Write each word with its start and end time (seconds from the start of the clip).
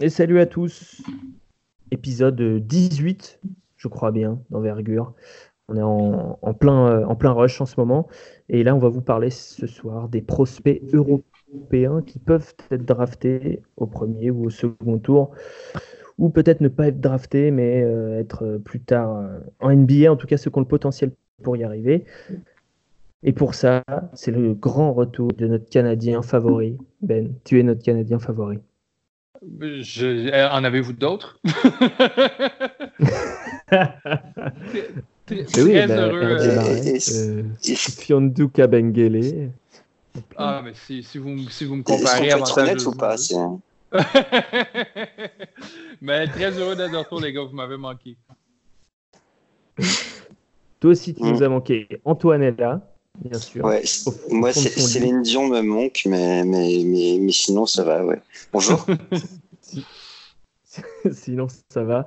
Et 0.00 0.10
salut 0.10 0.38
à 0.38 0.46
tous. 0.46 1.02
Épisode 1.90 2.40
18, 2.40 3.40
je 3.76 3.88
crois 3.88 4.12
bien, 4.12 4.40
d'envergure. 4.50 5.12
On 5.68 5.76
est 5.76 5.82
en, 5.82 6.54
plein, 6.54 7.32
rush 7.32 7.60
en 7.60 7.66
ce 7.66 7.74
moment. 7.78 8.06
Et 8.48 8.62
là, 8.62 8.76
on 8.76 8.78
va 8.78 8.88
vous 8.90 9.00
parler 9.00 9.30
ce 9.30 9.66
soir 9.66 10.08
des 10.08 10.22
prospects 10.22 10.80
européens 10.92 12.02
qui 12.02 12.20
peuvent 12.20 12.54
être 12.70 12.84
draftés 12.84 13.60
au 13.76 13.86
premier 13.86 14.30
ou 14.30 14.46
au 14.46 14.50
second 14.50 14.98
tour. 14.98 15.32
Ou 16.16 16.28
peut-être 16.30 16.60
ne 16.60 16.68
pas 16.68 16.88
être 16.88 17.00
draftés, 17.00 17.50
mais 17.50 17.82
euh, 17.82 18.20
être 18.20 18.60
plus 18.64 18.80
tard 18.80 19.16
euh, 19.16 19.40
en 19.58 19.74
NBA, 19.74 20.12
en 20.12 20.16
tout 20.16 20.28
cas 20.28 20.36
ceux 20.36 20.50
qui 20.50 20.58
ont 20.58 20.62
le 20.62 20.68
potentiel 20.68 21.10
pour 21.42 21.56
y 21.56 21.64
arriver. 21.64 22.04
Et 23.24 23.32
pour 23.32 23.54
ça, 23.54 23.82
c'est 24.14 24.30
le 24.30 24.54
grand 24.54 24.92
retour 24.92 25.32
de 25.32 25.48
notre 25.48 25.68
Canadien 25.68 26.22
favori. 26.22 26.76
Ben, 27.02 27.32
tu 27.44 27.58
es 27.58 27.64
notre 27.64 27.82
Canadien 27.82 28.20
favori. 28.20 28.60
Je, 29.42 30.30
euh, 30.32 30.50
en 30.50 30.64
avez-vous 30.64 30.92
d'autres? 30.92 31.38
très 35.26 35.62
oui, 35.62 35.74
ben, 35.74 35.90
heureux. 35.90 36.36
Euh, 37.14 37.44
Fiondu 37.62 38.48
Kabengele. 38.48 39.52
Ah, 40.36 40.62
mais 40.64 40.74
si, 40.74 41.02
si, 41.04 41.18
vous, 41.18 41.48
si 41.48 41.64
vous 41.64 41.76
me 41.76 41.82
comparez 41.82 42.32
avantage. 42.32 42.86
ou 42.86 42.92
pas? 42.92 43.16
mais 46.00 46.26
très 46.26 46.50
heureux 46.58 46.74
d'être 46.74 46.90
de 46.90 46.96
retour, 46.96 47.20
les 47.20 47.32
gars, 47.32 47.44
vous 47.44 47.54
m'avez 47.54 47.76
manqué. 47.76 48.16
Toi 50.80 50.90
aussi, 50.90 51.14
tu 51.14 51.22
nous 51.22 51.38
mm. 51.38 51.42
as 51.42 51.48
manqué. 51.48 52.00
Antoine 52.04 52.42
est 52.42 52.58
là 52.58 52.80
bien 53.24 53.38
sûr. 53.38 53.64
Ouais, 53.64 53.82
moi, 54.30 54.52
Céline 54.52 55.22
Dion 55.22 55.48
me 55.48 55.60
manque, 55.60 56.02
mais, 56.06 56.44
mais, 56.44 56.82
mais, 56.84 57.18
mais, 57.20 57.32
sinon, 57.32 57.66
ça 57.66 57.84
va, 57.84 58.04
ouais. 58.04 58.20
Bonjour. 58.52 58.84
sinon, 61.12 61.46
ça 61.68 61.84
va. 61.84 62.06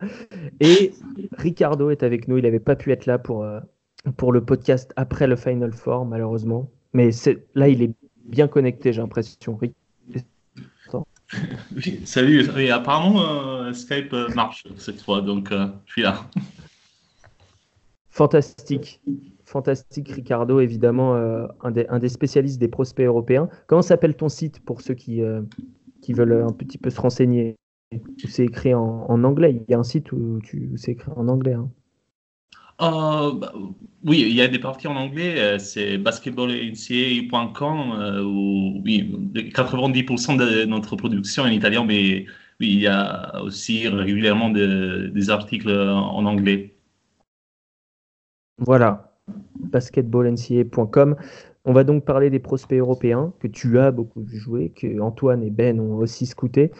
Et 0.60 0.94
Ricardo 1.38 1.90
est 1.90 2.03
avec 2.03 2.28
nous. 2.28 2.38
Il 2.38 2.44
n'avait 2.44 2.59
pas 2.59 2.76
pu 2.76 2.92
être 2.92 3.06
là 3.06 3.18
pour, 3.18 3.44
euh, 3.44 3.59
pour 4.18 4.31
le 4.31 4.44
podcast 4.44 4.94
après 4.95 5.28
le 5.28 5.36
Final 5.36 5.73
Four, 5.73 6.06
malheureusement. 6.06 6.70
Mais 6.94 7.09
là, 7.56 7.68
il 7.68 7.84
est 7.84 7.92
bien 8.25 8.48
connecté, 8.48 8.94
j'ai 8.94 9.02
l'impression. 9.02 9.59
Oui, 9.62 9.73
salut. 12.06 12.50
Et 12.59 12.72
apparemment, 12.72 13.22
euh, 13.22 13.73
Skype 13.73 14.14
euh, 14.14 14.30
marche 14.36 14.66
cette 14.78 15.02
fois, 15.02 15.22
donc 15.22 15.50
je 15.52 15.92
suis 15.92 16.02
là. 16.02 16.25
Fantastique 18.09 19.00
fantastique 19.52 20.09
Ricardo, 20.09 20.59
évidemment, 20.59 21.16
euh, 21.16 21.45
un, 21.61 21.71
des, 21.71 22.09
spécialistes 22.09 22.59
des 22.59 22.67
prospects 22.67 23.05
européens. 23.05 23.49
Comment 23.67 23.81
s'appelle 23.81 24.16
ton 24.16 24.30
site 24.30 24.59
pour 24.61 24.81
ceux 24.81 24.94
qui, 24.94 25.21
euh, 25.21 25.41
qui 26.02 26.13
veulent 26.13 26.45
un 26.47 26.53
petit 26.53 26.77
peu 26.77 26.89
se 26.89 26.99
renseigner? 26.99 27.55
C'est 28.25 28.45
écrit 28.45 28.73
en, 28.73 29.23
anglais? 29.23 29.61
Il 29.67 29.69
y 29.69 29.75
a 29.75 29.79
un 29.79 29.83
site 29.83 30.13
où, 30.13 30.39
tu, 30.41 30.72
c'est 30.77 30.94
écrit 30.94 31.11
en 31.16 31.27
anglais. 31.27 31.53
Hein. 31.53 31.69
Euh, 32.81 33.33
bah, 33.33 33.53
oui, 34.05 34.25
il 34.27 34.33
y 34.33 34.41
a 34.41 34.47
des 34.47 34.59
parties 34.59 34.88
en 34.88 34.95
anglais. 34.95 35.59
C'est 35.59 35.97
basketballnca.com 35.97 38.23
où 38.25 38.81
oui, 38.83 39.13
90% 39.33 40.38
de 40.38 40.66
notre 40.66 40.95
production 40.95 41.45
est 41.45 41.49
en 41.49 41.52
italien, 41.52 41.85
mais 41.85 42.25
oui, 42.61 42.69
il 42.69 42.79
y 42.79 42.88
a 42.88 43.41
aussi 43.44 43.89
régulièrement 43.89 44.49
des 44.49 45.29
articles 45.29 45.69
en 45.69 46.25
anglais. 46.25 46.77
Voilà, 48.57 49.11
basketballnca.com. 49.66 51.16
On 51.66 51.73
va 51.73 51.84
donc 51.84 52.06
parler 52.06 52.30
des 52.30 52.40
prospects 52.40 52.80
européens 52.80 53.34
que 53.40 53.48
tu 53.48 53.78
as 53.78 53.92
beaucoup 53.92 54.26
joué, 54.28 54.70
que 54.70 55.00
Antoine 55.00 55.44
et 55.44 55.52
Ben 55.52 55.80
ont 55.80 55.98
aussi 55.98 56.26
scouté. 56.26 56.72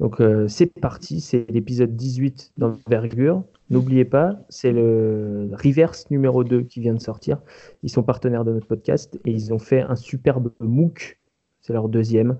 Donc 0.00 0.20
euh, 0.20 0.48
c'est 0.48 0.66
parti, 0.66 1.20
c'est 1.20 1.46
l'épisode 1.50 1.96
18 1.96 2.52
d'envergure. 2.56 3.42
N'oubliez 3.70 4.04
pas, 4.04 4.36
c'est 4.48 4.72
le 4.72 5.50
Reverse 5.52 6.10
numéro 6.10 6.44
2 6.44 6.62
qui 6.62 6.80
vient 6.80 6.94
de 6.94 7.00
sortir. 7.00 7.38
Ils 7.82 7.90
sont 7.90 8.02
partenaires 8.02 8.44
de 8.44 8.52
notre 8.52 8.66
podcast 8.66 9.18
et 9.24 9.30
ils 9.30 9.52
ont 9.52 9.58
fait 9.58 9.82
un 9.82 9.96
superbe 9.96 10.52
MOOC, 10.60 11.18
c'est 11.60 11.72
leur 11.72 11.88
deuxième, 11.88 12.38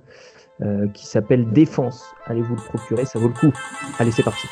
euh, 0.63 0.89
qui 0.89 1.07
s'appelle 1.07 1.51
Défense. 1.51 2.07
Allez 2.25 2.43
vous 2.43 2.55
le 2.55 2.63
procurer, 2.63 3.05
ça 3.05 3.19
vaut 3.19 3.29
le 3.29 3.35
coup. 3.35 3.53
Allez, 3.99 4.13
c'est 4.13 4.23
parti. 4.23 4.47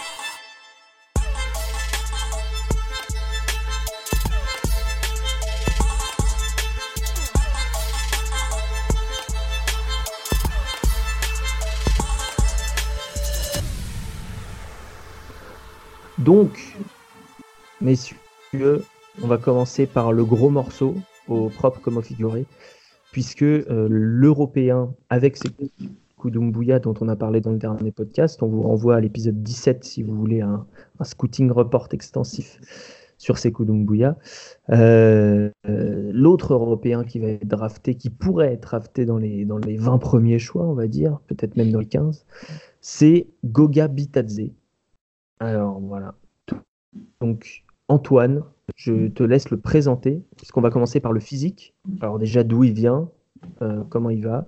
Donc, 16.27 16.77
messieurs, 17.81 18.17
on 19.23 19.29
va 19.29 19.39
commencer 19.39 19.87
par 19.87 20.11
le 20.11 20.25
gros 20.25 20.51
morceau, 20.51 20.97
au 21.29 21.51
propre 21.51 21.81
comme 21.81 21.99
au 21.99 22.03
figuré, 22.03 22.47
puisque 23.13 23.43
euh, 23.43 23.87
l'Européen, 23.89 24.93
avec 25.09 25.37
ses 25.37 25.51
Kudumbuya 26.21 26.81
dont 26.81 26.95
on 27.01 27.09
a 27.09 27.15
parlé 27.15 27.41
dans 27.41 27.53
le 27.53 27.59
dernier 27.59 27.93
podcast, 27.93 28.43
on 28.43 28.49
vous 28.49 28.63
renvoie 28.63 28.97
à 28.97 29.01
l'épisode 29.01 29.41
17 29.41 29.85
si 29.85 30.03
vous 30.03 30.17
voulez 30.17 30.41
un, 30.41 30.67
scouting 31.01 31.53
report 31.53 31.91
extensif 31.93 32.61
sur 33.19 33.39
ces 33.39 33.53
Kudumbuya. 33.53 34.17
Euh, 34.71 35.49
euh, 35.69 36.11
l'autre 36.13 36.55
Européen 36.55 37.05
qui 37.05 37.21
va 37.21 37.29
être 37.29 37.47
drafté, 37.47 37.95
qui 37.95 38.11
pourrait 38.11 38.55
être 38.55 38.63
drafté 38.63 39.05
dans 39.05 39.19
les, 39.19 39.45
dans 39.45 39.59
les 39.59 39.77
20 39.77 39.99
premiers 39.99 40.41
choix, 40.41 40.65
on 40.65 40.75
va 40.75 40.89
dire, 40.89 41.21
peut-être 41.29 41.57
même 41.57 41.71
dans 41.71 41.79
les 41.79 41.87
15, 41.87 42.27
c'est 42.81 43.29
Goga 43.45 43.87
Bitadze, 43.87 44.51
alors 45.41 45.81
voilà. 45.81 46.15
Donc 47.21 47.65
Antoine, 47.89 48.43
je 48.75 49.09
te 49.09 49.23
laisse 49.23 49.51
le 49.51 49.59
présenter, 49.59 50.23
puisqu'on 50.37 50.61
va 50.61 50.71
commencer 50.71 51.01
par 51.01 51.13
le 51.13 51.21
physique. 51.21 51.75
Alors 52.01 52.19
déjà 52.19 52.43
d'où 52.43 52.65
il 52.65 52.73
vient, 52.73 53.09
euh, 53.63 53.83
comment 53.89 54.11
il 54.11 54.23
va. 54.23 54.47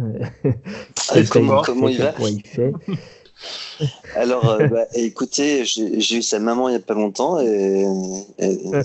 Euh, 0.00 0.18
comment, 1.30 1.62
il, 1.88 1.98
va 1.98 2.14
il 2.20 2.46
fait. 2.46 2.72
Alors, 4.16 4.48
euh, 4.48 4.66
bah, 4.66 4.86
écoutez, 4.94 5.64
j'ai 5.64 6.16
eu 6.16 6.22
sa 6.22 6.38
maman 6.38 6.68
il 6.68 6.72
n'y 6.72 6.76
a 6.76 6.80
pas 6.80 6.94
longtemps 6.94 7.40
et, 7.40 7.84
elle 8.38 8.78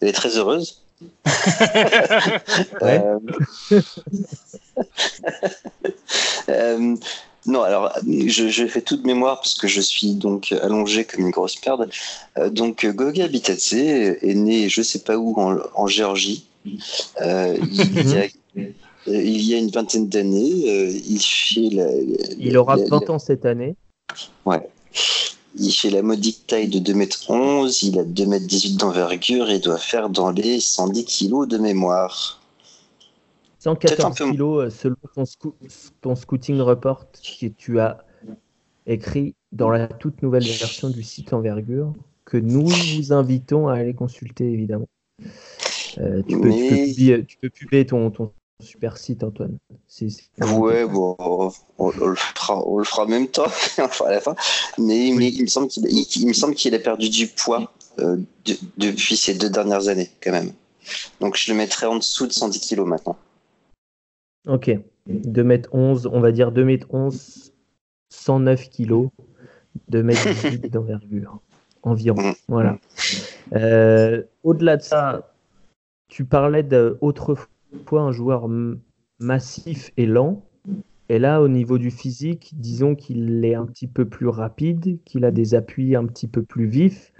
est 0.00 0.12
très 0.12 0.36
heureuse. 0.36 0.82
Non, 7.46 7.62
alors 7.62 7.92
je, 8.06 8.48
je, 8.48 8.66
fais 8.66 8.80
toute 8.80 9.04
mémoire 9.04 9.36
parce 9.36 9.54
que 9.54 9.68
je 9.68 9.80
suis 9.80 10.14
donc 10.14 10.52
allongé 10.62 11.04
comme 11.04 11.26
une 11.26 11.30
grosse 11.30 11.56
perde. 11.56 11.90
Euh, 12.38 12.48
donc 12.48 12.86
Goga 12.86 13.28
Bitadze 13.28 13.74
est 13.74 14.34
né, 14.34 14.68
je 14.68 14.80
sais 14.82 15.00
pas 15.00 15.16
où, 15.16 15.34
en, 15.38 15.86
Géorgie. 15.86 16.46
Euh, 17.20 17.58
il, 19.06 19.42
y 19.42 19.54
a, 19.54 19.58
une 19.58 19.70
vingtaine 19.70 20.08
d'années. 20.08 20.64
Euh, 20.66 20.90
il 20.90 21.20
fait 21.20 21.74
la, 21.74 21.86
Il 22.38 22.56
aura 22.56 22.76
20 22.76 23.10
ans 23.10 23.18
cette 23.18 23.44
année. 23.44 23.76
Ouais. 24.46 24.66
Il 25.56 25.70
fait 25.70 25.90
la 25.90 26.02
modique 26.02 26.46
taille 26.46 26.68
de 26.68 26.78
2m11, 26.78 27.78
il 27.82 27.98
a 27.98 28.04
2m18 28.04 28.76
d'envergure 28.76 29.50
et 29.50 29.58
doit 29.58 29.78
faire 29.78 30.08
dans 30.08 30.30
les 30.30 30.60
110 30.60 31.04
kg 31.04 31.46
de 31.46 31.58
mémoire. 31.58 32.40
114 33.64 34.14
kilos 34.14 34.64
euh, 34.64 34.70
selon 34.70 34.96
ton, 36.02 36.14
scouting 36.14 36.60
report 36.60 37.06
que 37.40 37.46
tu 37.46 37.80
as 37.80 38.04
écrit 38.86 39.34
dans 39.52 39.70
la 39.70 39.88
toute 39.88 40.22
nouvelle 40.22 40.44
version 40.44 40.90
du 40.90 41.02
site 41.02 41.32
Envergure, 41.32 41.94
que 42.26 42.36
nous 42.36 42.66
vous 42.66 43.12
invitons 43.12 43.68
à 43.68 43.76
aller 43.76 43.94
consulter 43.94 44.44
évidemment. 44.52 44.88
Euh, 45.98 46.22
tu, 46.28 46.38
peux, 46.38 46.50
publier, 47.48 47.86
ton, 47.86 48.12
super 48.60 48.98
site, 48.98 49.24
Antoine. 49.24 49.56
ouais, 50.40 50.84
bon, 50.86 51.16
on, 51.78 51.90
le 51.90 52.14
fera, 52.16 52.66
on 52.68 52.78
le 52.78 52.84
fera 52.84 53.04
en 53.04 53.08
même 53.08 53.28
temps, 53.28 53.46
à 53.78 54.10
la 54.10 54.20
fin. 54.20 54.34
Mais, 54.76 55.08
il 55.08 55.42
me 55.42 56.32
semble 56.32 56.54
qu'il 56.54 56.74
a 56.74 56.78
perdu 56.78 57.08
du 57.08 57.28
poids 57.28 57.72
euh, 58.00 58.18
depuis 58.76 59.16
ces 59.16 59.34
deux 59.34 59.48
dernières 59.48 59.88
années, 59.88 60.10
quand 60.22 60.32
même. 60.32 60.52
Donc 61.20 61.38
je 61.38 61.50
le 61.50 61.56
mettrai 61.56 61.86
en 61.86 61.96
dessous 61.96 62.26
de 62.26 62.32
110 62.32 62.60
kilos 62.60 62.86
maintenant. 62.86 63.16
Ok. 64.46 64.70
2m11, 65.08 66.08
on 66.10 66.20
va 66.20 66.32
dire 66.32 66.50
2m11, 66.52 67.52
109 68.08 68.70
kg, 68.70 69.08
2m18 69.90 70.70
d'envergure 70.70 71.40
environ. 71.84 72.22
Mm. 72.22 72.32
Voilà. 72.48 72.78
Euh, 73.54 74.22
au-delà 74.42 74.76
de 74.76 74.82
ça, 74.82 75.34
tu 76.08 76.24
parlais 76.24 76.62
d'autrefois 76.62 77.48
un 78.00 78.12
joueur 78.12 78.48
massif 79.18 79.92
et 79.96 80.06
lent. 80.06 80.42
Et 81.10 81.18
là, 81.18 81.42
au 81.42 81.48
niveau 81.48 81.76
du 81.76 81.90
physique, 81.90 82.54
disons 82.56 82.94
qu'il 82.94 83.44
est 83.44 83.54
un 83.54 83.66
petit 83.66 83.86
peu 83.86 84.06
plus 84.06 84.28
rapide, 84.28 84.98
qu'il 85.04 85.24
a 85.26 85.30
des 85.30 85.54
appuis 85.54 85.96
un 85.96 86.06
petit 86.06 86.26
peu 86.26 86.42
plus 86.42 86.66
vifs, 86.66 87.12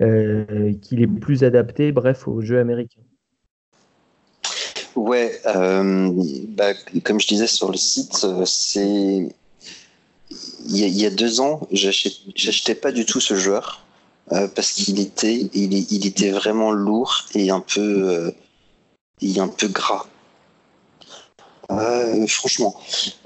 euh, 0.00 0.72
qu'il 0.82 1.00
est 1.00 1.06
plus 1.06 1.44
adapté, 1.44 1.92
bref, 1.92 2.26
au 2.26 2.40
jeu 2.40 2.58
américain. 2.58 3.00
Ouais, 5.04 5.38
euh, 5.44 6.10
bah, 6.48 6.72
comme 7.02 7.20
je 7.20 7.26
disais 7.26 7.46
sur 7.46 7.70
le 7.70 7.76
site, 7.76 8.24
euh, 8.24 8.46
c'est 8.46 9.28
il 10.66 10.78
y, 10.78 11.04
a, 11.04 11.10
deux 11.10 11.40
ans, 11.42 11.68
j'achetais 11.70 12.74
pas 12.74 12.90
du 12.90 13.04
tout 13.04 13.20
ce 13.20 13.34
joueur 13.34 13.84
euh, 14.32 14.48
parce 14.48 14.72
qu'il 14.72 14.98
était, 14.98 15.50
il, 15.52 16.06
était 16.06 16.30
vraiment 16.30 16.72
lourd 16.72 17.26
et 17.34 17.50
un 17.50 17.60
peu, 17.60 18.32
un 19.22 19.48
peu 19.48 19.68
gras. 19.68 20.06
Franchement, 22.26 22.74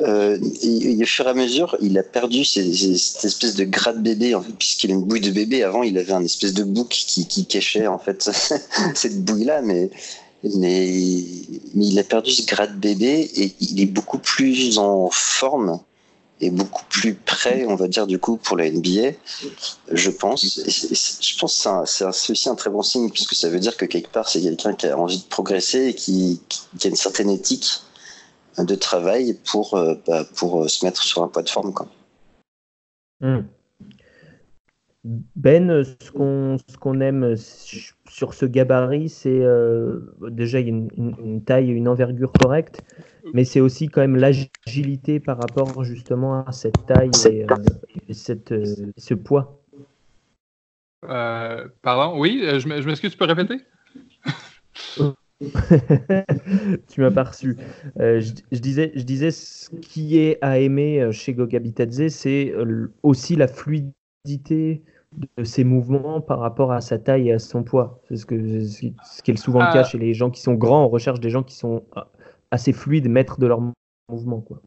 au 0.00 1.04
fur 1.04 1.26
et 1.26 1.30
à 1.30 1.34
mesure, 1.34 1.76
il 1.80 1.96
a 1.96 2.02
perdu 2.02 2.44
cette 2.44 3.24
espèce 3.24 3.54
de 3.54 3.64
gras 3.64 3.92
de 3.92 4.00
bébé, 4.00 4.36
puisqu'il 4.58 4.90
a 4.90 4.94
une 4.94 5.04
bouille 5.04 5.20
de 5.20 5.30
bébé. 5.30 5.62
Avant, 5.62 5.84
il 5.84 5.96
avait 5.96 6.12
un 6.12 6.24
espèce 6.24 6.54
de 6.54 6.64
bouc 6.64 6.88
qui, 6.88 7.28
qui 7.28 7.46
cachait 7.46 7.86
en 7.86 8.00
fait 8.00 8.28
cette 8.94 9.24
bouille-là, 9.24 9.62
mais, 9.62 9.90
mais, 10.44 10.88
il 10.88 11.98
a 11.98 12.04
perdu 12.04 12.30
ce 12.30 12.46
gras 12.46 12.66
de 12.66 12.76
bébé 12.76 13.30
et 13.34 13.54
il 13.60 13.80
est 13.80 13.86
beaucoup 13.86 14.18
plus 14.18 14.78
en 14.78 15.10
forme 15.10 15.80
et 16.40 16.50
beaucoup 16.50 16.84
plus 16.88 17.14
prêt, 17.14 17.64
on 17.66 17.74
va 17.74 17.88
dire, 17.88 18.06
du 18.06 18.18
coup, 18.18 18.36
pour 18.36 18.56
la 18.56 18.70
NBA, 18.70 19.10
je 19.90 20.10
pense. 20.10 20.44
Je 20.44 21.38
pense 21.38 21.64
que 21.64 22.12
c'est 22.12 22.30
aussi 22.30 22.48
un 22.48 22.54
très 22.54 22.70
bon 22.70 22.82
signe, 22.82 23.10
puisque 23.10 23.34
ça 23.34 23.48
veut 23.48 23.58
dire 23.58 23.76
que 23.76 23.84
quelque 23.84 24.10
part, 24.10 24.28
c'est 24.28 24.40
quelqu'un 24.40 24.74
qui 24.74 24.86
a 24.86 24.96
envie 24.96 25.18
de 25.18 25.24
progresser 25.24 25.88
et 25.88 25.94
qui, 25.94 26.40
a 26.84 26.88
une 26.88 26.96
certaine 26.96 27.30
éthique 27.30 27.80
de 28.56 28.74
travail 28.74 29.36
pour, 29.50 29.74
euh, 29.74 29.94
bah, 30.06 30.24
pour 30.36 30.62
euh, 30.62 30.68
se 30.68 30.84
mettre 30.84 31.02
sur 31.02 31.22
un 31.22 31.28
poids 31.28 31.42
de 31.42 31.50
forme. 31.50 31.72
Quoi. 31.72 31.88
Hmm. 33.20 33.42
Ben, 35.36 35.84
ce 35.84 36.10
qu'on 36.10 36.58
ce 36.68 36.76
qu'on 36.76 37.00
aime 37.00 37.34
sur 37.36 38.34
ce 38.34 38.44
gabarit, 38.44 39.08
c'est 39.08 39.40
euh, 39.42 40.00
déjà 40.30 40.60
il 40.60 40.66
y 40.66 40.66
a 40.66 40.70
une, 40.70 40.88
une- 40.98 41.16
une 41.24 41.42
taille 41.44 41.70
et 41.70 41.72
une 41.72 41.88
envergure 41.88 42.30
correcte, 42.32 42.84
mais 43.32 43.44
c'est 43.44 43.60
aussi 43.60 43.88
quand 43.88 44.02
même 44.02 44.16
l'agilité 44.16 45.18
par 45.18 45.38
rapport 45.38 45.82
justement 45.82 46.44
à 46.44 46.52
cette 46.52 46.84
taille 46.84 47.10
et, 47.26 47.44
euh, 47.44 47.56
et 48.08 48.12
cette, 48.12 48.52
euh, 48.52 48.64
ce 48.98 49.14
poids. 49.14 49.58
Pardon, 51.80 52.18
oui, 52.20 52.42
je 52.44 52.68
m'excuse, 52.68 53.12
tu 53.12 53.16
peux 53.16 53.24
répéter? 53.24 53.60
tu 56.88 57.00
m'as 57.00 57.10
pas 57.10 57.24
reçu. 57.24 57.56
Euh, 58.00 58.20
je, 58.20 58.32
je 58.52 58.58
disais, 58.58 58.92
je 58.94 59.02
disais 59.04 59.30
ce 59.30 59.70
qui 59.80 60.18
est 60.18 60.36
à 60.42 60.58
aimer 60.58 61.08
chez 61.12 61.32
Goga 61.32 61.60
Bitadze, 61.60 62.08
c'est 62.08 62.52
aussi 63.02 63.36
la 63.36 63.48
fluidité 63.48 64.82
de 65.36 65.44
ses 65.44 65.64
mouvements 65.64 66.20
par 66.20 66.38
rapport 66.40 66.72
à 66.72 66.80
sa 66.80 66.98
taille 66.98 67.28
et 67.28 67.32
à 67.32 67.38
son 67.38 67.62
poids. 67.62 68.00
C'est 68.08 68.16
ce, 68.16 68.26
que, 68.26 68.64
ce 68.64 69.22
qui 69.22 69.30
est 69.30 69.36
souvent 69.36 69.60
le 69.60 69.72
cas 69.72 69.80
Ah. 69.80 69.84
chez 69.84 69.98
les 69.98 70.14
gens 70.14 70.30
qui 70.30 70.40
sont 70.40 70.54
grands. 70.54 70.84
On 70.84 70.88
recherche 70.88 71.20
des 71.20 71.30
gens 71.30 71.42
qui 71.42 71.54
sont 71.54 71.84
euh, 71.96 72.00
assez 72.50 72.72
fluides, 72.72 73.08
maîtres 73.08 73.38
de 73.38 73.46
leur 73.46 73.60
mouvement. 74.08 74.40
Quoi. 74.40 74.60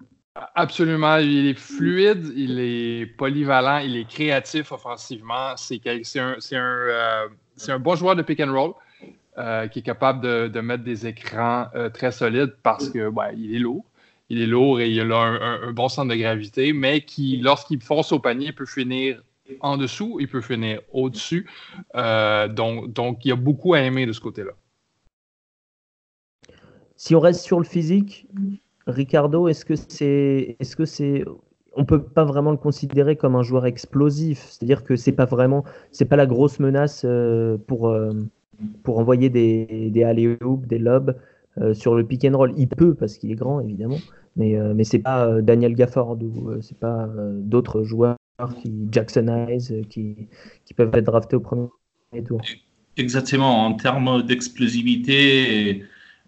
Absolument, 0.55 1.17
il 1.17 1.47
est 1.47 1.59
fluide, 1.59 2.31
il 2.35 2.59
est 2.59 3.05
polyvalent, 3.17 3.79
il 3.79 3.97
est 3.97 4.07
créatif 4.07 4.71
offensivement. 4.71 5.55
C'est 5.57 5.81
un, 5.85 6.35
un, 6.53 6.55
euh, 6.55 7.27
un 7.67 7.79
bon 7.79 7.95
joueur 7.95 8.15
de 8.15 8.21
pick 8.21 8.39
and 8.39 8.53
roll 8.53 8.71
euh, 9.37 9.67
qui 9.67 9.79
est 9.79 9.83
capable 9.83 10.21
de, 10.21 10.47
de 10.47 10.59
mettre 10.61 10.83
des 10.83 11.05
écrans 11.05 11.67
euh, 11.75 11.89
très 11.89 12.11
solides 12.11 12.55
parce 12.63 12.89
que 12.89 13.07
ouais, 13.09 13.33
il 13.35 13.55
est 13.55 13.59
lourd. 13.59 13.83
Il 14.29 14.41
est 14.41 14.47
lourd 14.47 14.79
et 14.79 14.89
il 14.89 15.01
a 15.11 15.17
un 15.17 15.73
bon 15.73 15.89
centre 15.89 16.09
de 16.09 16.15
gravité, 16.15 16.71
mais 16.71 17.01
qui, 17.01 17.35
lorsqu'il 17.43 17.81
fonce 17.81 18.13
au 18.13 18.19
panier, 18.19 18.53
peut 18.53 18.65
finir 18.65 19.21
en 19.61 19.77
dessous, 19.77 20.17
il 20.19 20.27
peut 20.27 20.41
finir 20.41 20.81
au-dessus. 20.91 21.49
Euh, 21.95 22.47
donc, 22.47 22.93
donc, 22.93 23.25
il 23.25 23.29
y 23.29 23.31
a 23.31 23.35
beaucoup 23.35 23.73
à 23.73 23.81
aimer 23.81 24.05
de 24.05 24.13
ce 24.13 24.19
côté-là. 24.19 24.51
Si 26.95 27.15
on 27.15 27.19
reste 27.19 27.41
sur 27.41 27.59
le 27.59 27.65
physique, 27.65 28.27
Ricardo, 28.87 29.47
est-ce 29.47 29.65
que 29.65 29.75
c'est, 29.75 30.55
est-ce 30.59 30.75
que 30.75 30.85
c'est, 30.85 31.25
on 31.73 31.85
peut 31.85 32.03
pas 32.03 32.25
vraiment 32.25 32.51
le 32.51 32.57
considérer 32.57 33.15
comme 33.15 33.35
un 33.35 33.43
joueur 33.43 33.65
explosif, 33.65 34.45
c'est-à-dire 34.49 34.83
que 34.83 34.95
c'est 34.95 35.11
pas 35.11 35.25
vraiment, 35.25 35.63
c'est 35.91 36.05
pas 36.05 36.15
la 36.15 36.27
grosse 36.27 36.59
menace 36.59 37.03
euh, 37.05 37.57
pour 37.67 37.89
euh, 37.89 38.11
pour 38.83 38.99
envoyer 38.99 39.29
des 39.29 39.89
des 39.89 40.03
alley-oops, 40.03 40.67
des 40.67 40.77
lobes 40.77 41.15
sur 41.73 41.95
le 41.95 42.05
pick 42.05 42.23
and 42.23 42.37
roll. 42.37 42.53
Il 42.55 42.67
peut 42.67 42.93
parce 42.93 43.17
qu'il 43.17 43.31
est 43.31 43.35
grand 43.35 43.59
évidemment, 43.61 43.97
mais 44.35 44.55
euh, 44.57 44.73
mais 44.75 44.83
c'est 44.83 44.99
pas 44.99 45.41
Daniel 45.41 45.75
Gafford 45.75 46.17
ou 46.21 46.49
euh, 46.49 46.61
c'est 46.61 46.77
pas 46.77 47.09
d'autres 47.35 47.83
joueurs 47.83 48.15
qui 48.49 48.87
Jackson 48.91 49.27
euh, 49.27 49.83
qui 49.89 50.27
peuvent 50.75 50.93
être 50.93 51.05
draftés 51.05 51.35
au 51.35 51.41
premier 51.41 51.69
tour. 52.25 52.41
Exactement, 52.97 53.65
en 53.65 53.73
termes 53.73 54.23
d'explosivité, 54.23 55.83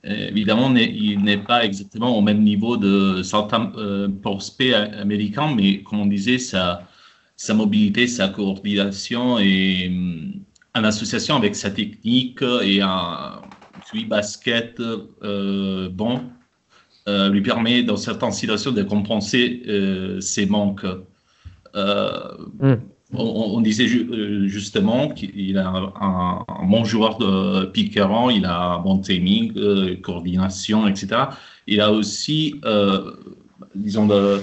euh, 0.06 0.28
évidemment, 0.30 0.74
il 0.76 1.22
n'est 1.22 1.38
pas 1.38 1.66
exactement 1.66 2.18
au 2.18 2.22
même 2.22 2.42
niveau 2.44 2.78
de 2.78 3.22
certains 3.24 3.72
euh, 3.78 4.08
prospects 4.22 4.74
américains, 4.74 5.54
mais 5.56 5.82
comme 5.84 6.02
on 6.02 6.06
disait, 6.06 6.38
sa, 6.38 6.88
mobilité, 7.54 8.08
sa 8.08 8.30
coordination 8.30 9.40
et 9.40 9.92
en 10.76 10.84
association 10.84 11.36
avec 11.36 11.56
sa 11.56 11.70
technique 11.70 12.42
et 12.64 12.82
un 12.82 13.42
QI 13.92 14.06
basket 14.06 14.82
bon 15.92 16.24
lui 17.06 17.42
permet 17.42 17.84
dans 17.84 17.98
certaines 17.98 18.32
situations 18.32 18.72
de 18.72 18.84
compenser 18.84 19.62
ses 20.22 20.46
manques. 20.46 20.86
Euh, 21.76 22.20
Mm. 22.60 22.74
on, 23.16 23.24
on 23.58 23.62
disait 23.62 23.88
ju- 23.88 24.10
euh, 24.12 24.48
justement 24.48 25.10
qu'il 25.10 25.58
a 25.58 25.68
un, 26.00 26.66
bon 26.68 26.84
joueur 26.84 27.18
de 27.18 27.66
pick 27.66 27.98
and 27.98 28.30
il 28.30 28.46
a 28.46 28.74
un 28.76 28.80
bon 28.80 29.00
timing, 29.00 29.54
euh, 29.58 29.96
coordination, 30.02 30.88
etc. 30.88 31.08
Il 31.68 31.82
a 31.82 31.92
aussi, 31.92 32.60
euh, 32.66 33.12
disons, 33.76 34.08
de- 34.08 34.40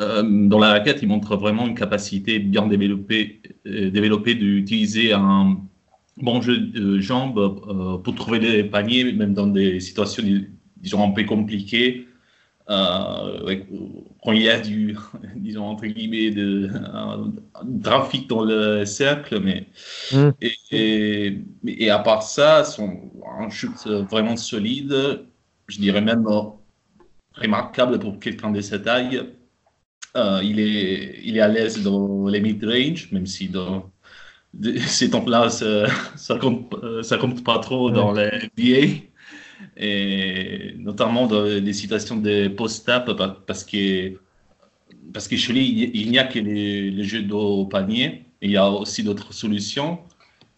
euh, 0.00 0.22
dans 0.48 0.58
la 0.58 0.70
raquette, 0.70 0.98
il 1.02 1.08
montre 1.08 1.36
vraiment 1.36 1.66
une 1.66 1.74
capacité 1.74 2.38
bien 2.38 2.66
développée, 2.66 3.40
développée 3.64 4.34
d'utiliser 4.34 5.12
un 5.12 5.56
bon 6.20 6.40
jeu 6.42 6.58
de 6.58 6.98
jambes 7.00 8.00
pour 8.02 8.14
trouver 8.14 8.38
des 8.38 8.64
paniers, 8.64 9.12
même 9.12 9.34
dans 9.34 9.46
des 9.46 9.80
situations, 9.80 10.22
disons, 10.76 11.02
un 11.04 11.10
peu 11.12 11.24
compliquées. 11.24 12.06
Euh, 12.68 13.56
quand 14.22 14.32
il 14.32 14.42
y 14.42 14.48
a 14.50 14.58
du, 14.60 14.96
disons, 15.36 15.64
entre 15.66 15.86
guillemets, 15.86 16.30
de, 16.30 16.70
un 16.92 17.32
trafic 17.82 18.28
dans 18.28 18.44
le 18.44 18.84
cercle, 18.84 19.40
mais 19.40 19.66
Mm. 20.12 20.30
et, 20.40 20.52
et, 20.70 21.38
et 21.66 21.90
à 21.90 21.98
part 21.98 22.22
ça, 22.22 22.64
son, 22.64 23.10
un 23.40 23.50
shoot 23.50 23.86
vraiment 24.10 24.36
solide, 24.36 25.26
je 25.68 25.78
dirais 25.78 26.00
même 26.00 26.26
euh, 26.28 26.42
remarquable 27.34 27.98
pour 27.98 28.18
quelqu'un 28.18 28.50
de 28.50 28.60
sa 28.60 28.78
taille. 28.78 29.20
Euh, 30.16 30.40
il, 30.42 30.60
est, 30.60 31.20
il 31.24 31.36
est 31.36 31.40
à 31.40 31.48
l'aise 31.48 31.82
dans 31.82 32.26
les 32.28 32.40
mid-range, 32.40 33.12
même 33.12 33.26
si 33.26 33.48
dans 33.48 33.90
ces 34.86 35.10
temps-là, 35.10 35.50
ça, 35.50 36.38
compte, 36.38 36.72
euh, 36.82 37.02
ça 37.02 37.18
compte 37.18 37.44
pas 37.44 37.58
trop 37.58 37.90
dans 37.90 38.12
les 38.12 38.30
NBA. 38.56 39.02
Et 39.76 40.74
notamment 40.78 41.26
dans 41.26 41.60
des 41.60 41.72
situations 41.72 42.16
de 42.16 42.48
post-up, 42.48 43.16
pa- 43.16 43.42
parce 43.46 43.62
que, 43.64 44.14
parce 45.12 45.28
que 45.28 45.36
chez 45.36 45.52
lui, 45.52 45.90
il 45.94 46.10
n'y 46.10 46.18
a 46.18 46.24
que 46.24 46.38
les, 46.38 46.90
les 46.90 47.04
jeux 47.04 47.26
au 47.32 47.66
panier. 47.66 48.24
Il 48.40 48.50
y 48.50 48.56
a 48.56 48.70
aussi 48.70 49.02
d'autres 49.02 49.32
solutions. 49.32 49.98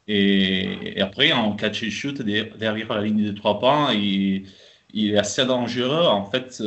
Et, 0.06 1.00
après, 1.00 1.32
en 1.32 1.52
catch 1.54 1.84
and 1.84 1.90
shoot, 1.90 2.22
der- 2.22 2.56
derrière 2.58 2.92
la 2.94 3.02
ligne 3.02 3.25
de 3.26 3.32
trois 3.32 3.58
points, 3.58 3.92
il, 3.92 4.46
est 4.94 5.18
assez 5.18 5.44
dangereux. 5.44 6.06
En 6.06 6.25
fait, 6.25 6.62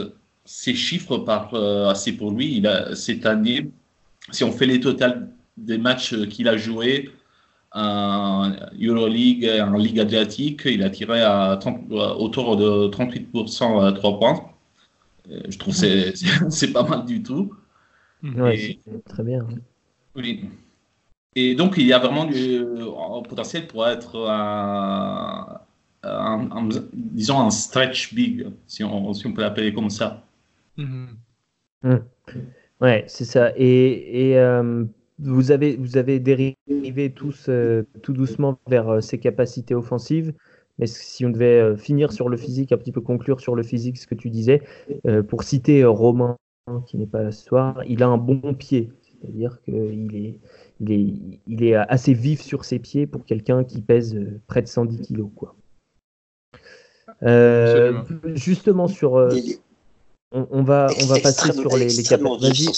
ces 0.46 0.76
chiffres 0.76 1.18
parlent 1.18 1.50
euh, 1.54 1.90
assez 1.90 2.14
pour 2.14 2.32
lui. 2.32 2.64
Cette 2.96 3.26
année, 3.26 3.70
si 4.32 4.44
on 4.44 4.52
fait 4.52 4.66
les 4.68 4.80
totals 4.80 5.30
des 5.58 5.78
matchs 5.78 6.16
qu'il 6.28 6.48
a 6.48 6.58
joués 6.58 7.10
en 7.74 8.52
Euroleague 8.80 9.44
et 9.46 9.62
en 9.62 9.74
Ligue 9.78 10.00
Adriatique, 10.00 10.64
il 10.66 10.84
a 10.84 10.90
tiré 10.90 11.22
à 11.22 11.58
30 11.60 11.82
euh, 11.92 12.14
autour 12.16 12.58
de 12.58 12.88
38% 12.90 13.80
à 13.86 13.92
3 13.94 14.20
points. 14.20 14.44
Euh, 15.32 15.42
Je 15.50 15.58
trouve 15.58 15.74
que 15.74 16.14
c'est- 16.50 16.74
pas 16.74 16.84
mal 16.84 17.06
du 17.06 17.24
tout. 17.24 17.54
Ouais, 18.24 18.60
Et- 18.60 18.80
très 19.08 19.24
bien. 19.24 19.48
Oui. 20.16 20.46
Et 21.36 21.56
donc, 21.56 21.76
il 21.78 21.86
y 21.86 21.94
a 21.94 22.00
vraiment 22.00 22.26
du 22.26 22.60
un 22.60 23.22
potentiel 23.22 23.68
pour 23.68 23.88
être 23.88 24.28
un, 24.30 25.62
un- 26.04 26.50
un- 26.52 26.70
disons, 26.94 27.40
un 27.40 27.50
stretch 27.52 28.14
big, 28.14 28.48
si 28.68 28.84
on, 28.84 29.14
si 29.14 29.26
on 29.28 29.34
peut 29.34 29.42
l'appeler 29.42 29.74
comme 29.74 29.90
ça. 29.90 30.24
Mhm. 30.78 31.16
Ouais, 32.82 33.06
c'est 33.08 33.26
ça. 33.26 33.54
Et, 33.56 34.30
et, 34.32 34.38
euh, 34.38 34.84
vous 35.22 35.52
avez, 35.52 35.76
vous 35.76 35.98
avez 35.98 36.20
dérivé 36.20 37.14
tous 37.16 37.46
euh, 37.50 37.84
tout 38.02 38.14
doucement 38.14 38.58
vers 38.68 38.90
euh, 38.90 39.02
ses 39.02 39.20
capacités 39.20 39.76
offensives. 39.76 40.34
Mais 40.80 40.88
si 40.88 41.26
on 41.26 41.30
devait 41.30 41.60
euh, 41.60 41.78
finir 41.78 42.12
sur 42.12 42.28
le 42.30 42.38
physique, 42.38 42.72
un 42.72 42.78
petit 42.78 42.92
peu 42.92 43.02
conclure 43.02 43.40
sur 43.40 43.56
le 43.56 43.64
physique, 43.64 43.98
ce 43.98 44.08
que 44.08 44.16
tu 44.16 44.30
disais, 44.30 44.64
euh, 45.06 45.22
pour 45.22 45.44
citer 45.44 45.84
euh, 45.84 45.90
Romain, 45.90 46.38
qui 46.88 46.98
n'est 46.98 47.06
pas 47.06 47.22
là 47.22 47.32
ce 47.32 47.46
soir, 47.46 47.84
il 47.88 48.02
a 48.04 48.08
un 48.08 48.18
bon 48.18 48.54
pied. 48.54 48.92
C'est-à-dire 49.22 49.62
qu'il 49.64 50.16
est, 50.16 50.40
il 50.80 50.92
est, 50.92 51.14
il 51.46 51.64
est 51.64 51.76
assez 51.76 52.14
vif 52.14 52.42
sur 52.42 52.66
ses 52.66 52.80
pieds 52.80 53.06
pour 53.06 53.26
quelqu'un 53.26 53.64
qui 53.64 53.82
pèse 53.82 54.16
euh, 54.16 54.40
près 54.48 54.64
de 54.64 54.68
110 54.68 55.02
kilos. 55.02 55.30
Quoi. 55.36 55.56
Euh, 57.24 58.02
justement, 58.34 58.88
sur, 58.88 59.18
euh, 59.18 59.30
on, 60.32 60.48
on 60.50 60.64
va, 60.64 60.88
on 61.04 61.06
va 61.06 61.20
passer 61.20 61.52
sur 61.52 61.78
les, 61.78 61.90
les 61.90 62.04
capacités. 62.04 62.72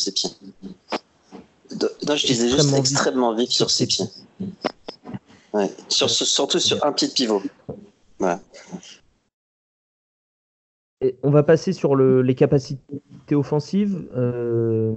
Non, 2.07 2.15
je 2.15 2.27
disais 2.27 2.49
juste 2.49 2.73
extrêmement 2.77 3.33
vif 3.33 3.49
sur 3.49 3.69
ses 3.71 3.87
pieds. 3.87 4.05
Ouais. 5.53 5.71
Sur, 5.87 6.09
surtout 6.09 6.59
sur 6.59 6.83
un 6.85 6.91
pied 6.91 7.07
de 7.07 7.13
pivot. 7.13 7.41
Voilà 8.19 8.41
on 11.23 11.29
va 11.29 11.43
passer 11.43 11.73
sur 11.73 11.95
les 11.95 12.35
capacités 12.35 13.35
offensives. 13.35 14.07
Euh, 14.15 14.93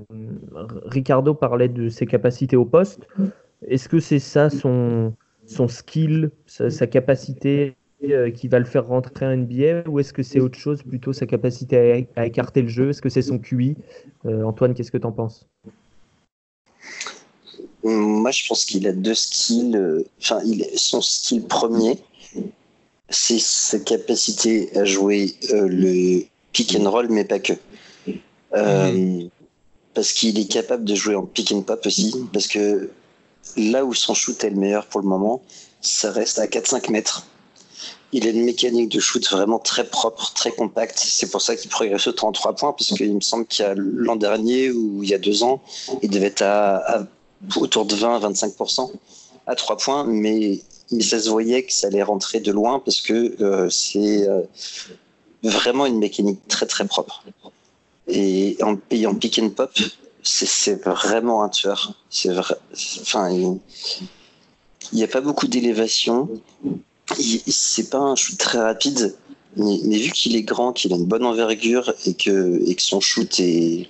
Ricardo 0.84 1.34
parlait 1.34 1.68
de 1.68 1.88
ses 1.88 2.06
capacités 2.06 2.56
au 2.56 2.64
poste. 2.64 3.06
Est-ce 3.66 3.88
que 3.88 4.00
c'est 4.00 4.18
ça 4.18 4.50
son, 4.50 5.14
son 5.46 5.68
skill, 5.68 6.30
sa, 6.46 6.86
capacité 6.86 7.76
euh, 8.04 8.30
qui 8.30 8.48
va 8.48 8.58
le 8.58 8.64
faire 8.64 8.86
rentrer 8.86 9.26
en 9.26 9.36
NBA 9.36 9.88
ou 9.88 9.98
est-ce 9.98 10.12
que 10.12 10.22
c'est 10.22 10.40
autre 10.40 10.58
chose, 10.58 10.82
plutôt 10.82 11.12
sa 11.12 11.26
capacité 11.26 12.06
à, 12.16 12.26
écarter 12.26 12.62
le 12.62 12.68
jeu? 12.68 12.90
Est-ce 12.90 13.02
que 13.02 13.08
c'est 13.08 13.22
son 13.22 13.38
QI? 13.38 13.76
Euh, 14.26 14.42
Antoine, 14.44 14.74
qu'est-ce 14.74 14.92
que 14.92 14.98
tu 14.98 15.06
en 15.06 15.12
penses? 15.12 15.46
Moi, 17.86 18.32
je 18.32 18.48
pense 18.48 18.64
qu'il 18.64 18.86
a 18.88 18.92
deux 18.92 19.14
skills. 19.14 19.78
Enfin, 20.20 20.40
il, 20.44 20.66
son 20.74 21.00
skill 21.00 21.44
premier, 21.44 21.98
c'est 23.08 23.38
sa 23.38 23.78
capacité 23.78 24.76
à 24.76 24.84
jouer 24.84 25.36
euh, 25.52 25.68
le 25.68 26.24
pick 26.52 26.76
and 26.76 26.90
roll, 26.90 27.08
mais 27.10 27.24
pas 27.24 27.38
que. 27.38 27.52
Euh. 28.54 29.22
Parce 29.94 30.12
qu'il 30.12 30.38
est 30.38 30.50
capable 30.50 30.84
de 30.84 30.94
jouer 30.94 31.14
en 31.14 31.24
pick 31.24 31.52
and 31.52 31.62
pop 31.62 31.86
aussi, 31.86 32.12
parce 32.32 32.48
que 32.48 32.90
là 33.56 33.84
où 33.84 33.94
son 33.94 34.14
shoot 34.14 34.42
est 34.42 34.50
le 34.50 34.56
meilleur 34.56 34.86
pour 34.86 35.00
le 35.00 35.06
moment, 35.06 35.40
ça 35.80 36.10
reste 36.10 36.40
à 36.40 36.46
4-5 36.46 36.90
mètres. 36.90 37.26
Il 38.12 38.26
a 38.26 38.30
une 38.30 38.44
mécanique 38.44 38.90
de 38.90 39.00
shoot 39.00 39.26
vraiment 39.30 39.58
très 39.58 39.84
propre, 39.84 40.32
très 40.34 40.50
compacte. 40.50 40.98
C'est 40.98 41.30
pour 41.30 41.40
ça 41.40 41.54
qu'il 41.54 41.70
progresse 41.70 42.06
autant 42.08 42.28
en 42.28 42.32
3 42.32 42.56
points, 42.56 42.72
parce 42.72 42.92
qu'il 42.92 43.14
me 43.14 43.20
semble 43.20 43.46
qu'il 43.46 43.64
y 43.64 43.68
a 43.68 43.74
l'an 43.76 44.16
dernier 44.16 44.70
ou 44.70 45.02
il 45.02 45.08
y 45.08 45.14
a 45.14 45.18
deux 45.18 45.44
ans, 45.44 45.62
il 46.02 46.10
devait 46.10 46.26
être 46.26 46.42
à, 46.42 47.06
autour 47.56 47.86
de 47.86 47.94
20-25% 47.94 48.90
à 49.46 49.54
3 49.54 49.76
points, 49.76 50.04
mais 50.04 50.60
mais 50.92 51.02
ça 51.02 51.20
se 51.20 51.28
voyait 51.28 51.64
que 51.64 51.72
ça 51.72 51.88
allait 51.88 52.02
rentrer 52.02 52.40
de 52.40 52.52
loin 52.52 52.78
parce 52.78 53.00
que 53.00 53.34
euh, 53.42 53.68
c'est 53.70 54.28
euh, 54.28 54.42
vraiment 55.42 55.86
une 55.86 55.98
mécanique 55.98 56.46
très 56.48 56.66
très 56.66 56.86
propre. 56.86 57.24
Et 58.08 58.56
en, 58.62 58.74
en 58.74 59.14
pick 59.14 59.38
and 59.40 59.50
pop, 59.50 59.72
c'est 60.22 60.82
vraiment 60.84 61.42
un 61.42 61.48
tueur. 61.48 61.94
C'est. 62.08 62.30
Enfin, 63.00 63.30
il 63.30 63.58
n'y 64.92 65.02
a 65.02 65.08
pas 65.08 65.20
beaucoup 65.20 65.48
d'élévation. 65.48 66.28
C'est 67.18 67.90
pas 67.90 67.98
un 67.98 68.16
shoot 68.16 68.38
très 68.38 68.58
rapide, 68.58 69.16
mais, 69.56 69.76
vu 69.76 70.10
qu'il 70.10 70.36
est 70.36 70.42
grand, 70.42 70.72
qu'il 70.72 70.92
a 70.92 70.96
une 70.96 71.04
bonne 71.04 71.24
envergure 71.24 71.94
et 72.04 72.14
que, 72.14 72.60
et 72.66 72.74
que 72.74 72.82
son 72.82 73.00
shoot 73.00 73.38
est 73.38 73.88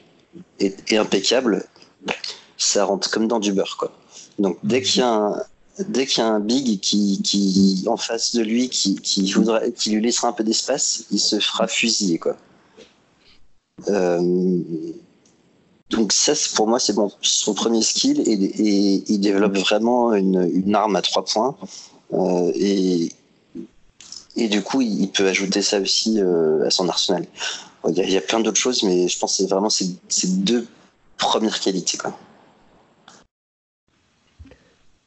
impeccable, 0.92 1.66
ça 2.56 2.84
rentre 2.84 3.10
comme 3.10 3.28
dans 3.28 3.40
du 3.40 3.52
beurre. 3.52 3.76
Quoi. 3.78 3.92
Donc 4.38 4.58
dès 4.62 4.82
qu'il 4.82 5.00
y 5.00 5.02
a 5.02 5.12
un, 5.12 5.42
dès 5.88 6.06
qu'il 6.06 6.18
y 6.18 6.26
a 6.26 6.28
un 6.28 6.40
big 6.40 6.80
qui, 6.80 7.20
qui 7.22 7.84
en 7.86 7.96
face 7.96 8.34
de 8.34 8.42
lui 8.42 8.68
qui, 8.68 8.96
qui, 8.96 9.32
voudrait, 9.32 9.72
qui 9.72 9.90
lui 9.90 10.02
laissera 10.02 10.28
un 10.28 10.32
peu 10.32 10.44
d'espace, 10.44 11.04
il 11.10 11.20
se 11.20 11.38
fera 11.38 11.66
fusiller 11.66 12.18
quoi. 12.18 12.36
Euh, 13.88 14.60
donc 15.90 16.12
ça, 16.12 16.32
pour 16.54 16.66
moi, 16.66 16.80
c'est 16.80 16.94
bon, 16.94 17.12
son 17.20 17.54
premier 17.54 17.82
skill 17.82 18.20
et, 18.26 18.32
et, 18.32 19.04
il 19.06 19.20
développe 19.20 19.56
vraiment 19.58 20.14
une, 20.14 20.50
une 20.52 20.75
arme 20.75 20.96
à 20.96 21.02
trois 21.02 21.25
points 21.25 21.56
euh, 22.12 22.50
et, 22.54 23.12
et 24.36 24.48
du 24.48 24.62
coup, 24.62 24.80
il, 24.80 25.10
peut 25.10 25.26
ajouter 25.28 25.62
ça 25.62 25.78
aussi 25.78 26.20
euh, 26.20 26.66
à 26.66 26.70
son 26.70 26.88
arsenal. 26.88 27.26
Il 27.88 28.10
y, 28.10 28.16
a, 28.16 28.20
plein 28.20 28.40
d'autres 28.40 28.58
choses, 28.58 28.82
mais 28.82 29.06
je 29.06 29.16
pense 29.16 29.36
que 29.36 29.44
c'est 29.44 29.48
vraiment 29.48 29.70
ces, 29.70 29.86
ces 30.08 30.26
deux 30.26 30.66
premières 31.18 31.60
qualités 31.60 31.96
quoi. 31.96 32.18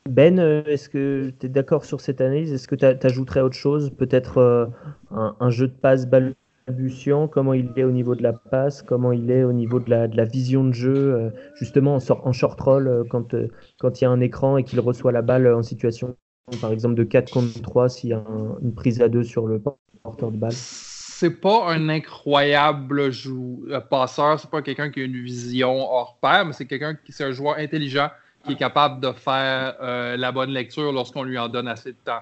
Ben, 0.10 0.40
euh, 0.40 0.64
est-ce 0.66 0.90
que 0.90 1.32
tu 1.40 1.46
es 1.46 1.50
d'accord 1.50 1.86
sur 1.86 2.02
cette 2.02 2.20
analyse? 2.20 2.52
Est-ce 2.52 2.68
que 2.68 2.74
tu 2.74 2.86
ajouterais 3.06 3.42
autre 3.42 3.56
chose? 3.56 3.92
Peut-être 3.96 4.40
euh, 4.40 4.66
un, 5.12 5.50
jeu 5.52 5.68
de 5.68 5.74
passe 5.74 6.08
balbutiant? 6.08 7.28
Comment 7.28 7.54
il 7.54 7.72
est 7.76 7.84
au 7.84 7.92
niveau 7.92 8.16
de 8.16 8.24
la 8.24 8.34
passe? 8.34 8.82
Comment 8.82 9.12
il 9.12 9.30
est 9.30 9.44
au 9.44 9.54
niveau 9.54 9.80
de 9.80 9.92
la, 9.92 10.26
vision 10.26 10.64
de 10.64 10.74
jeu 10.74 10.96
euh, 10.96 11.30
Justement 11.54 11.98
en, 11.98 12.28
en, 12.28 12.32
short 12.32 12.60
roll, 12.60 13.06
quand 13.12 13.34
il 13.34 14.04
y 14.04 14.06
a 14.06 14.10
un 14.10 14.20
écran 14.20 14.58
et 14.58 14.64
qu'il 14.64 14.80
reçoit 14.80 15.12
la 15.12 15.22
balle 15.22 15.48
en 15.54 15.62
situation, 15.62 16.16
par 16.60 16.72
exemple, 16.72 16.96
de 16.96 17.04
4 17.04 17.32
contre 17.32 17.62
3, 17.62 17.90
s'il 17.90 18.10
y 18.10 18.14
a 18.14 18.24
une 18.64 18.74
prise 18.74 19.04
à 19.04 19.10
2 19.10 19.22
sur 19.22 19.46
le 19.46 19.62
porteur 20.04 20.32
de 20.32 20.38
balle? 20.38 20.54
C'est 20.54 21.40
pas 21.40 21.70
un 21.70 21.88
incroyable 21.88 23.12
jou 23.12 23.64
passeur, 23.92 24.40
c'est 24.40 24.50
pas 24.50 24.64
quelqu'un 24.64 24.90
qui 24.90 25.02
a 25.02 25.04
une 25.04 25.22
vision 25.22 25.78
hors 25.78 26.18
pair, 26.20 26.48
mais 26.48 26.54
c'est 26.54 26.66
quelqu'un 26.66 26.96
qui 26.96 27.12
c'est 27.12 27.26
un 27.26 27.32
joueur 27.32 27.58
intelligent 27.58 28.10
qui 28.50 28.54
est 28.54 28.58
capable 28.58 29.00
de 29.00 29.12
faire 29.12 29.76
euh, 29.82 30.18
la 30.18 30.32
bonne 30.32 30.50
lecture 30.50 30.92
lorsqu'on 30.92 31.24
lui 31.24 31.38
en 31.38 31.48
donne 31.48 31.68
assez 31.68 31.92
de 31.92 31.98
temps. 32.04 32.22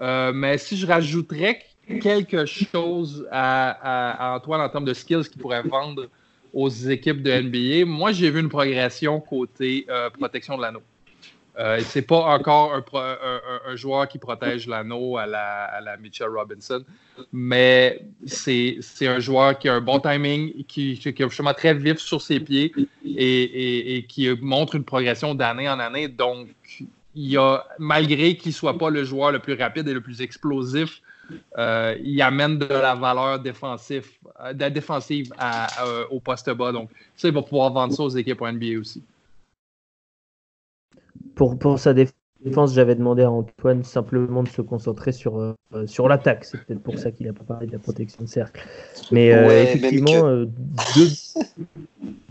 Euh, 0.00 0.32
mais 0.32 0.56
si 0.58 0.76
je 0.76 0.86
rajouterais 0.86 1.60
quelque 2.00 2.46
chose 2.46 3.26
à, 3.30 4.34
Antoine 4.36 4.60
en 4.60 4.68
termes 4.68 4.84
de 4.84 4.94
skills 4.94 5.28
qu'il 5.28 5.40
pourrait 5.40 5.62
vendre 5.62 6.08
aux 6.52 6.68
équipes 6.68 7.22
de 7.22 7.32
NBA, 7.40 7.90
moi 7.90 8.12
j'ai 8.12 8.30
vu 8.30 8.40
une 8.40 8.48
progression 8.48 9.20
côté 9.20 9.84
euh, 9.88 10.10
protection 10.10 10.56
de 10.56 10.62
l'anneau. 10.62 10.82
Euh, 11.56 11.80
c'est 11.84 12.02
pas 12.02 12.34
encore 12.34 12.82
un, 12.94 13.76
joueur 13.76 14.08
qui 14.08 14.18
protège 14.18 14.66
l'anneau 14.66 15.16
à 15.16 15.26
la, 15.26 15.96
Mitchell 16.00 16.28
Robinson, 16.28 16.84
mais 17.32 18.00
c'est 18.26 18.80
un 19.02 19.20
joueur 19.20 19.58
qui 19.58 19.68
a 19.68 19.74
un 19.74 19.80
bon 19.80 20.00
timing, 20.00 20.64
qui, 20.64 20.98
qui 20.98 21.08
est 21.08 21.28
justement 21.28 21.54
très 21.54 21.74
vif 21.74 21.98
sur 21.98 22.20
ses 22.20 22.40
pieds 22.40 22.72
et, 23.04 24.04
qui 24.08 24.28
montre 24.40 24.74
une 24.74 24.84
progression 24.84 25.34
d'année 25.34 25.68
en 25.68 25.78
année. 25.78 26.08
Donc, 26.08 26.48
il 27.14 27.38
a, 27.38 27.64
malgré 27.78 28.36
qu'il 28.36 28.52
soit 28.52 28.76
pas 28.76 28.90
le 28.90 29.04
joueur 29.04 29.30
le 29.30 29.38
plus 29.38 29.54
rapide 29.54 29.86
et 29.86 29.94
le 29.94 30.00
plus 30.00 30.20
explosif, 30.20 31.00
euh, 31.56 31.96
il 32.02 32.20
amène 32.20 32.58
de 32.58 32.66
la 32.66 32.96
valeur 32.96 33.38
défensive, 33.38 34.08
euh, 34.40 34.52
défensive 34.52 35.32
au 36.10 36.18
poste 36.18 36.50
bas. 36.50 36.72
Donc, 36.72 36.90
ça, 37.16 37.28
il 37.28 37.34
va 37.34 37.42
pouvoir 37.42 37.72
vendre 37.72 37.94
ça 37.94 38.02
aux 38.02 38.10
équipes 38.10 38.40
NBA 38.40 38.80
aussi 38.80 39.02
pour, 41.34 41.58
pour 41.58 41.78
sa 41.78 41.94
défense, 41.94 42.74
j'avais 42.74 42.94
demandé 42.94 43.22
à 43.22 43.30
Antoine 43.30 43.82
simplement 43.82 44.42
de 44.42 44.48
se 44.48 44.62
concentrer 44.62 45.12
sur, 45.12 45.38
euh, 45.38 45.54
sur 45.86 46.08
l'attaque. 46.08 46.44
C'est 46.44 46.64
peut-être 46.64 46.82
pour 46.82 46.98
ça 46.98 47.10
qu'il 47.10 47.28
a 47.28 47.32
pas 47.32 47.44
parlé 47.44 47.66
de 47.66 47.72
la 47.72 47.78
protection 47.78 48.24
de 48.24 48.28
cercle. 48.28 48.66
Mais 49.12 49.32
euh, 49.32 49.62
effectivement, 49.62 50.44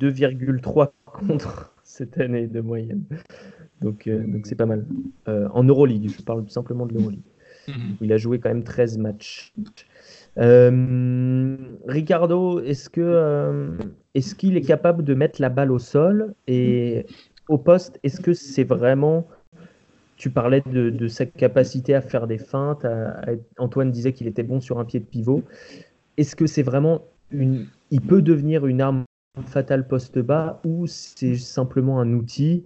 2,3 0.02 0.82
euh, 0.82 0.88
contre 1.06 1.74
cette 1.84 2.20
année 2.20 2.48
de 2.48 2.62
moyenne. 2.62 3.04
Donc 3.82 4.08
donc 4.08 4.46
c'est 4.46 4.56
pas 4.56 4.66
mal. 4.66 4.86
en 5.28 5.64
Euroleague, 5.64 6.10
je 6.10 6.22
parle 6.24 6.50
simplement 6.50 6.86
de 6.86 6.94
l'Euroleague. 6.94 7.20
Mhm. 7.68 7.98
Il 8.02 8.14
a 8.14 8.18
joué 8.18 8.40
quand 8.40 8.50
même 8.50 8.64
13 8.64 8.98
matchs. 8.98 9.54
Ricardo, 11.88 12.60
est-ce 12.62 12.90
que 12.90 13.78
est-ce 14.14 14.36
qu'il 14.36 14.58
est 14.58 14.62
capable 14.62 15.04
de 15.04 15.14
mettre 15.14 15.42
la 15.42 15.50
balle 15.50 15.72
au 15.72 15.80
sol 15.80 16.34
et 16.48 17.06
au 17.48 17.58
poste, 17.58 18.00
est-ce 18.04 18.22
que 18.22 18.34
c'est 18.34 18.64
vraiment. 18.64 19.28
Tu 20.16 20.30
parlais 20.30 20.62
de, 20.66 21.08
sa 21.08 21.26
capacité 21.26 21.96
à 21.96 22.02
faire 22.02 22.28
des 22.28 22.38
feintes. 22.38 22.86
Antoine 23.58 23.92
disait 23.92 24.14
qu'il 24.14 24.28
était 24.28 24.44
bon 24.44 24.62
sur 24.62 24.80
un 24.80 24.86
pied 24.86 25.00
de 25.00 25.06
pivot. 25.06 25.44
Est-ce 26.18 26.36
que 26.36 26.48
c'est 26.48 26.64
vraiment 26.64 27.02
une. 27.32 27.68
Il 27.92 28.02
peut 28.02 28.22
devenir 28.22 28.66
une 28.66 28.80
arme 28.80 29.04
fatale 29.42 29.88
poste 29.88 30.20
bas 30.20 30.62
ou 30.64 30.86
c'est 30.86 31.36
simplement 31.38 32.00
un 32.00 32.14
outil 32.14 32.64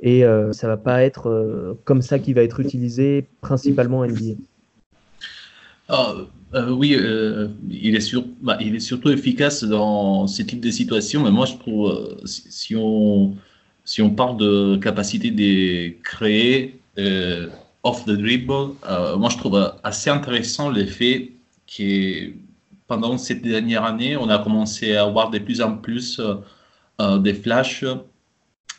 et 0.00 0.24
euh, 0.24 0.52
ça 0.52 0.66
va 0.66 0.76
pas 0.76 1.04
être 1.04 1.28
euh, 1.28 1.78
comme 1.84 2.02
ça 2.02 2.18
qu'il 2.18 2.34
va 2.34 2.42
être 2.42 2.58
utilisé 2.58 3.28
principalement 3.40 3.98
en 3.98 4.06
NBA 4.06 4.34
ah, 5.88 6.14
euh, 6.54 6.70
oui, 6.70 6.96
il, 7.68 7.96
est 7.96 8.14
bah, 8.42 8.56
il 8.60 8.76
est 8.76 8.80
surtout 8.80 9.10
efficace 9.10 9.64
dans 9.64 10.28
ce 10.28 10.42
type 10.42 10.60
de 10.60 10.70
situation, 10.70 11.24
mais 11.24 11.32
moi 11.32 11.46
je 11.46 11.56
trouve, 11.56 12.16
si, 12.26 12.76
on, 12.76 13.34
si 13.90 14.00
on 14.02 14.10
parle 14.10 14.36
de 14.36 14.76
capacité 14.76 15.32
de 15.32 16.00
créer 16.04 16.80
euh, 16.96 17.48
off 17.82 18.04
the 18.04 18.12
dribble, 18.12 18.76
euh, 18.88 19.16
moi 19.16 19.30
je 19.30 19.36
trouve 19.36 19.74
assez 19.82 20.08
intéressant 20.10 20.70
l'effet 20.70 21.32
que 21.66 22.30
pendant 22.86 23.18
cette 23.18 23.42
dernière 23.42 23.82
année, 23.82 24.16
on 24.16 24.28
a 24.28 24.38
commencé 24.38 24.94
à 24.94 25.02
avoir 25.02 25.30
de 25.30 25.40
plus 25.40 25.60
en 25.60 25.76
plus 25.76 26.20
euh, 26.20 27.18
des 27.18 27.34
flashs 27.34 27.84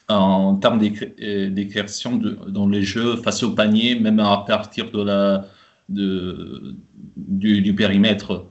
en 0.07 0.55
termes 0.55 0.79
d'écriture 0.79 2.11
dans 2.47 2.69
les 2.69 2.83
jeux 2.83 3.17
face 3.17 3.43
au 3.43 3.51
panier, 3.51 3.95
même 3.99 4.21
à 4.21 4.45
partir 4.47 4.91
de 4.91 5.03
la, 5.03 5.45
de, 5.89 6.73
du, 7.17 7.75
périmètre. 7.75 8.45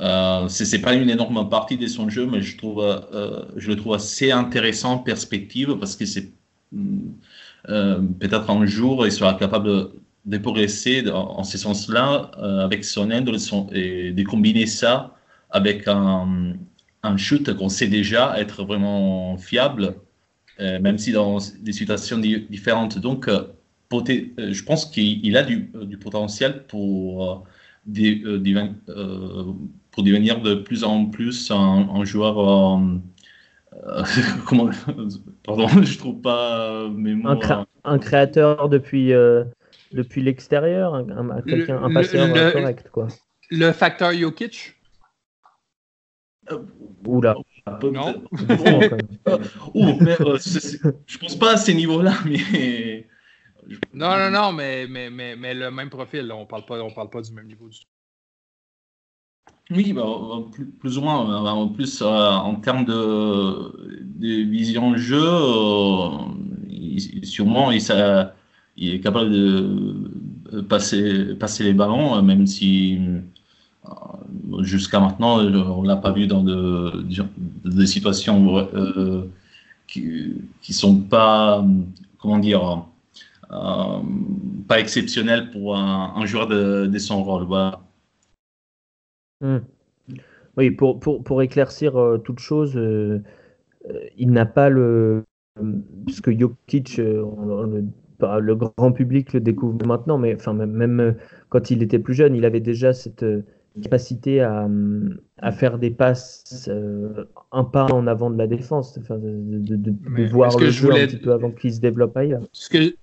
Euh, 0.00 0.48
ce 0.48 0.64
n'est 0.64 0.82
pas 0.82 0.94
une 0.94 1.10
énorme 1.10 1.48
partie 1.48 1.76
de 1.76 1.86
son 1.86 2.08
jeu, 2.08 2.26
mais 2.26 2.40
je, 2.40 2.56
trouve, 2.56 2.80
euh, 2.80 3.44
je 3.56 3.68
le 3.68 3.76
trouve 3.76 3.94
assez 3.94 4.30
intéressant 4.30 4.98
perspective 4.98 5.76
parce 5.78 5.96
que 5.96 6.06
c'est 6.06 6.30
euh, 7.68 8.00
peut-être 8.20 8.48
un 8.50 8.64
jour 8.66 9.06
il 9.06 9.12
sera 9.12 9.34
capable 9.34 9.90
de, 10.24 10.38
progresser 10.38 11.08
en, 11.10 11.42
ce 11.42 11.58
sens-là 11.58 12.30
avec 12.62 12.84
son 12.84 13.10
aide 13.10 13.28
et 13.72 14.12
de 14.12 14.22
combiner 14.24 14.66
ça 14.66 15.16
avec 15.50 15.88
un, 15.88 16.52
un 17.02 17.16
shoot 17.16 17.54
qu'on 17.54 17.70
sait 17.70 17.88
déjà 17.88 18.38
être 18.38 18.64
vraiment 18.64 19.36
fiable 19.38 19.94
même 20.58 20.98
si 20.98 21.12
dans 21.12 21.38
des 21.60 21.72
situations 21.72 22.18
différentes. 22.18 22.98
Donc, 22.98 23.30
je 23.30 24.62
pense 24.64 24.86
qu'il 24.86 25.36
a 25.36 25.42
du, 25.44 25.70
potentiel 25.98 26.64
pour, 26.66 27.46
pour 29.90 30.02
devenir 30.02 30.40
de 30.40 30.54
plus 30.54 30.84
en 30.84 31.06
plus 31.06 31.50
un, 31.50 32.04
joueur. 32.04 32.80
comment 34.46 34.70
Pardon, 35.44 35.68
je 35.82 35.98
trouve 35.98 36.20
pas 36.20 36.88
mes 36.88 37.14
mots. 37.14 37.40
Un, 37.84 37.98
créateur 37.98 38.68
depuis, 38.68 39.12
depuis 39.92 40.22
l'extérieur, 40.22 40.94
un, 40.94 41.08
un, 41.08 41.92
passeur 41.92 42.32
correct, 42.52 42.88
quoi. 42.90 43.08
Le 43.50 43.72
facteur 43.72 44.12
Jokic? 44.12 44.78
Oula. 47.06 47.34
Non. 47.82 48.24
Ouh, 49.74 49.98
mais, 50.00 50.20
euh, 50.20 50.38
je 51.06 51.18
pense 51.18 51.38
pas 51.38 51.52
à 51.52 51.56
ces 51.56 51.74
niveaux-là, 51.74 52.14
mais. 52.24 53.06
Non, 53.92 54.16
non, 54.16 54.30
non, 54.30 54.52
mais, 54.52 54.86
mais, 54.88 55.10
mais, 55.10 55.36
mais 55.36 55.54
le 55.54 55.70
même 55.70 55.90
profil, 55.90 56.30
on 56.32 56.46
parle 56.46 56.64
pas, 56.64 56.82
on 56.82 56.90
parle 56.90 57.10
pas 57.10 57.20
du 57.20 57.32
même 57.32 57.46
niveau 57.46 57.68
du 57.68 57.78
tout. 57.78 57.86
Oui, 59.70 59.92
bah, 59.92 60.02
plus, 60.80 60.96
ou 60.98 61.02
moins. 61.02 61.42
Bah, 61.42 61.52
en 61.52 61.68
plus, 61.68 62.00
euh, 62.00 62.06
en 62.06 62.54
termes 62.56 62.84
de, 62.86 62.92
de 64.18 64.42
vision 64.50 64.96
jeu, 64.96 65.20
euh, 65.22 66.08
sûrement, 67.22 67.70
il, 67.70 67.82
il, 68.76 68.94
est 68.94 69.00
capable 69.00 69.30
de 69.30 70.60
passer, 70.68 71.34
passer 71.34 71.64
les 71.64 71.74
ballons, 71.74 72.22
même 72.22 72.46
si 72.46 72.98
euh, 73.86 74.62
jusqu'à 74.62 75.00
maintenant, 75.00 75.38
on 75.38 75.82
l'a 75.82 75.96
pas 75.96 76.12
vu 76.12 76.26
dans 76.26 76.44
des 77.64 77.86
situations 77.86 78.58
euh, 78.74 79.24
qui, 79.86 80.02
ne 80.68 80.74
sont 80.74 81.00
pas, 81.00 81.64
comment 82.18 82.38
dire, 82.38 82.84
euh, 83.52 83.98
pas 84.66 84.80
exceptionnelles 84.80 85.50
pour 85.50 85.76
un, 85.76 86.26
joueur 86.26 86.46
de, 86.46 86.98
son 86.98 87.22
rôle. 87.24 87.46
Hmm. 89.40 89.58
Oui, 90.56 90.70
pour, 90.70 90.98
pour, 90.98 91.22
pour 91.22 91.42
éclaircir 91.42 91.94
toute 92.24 92.40
chose, 92.40 92.78
il 94.16 94.30
n'a 94.30 94.46
pas 94.46 94.68
le. 94.68 95.24
Parce 96.06 96.20
que 96.20 96.36
Jokic, 96.36 96.96
le, 96.98 97.84
le, 98.40 98.54
grand 98.56 98.92
public 98.92 99.32
le 99.32 99.40
découvre 99.40 99.86
maintenant, 99.86 100.18
mais 100.18 100.34
enfin, 100.34 100.52
même, 100.52 100.72
même 100.72 101.16
quand 101.48 101.70
il 101.70 101.82
était 101.82 102.00
plus 102.00 102.14
jeune, 102.14 102.34
il 102.34 102.44
avait 102.44 102.60
déjà 102.60 102.92
cette 102.92 103.24
capacité 103.82 104.40
à, 104.40 104.68
à, 105.38 105.52
faire 105.52 105.78
des 105.78 105.90
passes 105.90 106.68
euh, 106.68 107.24
un 107.52 107.64
pas 107.64 107.86
en 107.86 108.06
avant 108.06 108.30
de 108.30 108.38
la 108.38 108.46
défense, 108.46 108.98
de, 108.98 109.76
de, 109.76 110.28
voir 110.30 110.58
le 110.58 110.70
jeu 110.70 110.90
un 110.90 111.06
petit 111.06 111.18
peu 111.18 111.32
avant 111.32 111.50
qu'il 111.50 111.72
se 111.72 111.80
développe 111.80 112.16
ailleurs. 112.16 112.42
Ce 112.52 112.68
que, 112.68 112.94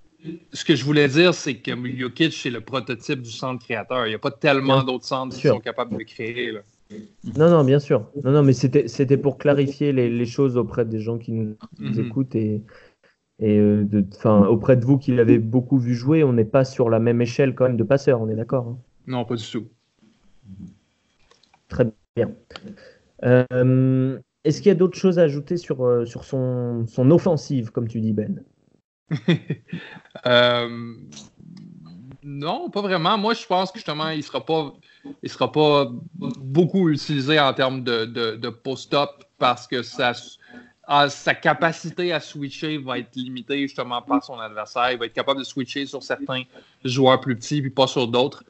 ce 0.54 0.66
que 0.66 0.76
je 0.76 0.84
voulais 0.84 1.08
dire, 1.08 1.34
c'est 1.34 1.56
que 1.56 1.72
Jokic 1.98 2.34
c'est 2.34 2.50
le 2.50 2.62
prototype 2.62 3.22
du 3.22 3.32
centre 3.32 3.64
créateur. 3.64 4.06
Il 4.06 4.10
n'y 4.10 4.16
a 4.16 4.20
pas 4.20 4.32
tellement 4.32 4.84
d'autres 4.84 5.06
centres 5.06 5.36
qui 5.36 5.48
sont 5.48 5.60
capables 5.60 5.98
de 5.98 6.04
créer. 6.04 6.54
Non, 7.38 7.50
non, 7.50 7.64
bien 7.64 7.80
sûr. 7.80 8.10
Non, 8.24 8.32
non, 8.32 8.44
mais 8.44 8.54
c'était 8.54 9.18
pour 9.18 9.38
clarifier 9.38 9.92
les, 9.92 10.10
les, 10.10 10.26
choses 10.26 10.58
auprès 10.58 10.86
des 10.86 11.00
gens 11.00 11.18
qui 11.18 11.32
nous, 11.32 11.56
mhm. 11.80 12.00
écoutent 12.00 12.36
et, 12.36 12.62
et 13.40 13.58
euh, 13.58 13.86
auprès 14.26 14.78
de 14.78 14.86
vous 14.86 14.98
qui 14.98 15.14
l'avez 15.14 15.40
beaucoup 15.40 15.78
vu 15.78 15.94
jouer, 15.94 16.24
on 16.24 16.34
n'est 16.34 16.46
pas 16.46 16.64
sur 16.64 16.90
la 16.90 17.00
même 17.00 17.22
échelle 17.22 17.56
quand 17.56 17.66
même 17.66 17.78
de 17.78 17.84
passeurs, 17.84 18.22
on 18.22 18.30
est 18.30 18.36
d'accord 18.36 18.68
hein 18.68 18.78
Non, 19.08 19.26
pas 19.26 19.36
du 19.36 19.44
tout. 19.46 19.68
Très 21.68 21.86
bien. 22.16 22.32
Euh, 23.24 24.20
est-ce 24.44 24.62
qu'il 24.62 24.70
y 24.70 24.72
a 24.72 24.76
d'autres 24.76 24.98
choses 24.98 25.20
à 25.20 25.24
ajouter 25.24 25.58
sur, 25.58 25.84
euh, 25.84 26.06
sur 26.06 26.24
son, 26.24 26.86
son 26.88 27.12
offensive, 27.12 27.72
comme 27.72 27.88
tu 27.88 28.00
dis, 28.00 28.14
Ben? 28.14 28.44
euh, 30.26 30.94
Non, 32.24 32.70
pas 32.70 32.82
vraiment. 32.82 33.18
Moi, 33.18 33.34
je 33.34 33.46
pense 33.46 33.72
que 33.72 33.78
justement, 33.78 34.10
il 34.10 34.18
ne 34.18 34.24
sera, 34.24 34.44
pas, 34.44 34.74
il 35.22 35.30
sera 35.30 35.52
pas 35.52 35.88
beaucoup 36.16 36.90
utilisé 36.90 37.40
en 37.40 37.54
termes 37.54 37.84
de, 37.84 38.50
post-up 38.50 39.10
parce 39.38 39.68
que 39.68 39.84
ça, 39.84 40.14
sa 41.10 41.36
capacité 41.36 42.14
à 42.14 42.20
switcher 42.20 42.78
va 42.78 43.00
être 43.00 43.16
limitée 43.16 43.62
justement 43.68 44.02
par 44.02 44.24
son 44.24 44.40
adversaire. 44.40 44.92
Il 44.92 45.00
va 45.00 45.06
être 45.06 45.14
capable 45.14 45.40
de 45.40 45.46
switcher 45.46 45.86
sur 45.86 46.04
certains 46.04 46.44
joueurs 46.84 47.20
plus 47.20 47.36
petits 47.36 47.62
puis 47.62 47.72
pas 47.72 47.88
sur 47.88 48.08
d'autres. 48.08 48.44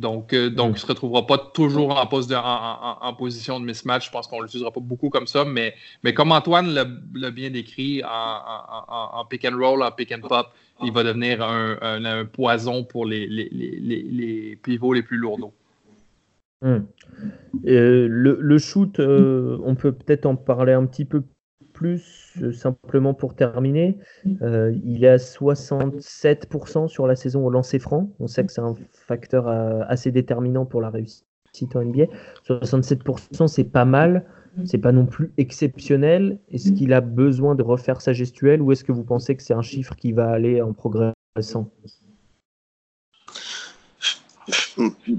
Donc, 0.00 0.32
euh, 0.32 0.48
donc 0.48 0.70
il 0.70 0.72
ne 0.72 0.78
se 0.78 0.86
retrouvera 0.86 1.26
pas 1.26 1.36
toujours 1.36 2.00
en, 2.00 2.06
poste 2.06 2.32
en, 2.34 3.14
position 3.14 3.60
de 3.60 3.66
mismatch. 3.66 4.06
Je 4.06 4.10
pense 4.10 4.26
qu'on 4.26 4.38
ne 4.38 4.44
l'utilisera 4.44 4.72
pas 4.72 4.80
beaucoup 4.80 5.10
comme 5.10 5.26
ça. 5.26 5.44
Mais, 5.44 5.74
mais 6.02 6.14
comme 6.14 6.32
Antoine 6.32 6.70
l'a 6.70 7.30
bien 7.30 7.50
décrit, 7.50 8.02
en, 8.04 9.24
pick 9.28 9.44
and 9.44 9.58
roll, 9.58 9.82
en 9.82 9.90
pick 9.92 10.12
and 10.12 10.26
pop, 10.26 10.48
il 10.82 10.92
va 10.92 11.04
devenir 11.04 11.42
un, 11.42 12.24
poison 12.24 12.82
pour 12.82 13.04
les, 13.04 13.26
les, 13.26 14.58
pivots 14.62 14.94
les 14.94 15.02
plus 15.02 15.18
lourds 15.18 15.52
hmm. 16.62 16.78
euh, 17.66 18.06
le, 18.08 18.58
shoot, 18.58 18.98
euh, 19.00 19.58
on 19.64 19.74
peut 19.74 19.92
peut-être 19.92 20.24
en 20.24 20.36
parler 20.36 20.72
un 20.72 20.86
petit 20.86 21.04
peu 21.04 21.22
plus, 21.80 22.34
euh, 22.42 22.52
simplement 22.52 23.14
pour 23.14 23.34
terminer, 23.34 23.96
euh, 24.42 24.70
il 24.84 25.02
est 25.02 25.08
à 25.08 25.16
67% 25.16 26.88
sur 26.88 27.06
la 27.06 27.16
saison 27.16 27.46
au 27.46 27.48
lancer 27.48 27.78
franc. 27.78 28.10
On 28.20 28.26
sait 28.26 28.44
que 28.44 28.52
c'est 28.52 28.60
un 28.60 28.76
facteur 28.92 29.48
euh, 29.48 29.80
assez 29.88 30.10
déterminant 30.10 30.66
pour 30.66 30.82
la 30.82 30.90
réussite 30.90 31.24
en 31.74 31.82
NBA. 31.82 32.04
67%, 32.46 33.48
c'est 33.48 33.64
pas 33.64 33.86
mal. 33.86 34.26
C'est 34.66 34.78
pas 34.78 34.92
non 34.92 35.06
plus 35.06 35.32
exceptionnel. 35.38 36.38
Est-ce 36.50 36.72
qu'il 36.72 36.92
a 36.92 37.00
besoin 37.00 37.54
de 37.54 37.62
refaire 37.62 38.02
sa 38.02 38.12
gestuelle 38.12 38.60
ou 38.60 38.72
est-ce 38.72 38.84
que 38.84 38.92
vous 38.92 39.04
pensez 39.04 39.34
que 39.34 39.42
c'est 39.42 39.54
un 39.54 39.62
chiffre 39.62 39.94
qui 39.94 40.12
va 40.12 40.28
aller 40.28 40.60
en 40.60 40.74
progressant? 40.74 41.70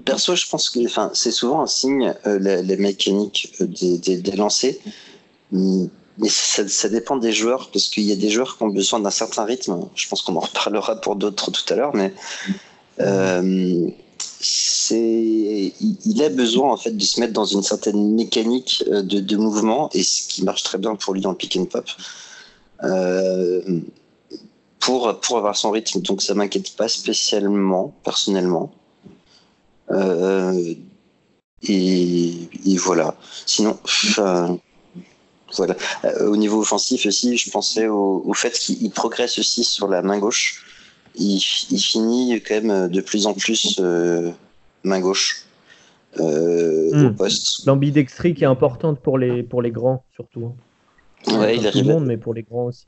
Perso, 0.06 0.36
je 0.36 0.48
pense 0.48 0.70
que 0.70 0.80
c'est 1.14 1.32
souvent 1.32 1.64
un 1.64 1.68
signe, 1.68 2.14
les, 2.26 2.78
mécaniques 2.78 3.56
des, 3.62 4.18
des 4.20 4.36
lancers 4.36 4.76
mais 6.18 6.30
ça, 6.30 6.90
dépend 6.90 7.16
des 7.16 7.32
joueurs, 7.32 7.70
parce 7.72 7.88
qu'il 7.88 8.04
y 8.04 8.12
a 8.12 8.16
des 8.16 8.30
joueurs 8.30 8.58
qui 8.58 8.64
ont 8.64 8.70
besoin 8.70 9.00
d'un 9.00 9.12
certain 9.12 9.46
rythme. 9.46 9.88
Je 9.96 10.08
pense 10.08 10.22
qu'on 10.22 10.36
en 10.36 10.42
reparlera 10.42 11.00
pour 11.00 11.16
d'autres 11.16 11.52
tout 11.52 11.74
à 11.74 11.76
l'heure, 11.76 11.96
mais 11.96 12.14
euh, 13.00 13.90
c'est, 14.40 15.74
il 15.80 16.24
a 16.24 16.30
besoin 16.30 16.74
en 16.74 16.78
fait 16.78 16.92
de 16.92 17.04
se 17.04 17.20
mettre 17.20 17.34
dans 17.34 17.46
une 17.46 17.64
certaine 17.64 18.14
mécanique 18.14 18.84
euh, 18.92 19.02
de, 19.02 19.38
mouvement, 19.38 19.90
et 19.94 20.04
ce 20.04 20.28
qui 20.28 20.44
marche 20.44 20.64
très 20.64 20.78
bien 20.78 20.96
pour 20.96 21.14
lui 21.14 21.22
dans 21.22 21.32
le 21.32 21.38
pick 21.38 21.56
and 21.56 21.66
pop, 21.66 21.86
euh, 22.84 23.80
pour, 24.80 25.20
pour 25.22 25.38
avoir 25.38 25.56
son 25.56 25.72
rythme. 25.72 26.02
Donc 26.02 26.22
ça 26.22 26.34
m'inquiète 26.34 26.76
pas 26.76 26.90
spécialement, 26.90 27.94
personnellement. 28.04 28.72
et, 31.64 32.38
et, 32.66 32.78
voilà. 32.78 33.16
Sinon, 33.46 33.78
Euh, 35.60 36.28
au 36.28 36.38
niveau 36.38 36.62
offensif 36.62 37.06
aussi, 37.06 37.38
je 37.38 37.50
pensais 37.50 37.88
au, 37.88 38.34
fait 38.34 38.52
qu'il 38.52 38.90
progresse 38.92 39.40
aussi 39.40 39.64
sur 39.64 39.88
la 39.88 40.02
main 40.02 40.20
gauche. 40.20 40.66
Il, 41.16 41.40
finit 41.40 42.42
quand 42.42 42.62
même 42.62 42.88
de 42.88 43.02
plus 43.02 43.28
en 43.28 43.34
plus 43.34 43.80
euh, 43.80 44.32
main 44.84 45.02
gauche 45.02 45.46
euh, 46.20 46.90
au 46.92 47.10
hmm. 47.10 47.16
poste. 47.16 47.66
L'ambidextrie 47.66 48.34
qui 48.34 48.44
est 48.44 48.48
importante 48.48 49.00
pour 49.00 49.18
les, 49.18 49.44
pour 49.44 49.62
les 49.62 49.72
grands, 49.72 50.04
surtout. 50.16 50.46
Hein. 50.46 50.56
Il 51.28 51.36
arrive. 51.36 51.72
Tout 51.72 51.78
le 51.80 51.94
monde, 51.94 52.06
mais 52.06 52.18
pour 52.18 52.34
les 52.34 52.44
grands 52.44 52.66
aussi. 52.66 52.86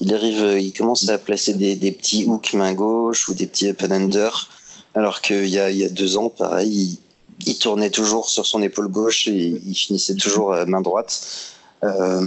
Il 0.00 0.12
arrive, 0.14 0.58
il 0.60 0.72
commence 0.72 1.08
à 1.08 1.18
placer 1.18 1.54
des, 1.54 1.76
des 1.76 1.92
petits 1.92 2.24
hooks 2.24 2.54
main 2.54 2.74
gauche 2.74 3.28
ou 3.28 3.34
des 3.34 3.46
petits 3.46 3.68
up 3.68 3.82
and 3.84 3.92
under, 3.92 4.48
alors 4.94 5.20
qu'il 5.20 5.46
y 5.46 5.60
a, 5.60 5.70
il 5.70 5.76
y 5.76 5.84
a 5.84 5.88
deux 5.88 6.16
ans, 6.16 6.28
pareil, 6.28 6.98
il, 7.46 7.58
tournait 7.58 7.90
toujours 7.90 8.28
sur 8.28 8.46
son 8.46 8.62
épaule 8.62 8.88
gauche 8.88 9.28
et 9.28 9.60
il 9.64 9.74
finissait 9.74 10.16
toujours 10.16 10.56
main 10.66 10.80
droite. 10.80 11.51
Euh, 11.84 12.26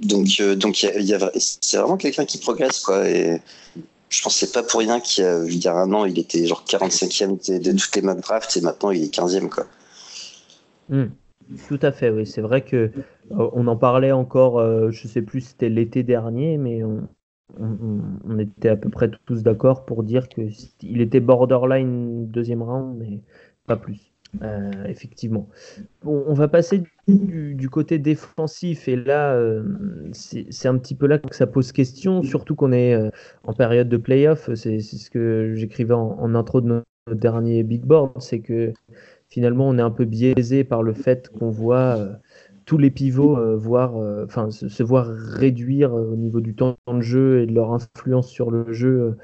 donc, 0.00 0.28
euh, 0.40 0.56
c'est 1.36 1.76
vraiment 1.76 1.96
quelqu'un 1.96 2.24
qui 2.24 2.38
progresse, 2.38 2.80
quoi. 2.80 3.08
Et 3.08 3.40
je 4.08 4.22
que 4.22 4.30
c'est 4.30 4.52
pas 4.52 4.62
pour 4.62 4.80
rien 4.80 5.00
qu'il 5.00 5.24
y 5.24 5.26
a, 5.26 5.44
il 5.44 5.62
y 5.62 5.68
a 5.68 5.74
un 5.74 5.92
an, 5.92 6.04
il 6.04 6.18
était 6.18 6.46
genre 6.46 6.64
45e 6.66 7.60
de, 7.60 7.72
toutes 7.72 7.96
les 7.96 8.02
mock 8.02 8.20
drafts 8.20 8.56
et 8.56 8.60
maintenant 8.60 8.90
il 8.90 9.04
est 9.04 9.14
15e, 9.14 9.48
quoi. 9.48 9.66
Hmm. 10.88 11.06
Tout 11.68 11.78
à 11.82 11.92
fait, 11.92 12.10
oui. 12.10 12.26
C'est 12.26 12.40
vrai 12.40 12.64
que 12.64 12.76
euh, 12.76 12.90
on 13.30 13.66
en 13.66 13.76
parlait 13.76 14.12
encore, 14.12 14.60
je 14.90 15.08
sais 15.08 15.22
plus, 15.22 15.42
c'était 15.42 15.68
l'été 15.68 16.02
dernier, 16.02 16.56
mais 16.58 16.82
on, 16.82 17.08
on, 17.58 18.38
était 18.38 18.68
à 18.68 18.76
peu 18.76 18.88
près 18.88 19.10
tous 19.26 19.42
d'accord 19.42 19.84
pour 19.84 20.02
dire 20.02 20.28
qu'il 20.28 21.00
était 21.00 21.20
borderline 21.20 22.28
deuxième 22.28 22.62
round, 22.62 22.96
mais 22.98 23.20
pas 23.66 23.76
plus. 23.76 24.09
Euh, 24.42 24.84
effectivement. 24.86 25.48
on 26.04 26.32
va 26.34 26.46
passer 26.46 26.84
du, 27.08 27.68
côté 27.68 27.98
défensif 27.98 28.86
et 28.86 28.94
là, 28.94 29.34
euh, 29.34 29.64
c'est 30.12 30.68
un 30.68 30.78
petit 30.78 30.94
peu 30.94 31.08
là 31.08 31.18
que 31.18 31.34
ça 31.34 31.48
pose 31.48 31.72
question, 31.72 32.22
surtout 32.22 32.54
qu'on 32.54 32.70
est 32.70 32.94
euh, 32.94 33.10
en 33.44 33.52
période 33.52 33.88
de 33.88 33.96
playoff. 33.96 34.48
C'est 34.54 34.78
ce 34.80 35.10
que 35.10 35.54
j'écrivais 35.56 35.94
en, 35.94 36.34
intro 36.34 36.60
de 36.60 36.68
notre, 36.68 36.86
dernier 37.12 37.64
big 37.64 37.82
board, 37.82 38.22
c'est 38.22 38.38
que 38.38 38.72
finalement 39.28 39.68
on 39.68 39.78
est 39.78 39.82
un 39.82 39.90
peu 39.90 40.04
biaisé 40.04 40.62
par 40.62 40.84
le 40.84 40.92
fait 40.92 41.28
qu'on 41.28 41.50
voit 41.50 41.98
tous 42.66 42.78
les 42.78 42.90
pivots 42.90 43.56
voir, 43.56 43.94
se, 44.52 44.82
voir 44.84 45.08
réduire 45.08 45.92
au 45.92 46.14
niveau 46.14 46.40
du 46.40 46.54
temps 46.54 46.76
de 46.86 47.00
jeu 47.00 47.40
et 47.40 47.46
de 47.46 47.52
leur 47.52 47.72
influence 47.72 48.28
sur 48.28 48.52
le 48.52 48.72
jeu 48.72 49.16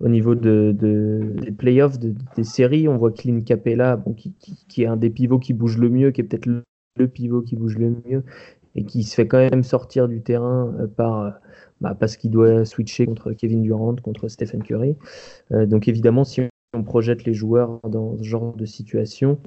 au 0.00 0.08
niveau 0.08 0.34
de, 0.34 0.74
des 0.78 1.52
playoffs, 1.52 1.98
des 1.98 2.44
séries. 2.44 2.88
On 2.88 2.96
voit 2.96 3.12
Clint 3.12 3.40
Capella, 3.40 4.02
qui, 4.68 4.82
est 4.82 4.86
un 4.86 4.96
des 4.96 5.10
pivots 5.10 5.38
qui 5.38 5.52
bouge 5.52 5.78
le 5.78 5.88
mieux, 5.88 6.10
qui 6.10 6.20
est 6.20 6.24
peut-être 6.24 6.46
le, 6.46 6.62
pivot 7.08 7.42
qui 7.42 7.56
bouge 7.56 7.78
le 7.78 7.94
mieux 8.06 8.24
et 8.74 8.84
qui 8.84 9.04
se 9.04 9.14
fait 9.14 9.28
quand 9.28 9.38
même 9.38 9.62
sortir 9.62 10.08
du 10.08 10.20
terrain 10.20 10.74
par 10.96 11.38
bah, 11.80 11.96
parce 11.98 12.16
qu'il 12.16 12.32
doit 12.32 12.64
switcher 12.64 13.06
contre 13.06 13.32
Kevin 13.32 13.62
Durant, 13.62 13.94
contre 13.96 14.26
Stephen 14.26 14.64
Curry. 14.64 14.96
donc 15.50 15.86
évidemment, 15.86 16.24
si 16.24 16.42
on 16.74 16.82
projette 16.82 17.24
les 17.24 17.34
joueurs 17.34 17.80
dans 17.88 18.16
ce 18.18 18.22
genre 18.22 18.54
de 18.54 18.66
situation, 18.66 19.38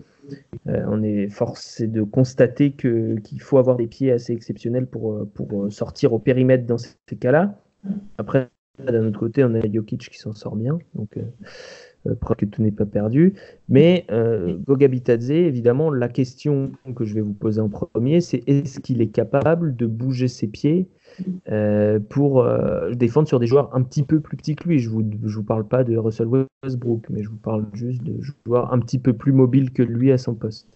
euh, 0.67 0.83
on 0.87 1.03
est 1.03 1.29
forcé 1.29 1.87
de 1.87 2.01
constater 2.01 2.71
qu'il 2.71 3.41
faut 3.41 3.57
avoir 3.57 3.77
des 3.77 3.87
pieds 3.87 4.11
assez 4.11 4.33
exceptionnels 4.33 4.87
pour, 4.87 5.13
euh, 5.13 5.29
pour 5.33 5.65
euh, 5.65 5.69
sortir 5.69 6.13
au 6.13 6.19
périmètre 6.19 6.65
dans 6.65 6.77
ces 6.77 7.15
cas-là. 7.19 7.59
Après, 8.17 8.49
d'un 8.85 9.07
autre 9.07 9.19
côté, 9.19 9.43
on 9.43 9.53
a 9.53 9.61
Jokic 9.61 10.09
qui 10.09 10.17
s'en 10.17 10.33
sort 10.33 10.55
bien, 10.55 10.79
donc 10.95 11.17
euh, 11.17 12.15
que 12.37 12.45
tout 12.45 12.61
n'est 12.61 12.71
pas 12.71 12.85
perdu. 12.85 13.35
Mais 13.69 14.05
Goga 14.65 14.87
Bitadze, 14.87 15.31
évidemment, 15.31 15.91
la 15.91 16.09
question 16.09 16.71
que 16.95 17.05
je 17.05 17.13
vais 17.13 17.21
vous 17.21 17.33
poser 17.33 17.61
en 17.61 17.69
premier, 17.69 18.21
c'est 18.21 18.43
est-ce 18.47 18.79
qu'il 18.79 19.01
est 19.01 19.11
capable 19.11 19.75
de 19.75 19.85
bouger 19.85 20.27
ses 20.27 20.47
pieds 20.47 20.87
euh, 21.49 21.99
pour 21.99 22.41
euh, 22.41 22.91
défendre 22.91 23.27
sur 23.27 23.39
des 23.39 23.47
joueurs 23.47 23.75
un 23.75 23.83
petit 23.83 24.03
peu 24.03 24.19
plus 24.19 24.37
petits 24.37 24.55
que 24.55 24.67
lui? 24.67 24.79
Je 24.79 24.89
ne 24.89 24.93
vous, 24.93 25.03
vous 25.23 25.43
parle 25.43 25.67
pas 25.67 25.83
de 25.83 25.95
Russell 25.95 26.27
Westbrook, 26.63 27.05
mais 27.09 27.23
je 27.23 27.29
vous 27.29 27.37
parle 27.37 27.65
juste 27.73 28.03
de 28.03 28.19
joueurs 28.21 28.73
un 28.73 28.79
petit 28.79 28.99
peu 28.99 29.13
plus 29.13 29.31
mobiles 29.31 29.71
que 29.71 29.83
lui 29.83 30.11
à 30.11 30.17
son 30.17 30.33
poste. 30.33 30.67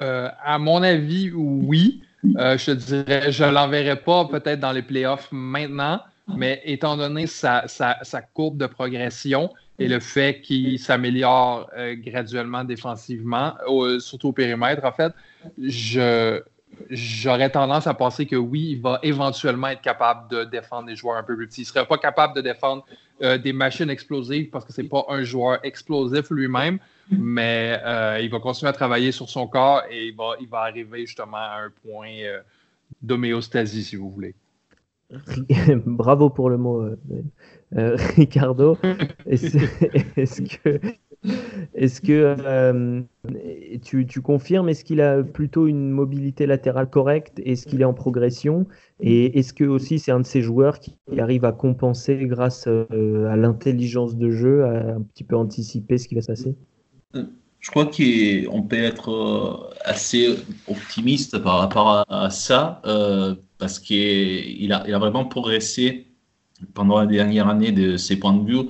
Euh, 0.00 0.28
à 0.42 0.58
mon 0.58 0.82
avis, 0.82 1.30
oui. 1.32 2.02
Je 2.24 2.64
te 2.64 2.70
dirais, 2.72 3.32
je 3.32 3.44
ne 3.44 3.50
l'enverrai 3.50 3.96
pas 3.96 4.24
peut-être 4.26 4.60
dans 4.60 4.72
les 4.72 4.82
playoffs 4.82 5.28
maintenant, 5.30 6.00
mais 6.36 6.60
étant 6.64 6.96
donné 6.96 7.26
sa, 7.26 7.66
courbe 8.34 8.58
de 8.58 8.66
progression 8.66 9.50
et 9.78 9.88
le 9.88 10.00
fait 10.00 10.40
qu'il 10.40 10.78
s'améliore 10.78 11.70
graduellement 12.04 12.64
défensivement, 12.64 13.54
surtout 14.00 14.28
au 14.28 14.32
périmètre, 14.32 14.84
en 14.84 14.92
fait, 14.92 15.12
je, 15.62 16.42
j'aurais 16.90 17.50
tendance 17.50 17.86
à 17.86 17.94
penser 17.94 18.26
que 18.26 18.36
oui, 18.36 18.70
il 18.72 18.80
va 18.80 18.98
éventuellement 19.02 19.68
être 19.68 19.80
capable 19.80 20.30
de 20.30 20.44
défendre 20.44 20.86
des 20.86 20.96
joueurs 20.96 21.16
un 21.16 21.22
peu 21.22 21.36
plus 21.36 21.48
petits. 21.48 21.62
Il 21.62 21.64
ne 21.64 21.68
serait 21.68 21.86
pas 21.86 21.98
capable 21.98 22.34
de 22.34 22.40
défendre 22.40 22.84
euh, 23.22 23.38
des 23.38 23.52
machines 23.52 23.90
explosives 23.90 24.50
parce 24.50 24.64
que 24.64 24.72
ce 24.72 24.80
n'est 24.80 24.88
pas 24.88 25.04
un 25.08 25.22
joueur 25.22 25.58
explosif 25.64 26.30
lui-même, 26.30 26.78
mais 27.10 27.80
euh, 27.84 28.20
il 28.20 28.30
va 28.30 28.40
continuer 28.40 28.70
à 28.70 28.72
travailler 28.72 29.12
sur 29.12 29.28
son 29.28 29.46
corps 29.46 29.82
et 29.90 30.06
il 30.06 30.16
va, 30.16 30.32
il 30.40 30.48
va 30.48 30.60
arriver 30.60 31.06
justement 31.06 31.36
à 31.36 31.60
un 31.62 31.70
point 31.82 32.10
euh, 32.22 32.40
d'homéostasie, 33.02 33.84
si 33.84 33.96
vous 33.96 34.10
voulez. 34.10 34.34
Bravo 35.86 36.28
pour 36.28 36.50
le 36.50 36.58
mot, 36.58 36.84
Ricardo. 37.72 38.76
Est-ce 39.26 40.42
que 40.42 40.80
est-ce 41.74 42.00
que 42.00 42.36
euh, 42.38 43.02
tu, 43.82 44.22
confirmes, 44.22 44.68
est-ce 44.68 44.84
qu'il 44.84 45.00
a 45.00 45.22
plutôt 45.22 45.66
une 45.66 45.90
mobilité 45.90 46.46
latérale 46.46 46.88
correcte? 46.88 47.40
Est-ce 47.44 47.66
qu'il 47.66 47.80
est 47.80 47.84
en 47.84 47.94
progression? 47.94 48.66
Et 49.00 49.38
est-ce 49.38 49.52
que 49.52 49.64
aussi 49.64 49.98
c'est 49.98 50.12
un 50.12 50.20
de 50.20 50.26
ces 50.26 50.42
joueurs 50.42 50.78
qui 50.78 50.96
arrive 51.18 51.44
à 51.44 51.52
compenser 51.52 52.16
grâce 52.26 52.68
euh, 52.68 53.26
à 53.28 53.36
l'intelligence 53.36 54.16
de 54.16 54.30
jeu, 54.30 54.64
à 54.64 54.94
un 54.94 55.02
petit 55.02 55.24
peu 55.24 55.36
anticiper 55.36 55.98
ce 55.98 56.06
qui 56.08 56.14
va 56.14 56.22
se 56.22 56.28
passer? 56.28 56.56
Je 57.14 57.70
crois 57.70 57.86
qu'on 57.86 58.62
peut 58.62 58.76
être 58.76 59.10
euh, 59.10 59.74
assez 59.84 60.36
optimiste 60.68 61.38
par 61.38 61.58
rapport 61.58 62.04
à, 62.08 62.30
ça, 62.30 62.82
parce 63.58 63.78
qu'il 63.78 64.72
a, 64.72 64.98
vraiment 64.98 65.24
progressé 65.24 66.06
pendant 66.74 66.98
la 66.98 67.06
dernière 67.06 67.48
année 67.48 67.72
de 67.72 67.96
ses 67.96 68.16
points 68.16 68.34
de 68.34 68.44
vue 68.46 68.68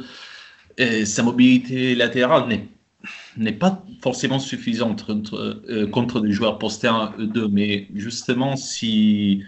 sa 1.04 1.22
mobilité 1.22 1.94
latérale 1.94 2.46
n'est 3.36 3.52
pas 3.52 3.84
forcément 4.02 4.38
suffisante 4.38 5.04
contre, 5.04 5.62
euh, 5.68 6.20
des 6.20 6.32
joueurs 6.32 6.58
postés 6.58 6.88
1 6.88 7.14
E2, 7.18 7.48
mais 7.50 7.88
justement, 7.94 8.56
si 8.56 9.44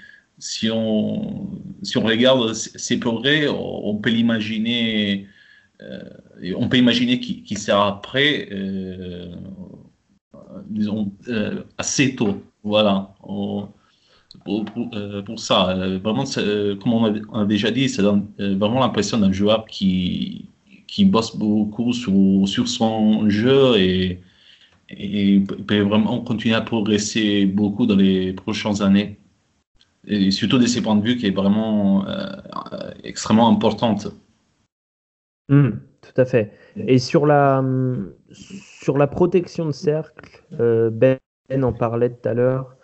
on 0.71 1.49
regarde 1.97 2.53
ses 2.55 2.99
progrès, 2.99 3.49
on 3.49 3.95
peut 3.97 4.11
l'imaginer. 4.11 5.27
Euh, 5.83 6.55
on 6.57 6.69
peut 6.69 6.79
imaginer 6.79 7.21
qu'il 7.21 7.59
sera 7.59 8.01
prêt, 8.03 8.49
euh, 8.53 9.35
disons, 10.67 11.13
assez 11.79 12.17
tôt. 12.17 12.43
Voilà. 12.63 13.15
pour, 14.45 15.39
ça, 15.39 15.75
vraiment, 16.03 16.25
comme 16.83 16.93
on 16.93 17.35
a, 17.35 17.45
déjà 17.47 17.71
dit, 17.71 17.89
c'est 17.89 18.03
vraiment 18.03 18.81
l'impression 18.81 19.19
d'un 19.19 19.33
joueur 19.33 19.65
qui, 19.67 20.47
qui 20.87 21.05
bosse 21.05 21.37
beaucoup 21.37 21.93
sur, 21.93 22.47
sur 22.47 22.69
son 22.69 23.31
jeu 23.31 23.77
et, 23.79 24.21
et, 24.91 25.41
peut 25.41 25.81
vraiment 25.81 26.21
continuer 26.21 26.55
à 26.55 26.61
progresser 26.61 27.47
beaucoup 27.47 27.87
dans 27.87 27.97
les 27.97 28.33
prochaines 28.33 28.83
années. 28.83 29.17
Et 30.07 30.31
surtout 30.31 30.59
de 30.59 30.67
ses 30.67 30.83
points 30.83 30.97
de 30.97 31.05
vue 31.05 31.17
qui 31.17 31.27
est 31.27 31.31
vraiment 31.31 32.07
euh, 32.09 32.27
extrêmement 33.05 33.49
importante. 33.49 34.09
Hmm, 35.51 35.71
tout 36.01 36.19
à 36.19 36.25
fait. 36.25 36.53
Et 36.77 36.99
sur 36.99 37.27
la, 37.27 37.63
sur 38.33 38.97
la 38.97 39.07
protection 39.07 39.67
de 39.67 39.73
cercle, 39.73 40.43
euh, 40.59 40.91
Ben 40.91 41.19
en 41.63 41.73
parlait 41.73 42.11
tout 42.11 42.29
à 42.29 42.35
l'heure. 42.35 42.77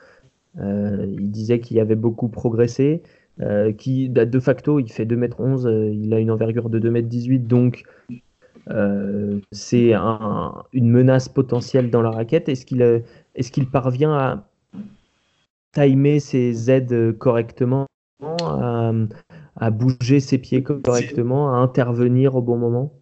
Euh, 0.59 1.07
il 1.09 1.31
disait 1.31 1.61
qu'il 1.61 1.79
avait 1.81 1.95
beaucoup 1.95 2.29
progressé. 2.29 3.03
Euh, 3.43 3.71
qui 3.71 4.09
bah, 4.09 4.25
de 4.25 4.41
facto 4.41 4.81
il 4.81 4.91
fait 4.91 5.05
2m11, 5.05 5.67
euh, 5.67 5.91
il 5.93 6.15
a 6.15 6.21
une 6.21 6.31
envergure 6.31 6.71
de 6.71 6.79
2m18, 6.81 7.47
donc 7.47 7.85
euh, 8.71 9.41
c'est 9.53 9.93
une 9.93 10.91
menace 10.91 11.29
potentielle 11.29 11.91
dans 11.91 12.01
la 12.01 12.11
raquette. 12.11 12.49
Est-ce 12.49 12.65
qu'il 12.65 12.81
est 12.81 13.05
qu'il 13.53 13.69
parvient 13.69 14.15
à 14.15 14.49
timer 15.73 16.19
ses 16.19 16.71
aides 16.71 17.19
correctement, 17.19 17.87
à, 18.23 18.93
bouger 19.71 20.21
ses 20.21 20.39
pieds 20.39 20.63
correctement, 20.63 21.55
à 21.55 21.59
intervenir 21.59 22.35
au 22.37 22.43
bon 22.43 22.57
moment? 22.57 22.93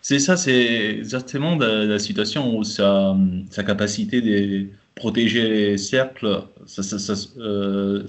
C'est 0.00 0.18
ça, 0.18 0.36
c'est 0.36 0.96
exactement 0.96 1.56
la, 1.56 1.98
situation 1.98 2.56
où 2.56 2.64
sa, 2.64 3.16
sa 3.50 3.62
capacité 3.62 4.20
de 4.22 4.68
protéger 4.94 5.48
les 5.48 5.78
cercles, 5.78 6.42
ça, 6.64 6.82
ça, 6.82 6.98
ça, 6.98 7.12
euh, 7.38 8.02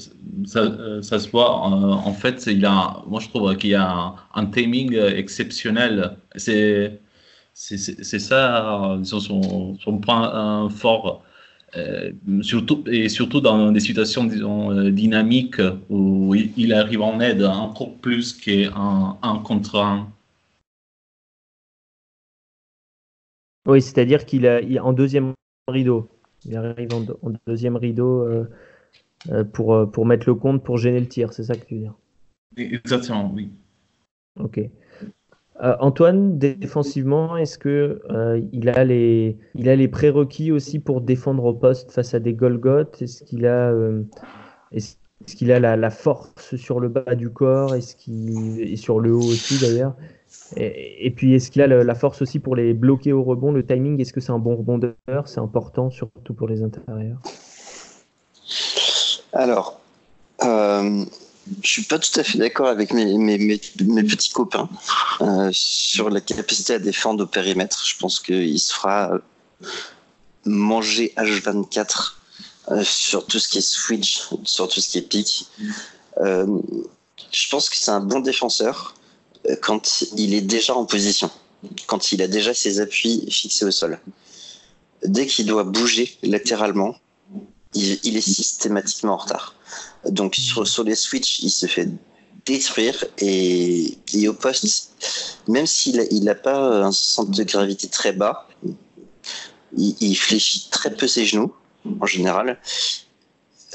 euh, 0.55 1.01
ça 1.01 1.19
se 1.19 1.29
voit. 1.29 1.51
En, 1.51 2.13
fait, 2.13 2.45
il 2.47 2.65
a, 2.65 3.03
moi, 3.07 3.19
je 3.19 3.27
trouve 3.27 3.55
qu'il 3.57 3.71
y 3.71 3.75
a 3.75 4.15
un, 4.33 4.45
timing 4.45 4.95
exceptionnel. 4.95 6.17
C'est 6.35 6.99
c'est 7.53 8.19
ça 8.19 8.99
son, 9.03 9.77
son, 9.79 9.97
point 9.97 10.69
fort. 10.69 11.23
Euh, 11.75 12.13
surtout, 12.41 12.83
et 12.87 13.09
surtout 13.09 13.41
dans 13.41 13.73
des 13.73 13.81
situations 13.81 14.23
disons, 14.23 14.89
dynamiques 14.89 15.61
où 15.89 16.33
il, 16.33 16.73
arrive 16.73 17.01
en 17.01 17.19
aide 17.19 17.43
encore 17.43 17.93
plus 17.95 18.33
qu'un 18.33 19.17
un 19.21 19.39
contre 19.39 19.75
un. 19.75 20.07
Oui, 23.67 23.81
c'est-à-dire 23.81 24.25
qu'il 24.25 24.47
a, 24.47 24.61
en 24.81 24.93
deuxième 24.93 25.33
rideau. 25.67 26.09
Il 26.45 26.55
arrive 26.55 26.89
en, 26.93 27.31
deuxième 27.45 27.75
rideau 27.75 28.21
euh, 28.21 28.49
euh, 29.29 29.43
pour, 29.43 29.73
euh, 29.73 29.85
pour 29.85 30.05
mettre 30.05 30.27
le 30.27 30.35
compte, 30.35 30.63
pour 30.63 30.77
gêner 30.77 31.01
le 31.01 31.07
tir, 31.07 31.33
c'est 31.33 31.43
ça 31.43 31.55
que 31.55 31.65
tu 31.65 31.75
veux 31.75 31.81
dire? 31.81 31.93
Exactement, 32.55 33.31
oui. 33.35 33.49
Ok. 34.39 34.61
Antoine, 35.59 36.37
défensivement, 36.37 37.35
est-ce 37.35 37.57
que 37.57 37.99
il 38.51 38.69
a 38.69 38.83
les 38.83 39.37
il 39.55 39.69
a 39.69 39.75
les 39.75 39.87
prérequis 39.87 40.51
aussi 40.51 40.79
pour 40.79 41.01
défendre 41.01 41.45
au 41.45 41.53
poste 41.53 41.91
face 41.91 42.13
à 42.13 42.19
des 42.19 42.33
Golgoth 42.33 43.01
Est-ce 43.01 43.23
qu'il 43.23 43.47
a 43.47 43.73
est-ce 44.71 45.35
qu'il 45.35 45.51
a 45.51 45.59
la, 45.59 45.75
la, 45.75 45.89
force 45.89 46.55
sur 46.55 46.79
le 46.79 46.89
bas 46.89 47.15
du 47.15 47.31
corps? 47.31 47.73
Est-ce 47.73 47.95
qu'il 47.95 48.61
et 48.61 48.75
sur 48.75 48.99
le 48.99 49.13
haut 49.13 49.19
aussi 49.19 49.57
d'ailleurs? 49.59 49.95
Et, 50.55 51.11
puis, 51.11 51.33
est-ce 51.33 51.51
qu'il 51.51 51.61
a 51.61 51.67
la 51.67 51.95
force 51.95 52.21
aussi 52.21 52.39
pour 52.39 52.55
les 52.55 52.73
bloquer 52.73 53.13
au 53.13 53.23
rebond? 53.23 53.51
Le 53.51 53.65
timing, 53.65 53.99
est-ce 53.99 54.13
que 54.13 54.21
c'est 54.21 54.31
un 54.31 54.39
bon 54.39 54.55
rebondeur? 54.55 54.93
C'est 55.25 55.39
important, 55.39 55.89
surtout 55.89 56.33
pour 56.33 56.47
les 56.47 56.63
intérieurs. 56.63 57.19
Alors, 59.33 59.79
euh, 60.43 61.03
je 61.63 61.69
suis 61.69 61.83
pas 61.83 61.99
tout 61.99 62.19
à 62.19 62.23
fait 62.23 62.37
d'accord 62.37 62.67
avec 62.67 62.93
mes, 62.93 63.17
mes, 63.17 63.37
mes, 63.37 64.03
petits 64.03 64.31
copains 64.31 64.69
euh, 65.21 65.49
sur 65.51 66.09
la 66.09 66.21
capacité 66.21 66.73
à 66.73 66.79
défendre 66.79 67.23
au 67.23 67.27
périmètre. 67.27 67.85
Je 67.85 67.97
pense 67.97 68.19
qu'il 68.19 68.59
se 68.59 68.73
fera 68.73 69.19
manger 70.45 71.13
H24 71.17 72.13
euh, 72.71 72.83
sur 72.83 73.25
tout 73.25 73.39
ce 73.39 73.47
qui 73.47 73.59
est 73.59 73.61
switch, 73.61 74.21
sur 74.43 74.67
tout 74.67 74.81
ce 74.81 74.89
qui 74.89 74.97
est 74.97 75.01
pick. 75.01 75.47
Euh, 76.19 76.45
je 77.31 77.49
pense 77.49 77.69
que 77.69 77.75
c'est 77.77 77.91
un 77.91 77.99
bon 77.99 78.19
défenseur 78.19 78.95
quand 79.61 80.03
il 80.15 80.33
est 80.33 80.41
déjà 80.41 80.75
en 80.75 80.85
position, 80.85 81.29
quand 81.85 82.11
il 82.11 82.21
a 82.21 82.27
déjà 82.27 82.53
ses 82.53 82.79
appuis 82.79 83.25
fixés 83.31 83.65
au 83.65 83.71
sol. 83.71 83.99
Dès 85.05 85.27
qu'il 85.27 85.45
doit 85.45 85.63
bouger 85.63 86.17
latéralement, 86.23 86.95
il, 87.73 88.17
est 88.17 88.21
systématiquement 88.21 89.13
en 89.13 89.17
retard. 89.17 89.53
Donc 90.09 90.35
sur, 90.35 90.67
sur 90.67 90.83
les 90.83 90.95
switch, 90.95 91.39
il 91.39 91.49
se 91.49 91.65
fait 91.65 91.89
détruire 92.45 93.03
et, 93.19 93.97
au 94.27 94.33
poste, 94.33 94.91
même 95.47 95.67
s'il 95.67 96.23
n'a 96.23 96.35
pas 96.35 96.85
un 96.85 96.91
centre 96.91 97.31
de 97.31 97.43
gravité 97.43 97.87
très 97.87 98.13
bas, 98.13 98.47
il, 99.75 100.15
fléchit 100.15 100.69
très 100.71 100.93
peu 100.95 101.07
ses 101.07 101.25
genoux 101.25 101.53
en 101.99 102.05
général. 102.05 102.59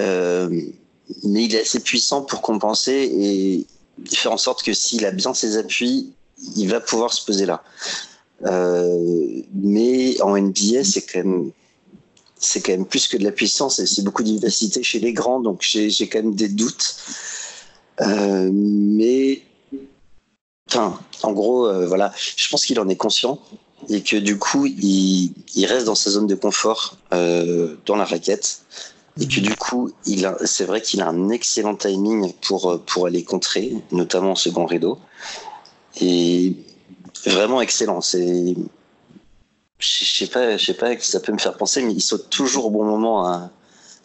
Euh, 0.01 0.49
mais 1.25 1.45
il 1.45 1.55
est 1.55 1.63
assez 1.63 1.81
puissant 1.81 2.23
pour 2.23 2.41
compenser 2.41 3.11
et 3.15 3.67
faire 4.17 4.33
en 4.33 4.39
sorte 4.39 4.63
que 4.63 4.73
s'il 4.73 5.05
a 5.05 5.11
bien 5.11 5.35
ses 5.35 5.59
appuis, 5.59 6.13
il 6.57 6.69
va 6.69 6.81
pouvoir 6.81 7.13
se 7.13 7.25
poser 7.25 7.45
là. 7.45 7.63
Euh, 8.45 9.43
mais 9.55 10.21
en 10.23 10.37
NBA, 10.37 10.83
c'est 10.85 11.03
quand 11.03 11.19
même 11.19 11.53
c'est 12.45 12.61
quand 12.61 12.73
même 12.73 12.87
plus 12.87 13.09
que 13.09 13.17
de 13.17 13.25
la 13.25 13.33
puissance 13.33 13.79
et 13.79 13.87
c'est 13.87 14.03
beaucoup 14.03 14.23
de 14.23 14.49
chez 14.49 14.99
les 14.99 15.13
grands, 15.13 15.41
donc 15.41 15.63
j'ai 15.63 16.09
quand 16.09 16.23
même 16.23 16.35
des 16.35 16.49
doutes. 16.49 16.97
Euh, 18.01 18.51
mais, 18.53 19.43
enfin, 20.69 20.99
en 21.23 21.33
gros, 21.33 21.67
euh, 21.67 21.87
voilà, 21.87 22.13
je 22.37 22.49
pense 22.49 22.67
qu'il 22.67 22.81
en 22.81 22.89
est 22.89 22.97
conscient 22.97 23.39
et 23.89 24.03
que 24.03 24.17
du 24.17 24.39
coup, 24.39 24.67
il, 24.67 25.33
il 25.55 25.67
reste 25.67 25.87
dans 25.87 25.95
sa 25.95 26.11
zone 26.11 26.27
de 26.27 26.35
confort 26.35 26.97
euh, 27.13 27.77
dans 27.87 27.97
la 27.97 28.05
raquette 28.05 28.63
et 29.21 29.27
que 29.27 29.41
du 29.41 29.55
coup, 29.55 29.91
c'est 30.45 30.65
vrai 30.65 30.81
qu'il 30.81 31.03
a 31.03 31.09
un 31.09 31.29
excellent 31.29 31.77
timing 31.77 32.33
pour 32.41 32.81
pour 32.87 33.07
aller 33.07 33.25
contrer, 33.25 33.77
notamment 33.91 34.33
au 34.33 34.37
second 34.37 34.65
rideau, 34.65 34.99
et 36.01 36.57
vraiment 37.27 37.61
excellent. 37.61 38.01
C'est 38.01 38.55
je 39.83 40.05
sais 40.05 40.27
pas, 40.27 40.57
je 40.57 40.65
sais 40.65 40.75
pas 40.75 40.95
que 40.97 41.05
ça 41.05 41.21
peut 41.21 41.33
me 41.33 41.39
faire 41.39 41.57
penser, 41.57 41.83
mais 41.83 41.93
il 41.93 42.01
saute 42.01 42.31
toujours 42.31 42.67
au 42.67 42.71
bon 42.71 42.85
moment 42.85 43.29
hein, 43.29 43.51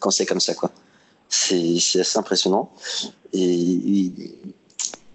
quand 0.00 0.10
c'est 0.10 0.26
comme 0.26 0.40
ça, 0.40 0.54
quoi. 0.54 0.70
C'est 1.28 1.76
assez 2.00 2.18
impressionnant. 2.18 2.70
Et, 3.32 4.12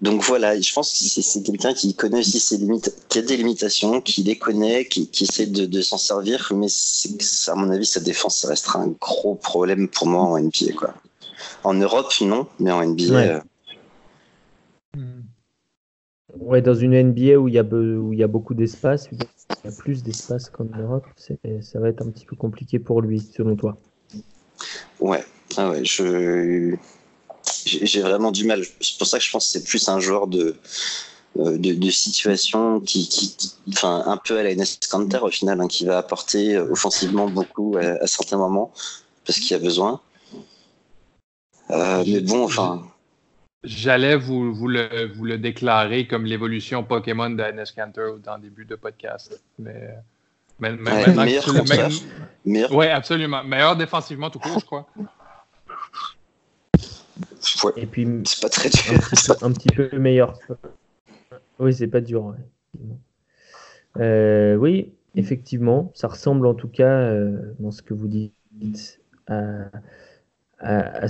donc 0.01 0.21
voilà, 0.21 0.59
je 0.59 0.73
pense 0.73 0.91
que 0.91 1.21
c'est 1.21 1.43
quelqu'un 1.43 1.73
qui 1.73 1.95
connaît 1.95 2.19
aussi 2.19 2.39
ses 2.39 2.57
limites, 2.57 2.93
qui 3.07 3.19
a 3.19 3.21
des 3.21 3.37
limitations, 3.37 4.01
qui 4.01 4.21
les 4.23 4.37
connaît, 4.37 4.85
qui, 4.85 5.09
essaie 5.21 5.45
de, 5.45 5.81
s'en 5.81 5.97
servir, 5.97 6.51
mais 6.53 6.67
à 7.47 7.55
mon 7.55 7.71
avis, 7.71 7.85
sa 7.85 8.01
défense, 8.01 8.39
ça 8.39 8.49
restera 8.49 8.79
un 8.79 8.89
gros 8.99 9.35
problème 9.35 9.87
pour 9.87 10.07
moi 10.07 10.23
en 10.23 10.39
NBA, 10.39 10.73
quoi. 10.77 10.93
En 11.63 11.73
Europe, 11.73 12.13
non, 12.21 12.47
mais 12.59 12.71
en 12.71 12.85
NBA. 12.85 13.13
Ouais. 13.13 13.29
Euh, 13.29 13.39
dans 16.37 16.75
une 16.75 17.01
NBA 17.01 17.37
où 17.37 17.47
il 17.47 17.53
y 17.53 17.59
a, 17.59 17.63
où 17.63 18.13
il 18.13 18.19
y 18.19 18.23
a 18.23 18.27
beaucoup 18.27 18.53
d'espace, 18.53 19.09
il 19.11 19.19
y 19.19 19.67
a 19.67 19.71
plus 19.71 20.03
d'espace 20.03 20.49
qu'en 20.49 20.65
Europe, 20.65 21.05
ça 21.17 21.79
va 21.79 21.89
être 21.89 22.01
un 22.01 22.09
petit 22.09 22.25
peu 22.25 22.35
compliqué 22.35 22.79
pour 22.79 23.01
lui, 23.01 23.19
selon 23.19 23.55
toi. 23.55 23.77
Ouais, 24.99 25.23
ah 25.57 25.71
ouais 25.71 25.83
je 25.83 26.75
j'ai 27.65 28.01
vraiment 28.01 28.31
du 28.31 28.45
mal. 28.45 28.63
C'est 28.79 28.97
pour 28.97 29.07
ça 29.07 29.17
que 29.17 29.23
je 29.23 29.31
pense 29.31 29.45
que 29.45 29.59
c'est 29.59 29.63
plus 29.63 29.87
un 29.89 29.99
joueur 29.99 30.27
de, 30.27 30.55
euh, 31.39 31.57
de, 31.57 31.89
situation 31.89 32.79
qui, 32.79 33.07
qui, 33.07 33.35
enfin, 33.69 34.03
un 34.05 34.17
peu 34.17 34.37
à 34.37 34.43
la 34.43 34.55
NS 34.55 34.79
Canter 34.89 35.19
au 35.21 35.29
final, 35.29 35.59
hein, 35.61 35.67
qui 35.67 35.85
va 35.85 35.97
apporter 35.97 36.55
euh, 36.55 36.71
offensivement 36.71 37.29
beaucoup 37.29 37.77
à, 37.77 38.07
certains 38.07 38.37
moments 38.37 38.71
parce 39.25 39.39
qu'il 39.39 39.51
y 39.51 39.55
a 39.55 39.59
besoin. 39.59 39.99
Euh, 41.69 42.03
mais 42.07 42.21
bon, 42.21 42.43
enfin. 42.43 42.83
J'allais 43.63 44.17
vous, 44.17 44.53
vous, 44.53 44.67
le, 44.67 45.13
vous 45.13 45.23
le 45.23 45.37
déclarer 45.37 46.05
comme 46.05 46.25
l'évolution 46.25 46.83
Pokémon 46.83 47.29
de 47.29 47.43
NS 47.43 47.71
Canter 47.75 48.11
dans 48.21 48.35
le 48.35 48.41
début 48.41 48.65
de 48.65 48.75
podcast. 48.75 49.41
Mais, 49.57 49.89
mais, 50.59 50.73
meilleur 50.75 51.45
Oui, 52.71 52.87
absolument. 52.87 53.43
Meilleur 53.43 53.75
défensivement, 53.77 54.29
tout 54.29 54.39
court, 54.39 54.59
je 54.59 54.65
crois. 54.65 54.87
Et 57.77 57.85
puis, 57.85 58.07
c'est 58.25 58.41
pas 58.41 58.49
très 58.49 58.69
dur. 58.69 58.99
Un 59.41 59.51
petit, 59.53 59.69
peu, 59.69 59.89
meilleur. 59.97 60.37
Oui, 61.59 61.73
c'est 61.73 61.87
pas 61.87 62.01
dur. 62.01 62.35
Euh, 63.97 64.55
oui, 64.55 64.93
effectivement, 65.15 65.91
ça 65.93 66.07
ressemble 66.07 66.47
en 66.47 66.53
tout 66.53 66.67
cas, 66.67 66.99
euh, 66.99 67.53
dans 67.59 67.71
ce 67.71 67.81
que 67.81 67.93
vous 67.93 68.07
dites, 68.07 68.99
à, 69.27 69.69
à, 70.59 71.03
à 71.03 71.07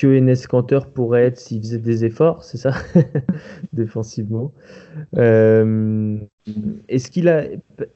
que 0.00 0.06
Enes 0.06 0.46
Kanter 0.48 0.80
pourrait 0.94 1.24
être 1.24 1.38
s'il 1.38 1.60
faisait 1.60 1.78
des 1.78 2.06
efforts, 2.06 2.42
c'est 2.42 2.56
ça 2.56 2.72
Défensivement. 3.74 4.50
Euh, 5.18 6.16
est-ce 6.88 7.10
qu'il 7.10 7.28
a. 7.28 7.44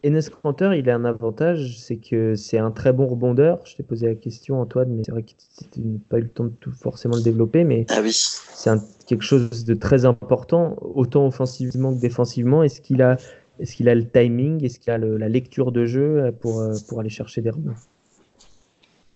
Enes 0.04 0.20
Kanter, 0.42 0.72
il 0.76 0.90
a 0.90 0.96
un 0.96 1.06
avantage, 1.06 1.78
c'est 1.78 1.96
que 1.96 2.34
c'est 2.34 2.58
un 2.58 2.70
très 2.70 2.92
bon 2.92 3.06
rebondeur. 3.06 3.60
Je 3.64 3.76
t'ai 3.76 3.82
posé 3.82 4.06
la 4.06 4.16
question, 4.16 4.60
Antoine, 4.60 4.90
mais 4.90 5.02
c'est 5.04 5.12
vrai 5.12 5.22
que 5.22 5.30
tu 5.72 5.80
n'as 5.80 5.98
pas 6.10 6.18
eu 6.18 6.22
le 6.22 6.28
temps 6.28 6.44
de 6.44 6.52
tout 6.60 6.72
forcément 6.72 7.16
le 7.16 7.22
développer, 7.22 7.64
mais 7.64 7.86
ah 7.88 8.00
oui. 8.02 8.12
c'est 8.12 8.70
quelque 9.06 9.24
chose 9.24 9.64
de 9.64 9.72
très 9.72 10.04
important, 10.04 10.76
autant 10.82 11.26
offensivement 11.26 11.94
que 11.94 12.00
défensivement. 12.00 12.62
Est-ce 12.62 12.82
qu'il 12.82 13.00
a, 13.00 13.16
est 13.60 13.74
qu'il 13.74 13.88
a 13.88 13.94
le 13.94 14.06
timing? 14.06 14.62
Est-ce 14.62 14.78
qu'il 14.78 14.92
a 14.92 14.98
la 14.98 15.28
lecture 15.30 15.72
de 15.72 15.86
jeu 15.86 16.34
pour, 16.42 16.62
pour 16.86 17.00
aller 17.00 17.08
chercher 17.08 17.40
des 17.40 17.50
rebonds? 17.50 17.72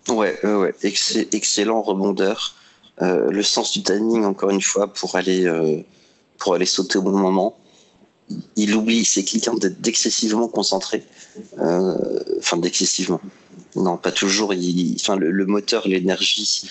Ouais, 0.08 0.38
ouais, 0.42 0.74
excellent 0.82 1.82
rebondeur. 1.82 2.54
Euh, 3.02 3.30
le 3.30 3.42
sens 3.42 3.72
du 3.72 3.82
timing, 3.82 4.24
encore 4.24 4.50
une 4.50 4.62
fois, 4.62 4.92
pour 4.92 5.16
aller, 5.16 5.46
euh, 5.46 5.78
pour 6.38 6.54
aller 6.54 6.66
sauter 6.66 6.98
au 6.98 7.02
bon 7.02 7.16
moment. 7.16 7.58
Il 8.56 8.74
oublie, 8.74 9.04
c'est 9.04 9.24
quelqu'un 9.24 9.54
d'excessivement 9.54 10.48
concentré. 10.48 11.04
Euh, 11.58 12.18
enfin, 12.38 12.56
d'excessivement. 12.56 13.20
Non, 13.76 13.96
pas 13.96 14.12
toujours. 14.12 14.52
Il, 14.52 14.96
enfin, 15.00 15.16
le, 15.16 15.46
moteur, 15.46 15.86
l'énergie, 15.86 16.68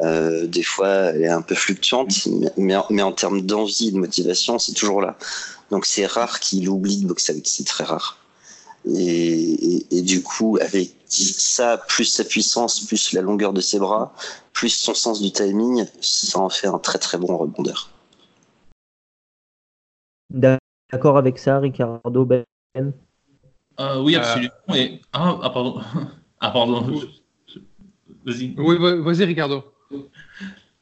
des 0.00 0.62
fois, 0.64 0.88
elle 0.88 1.22
est 1.22 1.28
un 1.28 1.42
peu 1.42 1.54
fluctuante, 1.54 2.26
mais, 2.56 2.76
mais 2.90 3.02
en 3.02 3.12
termes 3.12 3.42
d'envie 3.42 3.88
et 3.88 3.92
de 3.92 3.98
motivation, 3.98 4.58
c'est 4.58 4.72
toujours 4.72 5.00
là. 5.00 5.16
Donc, 5.70 5.86
c'est 5.86 6.06
rare 6.06 6.40
qu'il 6.40 6.68
oublie 6.68 6.98
de 6.98 7.06
boxer 7.06 7.32
avec. 7.32 7.46
C'est 7.46 7.64
très 7.64 7.84
rare. 7.84 8.18
Et, 8.94 9.86
et, 9.96 10.02
du 10.02 10.22
coup, 10.22 10.58
avec 10.60 10.90
ça, 11.12 11.78
plus 11.78 12.04
sa 12.04 12.24
puissance, 12.24 12.80
plus 12.80 13.12
la 13.12 13.20
longueur 13.22 13.52
de 13.52 13.60
ses 13.60 13.78
bras, 13.78 14.14
plus 14.52 14.70
son 14.70 14.94
sens 14.94 15.20
du 15.20 15.30
timing, 15.30 15.84
ça 16.00 16.38
en 16.38 16.48
fait 16.48 16.68
un 16.68 16.78
très 16.78 16.98
très 16.98 17.18
bon 17.18 17.36
rebondeur. 17.36 17.90
D'accord 20.30 21.18
avec 21.18 21.38
ça, 21.38 21.58
Ricardo 21.58 22.24
Ben? 22.24 22.44
Euh, 23.80 24.00
Oui, 24.00 24.16
absolument. 24.16 24.52
Ah, 25.12 25.38
ah, 25.42 25.50
pardon. 25.50 25.80
Ah, 26.44 26.50
pardon. 26.50 26.82
Vas-y. 28.24 28.52
Oui, 28.58 28.76
vas-y, 28.76 29.24
Ricardo. 29.24 29.62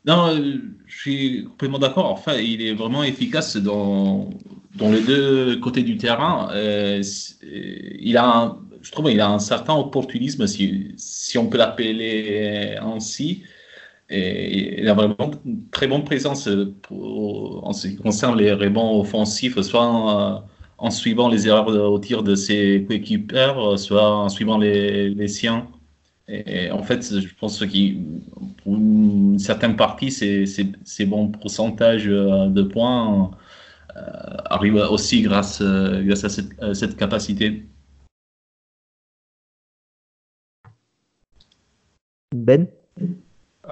Non, 0.07 0.29
euh, 0.29 0.57
je 0.87 0.99
suis 0.99 1.45
complètement 1.45 1.79
d'accord. 1.79 2.11
Enfin, 2.11 2.37
il 2.37 2.62
est 2.62 2.73
vraiment 2.73 3.03
efficace 3.03 3.59
dans, 3.59 4.31
dans 4.77 4.90
les 4.90 5.03
deux 5.03 5.59
côtés 5.61 5.83
du 5.83 5.99
terrain. 5.99 6.49
Euh, 6.53 7.03
il 7.43 8.16
a 8.16 8.27
un, 8.27 8.59
je 8.83 8.90
trouve 8.93 9.09
qu'il 9.09 9.21
a 9.21 9.29
un 9.29 9.38
certain 9.38 9.75
opportunisme, 9.75 10.47
si, 10.47 11.38
on 11.38 11.47
peut 11.47 11.59
l'appeler 11.59 12.77
ainsi. 12.81 13.43
Et 14.09 14.81
il 14.81 14.88
a 14.88 14.95
vraiment 14.95 15.31
une 15.45 15.69
très 15.71 15.87
bonne 15.87 16.05
présence 16.05 16.49
en 16.90 17.73
ce 17.73 17.88
qui 17.88 17.97
concerne 17.97 18.38
les 18.38 18.53
rebonds 18.53 19.01
offensifs, 19.01 19.61
soit 19.61 19.87
en, 19.87 20.45
en 20.81 20.90
suivant 20.90 21.29
les 21.29 21.47
erreurs 21.47 21.69
au 21.69 21.99
tir 21.99 22.23
de 22.23 22.35
ses 22.35 22.85
coéquipiers, 22.88 23.53
soit 23.77 24.16
en 24.25 24.29
suivant 24.29 24.59
les, 24.59 25.29
siens. 25.29 25.69
Et 26.29 26.71
en 26.71 26.83
fait, 26.83 27.03
je 27.21 27.29
pense 27.38 27.59
que 27.59 27.66
pour 28.62 28.77
une 28.77 29.38
certaine 29.38 29.77
partie, 29.77 30.11
ces, 30.11 31.05
bons 31.07 31.29
pourcentages 31.29 32.07
de 32.07 32.62
points 32.62 33.31
euh, 33.97 34.01
arrivent 34.47 34.87
aussi 34.90 35.23
grâce, 35.23 35.61
à 35.61 36.75
cette 36.75 36.97
capacité. 36.97 37.64
Ben? 42.35 42.69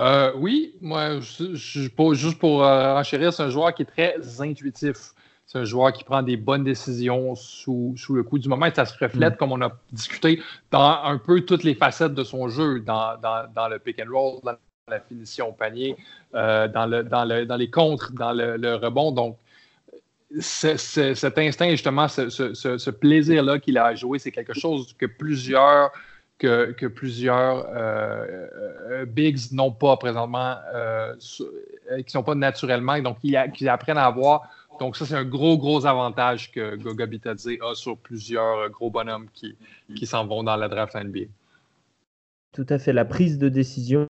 Euh, 0.01 0.33
Oui, 0.37 0.75
moi, 0.81 1.21
je, 1.21 1.55
juste 1.55 2.39
pour 2.39 2.65
euh, 2.65 2.97
enchérir, 2.97 3.33
c'est 3.33 3.43
un 3.43 3.51
joueur 3.51 3.73
qui 3.75 3.83
est 3.83 3.87
très 3.87 4.41
intuitif. 4.41 5.13
C'est 5.47 5.59
un 5.59 5.65
joueur 5.65 5.93
qui 5.93 6.05
prend 6.05 6.23
des 6.23 6.37
bonnes 6.37 6.65
décisions 6.65 7.35
sous, 7.35 7.95
sous, 7.97 8.15
le 8.15 8.23
coup 8.23 8.39
du 8.39 8.49
moment 8.49 8.67
et 8.67 8.75
ça 8.75 8.85
se 8.85 8.99
reflète, 9.03 9.35
mm. 9.35 9.37
comme 9.37 9.53
on 9.53 9.63
a 9.63 9.73
discuté, 9.93 10.43
dans 10.71 11.03
un 11.05 11.17
peu 11.17 11.41
toutes 11.41 11.65
les 11.65 11.75
facettes 11.75 12.15
de 12.15 12.25
son 12.25 12.49
jeu, 12.49 12.81
dans, 12.81 13.17
dans, 13.23 13.51
dans 13.55 13.69
le 13.69 13.79
pick 13.79 13.99
and 14.01 14.13
roll, 14.13 14.41
dans 14.43 14.57
la 14.89 15.01
finition 15.01 15.49
au 15.49 15.53
panier, 15.53 15.97
euh, 16.35 16.69
dans, 16.69 16.85
le, 16.87 17.03
dans, 17.03 17.25
le, 17.25 17.47
dans, 17.47 17.57
les 17.57 17.71
contres, 17.71 18.13
dans 18.13 18.33
le, 18.33 18.75
rebond. 18.75 19.13
Donc, 19.13 19.39
cet 20.41 21.39
instinct, 21.39 21.71
justement, 21.71 22.09
ce, 22.09 22.29
ce, 22.29 22.53
ce 22.53 22.91
plaisir-là 22.91 23.59
qu'il 23.59 23.79
a 23.79 23.87
à 23.87 23.95
jouer, 23.95 24.19
c'est 24.19 24.33
quelque 24.33 24.53
chose 24.53 24.95
que 24.99 25.07
plusieurs 25.07 25.91
que, 26.39 26.73
que 26.73 26.87
plusieurs 26.87 27.67
euh, 27.69 28.47
euh, 28.91 29.07
bigs 29.07 29.53
n'ont 29.53 29.73
pas 29.73 29.97
présentement, 29.97 30.57
euh, 30.75 31.15
qui 31.17 32.05
ne 32.05 32.09
sont 32.11 32.23
pas 32.23 32.35
naturellement, 32.35 32.95
et 32.95 33.03
donc 33.03 33.19
qu'ils 33.21 33.69
apprennent 33.69 33.99
à 33.99 34.07
avoir. 34.07 34.43
Donc, 34.81 34.97
ça, 34.97 35.07
c'est 35.07 35.17
un 35.17 35.25
gros, 35.25 35.59
gros 35.59 35.87
avantage 35.87 36.53
que 36.53 36.77
Goga 36.77 37.07
Bitadze 37.07 37.49
a 37.61 37.75
sur 37.75 37.99
plusieurs 37.99 38.71
gros 38.71 38.91
bonhommes 38.91 39.29
qui, 39.35 39.57
qui 39.95 40.07
s'en 40.07 40.27
vont 40.27 40.45
dans 40.45 40.57
la 40.57 40.69
draft 40.69 40.95
NBA. 40.95 41.27
tout 42.53 42.67
à 42.69 42.79
fait. 42.79 42.93
La 42.93 43.05
prise 43.05 43.39
de 43.39 43.49
décision, 43.49 44.07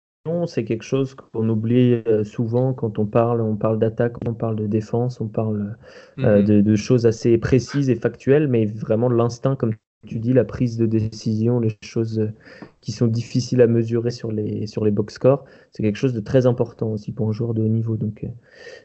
c'est 0.46 0.64
quelque 0.64 0.84
chose 0.84 1.14
qu'on 1.14 1.48
oublie 1.48 2.02
euh, 2.06 2.24
souvent 2.24 2.74
quand 2.74 2.98
on 2.98 3.06
parle, 3.06 3.40
on 3.40 3.56
parle 3.56 3.78
d'attaque, 3.78 4.14
on 4.26 4.34
parle 4.34 4.56
de 4.56 4.66
défense, 4.66 5.20
on 5.20 5.28
parle 5.28 5.76
euh, 6.24 6.42
Mhm. 6.42 6.42
de, 6.42 6.60
de 6.60 6.76
choses 6.76 7.06
assez 7.06 7.38
précises 7.38 7.90
et 7.90 7.96
factuelles, 7.96 8.48
mais 8.48 8.66
vraiment 8.66 9.08
l'instinct, 9.08 9.56
comme 9.56 9.74
tu 10.06 10.18
dis, 10.18 10.32
la 10.32 10.44
prise 10.44 10.76
de 10.76 10.86
décision, 10.86 11.60
les 11.60 11.76
choses 11.82 12.18
euh, 12.18 12.32
qui 12.80 12.92
sont 12.92 13.06
difficiles 13.06 13.60
à 13.60 13.66
mesurer 13.66 14.10
sur 14.10 14.32
les, 14.32 14.66
sur 14.66 14.84
les 14.84 14.90
box 14.90 15.14
scores, 15.14 15.44
c'est 15.70 15.82
quelque 15.82 15.96
chose 15.96 16.12
de 16.12 16.20
très 16.20 16.46
important 16.46 16.90
aussi 16.92 17.12
pour 17.12 17.28
un 17.28 17.32
joueur 17.32 17.54
de 17.54 17.62
haut 17.62 17.68
niveau. 17.68 17.96
Donc, 17.96 18.24
euh, 18.24 18.28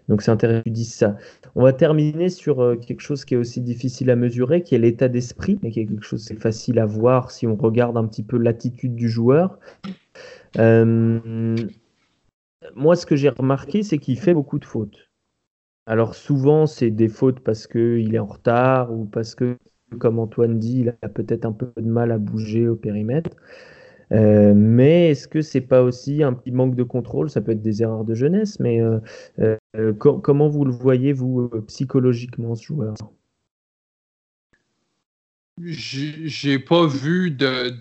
donc 0.10 0.22
c'est 0.22 0.32
intéressant 0.32 0.60
que 0.60 0.66
tu 0.66 0.72
dises 0.72 0.94
ça. 0.94 1.18
On 1.56 1.64
va 1.64 1.74
terminer 1.74 2.30
sur 2.30 2.62
euh, 2.62 2.76
quelque 2.76 3.02
chose 3.02 3.26
qui 3.26 3.34
est 3.34 3.38
aussi 3.38 3.62
difficile 3.62 4.10
à 4.10 4.16
mesurer, 4.16 4.62
qui 4.64 4.76
est 4.76 4.80
l'état 4.80 5.08
d'esprit, 5.08 5.60
mais 5.64 5.72
qui 5.72 5.80
est 5.80 5.86
quelque 5.86 6.06
chose 6.06 6.24
c'est 6.24 6.40
facile 6.40 6.80
à 6.80 6.86
voir 6.86 7.32
si 7.32 7.48
on 7.48 7.56
regarde 7.56 7.98
un 7.98 8.06
petit 8.08 8.24
peu 8.24 8.38
l'attitude 8.38 8.96
du 8.96 9.10
joueur. 9.10 9.60
Moi, 12.76 12.96
ce 12.96 13.06
que 13.06 13.16
j'ai 13.16 13.30
remarqué, 13.30 13.84
c'est 13.84 13.98
qu'il 13.98 14.20
fait 14.20 14.34
beaucoup 14.34 14.60
de 14.60 14.66
fautes. 14.66 15.10
Alors 15.86 16.16
souvent, 16.16 16.66
c'est 16.68 16.92
des 16.92 17.08
fautes 17.08 17.40
parce 17.40 17.66
qu'il 17.66 18.14
est 18.14 18.20
en 18.20 18.26
retard 18.26 18.92
ou 18.94 19.06
parce 19.06 19.36
que, 19.36 19.58
comme 20.00 20.20
Antoine 20.20 20.60
dit, 20.60 20.82
il 20.82 20.98
a 21.02 21.10
peut-être 21.10 21.46
un 21.46 21.52
peu 21.54 21.72
de 21.78 21.88
mal 21.88 22.12
à 22.12 22.18
bouger 22.18 22.68
au 22.68 22.76
périmètre. 22.76 23.32
Euh, 24.14 24.54
mais 24.56 25.12
est-ce 25.12 25.28
que 25.28 25.42
c'est 25.42 25.62
pas 25.62 25.84
aussi 25.84 26.24
un 26.24 26.34
petit 26.34 26.52
manque 26.52 26.76
de 26.76 26.84
contrôle? 26.84 27.30
Ça 27.30 27.42
peut 27.42 27.52
être 27.54 27.62
des 27.62 27.82
erreurs 27.84 28.06
de 28.06 28.16
jeunesse, 28.16 28.60
mais 28.60 28.82
euh, 28.82 29.00
euh, 29.78 29.94
co- 29.94 30.20
comment 30.20 30.50
vous 30.50 30.66
le 30.66 30.72
voyez, 30.74 31.14
vous, 31.14 31.50
psychologiquement, 31.68 32.56
ce 32.56 32.66
joueur? 32.66 32.96
J'ai 35.60 36.60
pas 36.60 36.86
vu 36.86 37.32
de, 37.32 37.72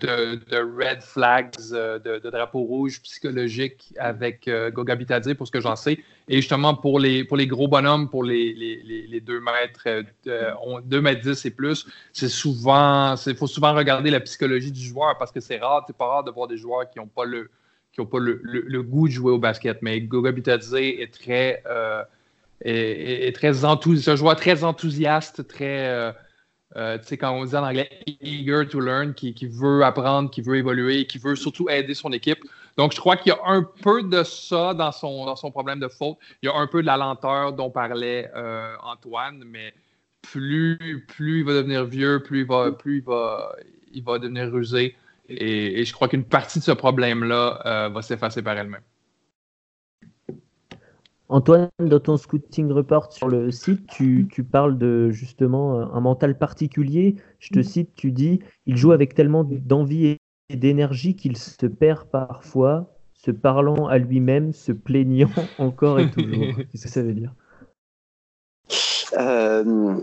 red 0.79 1.01
flags, 1.03 1.51
euh, 1.71 1.99
de, 1.99 2.17
de 2.17 2.29
drapeaux 2.31 2.61
rouges 2.63 2.99
psychologiques 3.03 3.93
avec 3.99 4.47
euh, 4.47 4.71
Goga 4.71 4.95
Bitadze, 4.95 5.31
pour 5.35 5.45
ce 5.45 5.51
que 5.51 5.61
j'en 5.61 5.75
sais. 5.75 5.99
Et 6.27 6.37
justement, 6.37 6.73
pour 6.73 6.99
les, 6.99 7.23
pour 7.23 7.37
les 7.37 7.45
gros 7.45 7.67
bonhommes, 7.67 8.09
pour 8.09 8.23
les, 8.23 8.51
les, 8.53 8.81
les, 8.83 9.05
les 9.05 9.21
2 9.21 9.39
mètres, 9.41 9.83
euh, 9.85 10.01
de- 10.25 10.47
on- 10.65 10.79
2 10.81 11.01
mètres 11.01 11.21
10 11.21 11.45
et 11.45 11.51
plus, 11.51 11.85
c'est 12.13 12.29
souvent, 12.29 13.13
il 13.27 13.35
faut 13.35 13.45
souvent 13.45 13.75
regarder 13.75 14.09
la 14.09 14.21
psychologie 14.21 14.71
du 14.71 14.81
joueur 14.81 15.15
parce 15.19 15.31
que 15.31 15.39
c'est 15.39 15.57
rare, 15.59 15.83
c'est 15.85 15.95
pas 15.95 16.07
rare 16.07 16.23
de 16.23 16.31
voir 16.31 16.47
des 16.47 16.57
joueurs 16.57 16.89
qui 16.89 16.97
n'ont 16.97 17.07
pas 17.07 17.25
le 17.25 17.49
qui 17.93 18.01
ont 18.01 18.05
pas 18.07 18.19
le, 18.19 18.39
le- 18.43 18.81
goût 18.83 19.07
de 19.07 19.13
jouer 19.13 19.31
au 19.31 19.39
basket. 19.39 19.81
Mais 19.81 20.01
Goga 20.01 20.31
Bitadze 20.31 20.73
est 20.75 21.11
très, 21.13 21.63
euh, 21.67 22.03
très 23.33 23.65
enthousiaste, 23.65 24.09
un 24.09 24.15
joueur 24.15 24.35
très 24.35 24.63
enthousiaste, 24.63 25.47
très, 25.47 26.13
euh, 26.77 26.97
tu 26.99 27.07
sais, 27.07 27.17
quand 27.17 27.31
on 27.31 27.43
dit 27.43 27.55
en 27.55 27.63
anglais 27.63 27.89
eager 28.21 28.67
to 28.69 28.79
learn, 28.79 29.13
qui, 29.13 29.33
veut 29.47 29.83
apprendre, 29.83 30.29
qui 30.29 30.41
veut 30.41 30.57
évoluer, 30.57 31.07
qui 31.07 31.17
veut 31.17 31.35
surtout 31.35 31.69
aider 31.69 31.93
son 31.93 32.11
équipe. 32.11 32.39
Donc, 32.77 32.93
je 32.93 32.99
crois 32.99 33.17
qu'il 33.17 33.33
y 33.33 33.35
a 33.35 33.39
un 33.45 33.63
peu 33.63 34.03
de 34.03 34.23
ça 34.23 34.75
dans 34.75 34.91
son, 34.91 35.25
dans 35.25 35.35
son 35.35 35.49
problème 35.49 35.79
de 35.79 35.87
faute. 35.87 36.17
Il 36.43 36.45
y 36.45 36.49
a 36.49 36.55
un 36.55 36.67
peu 36.67 36.81
de 36.81 36.85
la 36.85 36.97
lenteur 36.97 37.53
dont 37.53 37.71
parlait 37.71 38.29
euh, 38.35 38.75
Antoine, 38.83 39.43
mais 39.45 39.73
plus, 40.21 41.03
plus 41.07 41.39
il 41.39 41.45
va 41.45 41.53
devenir 41.53 41.85
vieux, 41.85 42.21
plus 42.21 42.41
il 42.41 42.47
va, 42.47 42.71
plus 42.71 42.97
il 42.97 43.03
va, 43.03 43.55
il 43.93 44.03
va 44.03 44.19
devenir 44.19 44.51
rusé. 44.51 44.95
Et, 45.29 45.81
et 45.81 45.85
je 45.85 45.93
crois 45.93 46.07
qu'une 46.07 46.25
partie 46.25 46.59
de 46.59 46.63
ce 46.63 46.71
problème-là 46.71 47.61
euh, 47.65 47.89
va 47.89 48.01
s'effacer 48.03 48.43
par 48.43 48.55
elle-même. 48.55 48.81
Antoine, 51.29 51.69
dans 51.79 51.99
ton 51.99 52.15
scouting 52.15 52.71
report 52.71 53.11
sur 53.11 53.27
le 53.27 53.51
site, 53.51 53.85
tu, 53.87 54.27
tu 54.31 54.43
parles 54.43 54.77
de 54.77 55.09
justement 55.11 55.79
euh, 55.79 55.85
un 55.93 55.99
mental 55.99 56.37
particulier. 56.37 57.17
Je 57.39 57.49
te 57.49 57.61
cite, 57.61 57.95
tu 57.95 58.11
dis, 58.11 58.39
il 58.65 58.77
joue 58.77 58.93
avec 58.93 59.13
tellement 59.13 59.43
d'envie 59.43 60.17
et 60.49 60.55
d'énergie 60.55 61.15
qu'il 61.17 61.35
se 61.35 61.65
perd 61.65 62.05
parfois, 62.05 62.97
se 63.13 63.31
parlant 63.31 63.87
à 63.87 63.97
lui-même, 63.97 64.53
se 64.53 64.71
plaignant 64.71 65.29
encore 65.57 65.99
et 65.99 66.09
toujours. 66.09 66.55
Qu'est-ce 66.71 66.83
que 66.83 66.89
ça 66.89 67.03
veut 67.03 67.13
dire? 67.13 67.33
Euh, 69.17 69.95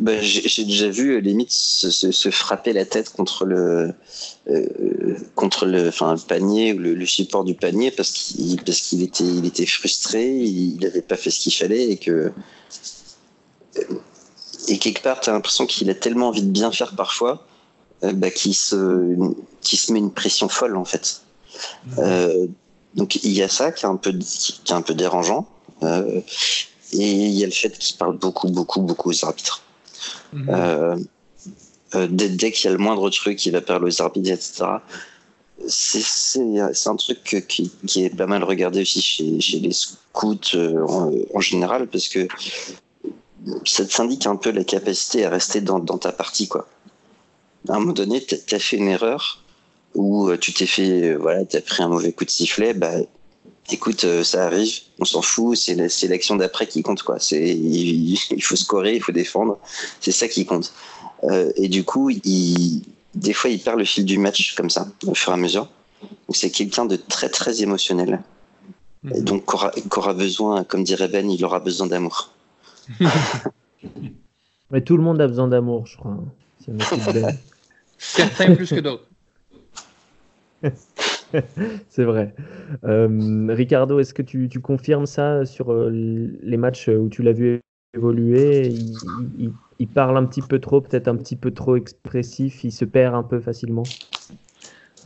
bah, 0.00 0.20
j'ai 0.20 0.64
déjà 0.64 0.88
vu 0.88 1.12
euh, 1.14 1.18
limite 1.20 1.52
se, 1.52 1.90
se- 1.90 2.10
se 2.10 2.30
frapper 2.30 2.72
la 2.72 2.84
tête 2.84 3.10
contre 3.10 3.44
le 3.44 3.92
euh, 4.50 5.16
contre 5.36 5.64
le 5.64 5.88
enfin 5.88 6.14
le 6.14 6.20
panier 6.20 6.72
ou 6.72 6.78
le, 6.78 6.94
le 6.94 7.06
support 7.06 7.44
du 7.44 7.54
panier 7.54 7.90
parce 7.92 8.10
qu'il 8.10 8.60
parce 8.64 8.80
qu'il 8.80 9.02
était 9.02 9.22
il 9.22 9.46
était 9.46 9.66
frustré 9.66 10.34
il 10.34 10.76
n'avait 10.80 11.02
pas 11.02 11.16
fait 11.16 11.30
ce 11.30 11.38
qu'il 11.38 11.52
fallait 11.54 11.90
et 11.90 11.98
que 11.98 12.32
et 14.68 14.78
quelque 14.78 15.02
part 15.02 15.20
tu 15.20 15.30
as 15.30 15.32
l'impression 15.32 15.66
qu'il 15.66 15.88
a 15.90 15.94
tellement 15.94 16.28
envie 16.28 16.42
de 16.42 16.50
bien 16.50 16.72
faire 16.72 16.96
parfois 16.96 17.46
euh, 18.02 18.12
bah, 18.12 18.30
qu'il 18.30 18.54
se 18.54 19.14
qu'il 19.60 19.78
se 19.78 19.92
met 19.92 19.98
une 19.98 20.12
pression 20.12 20.48
folle 20.48 20.76
en 20.76 20.84
fait. 20.84 21.22
Euh, 21.98 22.46
donc 22.94 23.16
il 23.22 23.32
y 23.32 23.42
a 23.42 23.48
ça 23.48 23.72
qui 23.72 23.84
est 23.84 23.88
un 23.88 23.96
peu 23.96 24.12
qui, 24.12 24.60
qui 24.64 24.72
est 24.72 24.76
un 24.76 24.82
peu 24.82 24.94
dérangeant. 24.94 25.48
Euh, 25.82 26.20
et 26.92 27.10
il 27.26 27.32
y 27.32 27.42
a 27.44 27.46
le 27.46 27.52
fait 27.52 27.76
qu'il 27.78 27.96
parle 27.96 28.16
beaucoup, 28.18 28.48
beaucoup, 28.48 28.80
beaucoup 28.80 29.10
aux 29.10 29.24
arbitres. 29.24 29.62
Mhm. 30.32 30.46
Euh, 30.50 30.96
euh, 31.94 32.06
dès 32.10 32.28
dès 32.28 32.52
qu'il 32.52 32.66
y 32.66 32.68
a 32.68 32.72
le 32.76 32.78
moindre 32.78 33.08
truc, 33.10 33.44
il 33.46 33.52
va 33.52 33.60
parler 33.60 33.86
aux 33.86 34.02
arbitres, 34.02 34.30
etc. 34.30 34.64
C'est 35.66 36.02
c'est- 36.02 36.74
c'est 36.74 36.88
un 36.88 36.96
truc 36.96 37.22
que- 37.24 37.36
qui, 37.38 37.70
qui 37.86 38.04
est 38.04 38.14
pas 38.14 38.26
mal 38.26 38.44
regardé 38.44 38.82
aussi 38.82 39.02
chez, 39.02 39.40
chez 39.40 39.58
les 39.58 39.72
scouts 39.72 40.36
euh, 40.54 40.84
en, 40.86 41.12
en 41.34 41.40
général, 41.40 41.86
parce 41.88 42.08
que 42.08 42.28
ça 43.64 43.84
te 43.84 44.02
indique 44.02 44.26
un 44.26 44.36
peu 44.36 44.50
la 44.50 44.64
capacité 44.64 45.24
à 45.24 45.30
rester 45.30 45.60
dans, 45.60 45.78
dans 45.78 45.98
ta 45.98 46.12
partie. 46.12 46.48
Quoi. 46.48 46.68
À 47.68 47.74
un 47.74 47.80
moment 47.80 47.92
donné, 47.92 48.24
tu 48.24 48.54
as 48.54 48.58
fait 48.58 48.76
une 48.76 48.88
erreur 48.88 49.42
ou 49.94 50.28
euh, 50.28 50.36
tu 50.36 50.52
t'es 50.52 50.66
fait, 50.66 51.14
voilà, 51.14 51.44
tu 51.44 51.56
as 51.56 51.60
pris 51.62 51.82
un 51.82 51.88
mauvais 51.88 52.12
coup 52.12 52.24
de 52.24 52.30
sifflet, 52.30 52.74
bah, 52.74 52.92
écoute, 53.70 54.04
euh, 54.04 54.24
ça 54.24 54.46
arrive, 54.46 54.72
on 54.98 55.04
s'en 55.04 55.22
fout, 55.22 55.56
c'est 55.56 55.74
la- 55.74 55.88
c'est 55.88 56.08
l'action 56.08 56.36
d'après 56.36 56.66
qui 56.66 56.82
compte. 56.82 57.02
quoi. 57.02 57.18
C'est 57.20 57.48
Il, 57.56 58.18
il 58.30 58.42
faut 58.42 58.56
scorer, 58.56 58.94
il 58.96 59.02
faut 59.02 59.12
défendre, 59.12 59.58
c'est 60.00 60.12
ça 60.12 60.28
qui 60.28 60.44
compte. 60.46 60.72
Euh, 61.24 61.50
et 61.56 61.68
du 61.68 61.84
coup, 61.84 62.10
il, 62.10 62.82
des 63.14 63.32
fois, 63.32 63.50
il 63.50 63.60
perd 63.60 63.78
le 63.78 63.84
fil 63.84 64.04
du 64.04 64.18
match 64.18 64.54
comme 64.54 64.70
ça, 64.70 64.86
au 65.06 65.14
fur 65.14 65.30
et 65.32 65.34
à 65.34 65.36
mesure. 65.38 65.68
Donc, 66.02 66.36
c'est 66.36 66.50
quelqu'un 66.50 66.84
de 66.86 66.96
très, 66.96 67.28
très 67.28 67.60
émotionnel. 67.62 68.20
Et 69.14 69.20
donc, 69.20 69.44
qu'aura 69.44 70.12
besoin, 70.14 70.64
comme 70.64 70.84
dirait 70.84 71.08
Ben, 71.08 71.28
il 71.30 71.44
aura 71.44 71.60
besoin 71.60 71.86
d'amour. 71.86 72.30
Mais 74.70 74.80
tout 74.82 74.96
le 74.96 75.02
monde 75.02 75.20
a 75.20 75.26
besoin 75.26 75.48
d'amour, 75.48 75.86
je 75.86 75.96
crois. 75.96 76.12
hein. 76.12 76.24
Belle. 77.12 77.38
Certains 77.98 78.54
plus 78.54 78.68
que 78.68 78.80
d'autres. 78.80 79.06
C'est 81.88 82.04
vrai. 82.04 82.34
Euh, 82.84 83.46
Ricardo, 83.50 83.98
est-ce 83.98 84.14
que 84.14 84.22
tu, 84.22 84.48
confirmes 84.60 85.06
ça 85.06 85.44
sur 85.44 85.72
euh, 85.72 85.90
les 85.90 86.56
matchs 86.56 86.88
où 86.88 87.08
tu 87.08 87.22
l'as 87.22 87.32
vu 87.32 87.60
évoluer? 87.94 88.72
Il, 89.78 89.88
parle 89.88 90.16
un 90.16 90.24
petit 90.24 90.42
peu 90.42 90.58
trop, 90.58 90.80
peut-être 90.80 91.08
un 91.08 91.16
petit 91.16 91.36
peu 91.36 91.52
trop 91.52 91.76
expressif, 91.76 92.64
il 92.64 92.72
se 92.72 92.84
perd 92.84 93.14
un 93.14 93.22
peu 93.22 93.40
facilement? 93.40 93.84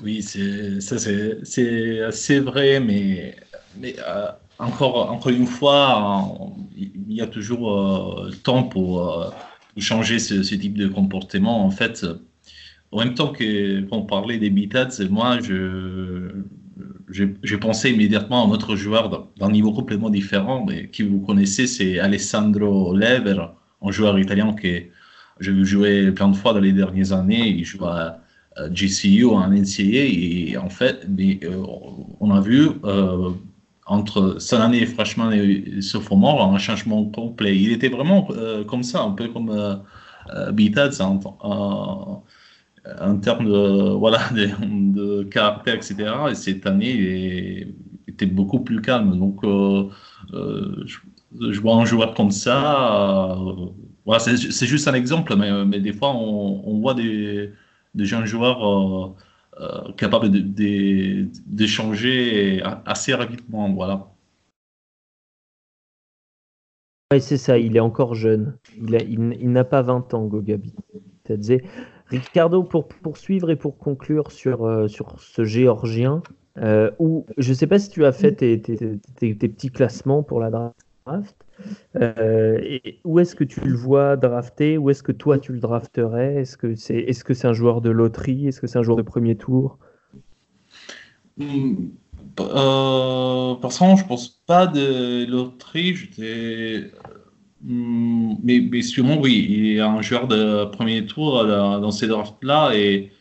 Oui, 0.03 0.23
ça, 0.23 0.99
c'est 0.99 2.01
assez 2.01 2.41
vrai, 2.41 2.81
mais, 2.81 3.37
euh, 3.85 4.27
encore, 4.59 5.29
une 5.29 5.47
fois, 5.47 6.25
il 6.75 7.13
y 7.13 7.21
a 7.21 7.27
toujours 7.27 8.25
le 8.25 8.35
temps 8.35 8.65
pour, 8.65 9.33
pour 9.75 9.83
changer 9.83 10.19
ce, 10.19 10.43
ce 10.43 10.55
type 10.55 10.77
de 10.77 10.89
comportement. 10.89 11.65
En 11.65 11.71
fait, 11.71 12.07
en 12.93 12.99
même 13.01 13.15
temps 13.15 13.33
qu'on 13.33 14.03
parlait 14.03 14.39
des 14.39 14.51
Bitats, 14.51 14.89
moi, 15.11 15.41
je, 15.41 16.31
je, 17.09 17.25
immédiatement 17.89 18.45
à 18.45 18.49
un 18.49 18.51
autre 18.51 18.77
joueur 18.77 19.09
d'un- 19.37 19.51
niveau 19.51 19.73
complètement 19.73 20.11
différent, 20.11 20.65
mais 20.67 20.89
qui 20.91 21.03
vous 21.03 21.21
connaissez, 21.21 21.67
c'est 21.67 21.99
Alessandro 21.99 22.95
Lever, 22.97 23.47
un 23.83 23.91
joueur 23.91 24.19
italien 24.19 24.53
que 24.55 24.69
j'ai 25.41 25.53
vu 25.53 25.67
jouer 25.67 26.13
plein 26.13 26.29
de 26.29 26.37
fois 26.37 26.53
dans 26.53 26.61
les 26.61 26.73
dernières 26.73 27.13
années. 27.13 27.49
Il 27.49 27.65
joue 27.65 27.85
à 27.85 28.21
GCU 28.71 29.27
en 29.27 29.51
NCAA 29.53 30.05
et 30.53 30.57
en 30.57 30.69
fait, 30.71 31.07
mais, 31.09 31.41
euh, 31.45 31.63
on 32.21 32.31
a 32.31 32.41
vu 32.41 32.69
euh, 32.85 33.31
entre 33.87 34.37
son 34.41 34.57
année 34.61 34.87
freshman 34.87 35.33
et 35.33 35.81
sophomore 35.83 36.43
un 36.55 36.59
changement 36.59 37.05
complet. 37.07 37.57
Il 37.59 37.73
était 37.73 37.89
vraiment 37.89 38.29
euh, 38.31 38.65
comme 38.65 38.83
ça, 38.83 39.03
un 39.03 39.11
peu 39.13 39.29
comme 39.29 39.51
euh, 39.51 40.53
Bitats 40.53 40.91
en, 43.01 43.19
termes 43.19 43.47
de, 43.47 43.91
voilà, 43.99 44.19
de, 44.31 44.49
de 44.93 45.23
caractère, 45.25 45.75
etc. 45.75 46.31
Et 46.31 46.35
cette 46.35 46.67
année, 46.67 46.93
il 46.93 47.75
était 48.09 48.27
beaucoup 48.27 48.61
plus 48.61 48.81
calme. 48.81 49.19
Donc, 49.19 49.45
euh, 49.45 49.89
euh, 50.35 50.85
je, 50.87 51.61
vois 51.61 51.77
un 51.77 51.85
joueur 51.85 52.15
comme 52.15 52.31
ça. 52.31 53.33
euh, 53.33 53.67
voilà, 54.05 54.21
c'est 54.21 54.67
juste 54.67 54.89
un 54.89 54.95
exemple, 54.95 55.37
mais, 55.37 55.81
des 55.81 55.93
fois, 55.93 56.11
on, 56.15 56.81
voit 56.81 56.95
des, 56.95 57.53
jeunes 57.97 58.27
joueurs 58.27 59.15
capables 59.97 60.31
de- 60.31 60.41
de- 60.41 61.29
d'échanger 61.47 62.63
assez 62.87 63.15
rapidement. 63.15 63.73
Voilà. 63.73 64.13
Oui, 67.13 67.21
c'est 67.21 67.37
ça, 67.37 67.59
il 67.59 67.77
est 67.77 67.81
encore 67.81 68.15
jeune. 68.15 68.57
Il, 68.75 69.51
n'a 69.53 69.65
pas 69.65 69.83
20 69.83 70.15
ans, 70.15 70.25
Goga 70.25 70.57
Bitadze. 70.57 71.61
Ricardo, 72.19 72.63
pour 72.63 72.89
poursuivre 72.89 73.51
et 73.51 73.57
pour 73.57 73.79
conclure 73.79 74.33
sur, 74.33 74.65
euh, 74.65 74.89
sur 74.89 75.21
ce 75.21 75.45
Géorgien, 75.45 76.23
euh, 76.59 76.91
où 76.99 77.27
je 77.39 77.51
ne 77.51 77.55
sais 77.55 77.67
pas 77.67 77.79
si 77.79 77.89
tu 77.91 78.05
as 78.05 78.13
fait 78.13 78.33
tes, 78.33 78.59
petits 78.59 79.71
classements 79.71 80.23
pour 80.23 80.41
la 80.41 80.51
draft. 80.51 81.37
Euh, 81.97 82.59
et 82.63 83.01
où 83.05 83.19
est-ce 83.19 83.35
que 83.35 83.45
tu 83.45 83.61
le 83.61 83.77
vois 83.77 84.17
drafté 84.17 84.79
Où 84.79 84.91
est-ce 84.91 85.03
que 85.03 85.13
toi 85.13 85.39
tu 85.39 85.53
le 85.53 85.61
drafterais? 85.61 86.37
Est-ce 86.37 86.57
que 86.57 86.75
c'est 86.75 86.99
est 86.99 87.13
-ce 87.13 87.47
un 87.47 87.53
joueur 87.53 87.81
de 87.81 87.91
loterie? 87.91 88.49
Est-ce 88.49 88.61
que 88.61 88.67
c'est 88.67 88.79
un 88.79 88.83
joueur 88.83 88.97
de 88.97 89.03
premier 89.03 89.37
tour? 89.37 89.79
Hmm, 91.39 91.89
Personnellement, 92.37 93.97
je 93.97 94.07
pense 94.07 94.29
pas 94.47 94.67
de 94.67 95.27
loterie. 95.27 95.97
Hmm, 97.65 98.35
mais, 98.43 98.61
mais 98.61 98.83
sûrement, 98.83 99.21
oui, 99.21 99.47
il 99.49 99.77
est 99.77 99.81
un 99.81 100.03
joueur 100.03 100.27
de 100.27 100.65
premier 100.67 101.07
tour 101.07 101.45
dans 101.47 101.91
ces 101.93 102.09
drafts-là 102.09 102.73
et, 102.75 103.13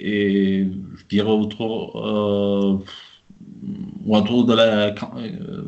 et 0.00 0.66
je 0.96 1.04
dirais 1.08 1.30
autour, 1.30 1.96
euh, 1.96 2.78
autour 4.08 4.44
de 4.46 4.54
la. 4.54 4.94
Euh, 5.18 5.64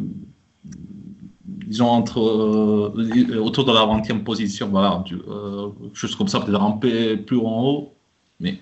disons 1.44 1.88
entre, 1.88 2.18
euh, 2.18 3.38
autour 3.40 3.64
de 3.66 3.72
la 3.72 3.84
20e 3.84 4.24
position, 4.24 4.68
voilà, 4.70 5.04
euh, 5.28 5.68
juste 5.92 6.16
comme 6.16 6.28
ça, 6.28 6.40
peut-être 6.40 6.62
un 6.62 6.72
peu 6.72 7.16
plus 7.26 7.36
en 7.38 7.62
haut, 7.62 7.92
mais 8.40 8.58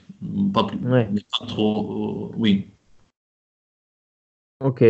pas, 0.53 0.65
plus, 0.65 0.79
Ouais. 0.79 1.09
mais 1.13 1.21
pas 1.39 1.47
trop. 1.47 2.31
euh, 2.33 2.37
oui. 2.37 2.67
Ok. 4.61 4.83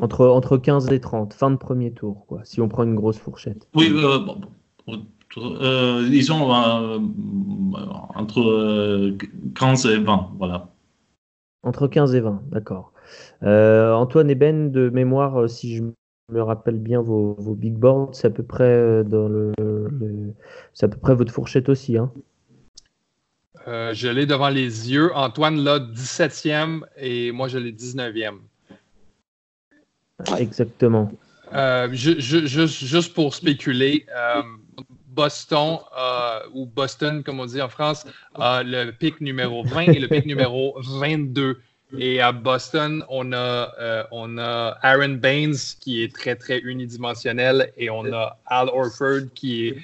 Entre, 0.00 0.26
entre 0.26 0.56
15 0.58 0.92
et 0.92 1.00
30, 1.00 1.34
fin 1.34 1.50
de 1.50 1.56
premier 1.56 1.92
tour, 1.92 2.24
quoi, 2.26 2.40
si 2.44 2.60
on 2.60 2.68
prend 2.68 2.84
une 2.84 2.94
grosse 2.94 3.18
fourchette. 3.18 3.68
Oui, 3.74 3.90
euh, 3.92 4.18
bon, 4.20 4.40
euh, 5.38 6.08
disons 6.08 6.54
euh, 6.54 6.98
entre 8.14 8.40
euh, 8.40 9.16
15 9.56 9.86
et 9.86 9.98
20, 9.98 10.30
voilà. 10.38 10.68
Entre 11.64 11.88
15 11.88 12.14
et 12.14 12.20
20, 12.20 12.42
d'accord. 12.50 12.92
Euh, 13.42 13.92
Antoine 13.92 14.30
et 14.30 14.34
Ben, 14.34 14.70
de 14.70 14.88
mémoire, 14.88 15.42
euh, 15.42 15.48
si 15.48 15.76
je 15.76 15.82
me 16.30 16.42
rappelle 16.42 16.78
bien 16.78 17.00
vos, 17.02 17.34
vos 17.38 17.54
big 17.54 17.74
boards, 17.74 18.10
c'est 18.14 18.28
à 18.28 18.30
peu 18.30 18.42
près 18.44 18.64
euh, 18.64 19.02
dans 19.02 19.28
le, 19.28 19.52
le- 19.58 20.32
c'est 20.74 20.86
à 20.86 20.88
peu 20.88 20.98
près 20.98 21.14
votre 21.14 21.32
fourchette 21.32 21.68
aussi, 21.68 21.96
hein. 21.98 22.12
Euh, 23.68 23.94
je 23.94 24.08
l'ai 24.08 24.26
devant 24.26 24.48
les 24.48 24.90
yeux. 24.90 25.14
Antoine 25.14 25.56
l'a 25.62 25.78
17e 25.78 26.84
et 26.96 27.30
moi 27.30 27.46
je 27.46 27.58
l'ai 27.58 27.72
19e. 27.72 28.38
Exactement. 30.38 31.12
Euh, 31.54 31.88
ju- 31.92 32.18
ju- 32.20 32.46
juste, 32.46 32.84
juste 32.84 33.12
pour 33.14 33.34
spéculer, 33.34 34.06
euh, 34.16 34.42
Boston 35.08 35.78
euh, 35.98 36.40
ou 36.54 36.64
Boston, 36.64 37.22
comme 37.22 37.40
on 37.40 37.46
dit 37.46 37.60
en 37.60 37.68
France, 37.68 38.06
a 38.34 38.62
le 38.62 38.90
pic 38.92 39.20
numéro 39.20 39.62
20 39.64 39.80
et 39.92 39.98
le 40.00 40.08
pic 40.08 40.24
numéro 40.24 40.74
22. 40.80 41.60
Et 41.98 42.22
à 42.22 42.32
Boston, 42.32 43.04
on 43.10 43.32
a, 43.34 43.70
euh, 43.78 44.02
on 44.12 44.38
a 44.38 44.78
Aaron 44.80 45.10
Baines 45.16 45.56
qui 45.80 46.02
est 46.02 46.14
très, 46.14 46.36
très 46.36 46.58
unidimensionnel 46.60 47.70
et 47.76 47.90
on 47.90 48.10
a 48.14 48.38
Al 48.46 48.68
Orford 48.70 49.26
qui 49.34 49.68
est, 49.68 49.76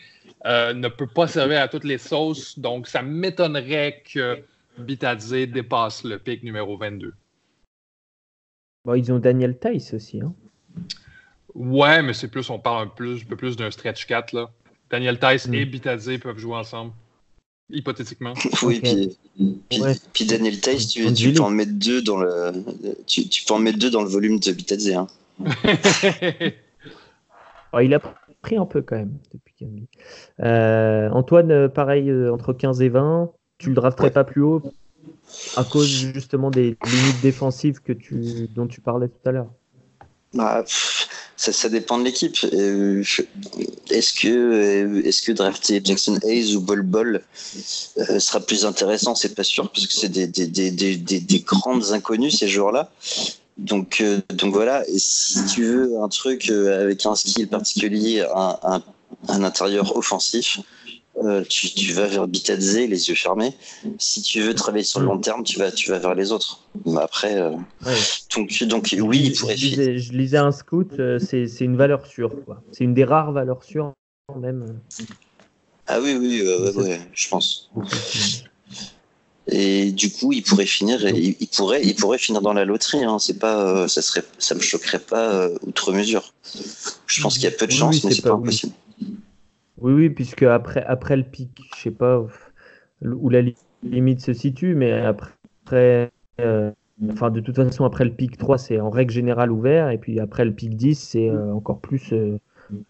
euh, 0.46 0.72
ne 0.72 0.88
peut 0.88 1.06
pas 1.06 1.26
servir 1.26 1.60
à 1.60 1.68
toutes 1.68 1.84
les 1.84 1.98
sauces. 1.98 2.58
Donc, 2.58 2.86
ça 2.88 3.02
m'étonnerait 3.02 4.02
que 4.10 4.38
Bitadze 4.78 5.32
dépasse 5.48 6.02
le 6.04 6.18
pic 6.18 6.42
numéro 6.42 6.78
22. 6.78 7.12
Bon, 8.88 8.94
ils 8.94 9.12
ont 9.12 9.18
Daniel 9.18 9.54
Tice 9.58 9.92
aussi, 9.92 10.22
hein. 10.22 10.32
Ouais, 11.54 12.00
mais 12.00 12.14
c'est 12.14 12.28
plus, 12.28 12.48
on 12.48 12.58
parle 12.58 12.84
un, 12.84 12.86
plus, 12.86 13.20
un 13.20 13.26
peu 13.28 13.36
plus 13.36 13.54
d'un 13.54 13.70
stretch 13.70 14.06
4. 14.06 14.32
Là. 14.32 14.48
Daniel 14.90 15.18
Tice 15.18 15.46
Mm. 15.46 15.54
et 15.54 15.64
Bitadze 15.66 16.10
peuvent 16.22 16.38
jouer 16.38 16.56
ensemble, 16.56 16.92
hypothétiquement. 17.68 18.32
Oui, 18.62 18.80
puis, 18.80 19.18
puis, 19.68 19.82
Ouais. 19.82 19.92
puis 20.14 20.24
Daniel 20.24 20.58
Tice, 20.58 20.88
tu, 20.88 21.02
peux 21.02 21.42
en 21.42 21.50
mettre 21.50 21.72
deux 21.74 22.00
dans 22.00 22.16
le, 22.16 22.50
tu, 23.06 23.28
tu 23.28 23.44
peux 23.44 23.52
en 23.52 23.58
mettre 23.58 23.78
deux 23.78 23.90
dans 23.90 24.00
le 24.02 24.08
volume 24.08 24.38
de 24.40 24.52
Bitadze. 24.52 24.90
Hein. 24.90 25.06
Oh, 27.74 27.80
il 27.80 27.92
a 27.92 28.00
pris 28.40 28.56
un 28.56 28.64
peu 28.64 28.80
quand 28.80 28.96
même 28.96 29.18
depuis. 29.34 29.86
Euh, 30.40 31.10
Antoine, 31.10 31.50
euh, 31.50 31.68
pareil, 31.68 32.08
euh, 32.08 32.32
entre 32.32 32.54
15 32.54 32.80
et 32.80 32.88
20, 32.88 33.30
tu 33.58 33.68
le 33.68 33.74
drafterais 33.74 34.06
Ouais. 34.06 34.10
pas 34.14 34.24
plus 34.24 34.40
haut? 34.40 34.62
À 35.56 35.64
cause 35.64 35.88
justement 35.88 36.50
des 36.50 36.76
limites 36.84 37.20
défensives 37.22 37.80
que 37.80 37.92
tu, 37.92 38.48
dont 38.54 38.66
tu 38.66 38.80
parlais 38.80 39.08
tout 39.08 39.28
à 39.28 39.32
l'heure. 39.32 39.48
Bah, 40.34 40.62
ça, 41.36 41.68
dépend 41.68 41.98
de 41.98 42.04
l'équipe. 42.04 42.36
Euh, 42.52 43.02
Est-ce 43.90 44.12
que, 44.12 44.28
euh, 44.28 45.02
est-ce 45.06 45.22
que 45.22 45.32
drafter 45.32 45.80
Jackson 45.82 46.18
Hayes 46.24 46.54
ou 46.54 46.60
Bol 46.60 46.82
Bol 46.82 47.22
euh, 47.98 48.18
sera 48.18 48.40
plus 48.40 48.66
intéressant? 48.66 49.14
C'est 49.14 49.34
pas 49.34 49.44
sûr 49.44 49.70
parce 49.70 49.86
que 49.86 49.92
c'est 49.92 50.10
des, 50.10 50.26
des, 50.26 50.46
des, 50.46 50.70
des, 50.70 50.96
des, 50.96 51.20
des 51.20 51.40
grandes 51.40 51.92
inconnues 51.92 52.30
ces 52.30 52.48
joueurs-là. 52.48 52.90
Donc, 53.56 54.04
donc 54.34 54.52
voilà. 54.52 54.86
Et 54.88 54.98
si 54.98 55.44
tu 55.46 55.64
veux 55.64 56.00
un 56.02 56.08
truc 56.08 56.48
avec 56.50 57.06
un 57.06 57.16
skill 57.16 57.48
particulier, 57.48 58.24
un, 58.34 58.82
un 59.28 59.42
intérieur 59.42 59.96
offensif, 59.96 60.60
euh, 61.24 61.44
tu, 61.48 61.68
tu 61.70 61.92
vas 61.92 62.06
vers 62.06 62.26
Bitadze, 62.28 62.76
les 62.76 63.08
yeux 63.08 63.14
fermés. 63.14 63.52
Si 63.98 64.22
tu 64.22 64.40
veux 64.40 64.54
travailler 64.54 64.84
sur 64.84 65.00
le 65.00 65.06
long 65.06 65.18
terme, 65.18 65.42
tu 65.42 65.58
vas, 65.58 65.70
tu 65.72 65.90
vas 65.90 65.98
vers 65.98 66.14
les 66.14 66.32
autres. 66.32 66.60
Mais 66.84 67.00
après, 67.00 67.36
euh, 67.40 67.50
Ouais. 67.84 67.96
donc, 68.36 68.62
donc 68.64 68.94
oui, 69.00 69.20
il 69.26 69.34
je, 69.34 69.40
pourrait 69.40 69.56
je 69.56 69.66
lisais, 69.66 69.98
je 69.98 70.12
lisais 70.12 70.38
un 70.38 70.52
scout, 70.52 70.90
euh, 70.98 71.18
c'est 71.18 71.46
une 71.60 71.76
valeur 71.76 72.06
sûre. 72.06 72.32
C'est 72.72 72.84
une 72.84 72.94
des 72.94 73.04
rares 73.04 73.32
valeurs 73.32 73.64
sûres 73.64 73.92
même. 74.38 74.78
Ah 75.86 76.00
oui, 76.00 76.16
oui, 76.20 76.42
ouais, 76.42 76.76
ouais, 76.76 77.00
je 77.14 77.28
pense. 77.28 77.70
Et 79.50 79.92
du 79.92 80.10
coup, 80.12 80.32
il 80.34 80.42
pourrait 80.42 80.66
finir, 80.66 81.08
il, 81.08 81.34
il 81.40 81.48
pourrait, 81.48 81.80
il 81.82 81.94
pourrait 81.94 82.18
finir 82.18 82.42
dans 82.42 82.52
la 82.52 82.66
loterie. 82.66 83.02
Hein. 83.04 83.18
C'est 83.18 83.38
pas, 83.38 83.88
ça 83.88 84.02
serait, 84.02 84.22
ça 84.38 84.54
me 84.54 84.60
choquerait 84.60 84.98
pas 84.98 85.48
outre 85.62 85.92
mesure. 85.92 86.34
Je 87.06 87.22
pense 87.22 87.36
qu'il 87.36 87.44
y 87.44 87.46
a 87.46 87.52
peu 87.52 87.66
de 87.66 87.72
Oui, 87.72 87.78
chance, 87.78 87.94
oui, 87.96 88.00
mais 88.04 88.14
c'est 88.14 88.20
pas- 88.22 88.28
pas 88.30 88.34
impossible. 88.34 88.74
Oui, 89.00 89.06
oui, 89.80 90.10
puisque 90.10 90.42
après, 90.42 90.82
après 90.84 91.16
le 91.16 91.24
pic, 91.24 91.50
je 91.74 91.80
sais 91.80 91.90
pas 91.90 92.24
où 93.02 93.30
la 93.30 93.42
li- 93.42 93.56
limite 93.82 94.20
se 94.20 94.32
situe, 94.32 94.74
mais 94.74 94.92
après, 94.92 96.10
euh, 96.40 96.70
enfin, 97.10 97.30
de 97.30 97.40
toute 97.40 97.56
façon, 97.56 97.84
après 97.84 98.04
le 98.04 98.12
pic 98.12 98.36
3, 98.36 98.58
c'est 98.58 98.80
en 98.80 98.90
règle 98.90 99.12
générale 99.12 99.52
ouvert, 99.52 99.90
et 99.90 99.98
puis 99.98 100.20
après 100.20 100.44
le 100.44 100.52
pic 100.52 100.76
10, 100.76 100.94
c'est 100.96 101.30
euh, 101.30 101.52
encore 101.52 101.80
plus 101.80 102.12
euh, 102.12 102.38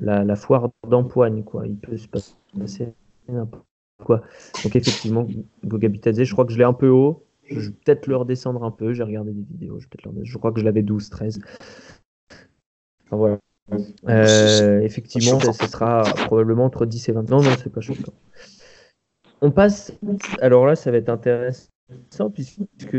la, 0.00 0.36
foire 0.36 0.70
d'empoigne, 0.88 1.44
quoi. 1.44 1.66
Il 1.66 1.76
peut 1.76 1.96
se 1.96 2.08
passer 2.08 2.34
n'importe 3.28 3.64
quoi. 4.04 4.22
Donc, 4.64 4.76
effectivement, 4.76 5.26
Gogabitadze, 5.64 6.22
je 6.22 6.32
crois 6.32 6.44
que 6.44 6.52
je 6.52 6.58
l'ai 6.58 6.64
un 6.64 6.72
peu 6.72 6.88
haut. 6.88 7.24
Je 7.50 7.60
vais 7.60 7.70
peut-être 7.70 8.06
le 8.06 8.16
redescendre 8.16 8.62
un 8.62 8.70
peu. 8.70 8.92
J'ai 8.92 9.02
regardé 9.02 9.32
des 9.32 9.42
vidéos. 9.42 9.78
Je, 9.80 9.88
peut-être 9.88 10.12
je 10.22 10.38
crois 10.38 10.52
que 10.52 10.60
je 10.60 10.64
l'avais 10.64 10.82
12, 10.82 11.08
13. 11.08 11.40
Enfin, 13.06 13.16
voilà. 13.16 13.38
Euh, 14.08 14.80
effectivement, 14.80 15.38
ça, 15.40 15.52
ce 15.52 15.66
sera 15.66 16.02
probablement 16.26 16.64
entre 16.64 16.86
10 16.86 17.08
et 17.08 17.12
20. 17.12 17.28
Non, 17.30 17.42
non, 17.42 17.50
c'est 17.62 17.72
pas 17.72 17.80
choquant. 17.80 18.12
On 19.40 19.50
passe. 19.50 19.92
Alors 20.40 20.66
là, 20.66 20.74
ça 20.74 20.90
va 20.90 20.96
être 20.96 21.08
intéressant 21.08 21.68
puisque 22.32 22.96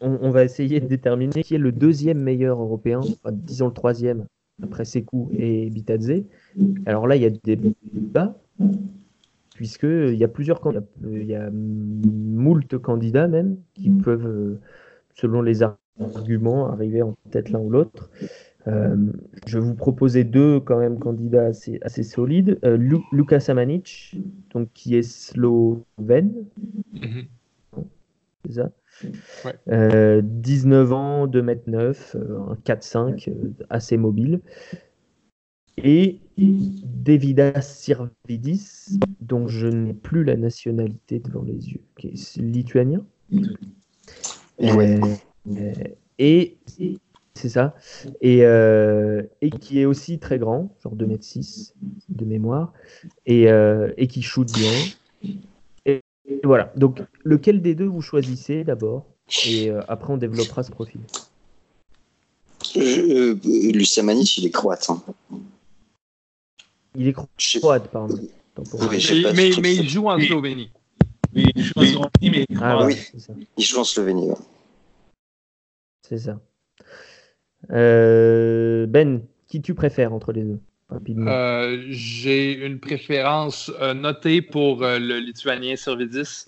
on, 0.00 0.18
on 0.20 0.30
va 0.30 0.44
essayer 0.44 0.80
de 0.80 0.86
déterminer 0.86 1.42
qui 1.42 1.54
est 1.54 1.58
le 1.58 1.72
deuxième 1.72 2.18
meilleur 2.18 2.60
européen, 2.60 2.98
enfin, 3.00 3.30
disons 3.32 3.68
le 3.68 3.74
troisième 3.74 4.26
après 4.62 4.84
Sekou 4.84 5.30
et 5.36 5.70
Bitadze. 5.70 6.24
Alors 6.86 7.06
là, 7.06 7.16
il 7.16 7.22
y 7.22 7.26
a 7.26 7.30
des 7.30 7.56
débats 7.56 8.36
puisque 9.54 9.84
il 9.84 10.16
y 10.16 10.24
a 10.24 10.28
plusieurs 10.28 10.60
candidats, 10.60 10.84
il 11.04 11.24
y 11.24 11.34
a 11.34 11.50
moult 11.52 12.78
candidats 12.78 13.28
même 13.28 13.58
qui 13.74 13.90
peuvent, 13.90 14.26
euh, 14.26 14.60
selon 15.14 15.42
les 15.42 15.62
arguments, 15.62 16.70
arriver 16.70 17.02
en 17.02 17.14
tête 17.30 17.50
l'un 17.50 17.60
ou 17.60 17.70
l'autre. 17.70 18.10
Euh, 18.68 18.96
je 19.46 19.58
vais 19.58 19.64
vous 19.64 19.74
proposer 19.74 20.22
deux 20.24 20.60
quand 20.60 20.78
même 20.78 20.98
candidats 20.98 21.46
assez, 21.46 21.78
assez 21.82 22.02
solides. 22.04 22.58
Euh, 22.64 22.76
Lu- 22.76 23.02
Luka 23.10 23.40
Samanic, 23.40 24.16
donc 24.52 24.68
qui 24.72 24.94
est 24.96 25.02
slovène, 25.02 26.32
Mhm. 26.92 27.24
c'est 28.44 28.52
ça? 28.52 28.70
Ouais. 29.44 29.54
Euh, 29.68 30.20
19 30.22 30.92
ans, 30.92 31.26
2m9, 31.26 32.14
euh, 32.14 32.38
un 32.50 32.56
4-5, 32.64 33.28
euh, 33.28 33.50
assez 33.68 33.96
mobile. 33.96 34.40
Et 35.78 36.20
Davidas 36.38 37.62
Sirvidis, 37.62 39.00
dont 39.20 39.48
je 39.48 39.66
n'ai 39.66 39.94
plus 39.94 40.22
la 40.22 40.36
nationalité 40.36 41.18
devant 41.18 41.42
les 41.42 41.70
yeux, 41.70 41.80
qui 41.96 42.08
est 42.08 42.36
lituanien. 42.40 43.04
Ouais. 44.60 45.00
Euh, 45.48 45.72
et 46.18 46.58
c'est 47.34 47.48
ça. 47.48 47.74
Et, 48.20 48.44
euh, 48.44 49.22
et 49.40 49.50
qui 49.50 49.80
est 49.80 49.84
aussi 49.84 50.18
très 50.18 50.38
grand, 50.38 50.74
genre 50.82 50.94
2m6 50.94 51.72
de 52.08 52.24
mémoire, 52.24 52.72
et, 53.26 53.48
euh, 53.50 53.92
et 53.96 54.06
qui 54.06 54.22
shoot 54.22 54.50
bien. 54.52 54.72
Et, 55.86 56.00
et 56.26 56.40
voilà. 56.44 56.72
Donc, 56.76 57.00
lequel 57.24 57.62
des 57.62 57.74
deux 57.74 57.86
vous 57.86 58.02
choisissez 58.02 58.64
d'abord? 58.64 59.06
Et 59.46 59.70
euh, 59.70 59.80
après, 59.88 60.12
on 60.12 60.16
développera 60.18 60.62
ce 60.62 60.70
profil. 60.70 61.00
Lucien 62.74 64.02
Manic, 64.02 64.36
il 64.38 64.46
est 64.46 64.50
croate. 64.50 64.88
hein. 64.90 65.02
Il 66.94 67.08
est 67.08 67.12
croate, 67.14 67.88
pardon. 67.88 68.18
Oui, 68.74 69.04
Mais, 69.24 69.32
mais, 69.32 69.50
mais 69.62 69.74
il 69.76 69.88
joue 69.88 70.08
en 70.08 70.20
Slovénie. 70.20 70.70
Oui, 71.34 71.46
je 71.56 71.62
suis 71.62 71.72
en 71.78 71.82
Slovénie, 72.20 72.30
mais 72.30 72.46
Ah 72.60 72.84
ouais. 72.84 72.96
Il 73.56 73.64
joue 73.64 73.78
en 73.78 73.84
Slovénie. 73.84 74.28
ouais. 74.28 74.36
C'est 76.06 76.18
ça. 76.18 76.38
Euh, 77.70 78.86
ben, 78.86 79.22
qui 79.48 79.62
tu 79.62 79.74
préfères 79.74 80.12
entre 80.12 80.32
les 80.32 80.42
deux. 80.42 80.60
Euh, 81.08 81.84
J'ai 81.88 82.52
une 82.52 82.78
préférence 82.78 83.70
euh, 83.80 83.94
notée 83.94 84.42
pour 84.42 84.82
euh, 84.82 84.98
le 84.98 85.18
Lituanien 85.18 85.76
Servidis. 85.76 86.46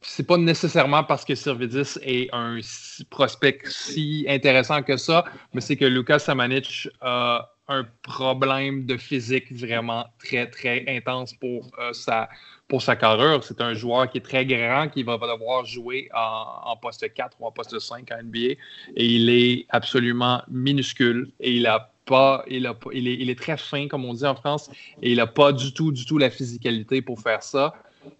C'est 0.00 0.26
pas 0.26 0.38
nécessairement 0.38 1.04
parce 1.04 1.24
que 1.24 1.34
Servidis 1.34 1.98
est 2.02 2.28
un 2.32 2.58
prospect 3.10 3.58
si 3.66 4.24
intéressant 4.26 4.82
que 4.82 4.96
ça, 4.96 5.24
mais 5.52 5.60
c'est 5.60 5.76
que 5.76 5.84
Lucas 5.84 6.20
Samanic 6.20 6.88
a 7.02 7.50
un 7.68 7.86
problème 8.02 8.86
de 8.86 8.96
physique 8.96 9.52
vraiment 9.52 10.06
très, 10.18 10.48
très 10.48 10.84
intense 10.88 11.34
pour, 11.34 11.70
sa, 11.92 12.30
pour 12.68 12.82
sa 12.82 12.96
carrure. 12.96 13.42
C'est 13.42 13.60
un 13.62 13.74
joueur 13.74 14.08
qui 14.10 14.18
est 14.18 14.22
très 14.22 14.44
grand, 14.44 14.88
qui 14.88 15.02
va 15.02 15.16
devoir 15.16 15.64
jouer 15.64 16.08
en, 16.14 16.76
poste 16.76 17.12
4 17.12 17.36
ou 17.40 17.46
en 17.46 17.50
poste 17.50 17.78
5 17.78 18.10
en 18.12 18.22
NBA. 18.22 18.38
Et 18.96 19.06
il 19.06 19.30
est 19.30 19.66
absolument 19.70 20.42
minuscule 20.50 21.30
et 21.40 21.52
il 21.56 21.66
a 21.66 21.90
pas, 22.04 22.44
il, 22.48 22.66
a 22.66 22.74
il, 22.92 23.08
est, 23.08 23.14
il 23.14 23.30
est 23.30 23.38
très 23.38 23.56
fin, 23.56 23.88
comme 23.88 24.04
on 24.04 24.14
dit 24.14 24.24
en 24.24 24.34
France, 24.34 24.70
et 25.02 25.10
il 25.10 25.16
n'a 25.16 25.26
pas 25.26 25.52
du 25.52 25.72
tout, 25.74 25.92
du 25.92 26.04
tout 26.06 26.18
la 26.18 26.30
physicalité 26.30 27.02
pour 27.02 27.20
faire 27.20 27.42
ça. 27.42 27.74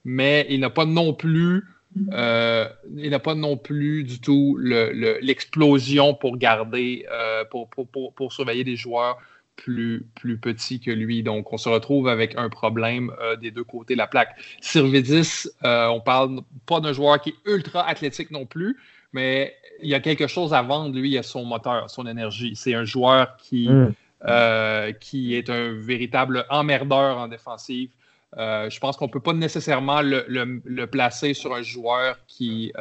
Mais 0.05 0.47
il 0.51 0.61
n'a 0.61 0.69
pas 0.71 0.85
non 0.85 1.15
plus, 1.15 1.65
euh, 2.13 2.69
il 2.97 3.11
n'a 3.11 3.19
pas 3.19 3.35
non 3.35 3.57
plus 3.57 4.05
du 4.05 4.21
tout 4.21 4.57
le- 4.59 4.93
le- 4.93 5.19
l'explosion 5.23 6.15
pour 6.15 6.37
garder, 6.37 7.07
euh, 7.11 7.45
pour, 7.47 7.69
pour, 7.71 7.89
pour, 7.89 8.13
pour 8.13 8.33
surveiller 8.33 8.65
des 8.65 8.77
joueurs 8.77 9.19
plus, 9.65 10.07
plus 10.15 10.39
petits 10.39 10.81
que 10.81 10.91
lui. 10.91 11.23
Donc, 11.23 11.53
on 11.53 11.59
se 11.59 11.69
retrouve 11.69 12.09
avec 12.09 12.37
un 12.37 12.49
problème 12.49 13.13
euh, 13.21 13.37
des 13.37 13.51
deux 13.51 13.65
côtés 13.65 13.95
de 13.95 13.99
la 13.99 14.07
plaque. 14.07 14.31
Sirvidis, 14.61 15.49
euh, 15.65 15.87
on 15.89 16.01
parle 16.01 16.41
pas 16.67 16.81
d'un 16.81 16.93
joueur 16.93 17.21
qui 17.21 17.31
est 17.31 17.51
ultra 17.51 17.87
athlétique 17.87 18.31
non 18.31 18.47
plus, 18.47 18.77
mais 19.13 19.55
il 19.83 19.89
y 19.89 19.95
a 19.95 20.01
quelque 20.01 20.27
chose 20.27 20.55
à 20.55 20.63
vendre, 20.63 20.95
lui, 20.97 21.19
à 21.19 21.23
son 21.23 21.45
moteur, 21.45 21.91
son 21.91 22.07
énergie. 22.07 22.55
C'est 22.57 22.75
un 22.75 22.85
joueur 22.85 23.37
qui, 23.37 23.69
Hum. 23.69 23.93
euh, 24.27 24.93
qui 24.93 25.35
est 25.35 25.49
un 25.51 25.73
véritable 25.73 26.47
emmerdeur 26.51 27.19
en 27.19 27.29
défensive. 27.29 27.91
Euh, 28.37 28.69
je 28.71 28.79
pense 28.81 28.97
qu'on 28.97 29.07
ne 29.07 29.11
peut 29.11 29.21
pas 29.21 29.33
nécessairement 29.33 30.03
le, 30.03 30.25
le- 30.29 30.61
le 30.65 30.87
placer 30.87 31.35
sur 31.35 31.55
un 31.55 31.63
joueur 31.63 32.19
qui, 32.27 32.73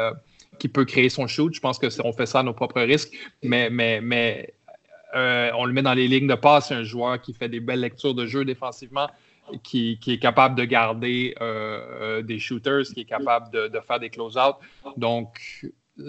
qui 0.60 0.68
peut 0.68 0.86
créer 0.86 1.10
son 1.10 1.26
shoot. 1.28 1.54
Je 1.54 1.60
pense 1.60 1.78
qu'on 1.80 2.12
fait 2.14 2.26
ça 2.26 2.40
à 2.40 2.44
nos 2.44 2.54
propres 2.54 2.82
risques, 2.82 3.14
mais, 3.44 3.70
mais, 3.70 4.02
mais 4.02 4.54
euh, 5.16 5.52
on 5.56 5.66
le 5.66 5.74
met 5.74 5.82
dans 5.82 5.94
les 5.94 6.08
lignes 6.08 6.28
de 6.28 6.36
passe. 6.36 6.68
C'est 6.70 6.76
un 6.76 6.84
joueur 6.84 7.20
qui 7.22 7.34
fait 7.34 7.50
des 7.50 7.60
belles 7.60 7.82
lectures 7.82 8.14
de 8.14 8.26
jeu 8.26 8.44
défensivement, 8.46 9.08
qui, 9.64 9.98
qui 10.00 10.14
est 10.14 10.20
capable 10.20 10.56
de 10.56 10.66
garder 10.66 11.36
euh, 11.42 11.80
euh, 12.02 12.22
des 12.22 12.40
shooters, 12.40 12.84
qui 12.94 13.02
est 13.02 13.06
capable 13.06 13.52
de, 13.52 13.68
de 13.68 13.80
faire 13.80 14.00
des 14.00 14.10
close-out. 14.10 14.56
Donc, 14.98 15.40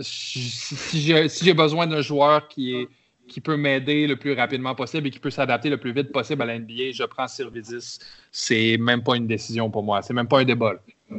si, 0.01 1.01
j'ai 1.01 1.28
si 1.28 1.53
besoin 1.53 1.86
d'un 1.86 2.01
joueur 2.01 2.49
qui, 2.49 2.74
est, 2.74 2.88
qui 3.28 3.40
peut 3.40 3.57
m'aider 3.57 4.07
le 4.07 4.16
plus 4.16 4.32
rapidement 4.34 4.74
possible 4.74 5.07
et 5.07 5.11
qui 5.11 5.18
peut 5.20 5.30
s'adapter 5.30 5.70
le 5.70 5.76
plus 5.78 5.92
vite 5.92 6.12
possible 6.12 6.42
à 6.42 6.46
la 6.46 6.59
NBA, 6.59 6.92
je 6.92 7.05
prends 7.05 7.28
Sirvidis. 7.28 7.99
C'est 8.32 8.76
même 8.78 9.03
pas 9.03 9.16
une 9.16 9.26
décision 9.26 9.70
pour 9.70 9.82
moi. 9.82 10.03
C'est 10.03 10.14
même 10.14 10.28
pas 10.28 10.40
un 10.40 10.44
débat. 10.44 10.74
là. 10.74 11.18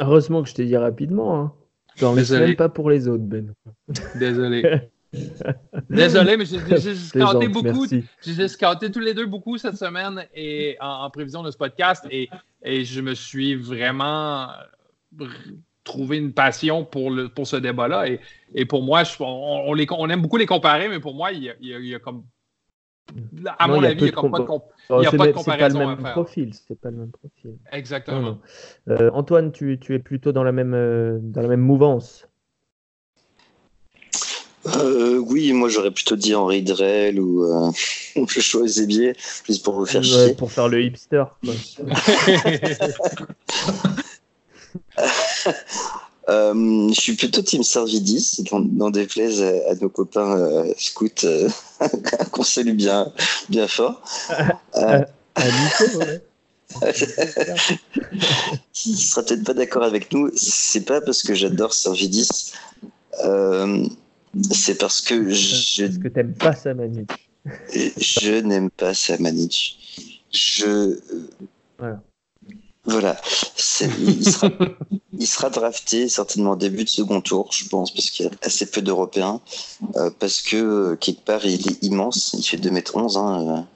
Heureusement 0.00 0.42
que 0.42 0.48
je 0.48 0.54
t'ai 0.54 0.64
dit 0.64 0.76
rapidement. 0.76 1.38
Hein. 1.40 1.52
J'en 1.96 2.14
laisse 2.14 2.28
Désolé. 2.28 2.46
même 2.46 2.56
pas 2.56 2.68
pour 2.68 2.88
les 2.90 3.08
autres, 3.08 3.24
Ben. 3.24 3.52
Désolé. 4.14 4.62
Désolé, 5.90 6.36
mais 6.36 6.44
j'ai 6.44 6.58
Plaisante, 6.58 7.48
beaucoup. 7.52 7.86
J'ai 8.22 8.90
tous 8.92 9.00
les 9.00 9.14
deux 9.14 9.26
beaucoup 9.26 9.56
cette 9.58 9.76
semaine 9.76 10.24
et 10.34 10.76
en, 10.80 11.04
en 11.04 11.10
prévision 11.10 11.42
de 11.42 11.50
ce 11.50 11.56
podcast 11.56 12.06
et, 12.10 12.28
et 12.62 12.84
je 12.84 13.00
me 13.00 13.14
suis 13.14 13.54
vraiment 13.54 14.48
trouvé 15.84 16.18
une 16.18 16.32
passion 16.32 16.84
pour, 16.84 17.10
le, 17.10 17.28
pour 17.28 17.46
ce 17.46 17.56
débat-là. 17.56 18.08
Et, 18.08 18.20
et 18.54 18.66
pour 18.66 18.82
moi, 18.82 19.04
je- 19.04 19.16
on, 19.20 19.24
on 19.68 19.72
les, 19.74 19.86
on 19.90 20.08
aime 20.10 20.20
beaucoup 20.20 20.36
les 20.36 20.46
comparer, 20.46 20.88
mais 20.88 21.00
pour 21.00 21.14
moi, 21.14 21.32
il 21.32 21.44
y 21.44 21.50
a, 21.50 21.54
il 21.60 21.68
y 21.68 21.74
a- 21.74 21.78
il 21.78 21.86
y 21.86 21.94
a 21.94 21.98
comme. 21.98 22.24
À 23.58 23.66
Non, 23.66 23.76
mon 23.76 23.82
avis, 23.82 23.96
il 23.98 24.02
n'y 24.02 24.08
a 24.10 24.12
comme 24.12 24.30
pas 24.30 24.40
de 24.40 24.44
comp- 24.44 24.64
Il 24.90 25.02
y 25.02 25.06
a 25.06 25.10
pas 25.10 25.16
de 25.16 25.16
même- 25.16 25.16
c'est 25.16 25.16
pas 25.16 25.26
le 25.26 25.32
comparaison 25.32 25.80
à 25.80 25.86
même 25.86 26.04
faire. 26.04 26.12
profil. 26.12 26.52
C'est 26.52 26.78
pas 26.78 26.90
le 26.90 26.96
même 26.98 27.10
profil. 27.10 27.50
Non, 27.52 27.56
Exactement. 27.72 28.20
non. 28.20 28.40
Euh, 28.90 29.10
Antoine, 29.14 29.50
tu, 29.50 29.78
tu 29.80 29.94
es 29.94 29.98
plutôt 29.98 30.32
dans 30.32 30.44
la 30.44 30.52
même, 30.52 30.74
euh, 30.74 31.18
dans 31.22 31.40
la 31.40 31.48
même 31.48 31.60
mouvance. 31.62 32.27
Euh, 34.76 35.16
oui, 35.18 35.52
moi 35.52 35.68
j'aurais 35.68 35.90
plutôt 35.90 36.16
dit 36.16 36.34
Henri 36.34 36.62
Drell 36.62 37.20
ou 37.20 37.44
euh, 37.44 37.70
choisis 38.26 38.86
biais, 38.86 39.14
juste 39.46 39.64
pour 39.64 39.74
vous 39.74 39.86
faire 39.86 40.02
Ouais, 40.02 40.06
chier. 40.06 40.34
pour 40.34 40.50
faire 40.52 40.68
le 40.68 40.82
hipster. 40.82 41.24
quoi. 41.44 41.54
Euh, 46.28 46.88
je 46.92 47.00
suis 47.00 47.14
plutôt 47.16 47.40
team 47.40 47.62
Servidis, 47.62 48.44
n'en 48.52 48.90
déplaise 48.90 49.42
à, 49.42 49.70
à 49.70 49.74
nos 49.80 49.88
copains 49.88 50.38
euh, 50.38 50.74
scouts 50.76 51.08
qu'on 52.32 52.42
salue 52.42 52.74
bien, 52.74 53.10
bien 53.48 53.66
fort. 53.66 54.02
Euh, 54.76 55.00
À 55.34 55.44
Nico, 55.46 55.98
ouais. 56.00 56.20
il 58.84 58.98
sera 58.98 59.22
peut-être 59.22 59.42
pas 59.44 59.54
d'accord 59.54 59.84
avec 59.84 60.12
nous. 60.12 60.30
C'est 60.36 60.82
pas 60.84 61.00
parce 61.00 61.22
que 61.22 61.32
j'adore 61.34 61.72
Servidis, 61.72 62.52
euh, 63.24 63.86
c'est 64.50 64.76
parce 64.78 65.00
que 65.00 65.30
je, 65.30 65.86
Parce 65.86 65.98
que 65.98 66.08
t'aimes 66.08 66.34
pas 66.34 66.54
ça, 66.54 66.74
Manu. 66.74 67.06
je 67.72 68.40
n'aime 68.40 68.70
pas 68.70 68.94
Samanic. 68.94 69.78
Je 70.32 70.98
Voilà. 71.78 72.02
Voilà. 72.84 73.20
Il 73.98 74.24
sera, 74.24 74.50
il 75.18 75.26
sera 75.26 75.50
drafté 75.50 76.08
certainement 76.08 76.52
au 76.52 76.56
début 76.56 76.84
de 76.84 76.88
second 76.88 77.20
tour, 77.20 77.52
je 77.52 77.68
pense, 77.68 77.92
parce 77.92 78.10
qu'il 78.10 78.26
y 78.26 78.28
a 78.28 78.32
assez 78.42 78.66
peu 78.66 78.80
d'Européens. 78.80 79.40
euh, 79.96 80.10
parce 80.18 80.40
que 80.40 80.56
euh, 80.56 80.96
quelque 80.96 81.22
part, 81.24 81.44
il 81.44 81.68
est 81.68 81.82
immense. 81.82 82.34
Il 82.38 82.42
fait 82.42 82.56
2m11. 82.56 83.18
Hein, 83.18 83.66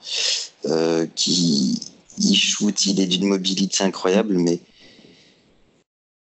euh, 0.66 0.70
euh, 0.70 1.06
qui, 1.14 1.80
il 2.18 2.36
shoot, 2.36 2.86
il 2.86 3.00
est 3.00 3.06
d'une 3.06 3.26
mobilité 3.26 3.84
incroyable, 3.84 4.38
mais 4.38 4.60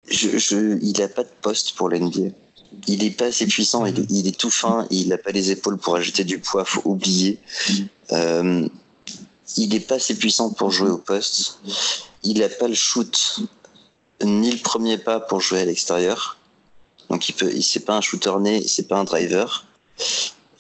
je, 0.08 0.38
je, 0.38 0.78
il 0.82 0.98
n'a 0.98 1.08
pas 1.08 1.24
de 1.24 1.30
poste 1.42 1.72
pour 1.74 1.88
l'NBA. 1.90 2.30
Il 2.87 3.05
est 3.05 3.11
pas 3.11 3.27
assez 3.27 3.47
puissant, 3.47 3.87
il 3.87 4.27
est, 4.27 4.39
tout 4.39 4.51
fin, 4.51 4.87
il 4.91 5.09
n'a 5.09 5.18
pas 5.18 5.31
les 5.31 5.51
épaules 5.51 5.79
pour 5.79 5.97
ajouter 5.97 6.25
du 6.25 6.39
poids, 6.39 6.64
faut 6.64 6.83
oublier. 6.85 7.39
Euh, 8.12 8.68
il 9.57 9.68
n'est 9.68 9.81
pas 9.81 9.97
assez 9.97 10.14
puissant 10.14 10.51
pour 10.51 10.70
jouer 10.70 10.91
au 10.91 10.99
poste. 10.99 11.59
Il 12.23 12.41
n'a 12.41 12.49
pas 12.49 12.68
le 12.68 12.75
shoot 12.75 13.41
ni 14.25 14.51
le 14.51 14.59
premier 14.59 14.99
pas 14.99 15.20
pour 15.20 15.41
jouer 15.41 15.61
à 15.61 15.64
l'extérieur. 15.64 16.39
Donc 17.11 17.29
il 17.29 17.35
peut, 17.35 17.53
c'est 17.61 17.85
pas 17.85 17.97
un 17.97 18.01
shooter 18.01 18.33
né, 18.41 18.66
c'est 18.66 18.89
pas 18.89 18.97
un 18.97 19.05
driver. 19.05 19.66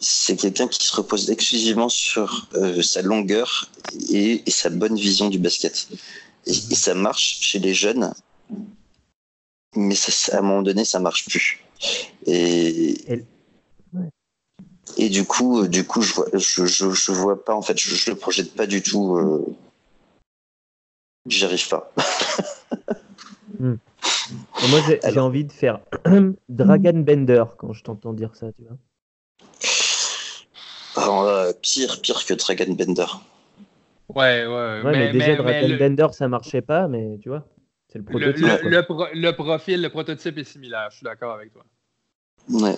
C'est 0.00 0.36
quelqu'un 0.36 0.68
qui 0.68 0.84
se 0.84 0.94
repose 0.94 1.30
exclusivement 1.30 1.88
sur 1.88 2.48
euh, 2.54 2.82
sa 2.82 3.02
longueur 3.02 3.68
et, 4.10 4.42
et 4.44 4.50
sa 4.50 4.68
bonne 4.68 4.96
vision 4.96 5.28
du 5.28 5.38
basket. 5.38 5.88
Et, 6.46 6.50
et 6.50 6.74
ça 6.74 6.94
marche 6.94 7.38
chez 7.40 7.60
les 7.60 7.72
jeunes, 7.72 8.12
mais 9.76 9.94
ça, 9.94 10.36
à 10.36 10.38
un 10.40 10.42
moment 10.42 10.62
donné, 10.62 10.84
ça 10.84 10.98
marche 11.00 11.26
plus. 11.28 11.60
Et, 12.26 13.12
Et- 13.12 13.24
ouais. 13.94 14.08
et 14.96 15.08
du 15.08 15.24
coup, 15.24 15.62
euh, 15.62 15.68
du 15.68 15.84
coup, 15.84 16.02
je 16.02 16.12
vois, 16.14 16.26
je, 16.34 16.66
je, 16.66 16.90
je 16.90 17.12
vois 17.12 17.42
pas 17.44 17.54
en 17.54 17.62
fait, 17.62 17.78
je, 17.78 17.94
je 17.94 18.10
le 18.10 18.16
projette 18.16 18.54
pas 18.54 18.66
du 18.66 18.82
tout. 18.82 19.16
euh, 19.16 19.44
J'y 21.26 21.44
arrive 21.44 21.68
pas. 21.68 21.92
Et 23.60 24.68
moi, 24.68 24.80
j'ai 24.86 25.00
Alors. 25.04 25.26
envie 25.26 25.44
de 25.44 25.52
faire 25.52 25.80
Dragon 26.48 26.98
Bender 27.00 27.44
quand 27.58 27.72
je 27.72 27.82
t'entends 27.84 28.12
dire 28.12 28.34
ça, 28.34 28.52
tu 28.52 28.62
vois. 28.64 28.76
Alors, 30.96 31.22
euh, 31.22 31.52
pire, 31.62 32.00
pire 32.00 32.24
que 32.26 32.34
Dragon 32.34 32.72
Bender. 32.72 33.06
Ouais, 34.08 34.46
ouais. 34.46 34.82
Ouais, 34.82 34.82
mais, 34.92 35.12
déjà, 35.12 35.36
Dragon 35.36 35.68
le- 35.68 35.78
Bender, 35.78 36.08
ça 36.12 36.28
marchait 36.28 36.60
pas, 36.62 36.88
mais 36.88 37.18
tu 37.22 37.28
vois, 37.28 37.46
c'est 37.92 37.98
le 37.98 38.04
le, 38.04 38.10
prototype. 38.10 38.42
le- 38.46 38.58
quoi. 38.58 38.70
le 38.70 38.82
pro- 38.82 39.06
le 39.14 39.30
profil, 39.32 39.82
le 39.82 39.90
prototype 39.90 40.38
est 40.38 40.44
similaire. 40.44 40.88
Je 40.90 40.96
suis 40.96 41.04
d'accord 41.04 41.34
avec 41.34 41.52
toi. 41.52 41.64
Ouais. 42.48 42.76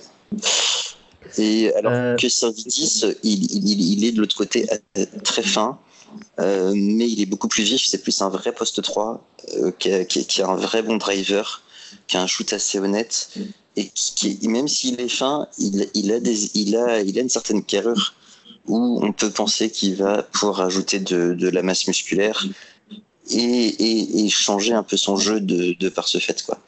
Et 1.38 1.72
alors 1.74 1.92
Euh, 1.92 2.16
que 2.16 2.28
Servidis, 2.28 3.04
il, 3.22 3.44
il, 3.52 3.80
il- 3.80 4.04
est 4.04 4.12
de 4.12 4.20
l'autre 4.20 4.36
côté 4.36 4.66
euh, 4.98 5.06
très 5.22 5.42
fin, 5.42 5.78
euh, 6.38 6.72
mais 6.74 7.08
il 7.08 7.20
est 7.20 7.26
beaucoup 7.26 7.48
plus 7.48 7.62
vif. 7.64 7.82
C'est 7.86 8.02
plus 8.02 8.20
un 8.20 8.28
vrai 8.28 8.52
poste 8.52 8.82
3 8.82 9.24
euh, 9.56 9.70
qui, 9.78 9.90
a, 9.92 10.04
qui 10.04 10.20
a- 10.20 10.24
qui 10.24 10.42
a 10.42 10.48
un 10.48 10.56
vrai 10.56 10.82
bon 10.82 10.96
driver, 10.96 11.62
qui 12.06 12.16
a 12.16 12.22
un 12.22 12.26
shoot 12.26 12.52
assez 12.52 12.78
honnête. 12.78 13.30
Et 13.76 13.88
qui, 13.88 14.38
qui- 14.38 14.48
même 14.48 14.68
s'il 14.68 15.00
est 15.00 15.08
fin, 15.08 15.48
il, 15.58 15.88
il, 15.94 16.12
a 16.12 16.20
des, 16.20 16.56
il, 16.56 16.76
a, 16.76 17.00
il 17.00 17.18
a 17.18 17.22
une 17.22 17.28
certaine 17.30 17.64
carrure 17.64 18.14
où 18.66 19.00
on 19.02 19.12
peut 19.12 19.30
penser 19.30 19.70
qu'il 19.70 19.96
va 19.96 20.22
pouvoir 20.22 20.60
ajouter 20.60 20.98
de, 21.00 21.34
de 21.34 21.48
la 21.48 21.62
masse 21.62 21.86
musculaire 21.86 22.46
et, 23.30 23.36
et, 23.38 24.24
et 24.24 24.28
changer 24.28 24.72
un 24.74 24.82
peu 24.82 24.96
son 24.96 25.16
jeu 25.16 25.40
de, 25.40 25.74
de 25.78 25.88
par 25.88 26.08
ce 26.08 26.18
fait. 26.18 26.42
Quoi. 26.42 26.58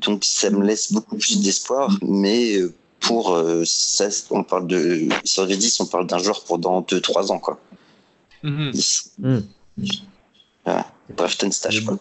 Donc 0.00 0.24
ça 0.24 0.50
me 0.50 0.64
laisse 0.64 0.92
beaucoup 0.92 1.16
plus 1.16 1.40
d'espoir, 1.42 1.98
mais 2.02 2.56
euh, 2.56 2.72
pour 3.00 3.34
euh, 3.34 3.62
ça, 3.66 4.08
on 4.30 4.42
parle 4.44 4.66
de 4.66 5.08
sur 5.24 5.46
les 5.46 5.56
10, 5.56 5.80
on 5.80 5.86
parle 5.86 6.06
d'un 6.06 6.18
joueur 6.18 6.44
pour 6.44 6.58
dans 6.58 6.80
2-3 6.82 7.30
ans. 7.32 7.38
Quoi. 7.38 7.58
Mhm. 8.42 8.70
Il- 8.74 8.82
Hmm. 9.24 9.40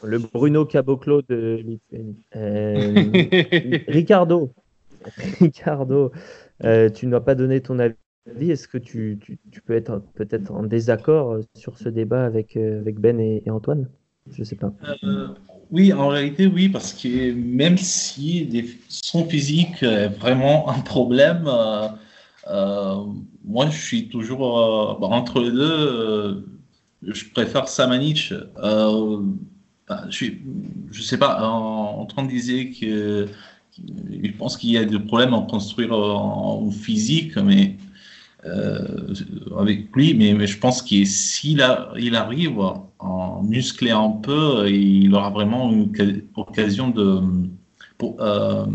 Le, 0.03 0.17
Bruno 0.19 0.65
Caboclo 0.65 1.21
de. 1.23 1.63
Euh, 2.35 3.81
Ricardo, 3.87 4.51
Ricardo 5.39 6.11
euh, 6.65 6.89
tu 6.89 7.07
n'as 7.07 7.21
pas 7.21 7.35
donné 7.35 7.61
ton 7.61 7.79
avis. 7.79 7.95
Est-ce 8.39 8.67
que 8.67 8.77
tu, 8.77 9.19
peux 9.65 9.73
être 9.73 10.01
peut-être 10.15 10.51
en 10.51 10.63
désaccord 10.63 11.37
sur 11.55 11.77
ce 11.77 11.89
débat 11.89 12.25
avec, 12.25 12.57
euh, 12.57 12.81
Ben 12.97 13.19
et, 13.19 13.43
Antoine? 13.49 13.87
Je 14.31 14.41
ne 14.41 14.45
sais 14.45 14.55
pas. 14.55 14.71
oui, 15.71 15.91
en 15.91 16.09
réalité, 16.09 16.45
oui, 16.45 16.69
parce 16.69 16.93
que 16.93 17.33
même 17.33 17.77
si 17.77 18.67
son 18.89 19.25
physique 19.25 19.81
est 19.81 20.07
vraiment 20.07 20.69
un 20.75 20.79
problème, 20.79 21.49
moi, 23.45 23.69
je 23.69 23.77
suis 23.77 24.09
toujours 24.09 24.39
bah, 24.99 25.07
entre 25.07 25.41
les 25.41 25.51
deux 25.51 26.45
je 27.01 27.25
préfère 27.29 27.67
Samanich. 27.67 28.33
Euh, 28.57 29.21
bah, 29.87 30.03
je, 30.09 30.25
ne 30.25 31.01
sais 31.01 31.17
pas, 31.17 31.41
en, 31.41 32.05
de 32.05 32.39
dire 32.39 32.79
que 32.79 33.27
je 33.77 34.31
pense 34.37 34.57
qu'il 34.57 34.71
y 34.71 34.77
a 34.77 34.85
des 34.85 34.99
problèmes 34.99 35.33
à 35.33 35.41
construire 35.41 35.93
en, 35.93 36.69
physique, 36.71 37.37
mais 37.37 37.77
euh, 37.77 37.88
avec 38.43 39.93
lui, 39.95 40.13
mais, 40.13 40.47
je 40.47 40.57
pense 40.57 40.81
que 40.81 41.03
s'il 41.05 41.65
il 41.97 42.15
arrive 42.15 42.59
à 42.99 43.39
muscler 43.43 43.91
un 43.91 44.09
peu, 44.09 44.69
il 44.69 45.13
aura 45.13 45.29
vraiment 45.29 45.71
une 45.71 45.91
occasion 46.35 46.89
de 46.89 47.21
pour, 47.97 48.15
euh, 48.21 48.65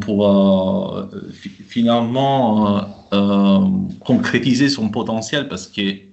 pour 0.00 1.08
finalement 1.68 2.88
concrétiser 4.00 4.68
son 4.68 4.88
potentiel 4.88 5.48
parce 5.48 5.68
que 5.68 6.08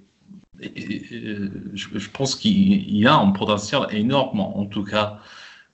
je, 1.74 2.08
pense 2.10 2.34
qu'il 2.34 3.06
a 3.06 3.16
un 3.16 3.30
potentiel 3.32 3.82
énorme, 3.92 4.40
en 4.40 4.66
tout 4.66 4.84
cas. 4.84 5.18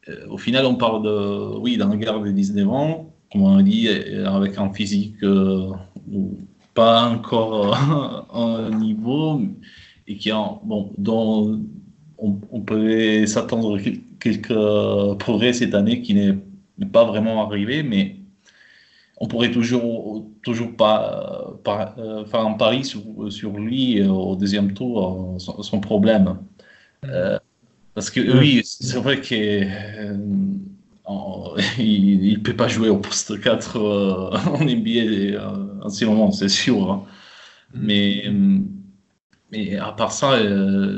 Euh, 0.09 0.27
au 0.29 0.39
final, 0.39 0.67
on 0.67 0.75
parle 0.75 1.03
de, 1.05 1.59
oui, 1.59 1.77
d'un 1.77 1.95
gars 1.97 2.19
de 2.19 2.31
19 2.31 2.69
ans, 2.69 3.15
comme 3.31 3.43
on 3.43 3.63
dit, 3.63 3.89
avec 3.89 4.59
un 4.59 4.73
physique 4.73 5.23
euh, 5.23 5.71
pas 6.75 7.03
encore 7.05 7.75
un 8.35 8.71
niveau, 8.71 9.41
et 10.07 10.17
qui 10.17 10.31
a, 10.31 10.59
bon, 10.65 10.93
dont 10.99 11.61
on, 12.19 12.39
on 12.51 12.61
peut 12.61 13.27
s'attendre 13.27 13.79
quelques 14.21 15.19
progrès 15.19 15.53
cette 15.53 15.75
année 15.75 16.03
qui 16.03 16.15
n'est 16.15 16.39
pas 16.93 17.05
vraiment 17.05 17.45
arrivé, 17.47 17.83
mais 17.83 18.17
on 19.23 19.29
pourrait 19.29 19.53
toujours, 19.53 20.27
toujours 20.43 20.77
pas, 20.77 21.57
euh, 21.69 22.25
faire 22.25 22.41
un 22.41 22.55
pari 22.55 22.85
sur, 22.85 23.03
sur 23.31 23.57
lui 23.57 24.01
euh, 24.01 24.09
au 24.09 24.35
deuxième 24.35 24.75
tour, 24.75 25.37
euh, 25.37 25.63
son, 25.63 25.79
problème. 25.79 26.39
parce 27.95 28.11
que 28.11 28.21
oui, 28.39 28.63
c'est 28.65 28.99
vrai 28.99 29.21
qu'il 31.07 32.33
ne 32.33 32.39
peut 32.39 32.57
pas 32.57 32.69
jouer 32.69 32.89
au 32.89 32.99
poste 32.99 33.41
4 33.41 33.77
en 34.47 34.65
NBA 34.65 35.41
en 35.83 35.89
ce 35.89 36.05
moment, 36.05 36.31
c'est 36.31 36.49
sûr. 36.49 36.91
Hein. 36.91 37.05
Mm. 37.75 37.81
Mais, 37.87 38.25
mais 39.51 39.77
à 39.77 39.93
part 39.93 40.13
ça, 40.13 40.39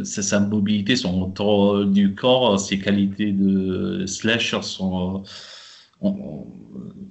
sa 0.05 0.41
mobilité, 0.41 0.97
son 0.97 1.31
tour 1.31 1.85
du 1.87 2.15
corps, 2.15 2.59
ses 2.61 2.79
qualités 2.79 3.33
de 3.33 4.07
slasher 4.07 4.63
sont 4.63 5.25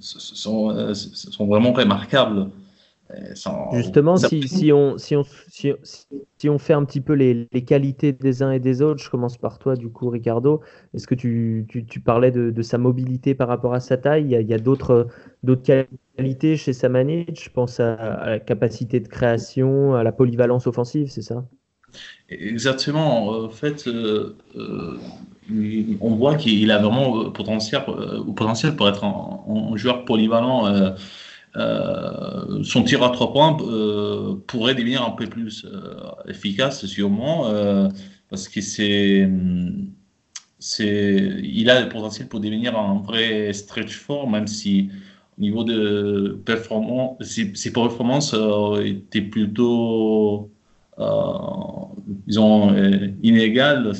sont, 0.00 0.70
euh, 0.70 0.94
sont 0.94 1.46
vraiment 1.46 1.72
remarquables. 1.72 2.50
Justement, 3.72 4.16
si, 4.16 4.48
si, 4.48 4.72
on, 4.72 4.98
si, 4.98 5.16
on, 5.16 5.24
si, 5.48 6.48
on 6.48 6.58
fait 6.58 6.72
un 6.72 6.84
petit 6.84 7.00
peu 7.00 7.12
les, 7.12 7.48
les, 7.52 7.64
qualités 7.64 8.12
des 8.12 8.42
uns 8.42 8.50
et 8.50 8.60
des 8.60 8.82
autres, 8.82 9.02
je 9.02 9.10
commence 9.10 9.36
par 9.36 9.58
toi, 9.58 9.76
du 9.76 9.88
coup, 9.88 10.08
Ricardo. 10.08 10.60
Est-ce 10.94 11.06
que 11.06 11.14
tu, 11.14 11.66
tu, 11.68 11.84
tu 11.84 12.00
parlais 12.00 12.30
de, 12.30 12.50
de, 12.50 12.62
sa 12.62 12.78
mobilité 12.78 13.34
par 13.34 13.48
rapport 13.48 13.74
à 13.74 13.80
sa 13.80 13.96
taille? 13.96 14.24
Il 14.24 14.30
y 14.30 14.36
a, 14.36 14.40
il 14.40 14.48
y 14.48 14.54
a 14.54 14.58
d'autres 14.58 15.08
qualités 15.64 16.56
chez 16.56 16.72
Samanic 16.72 17.42
Je 17.42 17.50
pense 17.50 17.80
à, 17.80 18.26
la 18.26 18.38
capacité 18.38 19.00
de 19.00 19.08
création, 19.08 19.94
à 19.94 20.02
la 20.02 20.12
polyvalence 20.12 20.66
offensive, 20.66 21.08
c'est 21.10 21.22
ça? 21.22 21.44
Exactement. 22.28 23.28
En 23.28 23.48
fait, 23.48 23.86
euh, 23.86 24.36
euh, 24.56 24.98
on 26.00 26.14
voit 26.14 26.36
qu'il 26.36 26.70
a 26.70 26.78
vraiment 26.78 27.20
euh, 27.20 27.30
potentiel, 27.30 27.82
euh, 27.88 28.22
potentiel 28.24 28.76
pour 28.76 28.88
être 28.88 29.04
un, 29.04 29.76
joueur 29.76 30.04
polyvalent. 30.04 30.94
Euh, 31.56 32.62
son 32.64 32.82
tir 32.82 33.02
à 33.02 33.10
trois 33.10 33.32
points 33.32 33.56
pourrait 34.46 34.74
devenir 34.74 35.04
un 35.04 35.10
peu 35.10 35.26
plus 35.26 35.66
efficace, 36.28 36.84
sûrement, 36.86 37.50
parce 38.28 38.48
que 38.48 38.60
c'est, 38.60 39.28
il 40.82 41.70
a 41.70 41.80
le 41.82 41.88
potentiel 41.88 42.28
pour 42.28 42.40
devenir 42.40 42.78
un 42.78 43.00
vrai 43.00 43.52
stretch 43.52 43.96
fort, 43.96 44.28
même 44.28 44.46
si 44.46 44.90
au 45.38 45.40
niveau 45.40 45.64
de 45.64 46.40
performance, 46.44 47.16
ses, 47.22 47.72
performances 47.72 48.34
étaient 48.84 49.22
plutôt 49.22 50.50
disons, 52.26 52.72
euh, 52.72 53.08
inégal. 53.22 53.92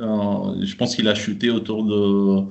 Euh, 0.00 0.54
je 0.62 0.76
pense 0.76 0.96
qu'il 0.96 1.08
a 1.08 1.14
chuté 1.14 1.50
autour 1.50 1.84
de 1.84 2.46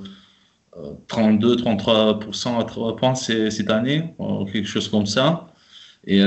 32-33% 1.08 2.56
euh, 2.56 2.60
à 2.60 2.64
3 2.64 2.96
points 2.96 3.14
cette 3.14 3.70
année, 3.70 4.14
quelque 4.52 4.68
chose 4.68 4.88
comme 4.88 5.06
ça. 5.06 5.48
Et, 6.06 6.20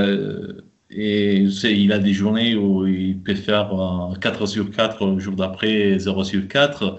et 0.92 1.38
il 1.38 1.92
a 1.94 2.00
des 2.00 2.14
journées 2.14 2.56
où 2.56 2.86
il 2.86 3.20
peut 3.20 3.36
faire 3.36 3.72
4 4.22 4.46
sur 4.46 4.72
4, 4.72 5.06
le 5.08 5.20
jour 5.20 5.36
d'après 5.36 5.98
0 6.00 6.24
sur 6.24 6.48
4. 6.48 6.98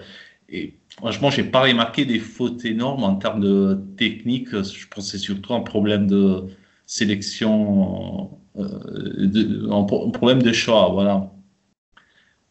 Et 0.49 0.73
franchement, 0.97 1.29
je 1.29 1.41
n'ai 1.41 1.47
pas 1.47 1.61
remarqué 1.61 2.05
des 2.05 2.19
fautes 2.19 2.65
énormes 2.65 3.03
en 3.03 3.15
termes 3.15 3.41
de 3.41 3.79
technique. 3.97 4.49
Je 4.49 4.87
pense 4.87 5.05
que 5.05 5.11
c'est 5.11 5.17
surtout 5.17 5.53
un 5.53 5.61
problème 5.61 6.07
de 6.07 6.45
sélection, 6.85 8.31
un 8.57 9.83
problème 9.83 10.41
de 10.41 10.51
choix. 10.51 10.89
Voilà. 10.91 11.31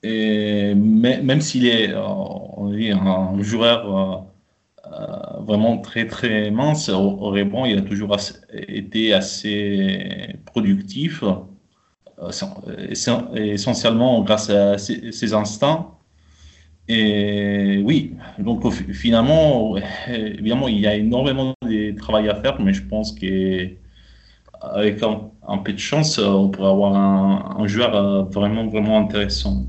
Et 0.02 0.74
même 0.74 1.40
s'il 1.40 1.66
est 1.66 1.92
un 1.92 3.42
joueur 3.42 3.96
euh, 3.96 4.16
euh, 4.16 4.31
vraiment 5.40 5.78
très 5.78 6.06
très 6.06 6.50
mince, 6.50 6.90
rebond, 6.90 7.64
il 7.64 7.78
a 7.78 7.82
toujours 7.82 8.16
été 8.52 9.12
assez 9.12 10.36
productif, 10.46 11.22
euh, 11.22 12.30
essentiellement 12.88 14.22
grâce 14.22 14.50
à 14.50 14.78
ses, 14.78 15.34
instincts. 15.34 15.88
Et 16.88 17.80
oui, 17.84 18.14
donc 18.38 18.70
finalement, 18.92 19.76
évidemment, 20.08 20.68
il 20.68 20.80
y 20.80 20.86
a 20.86 20.94
énormément 20.96 21.54
de 21.62 21.92
travail 21.96 22.28
à 22.28 22.34
faire, 22.34 22.60
mais 22.60 22.72
je 22.72 22.82
pense 22.82 23.12
qu'avec 23.12 25.02
un, 25.02 25.30
un, 25.48 25.58
peu 25.58 25.72
de 25.72 25.78
chance, 25.78 26.18
on 26.18 26.50
pourrait 26.50 26.70
avoir 26.70 26.94
un, 26.94 27.56
un 27.58 27.66
joueur 27.66 28.26
vraiment, 28.30 28.66
vraiment 28.66 28.98
intéressant. 28.98 29.64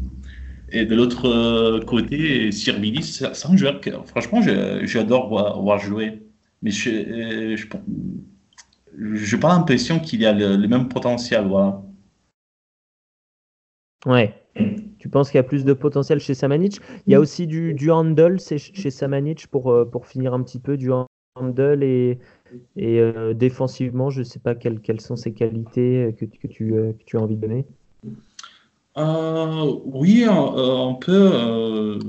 Et 0.76 0.86
de 0.88 0.96
l'autre 0.96 1.30
euh, 1.30 1.80
côté, 1.82 2.52
Sirvili, 2.52 3.04
c'est 3.04 3.28
un 3.46 3.56
joueur 3.56 3.80
que, 3.80 3.92
franchement, 4.08 4.42
j'adore 4.42 5.30
voir, 5.62 5.78
jouer. 5.78 6.24
Mais 6.64 6.72
je 6.72 7.54
n'ai 8.98 9.40
pas 9.40 9.50
l'impression 9.50 10.00
qu'il 10.00 10.26
a 10.26 10.34
le, 10.34 10.68
même 10.68 10.90
potentiel. 10.90 11.46
Voilà. 11.46 11.84
Ouais. 14.08 14.34
Tu 14.98 15.10
penses 15.10 15.30
qu'il 15.30 15.38
y 15.38 15.40
a 15.40 15.44
plus 15.44 15.64
de 15.64 15.74
potentiel 15.74 16.20
chez 16.20 16.34
Samanic 16.34 16.80
Il 17.06 17.14
y 17.14 17.16
a 17.16 17.20
aussi 17.20 17.46
du, 17.46 17.76
du 17.76 17.92
handle 17.92 18.40
chez 18.40 18.90
Samanic 18.90 19.46
pour, 19.48 19.72
euh, 19.72 19.86
pour 19.86 20.08
finir 20.08 20.34
un 20.34 20.42
petit 20.42 20.60
peu, 20.60 20.76
du 20.76 20.90
handle 21.36 21.84
et, 21.84 22.18
et 22.78 23.00
euh, 23.00 23.36
défensivement, 23.36 24.10
je 24.10 24.20
ne 24.20 24.24
sais 24.24 24.40
pas 24.40 24.56
quelles, 24.56 24.80
quelles, 24.80 25.02
sont 25.02 25.18
ses 25.18 25.34
qualités 25.34 26.16
que, 26.18 26.26
que, 26.26 26.48
tu, 26.48 26.72
que 26.72 27.04
tu 27.06 27.18
as 27.18 27.22
envie 27.22 27.36
de 27.36 27.42
donner. 27.42 27.68
Euh, 28.98 29.76
oui, 29.86 30.24
un, 30.26 30.94
peu. 31.00 31.32
Euh, 31.34 32.00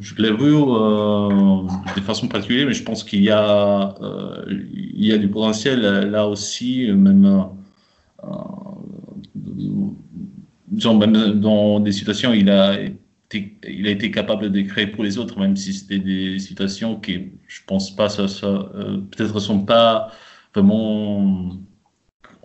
je 0.00 0.14
l'ai 0.22 0.32
vu 0.32 0.54
euh, 0.54 1.62
de 1.96 2.00
façon 2.00 2.26
particulière, 2.28 2.66
mais 2.66 2.72
je 2.72 2.82
pense 2.82 3.04
qu'il 3.04 3.20
y, 3.20 3.26
il 3.26 5.06
y 5.06 5.12
a 5.12 5.18
du 5.18 5.28
potentiel 5.28 5.80
là 6.10 6.26
aussi, 6.26 6.90
même, 6.92 7.44
dans 11.40 11.80
des 11.80 11.92
situations 11.92 12.32
il 12.32 12.50
a, 12.50 12.80
été, 12.80 13.56
il 13.68 13.86
a 13.86 13.90
été 13.90 14.10
capable 14.10 14.50
de 14.50 14.60
créer 14.62 14.86
pour 14.88 15.04
les 15.04 15.18
autres, 15.18 15.38
même 15.38 15.56
si 15.56 15.72
c'était 15.72 15.98
des 15.98 16.38
situations 16.38 16.98
qui, 16.98 17.32
je 17.46 17.60
pense 17.66 17.94
pas, 17.94 18.08
peut-être 18.08 19.38
sont 19.38 19.64
pas 19.64 20.10
vraiment 20.54 21.52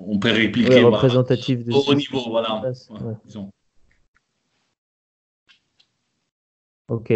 on 0.08 0.20
peut 0.20 0.32
répliquer 0.32 0.84
représentatif 0.84 1.64
de 1.64 1.74
au 1.74 1.94
niveau, 1.94 2.30
voilà. 2.30 2.62
ok. 6.88 7.14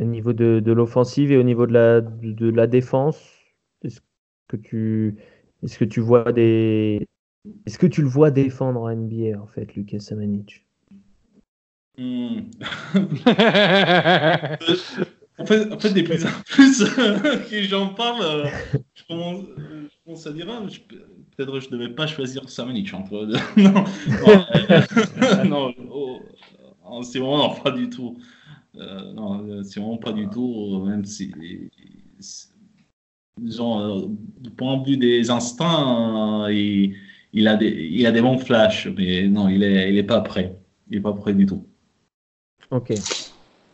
Au 0.00 0.04
niveau 0.04 0.32
de, 0.32 0.60
de 0.60 0.72
l'offensive 0.72 1.32
et 1.32 1.36
au 1.36 1.42
niveau 1.42 1.66
de 1.66 1.72
la, 1.72 2.00
de, 2.00 2.50
la 2.50 2.66
défense, 2.66 3.20
est-ce 3.82 4.00
que 4.48 4.56
tu, 4.56 5.16
est-ce 5.62 5.78
que 5.78 5.84
tu 5.84 6.00
vois 6.00 6.32
des, 6.32 7.08
Est-ce 7.66 7.78
que 7.78 7.86
tu 7.86 8.02
le 8.02 8.08
vois 8.08 8.30
défendre 8.30 8.82
en 8.82 8.90
NBA, 8.90 9.40
en 9.40 9.46
fait, 9.46 9.74
Lucas 9.74 10.00
Samanic 10.00 10.62
Hmm. 11.98 12.40
en, 15.38 15.46
fait, 15.46 15.72
en 15.72 15.78
fait, 15.78 15.94
des 15.94 16.02
plus 16.02 16.26
en 16.26 16.42
plus 16.44 16.84
que 17.50 17.62
j'en 17.62 17.94
parle, 17.94 18.22
euh, 18.22 18.48
je 18.94 19.04
commence, 19.08 19.44
je 19.56 20.04
commence 20.04 20.26
à 20.26 20.32
dire, 20.32 20.46
ah, 20.50 20.62
je- 20.68 20.80
peut-être 21.36 21.60
je 21.60 21.66
ne 21.66 21.72
devais 21.72 21.88
pas 21.94 22.06
choisir 22.06 22.48
Samanic 22.48 22.92
entre 22.94 23.26
deux. 23.26 23.38
non, 23.62 23.84
non, 24.24 25.44
non, 25.44 25.74
oh, 25.90 26.20
en 26.84 27.02
ce 27.02 27.18
moment, 27.18 27.48
non, 27.48 27.54
pas 27.60 27.70
du 27.70 27.88
tout. 27.90 28.16
Euh, 28.76 29.12
non, 29.12 29.62
c'est 29.64 29.80
vraiment 29.80 29.96
pas 29.96 30.12
du 30.12 30.28
tout, 30.28 30.82
euh, 30.82 30.86
même 30.90 31.04
si, 31.04 31.32
disons, 33.40 33.80
euh, 33.80 34.06
du 34.40 34.50
point 34.50 34.76
de 34.78 34.86
vue 34.86 34.96
des 34.96 35.30
instincts, 35.30 36.44
euh, 36.46 36.52
il, 36.52 36.94
il, 37.32 37.48
a 37.48 37.56
des, 37.56 37.68
il 37.90 38.04
a 38.06 38.12
des 38.12 38.20
bons 38.22 38.38
flashs, 38.38 38.86
mais 38.96 39.28
non, 39.28 39.48
il 39.48 39.62
est, 39.62 39.90
il 39.90 39.98
est 39.98 40.02
pas 40.02 40.20
prêt. 40.20 40.56
Il 40.90 40.98
est 40.98 41.00
pas 41.00 41.12
prêt 41.12 41.34
du 41.34 41.46
tout. 41.46 41.66
Ok. 42.70 42.92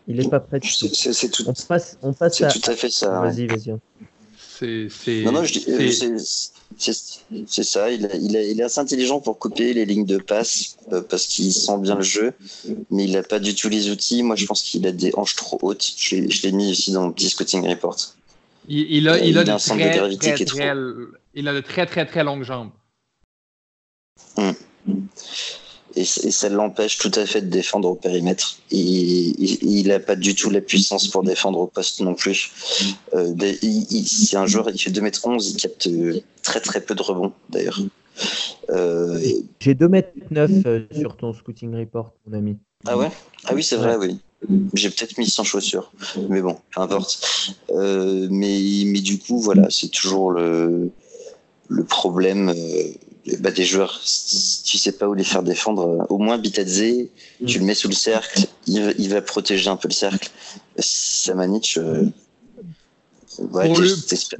Il 0.08 0.20
est 0.20 0.28
pas 0.30 0.40
prêt 0.40 0.58
du 0.58 0.68
C'est 0.68 0.88
tout. 0.88 0.94
c'est- 0.94 1.12
c'est 1.12 1.30
tout, 1.30 1.44
On 1.46 1.52
passe, 1.68 1.98
on 2.02 2.12
passe 2.12 2.38
c'est 2.38 2.44
à. 2.44 2.50
tout 2.50 2.70
à 2.70 2.74
fait 2.74 2.90
ça. 2.90 3.20
ouais. 3.22 3.28
Vas-y, 3.28 3.46
vas-y. 3.46 3.74
C'est. 4.36 4.88
c'est- 4.88 5.22
Non, 5.24 5.32
non, 5.32 5.44
je 5.44 5.52
dis, 5.52 5.64
euh, 5.68 6.18
c'est- 6.78 7.62
ça. 7.62 7.90
Il, 7.90 8.06
a- 8.06 8.14
il, 8.16 8.36
a- 8.36 8.42
il 8.42 8.60
est 8.60 8.64
assez 8.64 8.80
intelligent 8.80 9.20
pour 9.20 9.38
couper 9.38 9.72
les 9.74 9.84
lignes 9.84 10.04
de 10.06 10.18
passe 10.18 10.76
euh, 10.92 11.00
parce 11.02 11.26
qu'il 11.26 11.52
sent 11.52 11.78
bien 11.78 11.94
le 11.96 12.02
jeu, 12.02 12.32
mais 12.90 13.04
il 13.04 13.12
n'a 13.12 13.22
pas 13.22 13.38
du 13.38 13.54
tout 13.54 13.68
les 13.68 13.90
outils. 13.90 14.22
Moi, 14.22 14.36
je 14.36 14.46
pense 14.46 14.62
qu'il 14.62 14.86
a 14.86 14.92
des 14.92 15.12
hanches 15.16 15.36
trop 15.36 15.58
hautes. 15.62 15.92
Je 15.96 16.42
l'ai 16.42 16.52
mis 16.52 16.70
aussi 16.70 16.92
dans 16.92 17.02
mon 17.02 17.12
petit 17.12 17.28
scouting 17.28 17.66
report. 17.66 17.96
Il, 18.68 18.78
il 18.92 19.08
a, 19.08 19.18
il 19.18 19.36
a 19.38 19.40
a 19.40 19.44
de 19.44 19.50
un 19.50 19.58
centre 19.58 19.80
de 19.82 19.88
très, 19.88 19.96
gravité 19.98 20.26
très, 20.28 20.34
qui 20.36 20.42
est 20.42 20.46
trop- 20.46 20.58
très, 20.58 20.72
il 21.34 21.48
a 21.48 21.54
de 21.54 21.60
très, 21.60 21.86
très, 21.86 22.06
très 22.06 22.22
longues 22.24 22.44
jambes. 22.44 22.70
C- 24.36 25.56
et 25.96 26.04
ça 26.04 26.48
l'empêche 26.48 26.98
tout 26.98 27.10
à 27.14 27.26
fait 27.26 27.40
de 27.42 27.48
défendre 27.50 27.88
au 27.88 27.94
périmètre. 27.94 28.58
Il- 28.70 29.86
n'a 29.86 29.98
pas 30.00 30.16
du 30.16 30.34
tout 30.34 30.48
la 30.50 30.60
puissance 30.60 31.08
pour 31.08 31.22
défendre 31.22 31.58
au 31.58 31.66
poste 31.66 32.00
non 32.00 32.14
plus. 32.14 32.50
Euh, 33.14 33.34
il- 33.62 33.86
il- 33.90 34.06
c'est 34.06 34.36
un 34.36 34.46
joueur, 34.46 34.70
il 34.70 34.78
fait 34.80 34.90
2m11, 34.90 35.50
il 35.50 35.56
capte 35.56 35.86
euh, 35.88 36.20
très 36.42 36.60
très 36.60 36.80
peu 36.80 36.94
de 36.94 37.02
rebonds 37.02 37.32
d'ailleurs. 37.50 37.80
Euh, 38.70 39.18
et- 39.18 39.44
J'ai 39.60 39.74
2 39.74 39.88
mètres 39.88 40.12
9 40.30 40.50
euh, 40.66 40.84
sur 40.96 41.16
ton 41.16 41.32
scouting 41.32 41.74
report, 41.74 42.12
mon 42.26 42.36
ami. 42.38 42.56
ah 42.86 42.96
ouais? 42.96 43.10
Ah 43.44 43.54
oui, 43.54 43.62
c'est 43.62 43.76
vrai, 43.76 43.96
oui. 43.96 44.18
J'ai 44.74 44.90
peut-être 44.90 45.18
mis 45.18 45.28
sans 45.30 45.44
chaussures, 45.44 45.92
mais 46.28 46.40
bon, 46.42 46.56
peu 46.74 46.80
importe. 46.80 47.20
Euh, 47.70 48.26
mais, 48.30 48.60
mais 48.86 49.00
du 49.00 49.18
coup, 49.18 49.38
voilà, 49.40 49.68
c'est 49.70 49.88
toujours 49.88 50.32
le, 50.32 50.90
le 51.68 51.84
problème 51.84 52.48
euh, 52.48 52.82
bah, 53.40 53.50
des 53.50 53.64
joueurs. 53.64 54.00
Si 54.02 54.62
tu 54.64 54.78
sais 54.78 54.92
pas 54.92 55.08
où 55.08 55.14
les 55.14 55.24
faire 55.24 55.42
défendre, 55.42 55.82
euh, 55.86 56.04
au 56.08 56.18
moins 56.18 56.38
Bitadze, 56.38 57.08
tu 57.46 57.58
le 57.58 57.64
mets 57.64 57.74
sous 57.74 57.88
le 57.88 57.94
cercle, 57.94 58.46
il, 58.66 58.82
va- 58.82 58.92
il 58.98 59.08
va 59.08 59.22
protéger 59.22 59.68
un 59.68 59.76
peu 59.76 59.88
le 59.88 59.94
cercle. 59.94 60.30
Samanic, 60.78 61.76
euh, 61.76 62.04
ouais, 63.38 63.66
Pour 63.68 63.76
t'espères- 64.08 64.38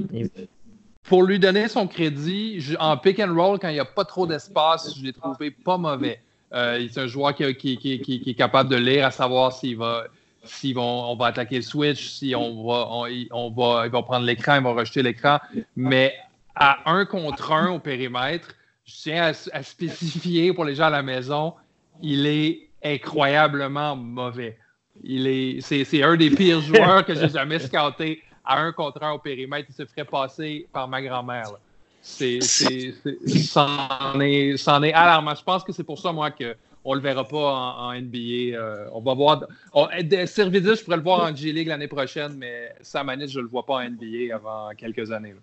Pour 1.05 1.23
lui 1.25 1.39
donner 1.39 1.69
son 1.69 1.87
crédit, 1.87 2.61
je- 2.61 2.77
en 2.79 2.97
pick 2.97 3.19
and 3.21 3.35
roll, 3.35 3.59
quand 3.59 3.69
il 3.69 3.75
n'y 3.75 3.81
a 3.81 3.85
pas 3.85 4.05
trop 4.05 4.27
d'espace, 4.27 4.95
je 4.97 5.03
l'ai 5.05 5.13
trouvé 5.13 5.51
pas 5.51 5.77
mauvais. 5.77 6.21
Euh, 6.55 6.87
c'est 6.93 7.01
un 7.01 7.07
joueur 7.07 7.35
qui, 7.35 7.55
qui- 7.57 7.77
qui- 7.79 8.01
qui- 8.01 8.21
qui 8.21 8.31
est 8.31 8.35
capable 8.35 8.71
de 8.71 8.77
lire, 8.77 9.07
à 9.07 9.11
savoir 9.11 9.53
s'il 9.57 9.77
va, 9.77 10.05
si 10.45 10.75
on 10.77 11.17
va 11.17 11.27
attaquer 11.27 11.57
le 11.57 11.63
switch, 11.63 12.09
si 12.11 12.35
on 12.35 12.65
va, 12.67 12.87
on, 12.91 13.07
il- 13.07 13.29
on 13.31 13.51
va, 13.51 13.87
il 13.87 13.91
va 13.93 14.03
prendre 14.03 14.27
l'écran, 14.27 14.57
il 14.57 14.63
va 14.63 14.73
rejeter 14.73 15.03
l'écran. 15.03 15.39
Mais 15.77 16.15
à 16.55 16.91
un 16.91 17.05
contre 17.07 17.53
un 17.53 17.71
au 17.73 17.79
périmètre, 17.79 18.49
je 18.85 18.95
tiens 19.03 19.25
à, 19.33 19.57
à 19.59 19.63
spécifier 19.63 20.53
pour 20.53 20.65
les 20.65 20.75
gens 20.75 20.85
à 20.87 20.91
la 20.91 21.03
maison, 21.03 21.55
il 22.03 22.27
est 22.27 22.69
incroyablement 22.85 23.97
mauvais. 23.97 24.59
Il 25.03 25.27
est, 25.27 25.61
c'est, 25.61 25.85
c'est 25.85 26.03
un 26.03 26.17
des 26.17 26.31
pires 26.31 26.61
joueurs 26.69 27.05
que 27.05 27.15
j'ai 27.15 27.29
jamais 27.29 27.59
scouté 27.59 28.23
à 28.45 28.61
un 28.61 28.73
contre 28.73 29.03
un 29.03 29.13
au 29.13 29.19
périmètre. 29.19 29.69
Il 29.71 29.75
se 29.75 29.85
ferait 29.87 30.05
passer 30.05 30.67
par 30.73 30.89
ma 30.89 31.01
grand-mère. 31.03 31.53
là. 31.53 31.59
C'est, 32.01 32.41
c'est, 32.41 32.93
c'est- 33.03 33.39
c'en, 33.45 34.19
est, 34.21 34.57
c'en 34.57 34.83
est 34.83 34.93
alarmant. 34.93 35.35
Je 35.37 35.43
pense 35.45 35.63
que 35.63 35.73
c'est 35.73 35.85
pour 35.85 35.99
ça, 36.01 36.13
moi, 36.13 36.33
qu'on 36.33 36.91
ne 36.91 36.97
le 36.97 37.01
verra 37.01 37.23
pas 37.27 37.55
en, 37.55 37.91
en 37.91 37.95
NBA. 37.95 38.57
Euh, 38.57 38.89
on 38.93 39.01
va 39.01 39.15
voir. 39.15 39.45
On, 39.73 39.87
Servidus, 40.27 40.77
je 40.77 40.83
pourrais 40.85 40.97
le 40.97 41.03
voir 41.05 41.21
en 41.31 41.35
G-League 41.35 41.69
l'année 41.69 41.87
prochaine, 41.87 42.35
mais 42.37 42.75
Samanit, 42.81 43.29
je 43.29 43.39
ne 43.39 43.45
le 43.45 43.49
vois 43.49 43.65
pas 43.65 43.75
en 43.75 43.89
NBA 43.89 44.35
avant 44.35 44.71
quelques 44.77 45.13
années. 45.13 45.31
là. 45.35 45.41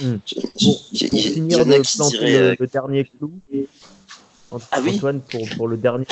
Il- 0.00 0.20
Pour 1.10 1.20
finir 1.20 1.64
de 1.64 1.82
planter 1.96 2.26
le, 2.32 2.36
euh, 2.36 2.56
le 2.58 2.66
dernier 2.66 3.04
clou, 3.04 3.40
Ah 4.70 4.80
oui 4.82 4.90
Antoine, 4.90 5.20
pour, 5.22 5.48
pour 5.50 5.68
le 5.68 5.76
dernier 5.76 6.06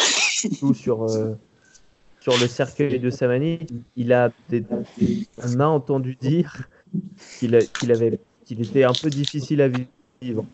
clou 0.58 0.74
sur, 0.74 1.04
euh, 1.04 1.34
sur 2.20 2.36
le 2.36 2.46
cercueil 2.46 3.00
de 3.00 3.10
Samani, 3.10 3.58
il 3.96 4.12
a, 4.12 4.32
des- 4.48 4.64
on 5.42 5.60
a 5.60 5.66
entendu 5.66 6.16
dire 6.16 6.68
qu'il 7.38 7.68
qu'il 7.78 7.92
avait 7.92 8.18
qu'il 8.44 8.60
était 8.62 8.84
un 8.84 8.94
peu 8.94 9.10
difficile 9.10 9.60
à 9.60 9.68
vivre 9.68 10.46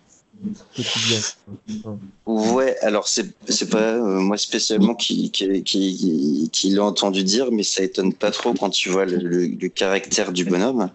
Ouais, 2.26 2.78
alors 2.80 3.08
c'est 3.08 3.68
pas 3.68 3.94
euh, 3.96 4.20
moi 4.20 4.38
spécialement 4.38 4.94
qui, 4.94 5.30
qui, 5.30 5.62
qui, 5.64 6.48
qui 6.52 6.68
l'ai 6.70 6.78
entendu 6.78 7.24
dire, 7.24 7.50
mais 7.50 7.62
ça 7.62 7.82
étonne 7.82 8.12
pas 8.14 8.30
trop 8.30 8.54
quand 8.54 8.70
tu 8.70 8.88
vois 8.90 9.04
le, 9.04 9.16
le- 9.16 9.46
le 9.46 9.68
caractère 9.68 10.32
du 10.32 10.44
bonhomme. 10.44 10.90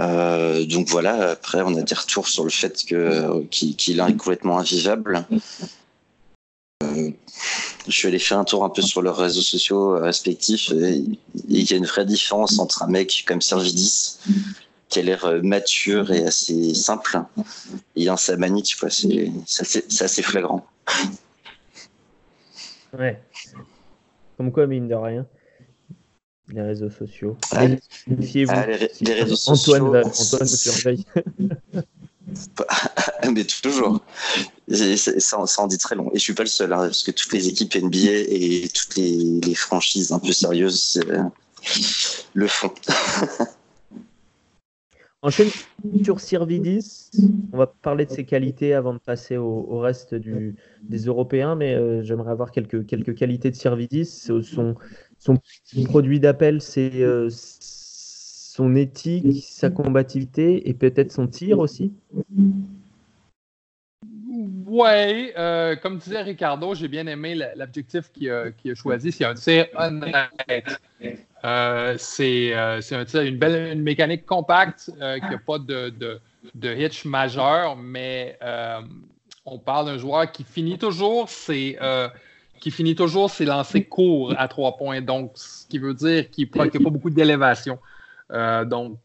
Euh, 0.00 0.64
donc 0.66 0.88
voilà, 0.88 1.32
après 1.32 1.60
on 1.62 1.76
a 1.76 1.82
des 1.82 1.94
retours 1.94 2.26
sur 2.28 2.44
le 2.44 2.50
fait 2.50 2.84
que 2.84 3.44
qu'il 3.46 3.76
qu'il 3.76 4.00
est 4.00 4.16
complètement 4.16 4.58
invivable. 4.58 5.26
Euh, 6.82 7.10
je 7.86 7.92
suis 7.92 8.08
allé 8.08 8.18
faire 8.18 8.38
un 8.38 8.44
tour 8.44 8.64
un 8.64 8.70
peu 8.70 8.82
sur 8.82 9.02
leurs 9.02 9.16
réseaux 9.16 9.42
sociaux 9.42 9.96
euh, 9.96 10.00
respectifs 10.00 10.70
il 10.70 11.18
y 11.70 11.74
a 11.74 11.76
une 11.76 11.86
vraie 11.86 12.06
différence 12.06 12.58
entre 12.58 12.82
un 12.82 12.86
mec 12.86 13.24
comme 13.26 13.42
Servidis 13.42 14.18
qui 14.90 14.98
a 14.98 15.02
l'air 15.02 15.24
euh, 15.24 15.40
mature 15.42 16.10
et 16.12 16.26
assez 16.26 16.74
simple 16.74 17.22
et 17.96 18.08
un 18.08 18.16
Samani, 18.16 18.62
tu 18.62 18.76
vois, 18.76 18.90
c'est 18.90 19.30
c'est 19.46 19.62
assez, 19.62 19.84
c'est 19.88 20.04
assez 20.04 20.22
flagrant. 20.22 20.66
ouais. 22.98 23.22
Comme 24.36 24.52
quoi, 24.52 24.66
mine 24.66 24.88
de 24.88 24.94
rien, 24.94 25.26
les 26.52 26.62
réseaux 26.62 26.90
sociaux. 26.90 27.36
Méfiez-vous. 28.06 28.52
Ah, 28.54 28.66
les, 28.66 28.76
ré- 28.76 28.90
les 29.00 29.12
réseaux 29.14 29.34
Antoine, 29.50 29.56
sociaux. 29.56 29.90
va, 29.90 29.98
Antoine 30.00 30.42
vous 30.42 30.46
surveille. 30.46 31.04
Mais 33.34 33.44
toujours. 33.44 34.00
Et 34.68 34.96
Ça, 34.96 35.38
en- 35.40 35.46
ça 35.46 35.62
en 35.62 35.66
dit 35.66 35.78
très 35.78 35.96
long. 35.96 36.10
Et 36.12 36.18
je 36.18 36.22
suis 36.22 36.34
pas 36.34 36.44
le 36.44 36.48
seul, 36.48 36.72
hein, 36.72 36.82
parce 36.82 37.02
que 37.02 37.10
toutes 37.10 37.32
les 37.32 37.48
équipes 37.48 37.74
NBA 37.74 37.98
et 38.28 38.68
toutes 38.72 38.96
les, 38.96 39.40
les 39.40 39.54
franchises 39.54 40.12
un 40.12 40.20
peu 40.20 40.32
sérieuses 40.32 41.00
euh, 41.08 41.22
le 42.34 42.46
font. 42.46 42.70
Enchaîne 45.22 45.50
sur 46.02 46.18
Sirvidis. 46.18 47.10
On 47.52 47.58
va 47.58 47.66
parler 47.66 48.06
de 48.06 48.10
ses 48.10 48.24
qualités 48.24 48.72
avant 48.72 48.94
de 48.94 48.98
passer 48.98 49.36
au, 49.36 49.66
au 49.68 49.78
reste 49.78 50.14
du, 50.14 50.56
des 50.82 51.04
Européens, 51.04 51.56
mais 51.56 51.74
euh, 51.74 52.02
j'aimerais 52.02 52.30
avoir 52.30 52.50
quelques, 52.52 52.86
quelques 52.86 53.14
qualités 53.14 53.50
de 53.50 53.54
Sirvidis. 53.56 54.06
Son, 54.06 54.74
son 55.20 55.38
produit 55.84 56.18
d'appel, 56.18 56.60
c'est 56.60 57.02
euh, 57.02 57.28
son 57.30 58.74
éthique, 58.74 59.44
sa 59.44 59.70
combativité 59.70 60.68
et 60.68 60.74
peut-être 60.74 61.12
son 61.12 61.28
tir 61.28 61.58
aussi. 61.60 61.92
Ouais, 64.66 65.32
euh, 65.36 65.76
comme 65.76 65.98
disait 65.98 66.22
Ricardo, 66.22 66.74
j'ai 66.74 66.88
bien 66.88 67.06
aimé 67.06 67.38
l'objectif 67.56 68.10
qu'il 68.12 68.30
a, 68.30 68.74
choisi. 68.74 69.12
C'est 69.12 69.24
un 69.24 69.34
tir 69.34 69.66
honnête. 69.76 70.80
Euh, 71.44 71.94
c'est 71.98 72.54
euh, 72.54 72.80
un 72.92 73.24
une 73.24 73.38
belle 73.38 73.72
une 73.72 73.82
mécanique 73.82 74.26
compacte 74.26 74.90
euh, 75.00 75.18
qui 75.18 75.24
n'a 75.30 75.38
pas 75.38 75.58
de, 75.58 75.88
de, 76.54 76.74
hitch 76.74 77.06
majeur, 77.06 77.76
mais 77.76 78.38
on 79.46 79.58
parle 79.58 79.86
d'un 79.86 79.98
joueur 79.98 80.30
qui 80.30 80.44
finit 80.44 80.78
toujours 80.78 81.28
ses, 81.28 81.78
qui 82.60 82.70
finit 82.70 82.94
toujours 82.94 83.30
ses 83.30 83.44
lancers 83.46 83.88
courts 83.88 84.34
à 84.38 84.46
trois 84.48 84.76
points. 84.76 85.00
Donc, 85.00 85.32
ce 85.34 85.66
qui 85.66 85.78
veut 85.78 85.94
dire 85.94 86.30
qu'il 86.30 86.48
n'a 86.54 86.66
pas 86.66 86.78
beaucoup 86.90 87.10
d'élévation. 87.10 87.78
Euh, 88.30 88.64
donc, 88.64 88.98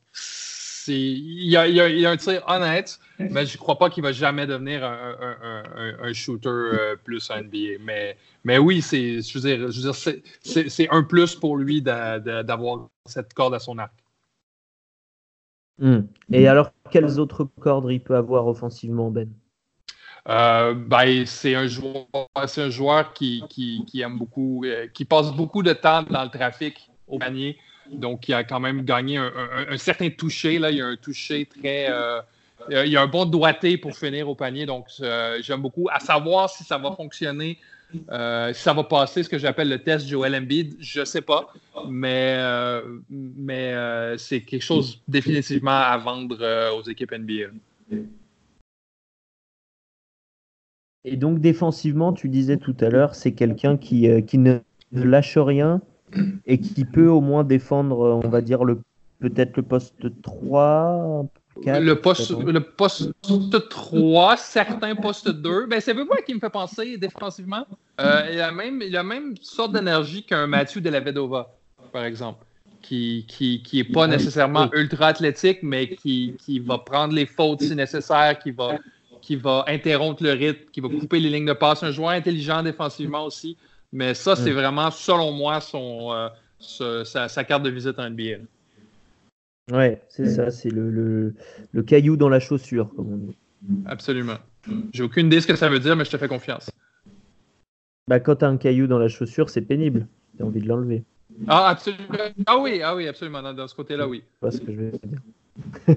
il 0.87 1.49
y, 1.49 1.57
a, 1.57 1.67
il 1.67 1.73
y 1.75 1.81
a- 1.81 1.89
il 1.89 1.99
y 1.99 2.05
a 2.05 2.11
un 2.11 2.17
tir 2.17 2.43
honnête, 2.47 2.99
mais 3.17 3.45
je 3.45 3.53
ne 3.53 3.57
crois 3.57 3.79
pas 3.79 3.89
qu'il 3.89 4.03
va 4.03 4.11
jamais 4.11 4.45
devenir 4.45 4.83
un, 4.83 5.15
un- 5.19 5.63
un- 5.75 6.03
un- 6.03 6.13
shooter 6.13 6.49
euh, 6.49 6.95
plus 7.03 7.29
NBA. 7.31 7.79
Mais, 7.83 8.17
mais 8.43 8.59
oui, 8.59 8.81
c'est, 8.83 9.21
je 9.21 9.39
veux 9.39 9.57
dire, 9.57 10.87
un 10.91 11.03
plus 11.03 11.35
pour 11.35 11.57
lui 11.57 11.81
d'a- 11.81 12.19
d'a- 12.19 12.43
d'avoir 12.43 12.87
cette 13.07 13.33
corde 13.33 13.55
à 13.55 13.59
son 13.59 13.79
arc. 13.79 13.93
Hmm. 15.79 16.01
Et 16.31 16.47
alors, 16.47 16.71
quelles 16.91 17.19
autres 17.19 17.47
cordes 17.59 17.87
il 17.91 17.99
peut 17.99 18.15
avoir 18.15 18.47
offensivement, 18.47 19.11
Ben? 19.11 19.29
Euh, 20.27 20.73
ben, 20.73 21.25
c'est 21.25 21.53
un 21.55 21.67
joueur, 21.67 23.13
qui, 23.13 23.43
aime 24.01 24.17
beaucoup, 24.17 24.63
euh, 24.65 24.87
qui 24.93 25.05
passe 25.05 25.31
beaucoup 25.31 25.61
de 25.61 25.73
temps 25.73 26.03
dans 26.03 26.23
le 26.23 26.29
trafic 26.29 26.89
au 27.07 27.19
panier. 27.19 27.57
Donc, 27.91 28.27
il 28.27 28.33
a 28.33 28.43
quand 28.43 28.59
même 28.59 28.83
gagné 28.83 29.17
un 29.17 29.77
certain 29.77 30.09
toucher. 30.09 30.57
Là. 30.57 30.71
Il 30.71 30.81
a 30.81 30.87
un 30.87 30.95
toucher 30.95 31.45
très, 31.45 31.87
euh, 31.89 32.19
il 32.69 32.91
y 32.91 32.97
a 32.97 33.01
un 33.03 33.07
bon 33.07 33.25
doigté 33.25 33.77
pour 33.77 33.95
finir 33.95 34.27
au 34.27 34.33
panier, 34.33 34.65
donc 34.65 34.87
j'aime 35.41 35.61
beaucoup. 35.61 35.87
À 35.91 35.99
savoir 35.99 36.49
si 36.49 36.63
ça 36.63 36.79
va 36.79 36.91
fonctionner, 36.91 37.59
si 37.93 38.61
ça 38.61 38.73
va 38.73 38.83
passer 38.83 39.21
ce 39.21 39.29
que 39.29 39.37
j'appelle 39.37 39.69
le 39.69 39.77
test 39.77 40.07
Joel 40.07 40.35
Embiid, 40.35 40.75
je 40.79 41.01
ne 41.01 41.05
sais 41.05 41.21
pas, 41.21 41.53
mais, 41.87 42.39
mais 43.11 43.75
c'est 44.17 44.41
quelque 44.41 44.63
chose 44.63 44.99
définitivement 45.07 45.79
à 45.79 45.95
vendre 45.97 46.73
aux 46.75 46.89
équipes 46.89 47.11
NBA. 47.11 47.51
Et 51.05 51.15
donc 51.17 51.39
défensivement, 51.39 52.13
tu 52.13 52.27
disais 52.29 52.57
tout 52.57 52.75
à 52.81 52.89
l'heure, 52.89 53.15
c'est 53.15 53.33
quelqu'un 53.33 53.77
qui, 53.77 54.09
qui 54.25 54.37
ne 54.37 54.59
lâche 54.91 55.37
rien 55.37 55.81
et 56.45 56.59
qui 56.59 56.83
peut 56.83 57.07
au 57.07 57.21
moins 57.21 57.43
défendre, 57.43 58.21
on 58.23 58.27
va 58.27 58.41
dire, 58.41 58.63
le 58.63 58.79
peut-être 59.19 59.57
le 59.57 59.63
poste 59.63 60.21
3, 60.21 61.25
le 61.65 61.93
poste, 61.93 62.31
le 62.31 62.59
poste 62.59 63.13
3, 63.69 64.37
certains 64.37 64.95
postes 64.95 65.29
2. 65.29 65.67
Ben, 65.67 65.79
c'est 65.79 65.93
peu 65.93 66.05
quoi 66.05 66.17
qui 66.17 66.33
me 66.33 66.39
fait 66.39 66.49
penser 66.49 66.97
défensivement. 66.97 67.65
Euh, 67.99 68.29
il, 68.31 68.41
a 68.41 68.51
même, 68.51 68.81
il 68.81 68.95
a 68.97 69.03
même 69.03 69.35
sorte 69.41 69.71
d'énergie 69.73 70.23
qu'un 70.23 70.47
Mathieu 70.47 70.81
de 70.81 70.89
la 70.89 70.99
Vedova, 70.99 71.55
par 71.93 72.03
exemple, 72.03 72.45
qui 72.81 73.25
n'est 73.41 73.59
qui, 73.59 73.79
est 73.79 73.91
pas 73.91 74.07
nécessairement 74.07 74.69
ultra 74.73 75.07
athlétique, 75.07 75.59
mais 75.63 75.95
qui, 75.95 76.35
qui, 76.43 76.59
va 76.59 76.77
prendre 76.77 77.13
les 77.13 77.25
fautes 77.25 77.61
si 77.61 77.75
nécessaire, 77.75 78.37
qui 78.37 78.51
va, 78.51 78.77
qui 79.25 79.35
va 79.35 79.65
interrompre 79.67 80.21
le 80.21 80.33
rythme, 80.33 80.69
qui 80.71 80.81
va 80.81 80.87
couper 80.87 81.19
les 81.19 81.31
lignes 81.31 81.47
de 81.47 81.53
passe. 81.53 81.81
Un 81.81 81.89
joueur 81.89 82.11
intelligent 82.11 82.61
défensivement 82.61 83.25
aussi. 83.25 83.57
Mais 83.91 84.13
ça, 84.13 84.35
c'est 84.35 84.51
vraiment, 84.51 84.91
selon 84.91 85.31
moi, 85.31 85.61
son, 85.61 86.13
euh, 86.13 87.03
sa, 87.03 87.27
sa, 87.27 87.43
carte 87.43 87.63
de 87.63 87.71
visite 87.71 87.97
en 87.97 88.07
NBA. 88.07 88.43
Ouais, 89.71 90.03
c'est 90.09 90.27
ça, 90.27 90.51
c'est 90.51 90.69
le, 90.69 91.33
le, 91.71 91.83
caillou 91.83 92.17
dans 92.17 92.29
la 92.29 92.39
chaussure, 92.39 92.87
comme 92.95 93.13
on 93.13 93.17
dit. 93.17 93.35
Absolument. 93.87 94.37
J'ai 94.93 95.01
aucune 95.01 95.25
idée 95.25 95.37
de 95.37 95.41
ce 95.41 95.47
que 95.47 95.55
ça 95.55 95.69
veut 95.69 95.79
dire, 95.79 95.95
mais 95.95 96.05
je 96.05 96.11
te 96.11 96.17
fais 96.17 96.27
confiance. 96.27 96.69
Bah, 98.07 98.19
quand 98.19 98.35
tu 98.35 98.45
as 98.45 98.49
un 98.49 98.57
caillou 98.57 98.85
dans 98.85 98.99
la 98.99 99.07
chaussure, 99.07 99.49
c'est 99.49 99.61
pénible. 99.61 100.07
Tu 100.37 100.43
as 100.43 100.45
envie 100.45 100.61
de 100.61 100.67
l'enlever. 100.67 101.03
Ah, 101.47 101.69
absolument. 101.69 102.03
Ah 102.45 102.59
oui, 102.59 102.81
ah 102.83 102.95
oui, 102.95 103.07
absolument. 103.07 103.41
Dans, 103.41 103.67
ce 103.67 103.73
côté-là, 103.73 104.07
oui. 104.07 104.23
Ce 104.51 104.59
que 104.59 104.71
je 104.71 104.77
vais 104.77 104.91
dire? 104.91 105.19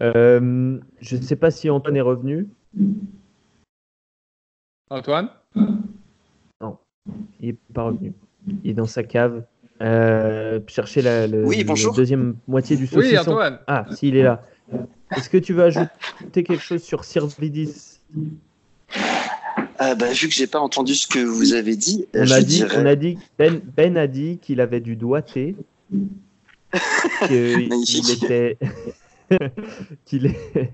euh, 0.00 0.78
je 1.00 1.16
ne 1.16 1.22
sais 1.22 1.36
pas 1.36 1.50
si 1.50 1.68
Antoine 1.70 1.96
est 1.96 2.02
revenu. 2.02 2.48
Antoine? 4.90 5.28
Non, 6.60 6.78
il 7.40 7.48
n'est 7.48 7.56
pas 7.74 7.84
revenu. 7.84 8.12
Il 8.64 8.70
est 8.70 8.74
dans 8.74 8.86
sa 8.86 9.02
cave 9.02 9.44
euh, 9.80 10.60
chercher 10.66 11.02
la, 11.02 11.28
deuxième 11.28 12.36
moitié 12.48 12.76
du 12.76 12.86
saucisson. 12.86 13.10
Oui, 13.10 13.18
Antoine. 13.18 13.58
Ah, 13.66 13.86
s'il 13.94 14.16
est 14.16 14.22
là. 14.22 14.42
Est-ce 15.16 15.30
que 15.30 15.38
tu 15.38 15.52
veux 15.52 15.64
ajouter 15.64 16.42
quelque 16.42 16.62
chose 16.62 16.82
sur 16.82 17.04
Sirvidis? 17.04 18.00
Ah 19.78 19.94
bah, 19.94 20.12
vu 20.12 20.28
que 20.28 20.34
j'ai 20.34 20.46
pas 20.46 20.58
entendu 20.58 20.94
ce 20.94 21.06
que 21.06 21.20
vous 21.20 21.52
avez 21.52 21.76
dit, 21.76 22.06
on 22.14 22.30
a 22.30 22.40
dit, 22.40 22.64
on 22.76 22.84
a 22.84 22.96
dit 22.96 23.18
ben, 23.38 23.60
ben 23.76 23.96
a 23.96 24.06
dit 24.06 24.38
qu'il 24.42 24.60
avait 24.60 24.80
du 24.80 24.96
doigté, 24.96 25.54
qu'il 27.26 27.70
était, 28.12 28.58
qu'il 30.04 30.26
est, 30.26 30.72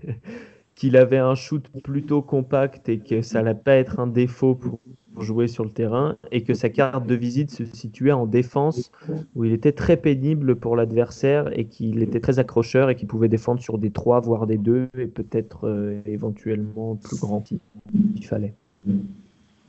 qu'il 0.74 0.97
avait 0.97 1.18
un 1.18 1.34
shoot 1.34 1.64
plutôt 1.82 2.22
compact 2.22 2.88
et 2.88 2.99
que 2.99 3.22
ça 3.22 3.42
n'allait 3.42 3.59
pas 3.59 3.76
être 3.76 4.01
un 4.01 4.07
défaut 4.07 4.55
pour 4.55 4.80
jouer 5.20 5.47
sur 5.47 5.64
le 5.64 5.70
terrain 5.70 6.16
et 6.32 6.42
que 6.42 6.55
sa 6.55 6.68
carte 6.68 7.07
de 7.07 7.14
visite 7.14 7.51
se 7.51 7.64
situait 7.64 8.12
en 8.12 8.26
défense 8.26 8.90
où 9.34 9.45
il 9.45 9.53
était 9.53 9.72
très 9.72 9.97
pénible 9.97 10.57
pour 10.57 10.74
l'adversaire 10.74 11.57
et 11.57 11.66
qu'il 11.66 12.03
était 12.03 12.20
très 12.20 12.40
accrocheur 12.40 12.90
et 12.90 12.97
qu'il 12.97 13.07
pouvait 13.07 13.28
défendre 13.28 13.61
sur 13.62 13.78
des 13.78 13.90
3 13.90 14.20
voire 14.20 14.47
des 14.47 14.59
2 14.59 14.88
et 14.99 15.07
peut-être 15.07 15.68
euh, 15.68 16.01
éventuellement 16.07 16.97
plus 16.97 17.16
grand 17.16 17.45
il 18.16 18.24
fallait. 18.24 18.55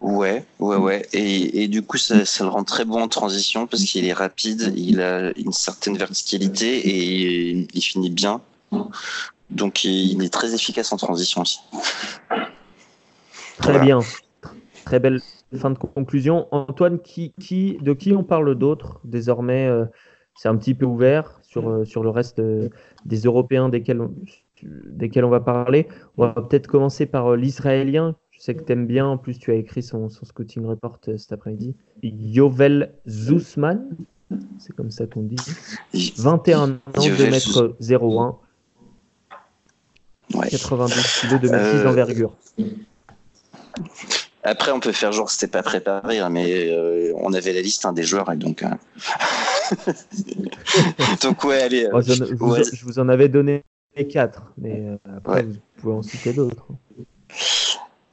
Ouais, 0.01 0.45
ouais, 0.59 0.75
ouais. 0.75 1.07
Et, 1.13 1.63
et 1.63 1.67
du 1.67 1.81
coup, 1.81 1.97
ça, 1.97 2.25
ça, 2.25 2.43
le 2.43 2.49
rend 2.49 2.63
très 2.63 2.85
bon 2.85 3.01
en 3.01 3.07
transition 3.07 3.65
parce 3.65 3.83
qu'il 3.83 4.05
est 4.05 4.13
rapide, 4.13 4.73
il 4.75 5.01
a 5.01 5.31
une 5.37 5.53
certaine 5.53 5.97
verticalité 5.97 6.77
et 6.77 7.67
il 7.73 7.81
finit 7.81 8.09
bien. 8.09 8.41
Donc 9.49 9.83
il 9.83 10.23
est 10.23 10.33
très 10.33 10.53
efficace 10.53 10.91
en 10.91 10.97
transition 10.97 11.41
aussi. 11.41 11.59
Très 13.57 13.79
bien. 13.79 13.99
Très 14.85 14.99
belle 14.99 15.21
fin 15.57 15.71
de 15.71 15.77
conclusion. 15.77 16.47
Antoine, 16.51 16.99
qui, 16.99 17.33
qui, 17.39 17.77
de 17.81 17.93
qui 17.93 18.13
on 18.13 18.23
parle 18.23 18.55
d'autres 18.55 18.99
Désormais, 19.03 19.67
euh, 19.67 19.85
c'est 20.35 20.49
un 20.49 20.57
petit 20.57 20.73
peu 20.73 20.85
ouvert 20.85 21.39
sur, 21.43 21.69
euh, 21.69 21.85
sur 21.85 22.03
le 22.03 22.09
reste 22.09 22.39
euh, 22.39 22.69
des 23.05 23.21
Européens 23.21 23.69
desquels 23.69 24.01
on, 24.01 24.13
desquels 24.63 25.25
on 25.25 25.29
va 25.29 25.39
parler. 25.39 25.87
On 26.17 26.25
va 26.25 26.33
peut-être 26.33 26.67
commencer 26.67 27.05
par 27.05 27.35
l'Israélien. 27.35 28.15
Je 28.37 28.41
sais 28.41 28.53
que 28.53 28.63
tu 28.63 28.73
aimes 28.73 28.87
bien. 28.87 29.05
En 29.05 29.17
plus, 29.17 29.39
tu 29.39 29.51
as 29.51 29.55
écrit 29.55 29.81
son, 29.81 30.09
son 30.09 30.25
scouting 30.25 30.65
report 30.65 30.99
cet 31.03 31.31
après-midi. 31.31 31.75
Yovel 32.03 32.93
Zousman. 33.07 33.87
C'est 34.59 34.75
comme 34.75 34.91
ça 34.91 35.05
qu'on 35.05 35.23
dit. 35.23 35.37
21 36.17 36.71
ans, 36.71 36.77
2 36.95 37.29
mètres 37.29 37.75
01. 37.79 38.35
92 40.31 41.21
kg 41.21 41.39
de 41.39 41.49
maîtrise 41.49 41.83
d'envergure. 41.83 42.35
Après, 44.43 44.71
on 44.71 44.79
peut 44.79 44.91
faire 44.91 45.11
genre 45.11 45.29
c'était 45.29 45.47
pas 45.47 45.63
préparé, 45.63 46.19
hein, 46.19 46.29
mais 46.29 46.69
euh, 46.69 47.13
on 47.15 47.33
avait 47.33 47.53
la 47.53 47.61
liste 47.61 47.85
hein, 47.85 47.93
des 47.93 48.03
joueurs 48.03 48.31
et 48.31 48.35
donc. 48.35 48.63
Euh, 48.63 48.69
donc 51.23 51.43
ouais, 51.43 51.63
allez. 51.63 51.87
Oh, 51.91 52.01
je, 52.01 52.85
vous, 52.85 52.99
en 52.99 53.09
avais 53.09 53.27
donné 53.27 53.63
quatre, 54.09 54.53
mais 54.57 54.81
euh, 54.81 54.97
après 55.17 55.43
vous 55.43 55.55
pouvez 55.77 55.93
en 55.93 56.03
citer 56.03 56.33
d'autres. 56.33 56.67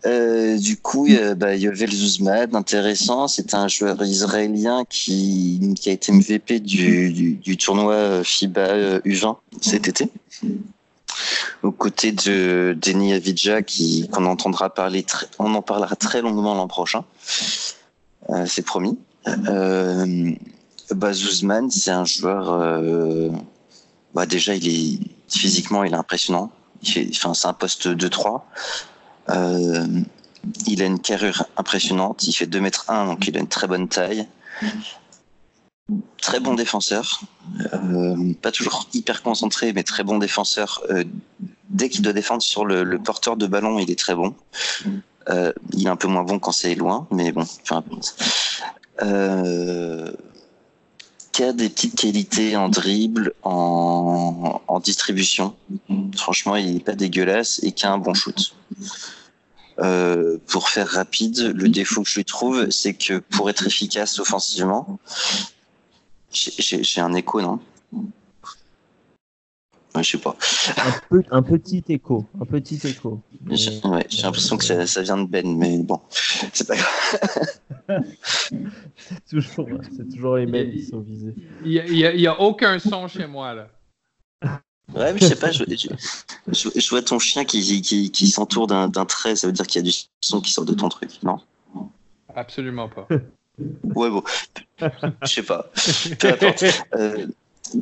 Du 0.04 0.76
coup, 0.76 1.08
bah, 1.36 1.54
Yovel 1.54 1.92
Zuzmad, 1.92 2.54
intéressant. 2.54 3.28
C'est 3.28 3.54
un 3.54 3.68
joueur 3.68 4.02
israélien 4.02 4.84
qui, 4.88 5.74
a 5.86 5.90
été 5.90 6.12
MVP 6.12 6.60
du, 6.60 7.56
tournoi 7.56 8.24
FIBA 8.24 8.98
U20 9.00 9.36
cet 9.60 9.88
été 9.88 10.10
aux 11.62 11.72
côtés 11.72 12.12
de 12.12 12.76
Denis 12.80 13.12
Avidja, 13.12 13.62
qui 13.62 14.08
qu'on 14.08 14.26
entendra 14.26 14.70
parler, 14.70 15.04
on 15.38 15.54
en 15.54 15.62
parlera 15.62 15.96
très 15.96 16.20
longuement 16.20 16.54
l'an 16.54 16.68
prochain. 16.68 17.04
Euh, 18.30 18.46
c'est 18.46 18.62
promis. 18.62 18.98
Euh, 19.26 20.32
Bazouzman, 20.90 21.70
c'est 21.70 21.90
un 21.90 22.04
joueur. 22.04 22.52
Euh, 22.52 23.30
bah 24.14 24.26
déjà, 24.26 24.54
il 24.54 24.68
est 24.68 24.98
physiquement, 25.28 25.84
il 25.84 25.92
est 25.92 25.96
impressionnant. 25.96 26.50
Il 26.82 27.14
c'est 27.14 27.46
un 27.46 27.52
poste 27.52 27.88
2-3. 27.88 28.42
Euh, 29.28 29.86
il 30.66 30.82
a 30.82 30.86
une 30.86 31.00
carrure 31.00 31.46
impressionnante. 31.56 32.26
Il 32.26 32.32
fait 32.32 32.46
2 32.46 32.60
mètres 32.60 32.84
1, 32.88 33.06
donc 33.06 33.26
il 33.26 33.36
a 33.36 33.40
une 33.40 33.48
très 33.48 33.66
bonne 33.66 33.88
taille. 33.88 34.26
Très 36.20 36.40
bon 36.40 36.54
défenseur, 36.54 37.20
euh, 37.74 38.32
pas 38.40 38.52
toujours 38.52 38.88
hyper 38.94 39.22
concentré, 39.22 39.72
mais 39.72 39.82
très 39.82 40.04
bon 40.04 40.18
défenseur. 40.18 40.80
Euh, 40.90 41.04
dès 41.68 41.88
qu'il 41.88 42.02
doit 42.02 42.12
défendre 42.12 42.40
sur 42.40 42.64
le, 42.64 42.98
porteur 42.98 43.36
de 43.36 43.46
ballon, 43.46 43.78
il 43.78 43.90
est 43.90 43.98
très 43.98 44.14
bon. 44.14 44.34
Il 45.28 45.86
est 45.86 45.90
un 45.90 45.96
peu 45.96 46.08
moins 46.08 46.22
bon 46.22 46.38
quand 46.38 46.52
c'est 46.52 46.74
loin, 46.74 47.06
mais 47.10 47.32
bon. 47.32 47.44
Enfin, 47.62 47.84
qui 51.32 51.42
a 51.42 51.52
des 51.52 51.68
petites 51.68 51.98
qualités 51.98 52.56
en 52.56 52.68
dribble, 52.68 53.32
en, 53.42 54.60
en 54.66 54.80
distribution. 54.80 55.54
Franchement, 56.16 56.56
il 56.56 56.74
n'est 56.74 56.80
pas 56.80 56.94
dégueulasse 56.94 57.60
et 57.62 57.72
qui 57.72 57.86
a 57.86 57.92
un 57.92 57.98
bon 57.98 58.14
shoot. 58.14 58.54
pour 60.46 60.68
faire 60.68 60.88
rapide, 60.88 61.52
le 61.54 61.68
défaut 61.68 62.02
que 62.02 62.08
je 62.08 62.16
lui 62.16 62.24
trouve, 62.24 62.70
c'est 62.70 62.94
que 62.94 63.18
pour 63.18 63.48
être 63.50 63.66
efficace 63.66 64.18
offensivement, 64.18 64.98
j'ai 66.32 67.00
un 67.00 67.14
écho, 67.14 67.40
non? 67.40 67.60
Ouais, 69.94 70.02
Je 70.02 70.12
sais 70.12 70.18
pas. 70.18 70.36
Un, 71.30 71.42
petit 71.42 71.84
écho. 71.88 72.24
Un 72.40 72.46
petit 72.46 72.80
écho. 72.86 73.20
J'ai 73.50 74.22
l'impression 74.22 74.56
que 74.56 74.64
ça, 74.64 75.02
vient 75.02 75.18
de 75.18 75.26
Ben, 75.26 75.56
mais 75.58 75.78
bon, 75.78 76.00
c'est 76.52 76.66
pas 76.66 76.76
grave. 76.76 78.02
c'est 79.24 79.36
toujours, 79.36 79.68
toujours, 80.12 80.36
les 80.36 80.46
mêmes 80.46 80.70
qui 80.70 80.84
sont 80.84 81.00
visés. 81.00 81.34
Il 81.64 81.82
n'y 81.92 82.26
a, 82.26 82.40
aucun 82.40 82.78
son 82.78 83.08
chez 83.08 83.26
moi, 83.26 83.54
là. 83.54 83.68
Ouais, 84.94 85.12
mais 85.12 85.20
je 85.20 85.26
sais 85.26 85.36
pas, 85.36 85.50
je, 85.50 85.64
je, 86.48 86.90
vois 86.90 87.02
ton 87.02 87.18
chien 87.18 87.44
qui, 87.44 87.80
qui, 87.80 88.10
qui 88.10 88.26
s'entoure 88.26 88.66
d'un 88.66 89.06
trait, 89.06 89.36
ça 89.36 89.46
veut 89.46 89.52
dire 89.52 89.66
qu'il 89.66 89.80
y 89.80 89.88
a 89.88 89.90
du 89.90 89.96
son 90.20 90.40
qui 90.40 90.52
sort 90.52 90.64
de 90.64 90.74
ton 90.74 90.88
truc, 90.88 91.10
non? 91.22 91.40
Absolument 92.34 92.88
pas. 92.88 93.06
Ouais, 93.94 94.10
bon. 94.10 94.22
Je 94.80 95.26
sais 95.26 95.42
pas. 95.42 95.70
Euh, 96.94 97.26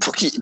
pour 0.00 0.14
qu'il 0.14 0.32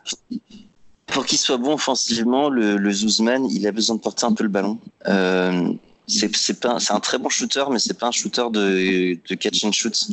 pour 1.06 1.24
qu'il 1.24 1.38
soit 1.38 1.56
bon 1.56 1.74
offensivement, 1.74 2.50
le, 2.50 2.76
le 2.76 2.92
Zuzman, 2.92 3.46
il 3.50 3.66
a 3.66 3.72
besoin 3.72 3.96
de 3.96 4.00
porter 4.00 4.26
un 4.26 4.32
peu 4.32 4.44
le 4.44 4.50
ballon. 4.50 4.78
Euh, 5.06 5.72
c'est 6.08 6.60
pas 6.60 6.80
c'est 6.80 6.92
un 6.92 7.00
très 7.00 7.18
bon 7.18 7.28
shooter, 7.28 7.64
mais 7.70 7.78
c'est 7.78 7.98
pas 7.98 8.08
un 8.08 8.12
shooter 8.12 8.46
de, 8.50 9.18
de 9.28 9.34
catch 9.34 9.64
and 9.64 9.72
shoot. 9.72 10.08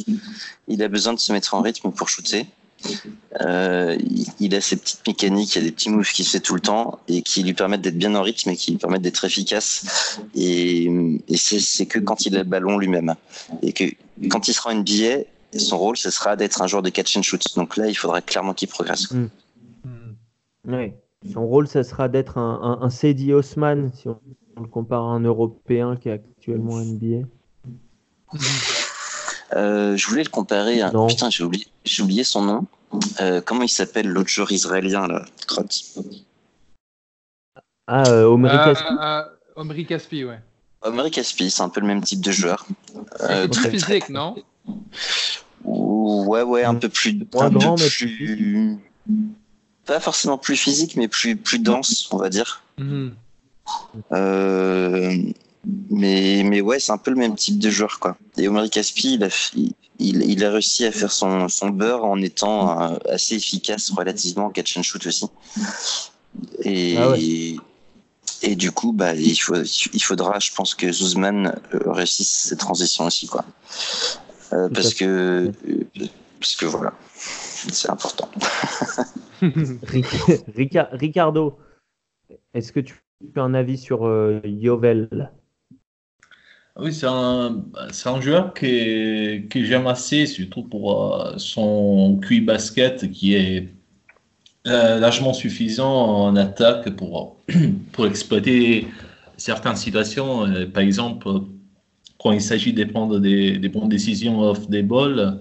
Il 0.68 0.84
a 0.84 0.88
besoin 0.88 1.14
de 1.14 1.20
se 1.20 1.32
mettre 1.32 1.54
en 1.54 1.62
rythme 1.62 1.92
pour 1.92 2.10
shooter. 2.10 2.46
Euh, 3.42 3.98
il, 4.40 4.54
a 4.54 4.62
ses 4.62 4.76
petites 4.76 5.08
mécaniques, 5.08 5.56
il 5.56 5.60
y 5.60 5.62
a 5.62 5.66
des 5.66 5.72
petits 5.72 5.90
moves 5.90 6.10
qu'il 6.12 6.26
fait 6.26 6.40
tout 6.40 6.54
le 6.54 6.62
temps 6.62 7.00
et 7.08 7.22
qui 7.22 7.42
lui 7.42 7.54
permettent 7.54 7.82
d'être 7.82 7.98
bien 7.98 8.14
en 8.14 8.22
rythme 8.22 8.50
et 8.50 8.56
qui 8.56 8.72
lui 8.72 8.78
permettent 8.78 9.02
d'être 9.02 9.26
efficace. 9.26 10.20
Et, 10.36 10.90
c'est 11.36 11.86
que 11.86 12.00
quand 12.00 12.26
il 12.26 12.36
a 12.36 12.40
le 12.40 12.44
ballon 12.44 12.78
lui-même. 12.78 13.16
Et 13.62 13.74
que 13.74 13.86
quand 14.30 14.48
il 14.48 14.54
sera 14.54 14.72
en 14.72 14.76
NBA, 14.76 15.24
son 15.58 15.78
rôle, 15.78 15.98
ce 15.98 16.12
sera 16.12 16.36
d'être 16.36 16.62
un 16.62 16.68
joueur 16.68 16.84
de 16.84 16.90
catch 16.90 17.18
and 17.18 17.24
shoot. 17.24 17.42
Donc 17.56 17.78
là, 17.78 17.88
il 17.88 17.96
faudra 17.96 18.22
clairement 18.22 18.54
qu'il 18.54 18.68
progresse. 18.68 19.12
Mm. 19.12 19.28
Oui. 20.68 20.94
Son 21.34 21.48
rôle, 21.48 21.68
ce 21.68 21.82
sera 21.82 22.08
d'être 22.08 22.38
un, 22.38 22.80
un, 22.82 22.88
un 22.88 23.34
Osman, 23.34 23.92
si 23.96 24.08
on, 24.08 24.20
le 24.62 24.68
compare 24.68 25.04
à 25.04 25.12
un 25.12 25.22
Européen 25.22 25.96
qui 25.98 26.10
est 26.10 26.14
actuellement 26.14 26.76
en 26.76 26.82
NBA. 26.82 27.28
Euh, 29.54 29.96
je 29.96 30.08
voulais 30.08 30.24
le 30.24 30.30
comparer 30.30 30.82
à... 30.82 30.92
Putain, 30.92 31.30
j'ai 31.30 31.44
oublié, 31.44 31.68
j'ai 31.84 32.04
oublié 32.04 32.24
son 32.24 32.42
nom. 32.42 32.66
Euh, 33.22 33.42
comment 33.42 33.64
il 33.64 33.70
s'appelle 33.70 34.08
l'autre 34.08 34.30
joueur 34.30 34.52
israélien 34.52 35.08
là 35.08 35.26
Ah, 37.88 38.04
euh, 38.10 38.26
Omri 38.26 38.50
Caspi. 38.50 38.94
Omri 39.56 39.86
Caspi, 39.86 40.24
ouais. 40.26 40.40
Omri 40.82 41.12
Caspi, 41.12 41.52
c'est 41.52 41.62
un 41.62 41.70
peu 41.70 41.82
le 41.82 41.88
même 41.88 42.02
type 42.02 42.22
de 42.22 42.32
joueur. 42.32 42.66
Euh, 43.22 43.48
très 43.48 43.70
physique, 43.70 44.10
non? 44.10 44.36
Ouais, 45.64 46.42
ouais, 46.42 46.64
un 46.64 46.76
peu 46.76 46.90
plus, 46.90 47.26
Moins 47.34 47.50
grand, 47.50 47.78
mais 47.80 47.88
plus... 47.88 48.78
Pas 49.86 50.00
forcément 50.00 50.38
plus 50.38 50.56
physique, 50.56 50.96
mais 50.96 51.08
plus, 51.08 51.36
plus 51.36 51.60
dense, 51.60 52.10
on 52.12 52.18
va 52.18 52.30
dire. 52.30 52.64
Mhm. 52.78 53.16
Mais, 55.90 56.44
mais 56.46 56.62
ouais, 56.62 56.80
c'est 56.80 56.92
un 56.92 56.98
peu 56.98 57.12
le 57.12 57.18
même 57.18 57.36
type 57.36 57.60
de 57.60 57.70
joueur, 57.70 58.00
quoi. 58.00 58.18
Et 58.38 58.48
Omar 58.48 58.70
Caspi, 58.70 59.16
il 59.16 59.24
a, 59.24 59.30
il, 59.56 59.74
il, 60.00 60.46
a 60.46 60.52
réussi 60.52 60.86
à 60.86 60.92
faire 60.92 61.12
son, 61.12 61.48
son 61.50 61.70
beurre 61.70 62.04
en 62.04 62.22
étant 62.22 62.82
euh, 62.82 62.98
assez 63.10 63.36
efficace 63.36 63.92
relativement 63.92 64.46
en 64.46 64.50
catch 64.50 64.78
and 64.78 64.84
shoot 64.84 65.06
aussi. 65.06 65.26
Et, 66.60 66.98
ah 66.98 67.14
et, 68.42 68.56
du 68.56 68.72
coup, 68.72 68.92
bah, 68.92 69.16
il, 69.16 69.36
faut, 69.36 69.56
il 69.56 70.04
faudra, 70.04 70.40
je 70.40 70.52
pense 70.52 70.76
que 70.76 70.92
Zuzman 70.92 71.60
euh, 71.74 71.80
réussisse 71.92 72.48
cette 72.50 72.60
transition 72.60 73.06
aussi, 73.06 73.28
quoi. 73.28 73.46
Euh, 74.54 74.70
parce 74.70 74.94
que, 74.94 75.52
parce 76.40 76.56
que 76.56 76.66
voilà, 76.66 76.94
c'est 77.16 77.90
important. 77.90 78.30
Ricardo, 80.92 81.58
est-ce 82.54 82.72
que 82.72 82.82
tu 82.82 83.05
un 83.36 83.54
avis 83.54 83.78
sur 83.78 84.06
euh, 84.06 84.42
Yovel 84.44 85.32
oui, 86.78 86.94
c'est 86.94 87.08
un, 87.08 87.64
un, 88.06 88.22
joueur 88.22 88.54
que, 88.54 89.48
que 89.48 89.64
j'aime 89.64 89.88
assez, 89.88 90.26
surtout 90.26 90.64
pour 90.64 91.26
euh, 91.26 91.38
son 91.38 92.20
QI 92.22 92.42
basket 92.42 93.10
qui 93.12 93.34
est 93.34 93.70
euh, 94.68 95.00
largement 95.00 95.32
suffisant 95.32 96.26
en 96.26 96.36
attaque 96.36 96.90
pour, 96.98 97.38
pour 97.94 98.08
exploiter 98.08 98.88
certaines 99.38 99.78
situations. 99.78 100.46
Euh, 100.48 100.66
par 100.66 100.84
exemple, 100.84 101.30
quand 102.20 102.34
il 102.34 102.42
s'agit 102.42 102.74
de 102.74 102.84
prendre 102.84 103.20
des, 103.20 103.58
bonnes 103.70 103.88
décisions 103.90 104.42
off 104.42 104.70
des 104.70 104.84
balles, 104.84 105.40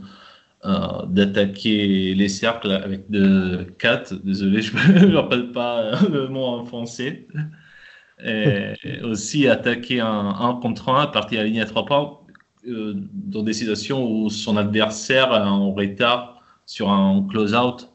d'attaquer 1.08 2.14
les 2.14 2.28
cercles 2.28 2.70
avec 2.70 3.10
de 3.10 3.66
4. 3.78 4.14
Désolé, 4.24 4.62
je 4.62 5.06
ne 5.06 5.16
rappelle 5.16 5.52
pas 5.52 6.00
le 6.08 6.28
mot 6.28 6.44
en 6.44 6.64
français 6.64 7.26
et 8.22 8.74
aussi 9.02 9.48
attaquer 9.48 10.00
un, 10.00 10.58
contre 10.62 10.88
un 10.88 11.02
à 11.02 11.06
partir 11.06 11.40
de 11.40 11.44
la 11.44 11.50
ligne 11.50 11.60
à 11.60 11.66
trois 11.66 11.84
points 11.84 12.18
euh, 12.66 12.94
dans 13.12 13.42
des 13.42 13.52
situations 13.52 14.10
où 14.10 14.30
son 14.30 14.56
adversaire 14.56 15.34
est 15.34 15.40
en 15.40 15.72
retard 15.72 16.40
sur 16.64 16.90
un 16.90 17.26
close-out. 17.28 17.90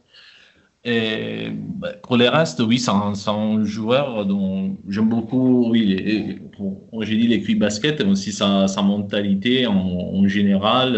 Et 0.85 1.47
bah, 1.51 1.93
pour 2.03 2.17
les 2.17 2.29
restes, 2.29 2.59
oui, 2.59 2.77
c'est 2.77 2.91
un, 2.91 3.63
joueur 3.63 4.25
dont 4.25 4.77
j'aime 4.87 5.09
beaucoup, 5.09 5.69
oui, 5.69 6.39
j'ai 7.01 7.17
dit 7.17 7.27
les 7.27 7.41
cuits 7.41 7.55
basket, 7.55 7.99
mais 8.01 8.11
aussi 8.11 8.31
sa, 8.31 8.67
mentalité 8.83 9.65
en, 9.67 10.27
général. 10.27 10.95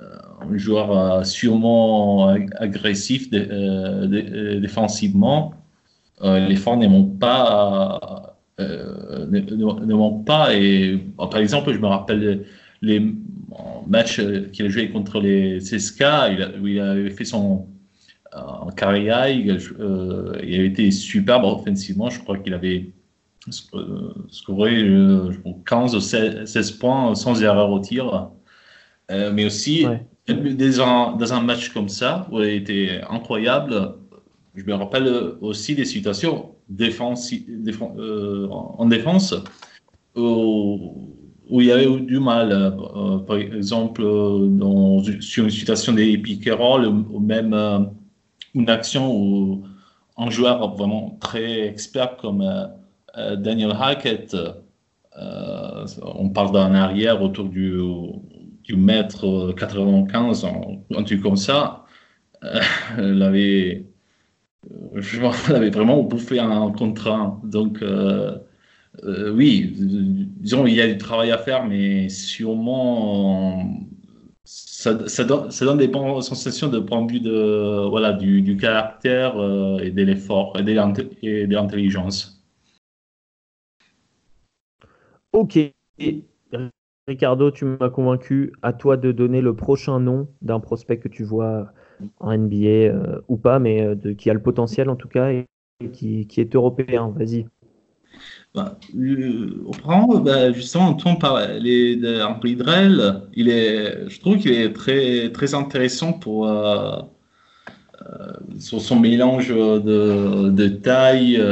Euh, 0.00 0.08
un 0.40 0.56
joueur 0.56 0.96
euh, 0.96 1.24
sûrement 1.24 2.28
agressif 2.58 3.28
défensivement. 4.60 5.54
L'effort 6.22 6.76
ne 6.76 6.86
manque 6.86 7.18
pas 7.18 8.23
euh, 8.60 9.26
ne, 9.26 9.40
ne, 9.40 9.94
manque 9.94 10.24
pas. 10.26 10.54
Et 10.54 11.00
par 11.16 11.38
exemple, 11.38 11.72
je 11.72 11.78
me 11.78 11.86
rappelle 11.86 12.46
les 12.82 13.14
matchs 13.86 14.20
qu'il 14.52 14.66
a 14.66 14.68
joué 14.68 14.90
contre 14.90 15.20
les 15.20 15.58
CSK, 15.58 16.04
il 16.30 16.60
où 16.62 16.66
il 16.66 16.80
avait 16.80 17.10
fait 17.10 17.24
son 17.24 17.66
en 18.34 18.70
carrière, 18.70 19.28
il, 19.28 19.58
euh, 19.78 20.36
il 20.42 20.54
avait 20.54 20.66
été 20.66 20.90
superbe 20.90 21.44
offensivement. 21.44 22.10
Je 22.10 22.20
crois 22.20 22.38
qu'il 22.38 22.54
avait 22.54 22.90
scoré 24.30 24.88
15 25.66 25.94
ou 25.94 26.00
16, 26.00 26.70
points 26.72 27.14
sans 27.14 27.42
erreur 27.42 27.70
au 27.70 27.78
tir. 27.78 28.30
Euh, 29.10 29.32
mais 29.32 29.44
aussi, 29.44 29.84
dans, 30.26 30.80
un, 30.80 31.16
dans, 31.16 31.32
un, 31.32 31.42
match 31.42 31.68
comme 31.70 31.88
ça, 31.88 32.26
où 32.32 32.40
il 32.40 32.54
était 32.54 33.00
incroyable, 33.08 33.94
je 34.54 34.64
me 34.64 34.74
rappelle 34.74 35.08
aussi 35.40 35.74
des 35.74 35.84
situations 35.84 36.53
défense, 36.74 37.32
euh, 37.32 38.48
en 38.48 38.86
défense 38.86 39.34
où, 40.16 41.10
il 41.50 41.66
y 41.66 41.72
avait 41.72 42.00
du 42.00 42.18
mal. 42.20 42.52
Euh, 42.52 43.18
par 43.18 43.36
exemple, 43.36 44.02
sur 45.20 45.44
une 45.44 45.50
situation 45.50 45.92
des 45.92 46.18
pick 46.18 46.48
ou 46.48 47.20
même 47.20 47.52
euh, 47.52 47.80
une 48.54 48.70
action 48.70 49.14
où 49.14 49.64
un 50.16 50.30
joueur 50.30 50.74
vraiment 50.76 51.18
très 51.20 51.66
expert 51.68 52.16
comme 52.16 52.44
Daniel 53.38 53.72
Hackett, 53.78 54.36
on 55.16 56.28
parle 56.30 56.52
d'un 56.52 56.74
arrière 56.74 57.20
autour 57.20 57.46
du, 57.46 57.76
du 58.62 58.76
mètre 58.76 59.52
95, 59.56 60.46
un, 60.96 61.02
truc 61.02 61.20
comme 61.20 61.36
ça, 61.36 61.84
il 62.98 63.22
avait 63.22 63.84
je 64.94 65.20
m'en 65.20 65.30
avais 65.54 65.70
vraiment 65.70 66.02
bouffé 66.02 66.38
un 66.38 66.70
contrat. 66.72 67.40
Donc, 67.44 67.82
euh, 67.82 68.38
euh, 69.04 69.32
oui, 69.32 69.72
disons, 69.76 70.66
il 70.66 70.74
y 70.74 70.80
a 70.80 70.86
du 70.86 70.98
travail 70.98 71.30
à 71.32 71.38
faire, 71.38 71.66
mais 71.66 72.08
sûrement, 72.08 73.64
ça, 74.44 75.24
donne, 75.24 75.78
des 75.78 75.88
bonnes 75.88 76.22
sensations 76.22 76.68
de 76.68 76.78
point 76.78 77.04
de 77.04 77.12
vue 77.12 77.20
de, 77.20 77.88
voilà, 77.88 78.12
du, 78.12 78.42
du 78.42 78.56
caractère 78.56 79.36
euh, 79.38 79.78
et 79.78 79.90
de 79.90 80.02
l'effort 80.02 80.56
et 80.58 80.62
de 80.62 81.54
l'intelligence. 81.54 82.42
Ok. 85.32 85.58
Ricardo, 87.06 87.50
tu 87.50 87.64
m'as 87.64 87.90
convaincu. 87.90 88.52
À 88.62 88.72
toi 88.72 88.96
de 88.96 89.12
donner 89.12 89.40
le 89.40 89.54
prochain 89.56 90.00
nom 90.00 90.28
d'un 90.42 90.60
prospect 90.60 90.98
que 90.98 91.08
tu 91.08 91.24
vois 91.24 91.72
en 92.20 92.36
NBA 92.36 92.56
euh, 92.56 93.20
ou 93.28 93.36
pas, 93.36 93.58
mais 93.58 93.82
euh, 93.82 94.14
qui 94.14 94.30
a 94.30 94.34
le 94.34 94.42
potentiel 94.42 94.88
en 94.90 94.96
tout 94.96 95.08
cas 95.08 95.30
et, 95.30 95.46
qui, 95.92 96.26
est 96.36 96.54
européen. 96.54 97.12
Vas-y. 97.16 97.46
Bah, 98.54 98.78
bah, 98.94 100.52
justement, 100.52 100.96
on 101.04 101.16
parlait 101.16 101.96
d'Henri 101.96 102.54
Drell. 102.54 103.22
Il 103.34 103.48
est, 103.48 104.08
je 104.08 104.20
trouve 104.20 104.38
qu'il 104.38 104.52
est 104.52 104.72
très, 104.72 105.30
très 105.32 105.54
intéressant 105.54 106.12
pour 106.12 106.48
euh, 106.48 106.96
sur 108.60 108.80
son 108.80 109.00
mélange 109.00 109.48
de, 109.48 110.68
taille 110.68 111.42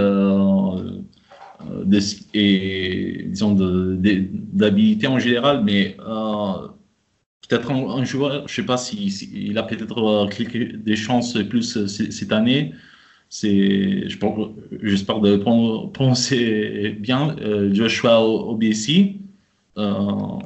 et 2.35 3.25
disons 3.27 3.55
d'habilité 3.55 5.09
en 5.09 5.19
général, 5.19 5.63
mais 5.65 5.97
peut-être 7.49 7.71
un, 7.71 8.05
joueur, 8.05 8.33
je 8.33 8.43
ne 8.43 8.49
sais 8.49 8.67
pas 8.67 8.77
s'il 8.77 9.11
si, 9.11 9.31
il 9.35 9.59
a 9.59 9.63
peut-être 9.63 9.99
euh, 9.99 10.77
des 10.77 10.97
chances 10.97 11.39
plus 11.49 11.77
euh, 11.77 11.87
cette 11.87 12.33
année. 12.33 12.73
C'est, 13.29 14.09
j'espère 14.83 15.21
de 15.21 15.37
prononcer 15.37 16.97
bien 17.01 17.35
euh, 17.41 17.73
Joshua 17.73 18.21
OBC. 18.21 19.17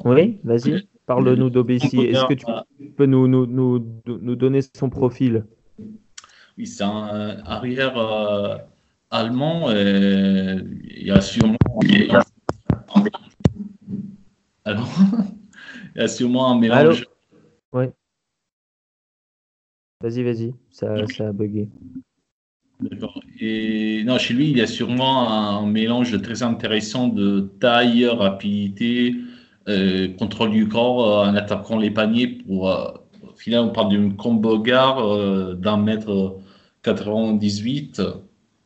oui, 0.05 0.39
vas-y, 0.45 0.87
parle-nous 1.05 1.51
d'OBC. 1.51 1.95
Est-ce 1.95 2.27
que 2.27 2.35
tu 2.35 2.47
peux 2.97 3.07
nous, 3.07 3.27
nous, 3.27 3.47
nous, 3.47 3.85
nous, 4.07 4.37
donner 4.37 4.61
son 4.63 4.89
profil 4.89 5.45
Oui, 6.57 6.67
c'est 6.67 6.85
un 6.85 7.39
arrière 7.45 7.97
allemand. 9.11 9.73
il 9.73 11.03
y 11.03 11.11
a 11.11 11.21
sûrement. 11.21 11.57
Alors 14.65 14.89
Il 15.97 16.01
y 16.01 16.05
a 16.05 16.09
sûrement 16.09 16.51
un 16.51 16.59
mélange. 16.59 17.07
Ouais. 17.73 17.91
Vas-y, 20.03 20.23
vas-y, 20.23 20.55
ça, 20.71 20.95
ça 21.07 21.29
a 21.29 21.33
bugué. 21.33 21.71
D'accord. 22.81 23.19
Et 23.41 24.05
non, 24.05 24.19
chez 24.19 24.35
lui, 24.35 24.51
il 24.51 24.59
y 24.59 24.61
a 24.61 24.67
sûrement 24.67 25.31
un 25.31 25.67
mélange 25.67 26.21
très 26.21 26.43
intéressant 26.43 27.09
de 27.09 27.51
taille, 27.61 28.05
rapidité, 28.05 29.15
euh, 29.69 30.09
contrôle 30.19 30.51
du 30.51 30.69
corps 30.69 31.25
euh, 31.25 31.31
en 31.31 31.35
attaquant 31.35 31.79
les 31.79 31.91
paniers 31.91 32.29
pour, 32.29 32.71
euh, 32.71 32.89
finalement, 33.37 33.71
on 33.71 33.73
parle 33.73 33.89
d'une 33.89 34.17
combo 34.17 34.59
gare 34.59 35.57
d'un 35.57 35.79
mètre 35.79 36.37
98. 36.83 38.03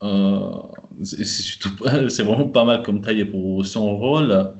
c'est 1.02 2.22
vraiment 2.24 2.48
pas 2.48 2.64
mal 2.64 2.82
comme 2.82 3.00
taille 3.02 3.24
pour 3.24 3.64
son 3.64 3.96
rôle. 3.96 4.52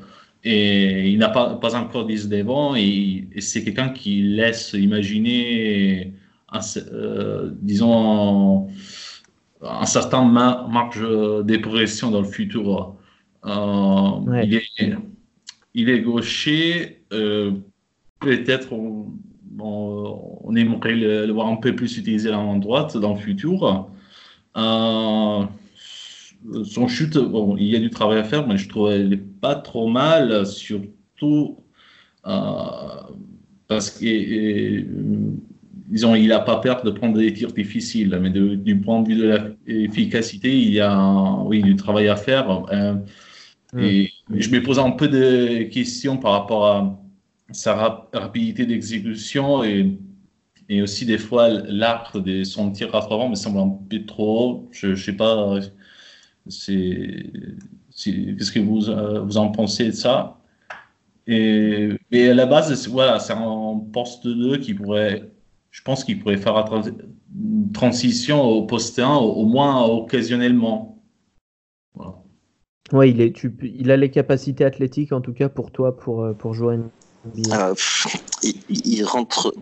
Et 0.43 1.11
il 1.11 1.19
n'a 1.19 1.29
pas, 1.29 1.57
pas 1.57 1.75
encore 1.77 2.07
10 2.07 2.29
devant. 2.29 2.75
Et, 2.77 3.29
et 3.33 3.41
c'est 3.41 3.65
quelqu'un 3.65 3.91
qui 3.91 4.23
laisse 4.23 4.73
imaginer, 4.73 6.15
disons, 7.61 8.69
un 9.63 9.87
certain 9.87 10.25
marge 10.25 11.01
de 11.01 11.57
progression 11.59 12.11
dans 12.11 12.21
le 12.21 12.29
futur. 12.29 12.97
Euh, 13.47 14.43
il, 14.45 14.55
est, 14.55 14.95
il 15.75 15.89
est 15.89 16.01
gaucher. 16.01 17.03
Euh, 17.13 17.53
peut-être 18.21 18.73
on, 18.73 19.13
on, 19.59 20.55
aimerait 20.57 20.95
le, 20.95 21.33
voir 21.33 21.49
un 21.49 21.57
peu 21.57 21.75
plus 21.75 21.99
utilisé 21.99 22.33
en 22.33 22.57
droite 22.57 22.97
dans 22.97 23.15
le 23.15 23.21
futur. 23.21 23.89
Euh, 24.57 25.45
son 26.65 26.89
chute, 26.89 27.19
bon, 27.19 27.57
il 27.57 27.67
y 27.67 27.77
a 27.77 27.79
du 27.79 27.91
travail 27.91 28.19
à 28.19 28.25
faire, 28.25 28.47
mais 28.47 28.57
je 28.57 28.69
trouve 28.69 28.91
pas 29.41 29.55
trop 29.55 29.89
mal, 29.89 30.47
surtout 30.47 31.59
parce 32.23 33.91
que 33.91 34.85
disons, 35.91 36.15
il 36.15 36.29
n'a 36.29 36.39
pas 36.39 36.57
peur 36.57 36.83
de 36.83 36.91
prendre 36.91 37.19
des 37.19 37.33
tirs 37.33 37.53
difficiles, 37.53 38.17
mais 38.21 38.31
du 38.31 38.81
point 38.81 39.03
de 39.03 39.09
vue 39.09 39.17
de 39.17 39.57
l'efficacité, 39.67 40.57
il 40.57 40.73
y 40.73 40.81
a 40.81 41.35
oui, 41.45 41.63
du 41.63 41.77
travail 41.77 42.09
à 42.09 42.17
faire. 42.17 42.65
Euh, 42.73 42.95
hmm. 43.73 43.81
Et 43.81 44.11
je 44.31 44.51
me 44.51 44.63
pose 44.63 44.79
un 44.79 44.93
peu 44.93 45.09
de 45.09 45.65
questions 45.65 46.17
par 46.17 46.33
rapport 46.33 46.67
à 46.67 47.01
sa 47.53 48.07
rapidité 48.13 48.67
d'exécution 48.67 49.65
et, 49.65 49.99
et, 50.69 50.83
aussi 50.83 51.05
des 51.05 51.19
fois 51.19 51.49
l'arc 51.49 52.17
de 52.17 52.45
son 52.45 52.71
tir 52.71 52.95
à 52.95 53.01
trois 53.01 53.29
me 53.29 53.35
semble 53.35 53.59
un 53.59 53.77
peu 53.89 54.05
trop 54.05 54.41
haut. 54.41 54.69
Je 54.71 54.89
ne 54.89 54.95
sais 54.95 55.15
pas 55.15 55.59
qu'est-ce 58.05 58.53
que 58.53 58.61
vous, 58.61 58.89
euh, 58.89 59.21
vous 59.21 59.37
en 59.37 59.51
pensez 59.51 59.87
de 59.87 59.93
ça. 59.93 60.39
Et, 61.27 61.91
et 62.11 62.31
à 62.31 62.35
la 62.35 62.47
base, 62.47 62.89
voilà, 62.89 63.19
c'est 63.21 63.33
un 63.33 63.81
poste 63.93 64.27
2 64.27 64.59
qui 64.59 64.75
pourrait 64.75 65.31
je 65.71 65.83
pense 65.83 66.05
qu'il 66.05 66.21
pourrait 66.21 66.37
faire 66.37 66.57
une 67.35 67.73
transition 67.73 68.43
au 68.43 68.67
poste 68.67 68.99
1 68.99 69.17
au, 69.17 69.45
moins 69.45 69.85
occasionnellement. 69.85 71.03
Oui, 72.93 73.11
il, 73.11 73.21
est, 73.21 73.45
il 73.63 73.91
a 73.93 73.97
les 73.97 74.11
capacités 74.11 74.65
athlétiques 74.65 75.13
en 75.13 75.21
tout 75.21 75.33
cas 75.33 75.49
pour 75.49 75.71
toi 75.71 75.97
pour, 75.97 76.25
euh, 76.25 76.33
pour 76.33 76.55
jouer 76.55 76.77
euh, 77.53 77.75
il, 78.69 79.05
rentre. 79.05 79.55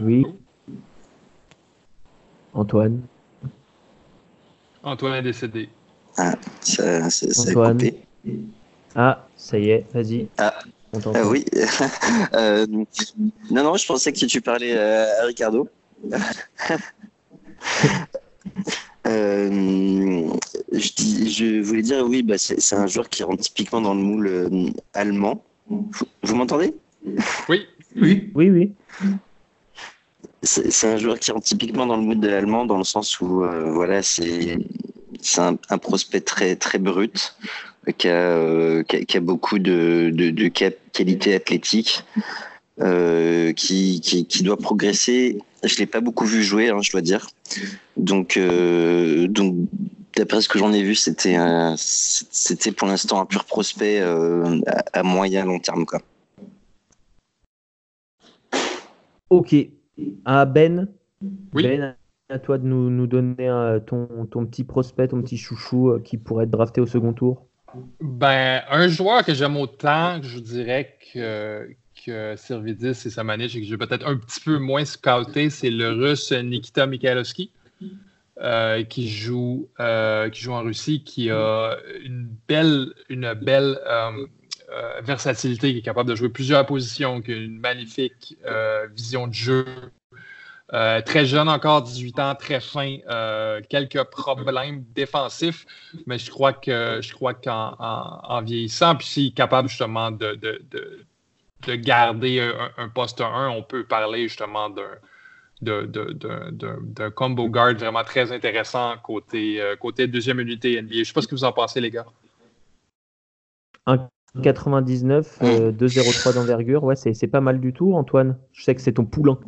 Oui. 0.00 0.26
Antoine. 2.52 3.00
Antoine 4.82 5.14
est 5.14 5.22
décédé. 5.22 5.68
Ah, 6.18 6.34
ça. 6.60 7.08
Ah, 8.94 9.26
ça 9.36 9.58
y 9.58 9.70
est, 9.70 9.86
vas-y. 9.94 10.28
Ah, 10.38 10.54
euh, 10.94 11.24
oui. 11.24 11.44
Euh, 12.34 12.66
non, 12.66 13.64
non, 13.64 13.76
je 13.76 13.86
pensais 13.86 14.12
que 14.12 14.26
tu 14.26 14.40
parlais 14.40 14.76
à 14.76 15.24
Ricardo. 15.24 15.68
Euh, 19.04 20.28
je, 20.70 20.90
je, 21.28 21.60
voulais 21.60 21.82
dire, 21.82 22.06
oui, 22.06 22.22
bah, 22.22 22.36
c'est 22.38 22.76
un 22.76 22.86
joueur 22.86 23.08
qui 23.08 23.24
rentre 23.24 23.42
typiquement 23.42 23.80
dans 23.80 23.94
le 23.94 24.00
moule 24.00 24.72
allemand. 24.94 25.42
Vous, 25.68 26.36
m'entendez? 26.36 26.72
Oui. 27.48 27.66
Oui, 27.96 28.30
oui. 28.34 28.50
oui. 28.50 28.72
C'est 30.42 30.88
un 30.88 30.96
joueur 30.96 31.18
qui 31.20 31.30
rentre 31.30 31.46
typiquement 31.46 31.86
dans 31.86 31.96
le 31.96 32.02
moule 32.02 32.18
de 32.18 32.28
l'allemand, 32.28 32.66
dans 32.66 32.78
le 32.78 32.84
sens 32.84 33.20
où, 33.20 33.44
voilà, 33.72 34.02
c'est 34.02 34.58
un, 35.38 35.56
un, 35.70 35.78
prospect 35.78 36.20
très, 36.20 36.56
très 36.56 36.78
brut 36.78 37.36
qui 37.98 38.08
a, 38.08 38.12
euh, 38.12 38.82
qui 38.84 39.16
a, 39.16 39.20
beaucoup 39.20 39.58
de, 39.58 40.10
de, 40.14 40.30
de 40.30 40.48
qualité 40.48 41.34
athlétique, 41.34 42.04
euh, 42.80 43.52
qui, 43.52 44.00
qui, 44.00 44.26
qui, 44.26 44.42
doit 44.42 44.56
progresser. 44.56 45.38
Je 45.64 45.78
l'ai 45.78 45.86
pas 45.86 46.00
beaucoup 46.00 46.24
vu 46.24 46.42
jouer, 46.42 46.70
hein, 46.70 46.78
je 46.80 46.92
dois 46.92 47.00
dire. 47.00 47.28
Donc, 47.96 48.36
euh, 48.36 49.26
donc 49.26 49.54
d'après 50.16 50.40
ce 50.40 50.48
que 50.48 50.58
j'en 50.58 50.72
ai 50.72 50.82
vu, 50.82 50.94
c'était 50.94 52.72
pour 52.72 52.88
l'instant 52.88 53.20
un 53.20 53.26
pur 53.26 53.44
prospect 53.44 54.00
euh, 54.00 54.60
à, 54.92 55.02
moyen 55.02 55.44
long 55.44 55.58
terme, 55.58 55.86
quoi. 55.86 56.00
Ok. 59.30 59.54
À 60.24 60.44
Ben. 60.44 60.88
Ben, 61.20 61.94
à 62.28 62.38
toi 62.38 62.58
de 62.58 62.64
nous, 62.64 62.90
nous 62.90 63.06
donner 63.06 63.78
ton, 63.86 64.26
ton, 64.30 64.46
petit 64.46 64.64
prospect, 64.64 65.08
ton 65.08 65.22
petit 65.22 65.36
chouchou 65.36 65.98
qui 66.02 66.16
pourrait 66.18 66.44
être 66.44 66.50
drafté 66.50 66.80
au 66.80 66.86
second 66.86 67.12
tour. 67.12 67.46
Ben, 68.00 68.62
un 68.70 68.88
joueur 68.88 69.24
que 69.24 69.34
j'aime 69.34 69.56
autant, 69.56 70.20
je 70.22 70.38
dirais 70.38 70.96
que, 71.12 71.68
que 72.04 72.34
Servidis 72.36 72.88
et 72.88 72.94
Samanich 73.10 73.54
et 73.56 73.60
que 73.60 73.66
j'ai 73.66 73.78
peut-être 73.78 74.06
un 74.06 74.16
petit 74.16 74.40
peu 74.40 74.58
moins 74.58 74.84
scouté, 74.84 75.50
c'est 75.50 75.70
le 75.70 75.90
russe 75.90 76.32
Nikita 76.32 76.86
Mikhailovski, 76.86 77.50
euh, 78.40 78.82
qui, 78.84 79.08
joue, 79.08 79.68
euh, 79.80 80.28
qui 80.28 80.42
joue 80.42 80.52
en 80.52 80.62
Russie, 80.62 81.02
qui 81.04 81.30
a 81.30 81.76
une 82.04 82.28
belle, 82.48 82.92
une 83.08 83.34
belle 83.34 83.78
euh, 84.72 85.00
versatilité, 85.02 85.72
qui 85.72 85.78
est 85.78 85.82
capable 85.82 86.08
de 86.08 86.14
jouer 86.14 86.28
plusieurs 86.28 86.64
positions, 86.66 87.20
qui 87.20 87.32
a 87.32 87.36
une 87.36 87.58
magnifique 87.58 88.36
vision 88.94 89.26
de 89.26 89.34
jeu, 89.34 89.64
euh, 90.74 91.02
très 91.02 91.26
jeune 91.26 91.50
encore, 91.50 91.82
18 91.82 92.18
ans, 92.18 92.34
très 92.34 92.58
fin, 92.60 92.96
euh, 93.10 93.60
quelques 93.68 94.02
problèmes 94.04 94.84
défensifs, 94.94 95.66
mais 96.06 96.18
je 96.18 96.30
crois 96.30 96.54
qu'en 96.54 97.76
en, 97.78 98.42
vieillissant, 98.42 98.96
puis 98.96 99.06
s'il 99.06 99.26
est 99.28 99.36
capable 99.36 99.68
justement 99.68 100.10
de, 100.10 100.34
de, 100.34 100.62
de, 101.66 101.74
garder 101.74 102.40
un, 102.78 102.88
poste 102.88 103.20
1, 103.20 103.50
on 103.50 103.62
peut 103.62 103.84
parler 103.84 104.28
justement 104.28 104.70
d'un 105.60 107.10
combo 107.10 107.50
guard 107.50 107.74
vraiment 107.74 108.02
très 108.02 108.32
intéressant 108.32 108.96
côté, 109.02 109.60
euh, 109.60 109.76
côté 109.76 110.06
deuxième 110.06 110.40
unité 110.40 110.80
NBA. 110.80 110.94
Je 110.94 110.98
ne 111.00 111.04
sais 111.04 111.12
pas 111.12 111.20
ce 111.20 111.28
que 111.28 111.34
vous 111.34 111.44
en 111.44 111.52
pensez, 111.52 111.82
les 111.82 111.90
gars. 111.90 112.06
1,99, 114.38 115.76
2,03 115.76 116.34
d'envergure, 116.34 116.84
ouais, 116.84 116.96
c'est 116.96 117.26
pas 117.26 117.40
mal 117.40 117.60
du 117.60 117.72
tout, 117.72 117.94
Antoine. 117.94 118.36
Je 118.52 118.64
sais 118.64 118.74
que 118.74 118.80
c'est 118.80 118.92
ton 118.92 119.04
poulain. 119.04 119.38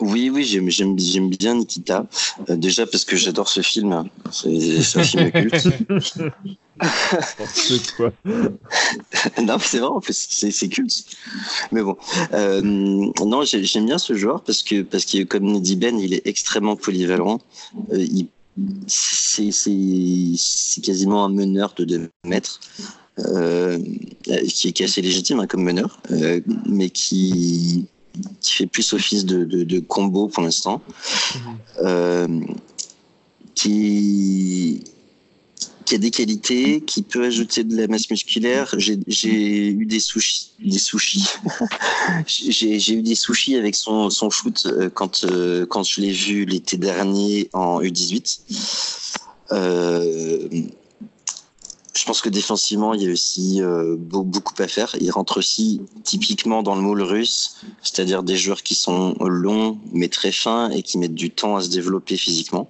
Oui, 0.00 0.30
oui, 0.32 0.44
j'aime, 0.44 0.70
j'aime, 0.70 0.94
bien 1.28 1.56
Nikita. 1.56 2.06
Euh, 2.48 2.56
déjà 2.56 2.86
parce 2.86 3.04
que 3.04 3.16
j'adore 3.16 3.48
ce 3.48 3.62
film. 3.62 4.04
C'est, 4.30 4.96
un 4.96 5.02
film 5.02 5.32
culte. 5.32 5.68
non, 9.42 9.58
c'est 9.58 9.78
vrai, 9.78 9.88
c'est, 10.10 10.52
c'est 10.52 10.68
culte. 10.68 11.04
Mais 11.72 11.82
bon, 11.82 11.96
euh, 12.32 12.60
non, 12.62 13.42
j'aime 13.44 13.86
bien 13.86 13.98
ce 13.98 14.14
joueur 14.14 14.42
parce 14.42 14.62
que, 14.62 14.82
parce 14.82 15.04
que, 15.04 15.24
comme 15.24 15.60
dit 15.60 15.74
Ben, 15.74 15.98
il 15.98 16.14
est 16.14 16.24
extrêmement 16.26 16.76
polyvalent. 16.76 17.40
Euh, 17.92 17.98
il, 17.98 18.28
c'est, 18.86 19.50
quasiment 20.82 21.24
un 21.24 21.28
meneur 21.28 21.74
de 21.76 21.84
2 21.84 22.10
mètres. 22.24 22.60
qui, 23.16 24.68
est, 24.68 24.80
assez 24.80 25.02
légitime 25.02 25.40
hein, 25.40 25.46
comme 25.46 25.62
meneur, 25.64 26.00
mais 26.66 26.90
qui, 26.90 27.86
qui 28.40 28.52
fait 28.52 28.66
plus 28.66 28.92
office 28.92 29.24
de, 29.24 29.44
de, 29.44 29.80
combo 29.80 30.28
pour 30.28 30.42
l'instant, 30.42 30.80
mhm. 31.34 31.58
euh, 31.82 32.40
qui, 33.54 34.82
qui 35.88 35.94
a 35.94 35.98
des 35.98 36.10
qualités, 36.10 36.82
qui 36.82 37.02
peut 37.02 37.24
ajouter 37.24 37.64
de 37.64 37.74
la 37.74 37.86
masse 37.86 38.10
musculaire. 38.10 38.74
J'ai 38.76 39.68
eu 39.70 39.86
des 39.86 40.00
sushis, 40.00 40.50
des 40.62 40.78
sushis. 40.78 41.24
j'ai 42.26 42.92
eu 42.92 43.00
des 43.00 43.14
sushis 43.14 43.56
avec 43.56 43.74
son, 43.74 44.10
son 44.10 44.28
shoot 44.28 44.66
euh, 44.66 44.90
quand, 44.90 45.24
euh, 45.24 45.64
quand 45.64 45.84
je 45.84 46.02
l'ai 46.02 46.10
vu 46.10 46.44
l'été 46.44 46.76
dernier 46.76 47.48
en 47.54 47.80
U18. 47.80 48.40
Euh, 49.52 50.48
je 51.94 52.04
pense 52.04 52.20
que 52.20 52.28
défensivement, 52.28 52.92
il 52.92 53.04
y 53.04 53.08
a 53.08 53.10
aussi 53.10 53.62
beaucoup 53.96 54.62
à 54.62 54.68
faire. 54.68 54.94
Il 55.00 55.10
rentre 55.10 55.38
aussi 55.38 55.80
typiquement 56.04 56.62
dans 56.62 56.74
le 56.74 56.82
moule 56.82 57.02
russe, 57.02 57.56
c'est-à-dire 57.82 58.22
des 58.22 58.36
joueurs 58.36 58.62
qui 58.62 58.74
sont 58.74 59.14
longs 59.20 59.78
mais 59.94 60.08
très 60.08 60.32
fins 60.32 60.68
et 60.68 60.82
qui 60.82 60.98
mettent 60.98 61.14
du 61.14 61.30
temps 61.30 61.56
à 61.56 61.62
se 61.62 61.70
développer 61.70 62.18
physiquement. 62.18 62.68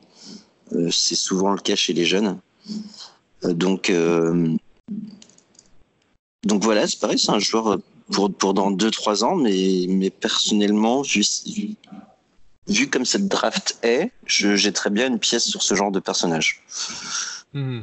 C'est 0.90 1.16
souvent 1.16 1.50
le 1.50 1.58
cas 1.58 1.74
chez 1.74 1.92
les 1.92 2.06
jeunes. 2.06 2.38
Euh, 3.44 3.52
donc, 3.52 3.92
donc 6.44 6.62
voilà, 6.62 6.86
c'est 6.86 7.00
pareil, 7.00 7.18
c'est 7.18 7.30
un 7.30 7.38
joueur 7.38 7.78
pour, 8.10 8.32
pour 8.32 8.54
dans 8.54 8.70
2-3 8.70 9.24
ans, 9.24 9.36
mais, 9.36 9.86
mais 9.88 10.10
personnellement, 10.10 11.02
juste, 11.02 11.48
vu 12.68 12.88
comme 12.88 13.04
cette 13.04 13.28
draft 13.28 13.78
est, 13.82 14.12
j'ai 14.26 14.72
très 14.72 14.90
bien 14.90 15.08
une 15.08 15.18
pièce 15.18 15.44
sur 15.44 15.62
ce 15.62 15.74
genre 15.74 15.90
de 15.90 16.00
personnage. 16.00 16.62
Hmm. 17.54 17.82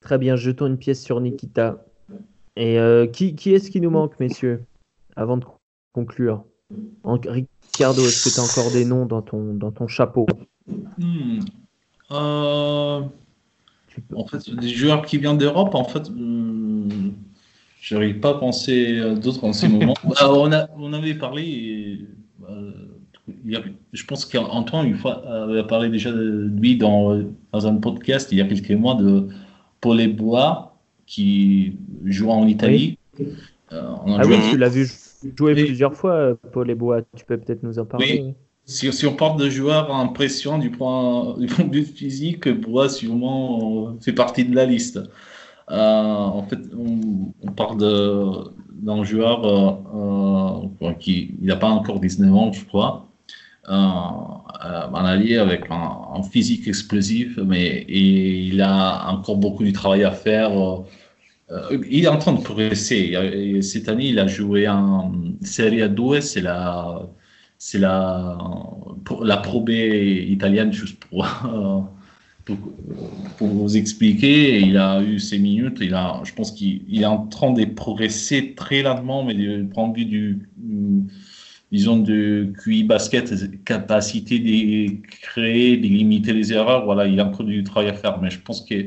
Très 0.00 0.18
bien, 0.18 0.36
jetons 0.36 0.66
une 0.66 0.78
pièce 0.78 1.02
sur 1.02 1.20
Nikita. 1.20 1.84
Et 2.56 2.78
euh, 2.78 3.06
qui, 3.06 3.34
qui 3.34 3.54
est-ce 3.54 3.70
qui 3.70 3.80
nous 3.80 3.90
manque, 3.90 4.18
messieurs, 4.20 4.64
avant 5.16 5.36
de 5.36 5.44
conclure? 5.92 6.44
Ricardo, 7.04 8.02
est-ce 8.02 8.28
que 8.28 8.34
tu 8.34 8.40
as 8.40 8.42
encore 8.42 8.72
des 8.72 8.84
noms 8.84 9.06
dans 9.06 9.22
ton, 9.22 9.54
dans 9.54 9.70
ton 9.70 9.86
chapeau? 9.86 10.26
Hmm. 10.98 11.40
euh, 12.10 13.02
En 14.14 14.26
fait, 14.26 14.50
des 14.54 14.68
joueurs 14.68 15.04
qui 15.04 15.18
viennent 15.18 15.38
d'Europe, 15.38 15.74
en 15.74 15.84
fait, 15.84 16.10
hmm, 16.10 17.12
je 17.80 17.94
n'arrive 17.94 18.20
pas 18.20 18.30
à 18.30 18.34
penser 18.34 19.00
à 19.00 19.14
d'autres 19.14 19.44
en 19.44 19.52
ces 19.52 19.68
moments. 19.68 19.94
Bah, 20.04 20.32
on, 20.32 20.52
a, 20.52 20.68
on 20.78 20.92
avait 20.92 21.14
parlé, 21.14 22.00
euh, 22.48 22.72
je 23.92 24.04
pense 24.04 24.24
qu'Antoine, 24.24 24.86
une 24.86 24.96
fois, 24.96 25.26
avait 25.26 25.66
parlé 25.66 25.88
déjà 25.88 26.12
de 26.12 26.50
lui 26.56 26.76
dans, 26.76 27.22
dans 27.52 27.66
un 27.66 27.76
podcast 27.76 28.30
il 28.32 28.38
y 28.38 28.40
a 28.40 28.44
quelques 28.44 28.70
mois 28.72 28.94
de 28.94 29.28
Paul 29.80 30.06
Bois 30.08 30.76
qui 31.06 31.76
joue 32.04 32.30
en 32.30 32.46
Italie. 32.46 32.98
Euh, 33.20 33.24
ah 33.72 34.22
oui, 34.26 34.36
tu 34.50 34.58
l'as 34.58 34.68
vu 34.68 34.86
jouer 35.36 35.54
plusieurs 35.54 35.94
fois, 35.94 36.36
Paul 36.52 36.74
Bois. 36.74 37.02
Tu 37.16 37.24
peux 37.24 37.38
peut-être 37.38 37.62
nous 37.62 37.78
en 37.78 37.84
parler. 37.84 38.22
Oui. 38.24 38.34
Si, 38.68 39.06
on 39.06 39.14
parle 39.14 39.40
de 39.40 39.48
joueurs 39.48 39.90
en 39.90 40.08
pression 40.08 40.58
du 40.58 40.70
point, 40.70 41.38
du 41.38 41.46
point 41.46 41.64
de 41.64 41.74
vue 41.74 41.86
physique, 41.86 42.46
Bois 42.50 42.90
sûrement 42.90 43.96
fait 44.02 44.12
partie 44.12 44.44
de 44.44 44.54
la 44.54 44.66
liste. 44.66 45.00
Euh, 45.70 45.76
en 45.76 46.46
fait, 46.46 46.58
on, 46.76 47.50
parle 47.52 47.78
d'un 48.70 49.04
joueur 49.04 50.68
euh, 50.82 50.92
qui 51.00 51.34
n'a 51.40 51.56
pas 51.56 51.68
encore 51.68 51.98
19 51.98 52.34
ans, 52.34 52.52
je 52.52 52.62
crois, 52.66 53.08
un 53.64 54.42
allié 54.92 55.38
avec 55.38 55.64
un, 55.70 56.22
physique 56.22 56.68
explosif, 56.68 57.38
mais 57.38 57.86
il 57.88 58.60
a 58.60 59.10
encore 59.10 59.38
beaucoup 59.38 59.64
de 59.64 59.70
travail 59.70 60.04
à 60.04 60.10
faire. 60.10 60.52
Euh, 61.50 61.78
il 61.90 62.04
est 62.04 62.08
en 62.08 62.18
train 62.18 62.34
de 62.34 62.42
progresser. 62.42 63.60
Cette 63.62 63.88
année, 63.88 64.08
il 64.08 64.18
a 64.18 64.26
joué 64.26 64.68
en 64.68 65.12
Serie 65.42 65.78
A2, 65.78 66.20
c'est 66.20 66.42
la, 66.42 67.08
c'est 67.58 67.78
la, 67.78 68.38
la 69.22 69.36
Pro 69.38 69.60
B 69.60 69.70
italienne, 69.70 70.72
juste 70.72 71.04
pour, 71.04 71.26
pour, 72.44 72.58
vous 73.40 73.76
expliquer. 73.76 74.60
Il 74.60 74.76
a 74.76 75.02
eu 75.02 75.18
ses 75.18 75.38
minutes. 75.38 75.78
Il 75.80 75.94
a, 75.94 76.20
je 76.24 76.32
pense 76.32 76.52
qu'il 76.52 77.02
est 77.02 77.06
en 77.06 77.26
train 77.26 77.52
de 77.52 77.64
progresser 77.64 78.54
très 78.54 78.82
lentement, 78.82 79.24
mais 79.24 79.34
du 79.34 79.68
point 79.72 79.88
de 79.88 79.96
vue 79.96 80.04
du 80.04 80.48
disons, 81.72 81.98
de 81.98 82.52
QI 82.62 82.84
basket, 82.84 83.64
capacité 83.64 84.38
de 84.38 85.02
créer, 85.20 85.76
de 85.76 85.86
limiter 85.86 86.32
les 86.32 86.52
erreurs, 86.52 86.84
voilà, 86.84 87.06
il 87.06 87.20
a 87.20 87.26
encore 87.26 87.44
du 87.44 87.62
travail 87.62 87.90
à 87.90 87.94
faire. 87.94 88.20
Mais 88.20 88.30
je 88.30 88.40
pense 88.40 88.62
que 88.62 88.86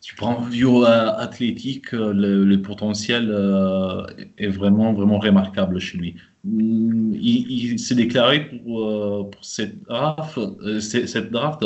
tu 0.00 0.14
prends 0.16 0.44
un 0.44 0.48
vue 0.48 0.66
athlétique, 0.86 1.92
le, 1.92 2.56
potentiel 2.56 3.30
euh, 3.30 4.04
est 4.38 4.48
vraiment, 4.48 4.92
vraiment 4.92 5.18
remarquable 5.18 5.78
chez 5.78 5.98
lui. 5.98 6.16
Mm, 6.44 7.14
il, 7.14 7.78
s'est 7.78 7.94
déclaré 7.94 8.46
pour, 8.48 8.84
euh, 8.84 9.24
pour 9.30 9.44
cette 9.44 9.82
draft. 9.82 10.38
Euh, 10.38 10.80
cette 10.80 11.30
draft 11.30 11.64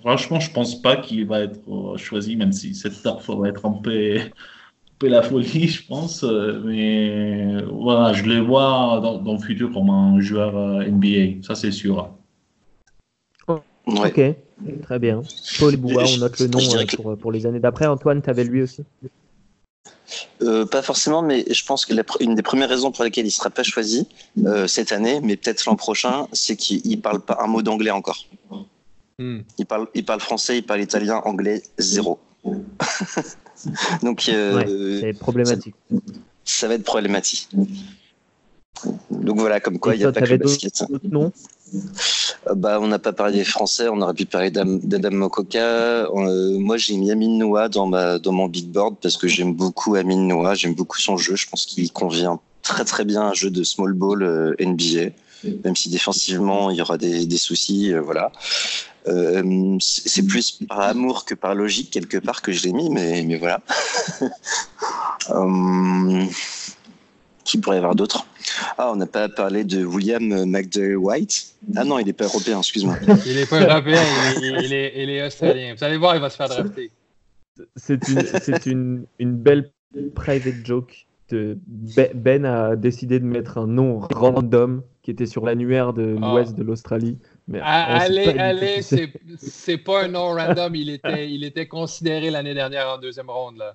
franchement, 0.00 0.38
je 0.38 0.50
pense 0.50 0.80
pas 0.80 0.96
qu'il 0.96 1.26
va 1.26 1.40
être 1.40 1.96
choisi, 1.96 2.36
même 2.36 2.52
si 2.52 2.74
cette 2.74 3.02
draft 3.02 3.28
va 3.30 3.48
être 3.48 3.64
un 3.66 3.80
peu 3.82 4.18
la 5.08 5.22
folie, 5.22 5.68
je 5.68 5.86
pense. 5.86 6.24
Euh, 6.24 6.60
mais 6.64 7.62
voilà, 7.62 8.12
je 8.12 8.24
le 8.24 8.40
vois 8.40 9.00
dans, 9.02 9.32
le 9.32 9.38
futur 9.38 9.72
comme 9.72 9.90
un 9.90 10.20
joueur 10.20 10.56
euh, 10.56 10.84
NBA, 10.86 11.42
ça 11.42 11.54
c'est 11.54 11.70
sûr. 11.70 12.10
Ok, 13.86 14.20
très 14.82 14.98
bien. 14.98 15.22
Paul 15.58 15.76
Bois, 15.76 16.04
on 16.06 16.18
note 16.18 16.40
le 16.40 16.46
nom 16.46 16.58
euh, 16.58 16.84
pour, 16.96 17.18
pour, 17.18 17.32
les 17.32 17.44
années 17.46 17.60
d'après. 17.60 17.86
Antoine, 17.86 18.22
tu 18.22 18.30
avais 18.30 18.44
lui 18.44 18.62
aussi? 18.62 18.82
Pas 20.70 20.82
forcément, 20.82 21.22
mais 21.22 21.44
je 21.50 21.64
pense 21.64 21.86
que 21.86 21.94
une 22.20 22.34
des 22.34 22.42
premières 22.42 22.68
raisons 22.68 22.90
pour 22.92 23.04
lesquelles 23.04 23.24
il 23.24 23.28
ne 23.28 23.32
sera 23.32 23.50
pas 23.50 23.62
choisi 23.62 24.06
cette 24.66 24.92
année, 24.92 25.20
mais 25.22 25.36
peut-être 25.36 25.64
l'an 25.66 25.76
prochain, 25.76 26.26
c'est 26.32 26.56
qu'il 26.56 27.00
parle 27.00 27.20
pas 27.20 27.38
un 27.40 27.46
mot 27.46 27.62
d'anglais 27.62 27.90
encore. 27.90 28.26
Hmm. 29.18 29.40
Il, 29.58 29.66
parle, 29.66 29.86
il 29.94 30.04
parle 30.04 30.20
français, 30.20 30.58
il 30.58 30.62
parle 30.64 30.80
italien, 30.80 31.22
anglais, 31.24 31.62
zéro. 31.78 32.18
Donc, 34.02 34.28
euh, 34.28 35.00
c'est 35.00 35.18
problématique. 35.18 35.74
Ça, 36.44 36.68
va 36.68 36.74
être 36.74 36.84
problématique. 36.84 37.48
Donc 39.10 39.38
voilà, 39.38 39.60
comme 39.60 39.78
quoi 39.78 39.94
il 39.94 39.98
n'y 39.98 40.04
a 40.04 40.12
pas 40.12 40.20
que 40.20 40.30
le 40.30 40.38
basket. 40.38 40.84
Non 41.04 41.26
euh, 41.26 41.30
bah, 42.54 42.78
on 42.80 42.88
n'a 42.88 42.98
pas 42.98 43.12
parlé 43.12 43.38
des 43.38 43.44
Français, 43.44 43.88
on 43.88 44.00
aurait 44.00 44.14
pu 44.14 44.26
parler 44.26 44.50
d'Adam 44.50 45.10
Mokoka. 45.10 45.58
Euh, 45.58 46.58
moi, 46.58 46.76
j'ai 46.76 46.96
mis 46.96 47.10
Amin 47.10 47.38
Noah 47.38 47.68
dans, 47.68 47.86
mon 47.86 48.48
big 48.48 48.66
board 48.68 48.96
parce 49.00 49.16
que 49.16 49.28
j'aime 49.28 49.54
beaucoup 49.54 49.94
Amin 49.96 50.16
Noah, 50.16 50.54
j'aime 50.54 50.74
beaucoup 50.74 50.98
son 50.98 51.16
jeu. 51.16 51.36
Je 51.36 51.48
pense 51.48 51.66
qu'il 51.66 51.90
convient 51.92 52.40
très 52.62 52.84
très 52.84 53.04
bien 53.04 53.22
à 53.22 53.24
un 53.26 53.34
jeu 53.34 53.50
de 53.50 53.62
small 53.62 53.92
ball 53.92 54.56
NBA, 54.60 55.10
même 55.64 55.76
si 55.76 55.90
défensivement 55.90 56.70
il 56.70 56.76
y 56.76 56.82
aura 56.82 56.98
des, 56.98 57.36
soucis. 57.36 57.92
voilà. 57.92 58.32
Euh, 59.06 59.76
c'est 59.80 60.26
plus 60.26 60.52
par 60.66 60.80
amour 60.80 61.26
que 61.26 61.34
par 61.34 61.54
logique 61.54 61.90
quelque 61.90 62.16
part 62.16 62.40
que 62.40 62.52
je 62.52 62.62
l'ai 62.64 62.72
mis, 62.72 62.88
mais, 62.88 63.22
mais 63.22 63.36
voilà. 63.36 63.60
euh, 65.30 66.24
qui 67.44 67.58
pourrait 67.58 67.76
y 67.76 67.78
avoir 67.78 67.94
d'autres? 67.94 68.26
Ah, 68.78 68.90
on 68.92 68.96
n'a 68.96 69.06
pas 69.06 69.28
parlé 69.28 69.64
de 69.64 69.84
William 69.84 70.44
McDowell 70.44 70.96
White. 70.96 71.54
Ah 71.76 71.84
non, 71.84 71.98
il 71.98 72.06
n'est 72.06 72.12
pas 72.12 72.24
européen, 72.24 72.58
excuse-moi. 72.58 72.96
Il 73.26 73.36
n'est 73.36 73.46
pas 73.46 73.60
européen, 73.60 74.02
il 74.40 74.72
est, 74.72 74.92
il, 75.02 75.10
est, 75.10 75.26
australien. 75.26 75.74
Vous 75.76 75.84
allez 75.84 75.96
voir, 75.96 76.14
il 76.14 76.20
va 76.20 76.30
se 76.30 76.36
faire 76.36 76.48
drafter. 76.48 76.90
C'est 77.76 78.08
une, 78.08 78.22
une, 78.66 79.06
une 79.18 79.36
belle 79.36 79.70
private 80.14 80.64
joke. 80.64 81.06
De 81.30 81.58
ben 82.14 82.44
a 82.44 82.76
décidé 82.76 83.18
de 83.18 83.24
mettre 83.24 83.56
un 83.56 83.66
nom 83.66 83.98
random 83.98 84.82
qui 85.02 85.10
était 85.10 85.24
sur 85.24 85.44
l'annuaire 85.46 85.94
de 85.94 86.16
ah. 86.20 86.32
l'ouest 86.32 86.54
de 86.54 86.62
l'Australie. 86.62 87.18
Ah, 87.62 88.00
allez, 88.00 88.28
allez, 88.38 88.82
c'est 88.82 89.78
pas 89.78 90.04
un 90.04 90.08
nom 90.08 90.34
random. 90.34 90.74
Il 90.74 90.90
était, 90.90 91.30
il 91.30 91.44
était 91.44 91.66
considéré 91.66 92.30
l'année 92.30 92.52
dernière 92.52 92.88
en 92.88 92.98
deuxième 92.98 93.30
ronde. 93.30 93.56
Là. 93.56 93.74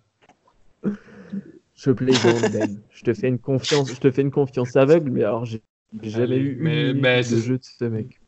Je 1.80 1.92
plaisante, 1.92 2.42
Ben. 2.52 2.82
Je 2.92 3.04
te 3.04 3.14
fais 3.14 3.28
une 3.28 3.40
confiance, 3.40 3.94
je 3.94 4.00
te 4.00 4.12
fais 4.12 4.22
une 4.22 4.32
confiance 4.32 4.76
aveugle, 4.76 5.12
mais 5.12 5.24
alors 5.24 5.46
j'ai 5.46 5.62
jamais 6.04 6.38
eu 6.38 6.58
mais, 6.60 6.94
mais 6.94 7.22
de 7.22 7.38
jeu 7.38 7.58
de 7.58 7.64
ce 7.64 7.86
mec. 7.86 8.20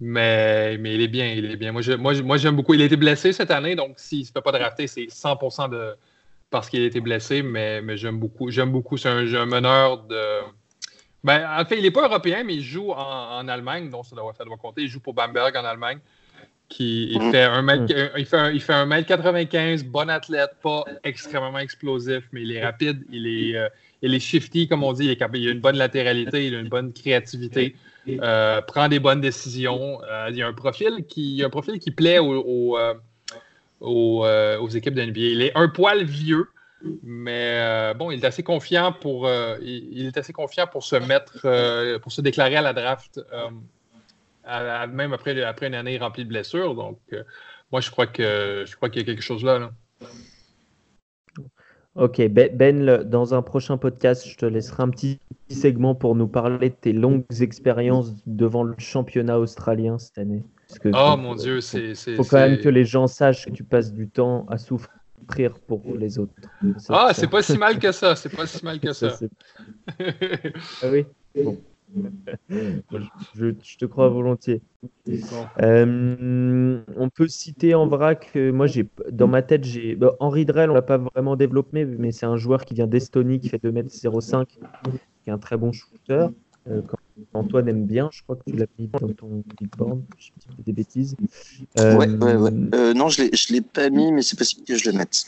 Mais, 0.00 0.76
mais 0.78 0.94
il 0.94 1.00
est 1.00 1.08
bien, 1.08 1.32
il 1.32 1.50
est 1.50 1.56
bien. 1.56 1.72
Moi, 1.72 1.80
j'aime 1.80 2.00
moi, 2.00 2.12
moi, 2.22 2.36
beaucoup. 2.50 2.74
Il 2.74 2.82
a 2.82 2.84
été 2.84 2.96
blessé 2.96 3.32
cette 3.32 3.50
année, 3.50 3.74
donc 3.74 3.98
s'il 3.98 4.20
ne 4.20 4.24
se 4.24 4.32
fait 4.32 4.42
pas 4.42 4.52
drafter, 4.52 4.86
c'est 4.86 5.06
100% 5.06 5.70
de 5.70 5.94
parce 6.50 6.68
qu'il 6.68 6.82
a 6.82 6.86
été 6.86 7.00
blessé, 7.00 7.42
mais, 7.42 7.80
mais 7.80 7.96
j'aime 7.96 8.18
beaucoup. 8.18 8.50
J'aime 8.50 8.70
beaucoup. 8.70 8.98
C'est 8.98 9.08
un, 9.08 9.34
un 9.34 9.46
meneur 9.46 10.04
de 10.04 10.42
ben, 11.24 11.48
en 11.58 11.64
fait, 11.64 11.76
il 11.76 11.82
n'est 11.82 11.90
pas 11.90 12.06
européen, 12.06 12.42
mais 12.44 12.56
il 12.56 12.62
joue 12.62 12.90
en, 12.90 13.46
Allemagne, 13.48 13.90
donc 13.90 14.06
ça 14.06 14.16
doit, 14.16 14.32
ça 14.36 14.44
doit, 14.44 14.56
compter. 14.56 14.82
Il 14.82 14.88
joue 14.88 15.00
pour 15.00 15.14
Bamberg 15.14 15.56
en 15.56 15.64
Allemagne. 15.64 15.98
Qui, 16.72 17.12
il, 17.12 17.30
fait 17.30 17.42
un 17.42 17.60
mètre, 17.60 17.84
il, 18.16 18.24
fait 18.24 18.36
un, 18.36 18.50
il 18.50 18.60
fait 18.60 18.72
un 18.72 18.86
mètre 18.86 19.06
95, 19.06 19.84
bon 19.84 20.08
athlète, 20.08 20.52
pas 20.62 20.84
extrêmement 21.04 21.58
explosif, 21.58 22.24
mais 22.32 22.42
il 22.42 22.52
est 22.52 22.64
rapide, 22.64 23.04
il 23.10 23.26
est, 23.26 23.56
euh, 23.56 23.68
il 24.00 24.14
est 24.14 24.20
shifty, 24.20 24.68
comme 24.68 24.82
on 24.82 24.94
dit, 24.94 25.04
il, 25.04 25.10
est, 25.10 25.20
il, 25.34 25.48
a 25.48 25.50
une 25.50 25.60
bonne 25.60 25.76
latéralité, 25.76 26.46
il 26.46 26.54
a 26.54 26.60
une 26.60 26.70
bonne 26.70 26.94
créativité, 26.94 27.76
euh, 28.08 28.62
prend 28.62 28.88
des 28.88 29.00
bonnes 29.00 29.20
décisions. 29.20 30.00
Euh, 30.10 30.30
il, 30.32 30.42
a 30.42 30.46
un 30.46 30.54
profil 30.54 31.04
qui, 31.06 31.42
un 31.44 31.50
profil 31.50 31.78
qui 31.78 31.90
plaît 31.90 32.18
aux, 32.18 32.78
aux, 33.80 34.24
aux 34.26 34.68
équipes 34.68 34.94
de 34.94 35.04
NBA. 35.04 35.20
Il 35.20 35.42
est 35.42 35.52
un 35.54 35.68
poil 35.68 36.04
vieux, 36.04 36.48
mais 37.02 37.58
euh, 37.60 37.94
bon, 37.94 38.10
il 38.10 38.22
est 38.22 38.26
assez 38.26 38.42
confiant 38.42 38.92
pour 38.92 39.26
euh, 39.26 39.56
il, 39.62 40.06
est 40.06 40.16
assez 40.16 40.32
confiant 40.32 40.66
pour 40.66 40.84
se 40.84 40.96
mettre 40.96 41.40
euh, 41.44 41.98
pour 41.98 42.12
se 42.12 42.20
déclarer 42.20 42.56
à 42.56 42.62
la 42.62 42.72
draft 42.72 43.20
même 44.46 45.12
après, 45.12 45.40
après 45.42 45.66
une 45.66 45.74
année 45.74 45.98
remplie 45.98 46.24
de 46.24 46.28
blessures. 46.28 46.74
Donc 46.74 46.98
moi 47.70 47.80
je 47.80 47.90
crois 47.90 48.06
que 48.06 48.64
je 48.66 48.76
crois 48.76 48.90
qu'il 48.90 49.00
y 49.00 49.04
a 49.04 49.06
quelque 49.06 49.22
chose 49.22 49.44
là. 49.44 49.70
Ok, 51.94 52.26
Ben, 52.28 52.56
ben 52.56 53.02
dans 53.04 53.34
un 53.34 53.42
prochain 53.42 53.76
podcast, 53.76 54.26
je 54.26 54.36
te 54.36 54.46
laisserai 54.46 54.82
un 54.82 54.88
petit 54.88 55.18
segment 55.50 55.94
pour 55.94 56.14
nous 56.14 56.26
parler 56.26 56.70
de 56.70 56.74
tes 56.74 56.94
longues 56.94 57.24
expériences 57.40 58.14
devant 58.26 58.62
le 58.62 58.74
championnat 58.78 59.38
australien 59.38 59.98
cette 59.98 60.16
année. 60.16 60.42
oh 60.86 61.16
mon 61.18 61.34
Dieu, 61.34 61.60
c'est. 61.60 61.92
Il 62.06 62.16
faut 62.16 62.24
quand 62.24 62.38
même 62.38 62.58
que 62.58 62.70
les 62.70 62.86
gens 62.86 63.06
sachent 63.06 63.44
que 63.44 63.50
tu 63.50 63.62
passes 63.62 63.92
du 63.92 64.08
temps 64.08 64.46
à 64.48 64.56
souffrir 64.56 65.58
pour 65.66 65.82
les 65.94 66.18
autres. 66.18 66.32
Ah, 66.88 67.10
c'est 67.12 67.28
pas 67.28 67.42
si 67.42 67.58
mal 67.58 67.78
que 67.78 67.92
ça. 67.92 68.16
C'est 68.16 68.34
pas 68.34 68.46
si 68.46 68.64
mal 68.64 68.80
que 68.80 68.92
ça. 68.94 69.18
ah 70.00 70.86
oui? 70.90 71.04
Je, 73.34 73.50
te 73.78 73.84
crois 73.84 74.08
volontiers. 74.08 74.60
Euh, 75.60 76.80
on 76.96 77.08
peut 77.08 77.28
citer 77.28 77.74
en 77.74 77.86
vrac, 77.86 78.30
euh, 78.36 78.52
moi 78.52 78.66
j'ai 78.66 78.88
dans 79.10 79.28
ma 79.28 79.42
tête, 79.42 79.64
j'ai 79.64 79.94
bah, 79.94 80.16
Henri 80.20 80.44
Drell, 80.44 80.70
on 80.70 80.74
l'a 80.74 80.82
pas 80.82 80.98
vraiment 80.98 81.36
développé, 81.36 81.84
mais 81.84 82.12
c'est 82.12 82.26
un 82.26 82.36
joueur 82.36 82.64
qui 82.64 82.74
vient 82.74 82.86
d'Estonie, 82.86 83.40
qui 83.40 83.48
fait 83.48 83.62
2m05, 83.62 84.46
qui 84.46 84.58
est 85.26 85.30
un 85.30 85.38
très 85.38 85.56
bon 85.56 85.72
shooter. 85.72 86.28
Euh, 86.68 86.80
Antoine 87.34 87.68
aime 87.68 87.86
bien, 87.86 88.08
je 88.12 88.22
crois 88.22 88.36
que 88.36 88.50
tu 88.50 88.56
l'as 88.56 88.66
mis 88.78 88.88
dans 88.88 89.12
ton 89.12 89.42
big 89.60 89.68
board, 89.76 90.02
je 90.16 90.30
dis 90.48 90.62
des 90.64 90.72
bêtises. 90.72 91.16
Euh... 91.78 91.96
Ouais, 91.96 92.08
ouais, 92.08 92.36
ouais. 92.36 92.50
Euh, 92.74 92.94
non, 92.94 93.08
je 93.08 93.22
ne 93.22 93.52
l'ai 93.52 93.60
pas 93.60 93.90
mis, 93.90 94.12
mais 94.12 94.22
c'est 94.22 94.38
possible 94.38 94.62
que 94.64 94.76
je 94.76 94.90
le 94.90 94.96
mette. 94.96 95.24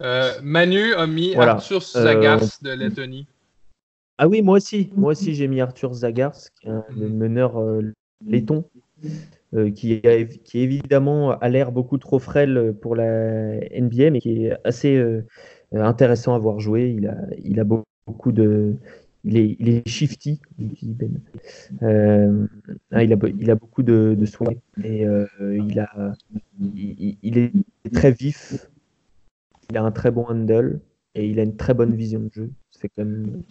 Euh, 0.00 0.32
Manu 0.42 0.94
a 0.94 1.06
mis 1.06 1.34
Arthur 1.34 1.82
Zagars 1.82 2.40
de 2.62 2.70
Lettonie. 2.70 3.26
Ah 4.18 4.28
oui, 4.28 4.42
moi 4.42 4.56
aussi. 4.56 4.90
Moi 4.96 5.12
aussi, 5.12 5.34
j'ai 5.34 5.48
mis 5.48 5.60
Arthur 5.60 5.94
Zagars, 5.94 6.36
le 6.64 7.08
meneur 7.08 7.62
letton, 8.26 8.64
qui, 9.74 10.02
qui 10.44 10.58
évidemment 10.58 11.38
a 11.38 11.48
l'air 11.48 11.72
beaucoup 11.72 11.98
trop 11.98 12.18
frêle 12.18 12.74
pour 12.80 12.96
la 12.96 13.60
NBA, 13.80 14.10
mais 14.10 14.20
qui 14.20 14.46
est 14.46 14.56
assez 14.64 15.00
intéressant 15.72 16.34
à 16.34 16.38
voir 16.38 16.60
jouer. 16.60 16.94
Il 16.96 17.06
a, 17.06 17.16
il 17.42 17.60
a 17.60 17.64
beaucoup 17.64 18.32
de, 18.32 18.74
il 19.24 19.36
est, 19.36 19.56
il 19.58 19.68
est 19.68 19.88
shifty, 19.88 20.40
ben. 20.58 21.20
euh, 21.82 22.46
ah, 22.92 23.02
il, 23.02 23.12
a, 23.12 23.16
il 23.38 23.50
a 23.50 23.54
beaucoup 23.54 23.82
de, 23.82 24.16
de 24.18 24.26
soins 24.26 24.52
et 24.82 25.06
euh, 25.06 25.26
il, 25.40 25.78
a, 25.80 26.14
il, 26.60 27.38
est 27.38 27.52
très 27.92 28.12
vif. 28.12 28.54
Il 29.70 29.76
a 29.76 29.82
un 29.82 29.90
très 29.92 30.10
bon 30.10 30.24
handle 30.24 30.80
et 31.14 31.26
il 31.28 31.40
a 31.40 31.42
une 31.42 31.56
très 31.56 31.74
bonne 31.74 31.94
vision 31.94 32.20
de 32.20 32.30
jeu. 32.32 32.50
Fait 32.80 32.88
quand 32.88 33.04
même 33.04 33.42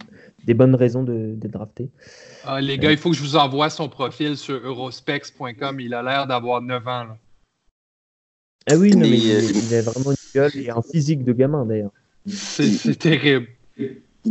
des 0.44 0.54
bonnes 0.54 0.74
raisons 0.74 1.02
de, 1.02 1.34
de 1.36 1.48
drafter. 1.48 1.88
Ah, 2.44 2.60
les 2.60 2.78
gars, 2.78 2.90
il 2.90 2.98
faut 2.98 3.10
que 3.10 3.16
je 3.16 3.22
vous 3.22 3.36
envoie 3.36 3.68
son 3.68 3.88
profil 3.88 4.36
sur 4.36 4.54
eurospecs.com. 4.54 5.80
Il 5.80 5.92
a 5.94 6.02
l'air 6.02 6.26
d'avoir 6.26 6.62
9 6.62 6.88
ans. 6.88 7.06
Ah 8.70 8.76
oui, 8.76 8.94
mais, 8.96 9.10
il, 9.10 9.74
a 9.74 9.82
vraiment 9.82 10.10
une 10.10 10.16
gueule 10.34 10.56
et 10.56 10.70
un 10.70 10.82
physique 10.82 11.24
de 11.24 11.32
gamin 11.32 11.64
d'ailleurs. 11.64 11.92
C'est 12.26 12.98
terrible 12.98 13.48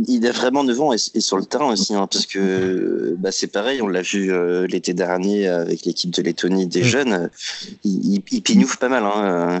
il 0.06 0.26
a 0.26 0.32
vraiment 0.32 0.64
9 0.64 0.80
ans 0.80 0.92
et, 0.92 0.98
sur 0.98 1.36
le 1.36 1.44
terrain 1.44 1.72
aussi, 1.72 1.94
hein, 1.94 2.06
parce 2.10 2.26
que 2.26 3.16
bah, 3.18 3.32
c'est 3.32 3.46
pareil, 3.48 3.82
on 3.82 3.88
l'a 3.88 4.02
vu 4.02 4.32
euh, 4.32 4.66
l'été 4.66 4.94
dernier 4.94 5.48
avec 5.48 5.84
l'équipe 5.84 6.10
de 6.10 6.22
Lettonie 6.22 6.66
des 6.66 6.82
mm. 6.82 6.84
jeunes, 6.84 7.30
il, 7.84 8.22
il, 8.30 8.42
pignouffe 8.42 8.76
pas 8.76 8.88
mal. 8.88 9.04
Hein, 9.04 9.24
euh. 9.24 9.60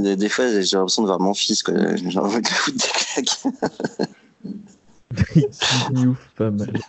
Des, 0.00 0.28
fois, 0.28 0.48
j'ai 0.60 0.76
l'impression 0.76 1.02
de 1.02 1.06
voir 1.06 1.20
mon 1.20 1.34
fils, 1.34 1.62
quoi. 1.62 1.74
j'ai 1.96 2.18
envie 2.18 2.42
de 2.42 2.48
foutre 2.48 2.76
des 2.76 3.24
claques. 3.24 4.08
pignouffe 5.88 6.30
pas 6.36 6.50
mal. 6.50 6.72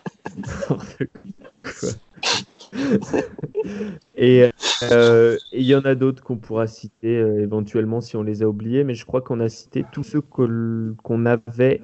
Euh, 4.19 5.37
et 5.51 5.61
il 5.61 5.65
y 5.65 5.75
en 5.75 5.81
a 5.81 5.95
d'autres 5.95 6.23
qu'on 6.23 6.37
pourra 6.37 6.67
citer 6.67 7.17
euh, 7.17 7.41
éventuellement 7.41 8.01
si 8.01 8.15
on 8.17 8.23
les 8.23 8.43
a 8.43 8.47
oubliés, 8.47 8.83
mais 8.83 8.93
je 8.93 9.05
crois 9.05 9.21
qu'on 9.21 9.39
a 9.39 9.49
cité 9.49 9.85
tous 9.91 10.03
ceux 10.03 10.21
qu'on 10.21 11.25
avait 11.25 11.81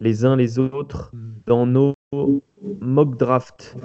les 0.00 0.24
uns 0.24 0.36
les 0.36 0.58
autres 0.58 1.12
dans 1.46 1.66
nos 1.66 1.94
mock 2.80 3.16
drafts. 3.18 3.76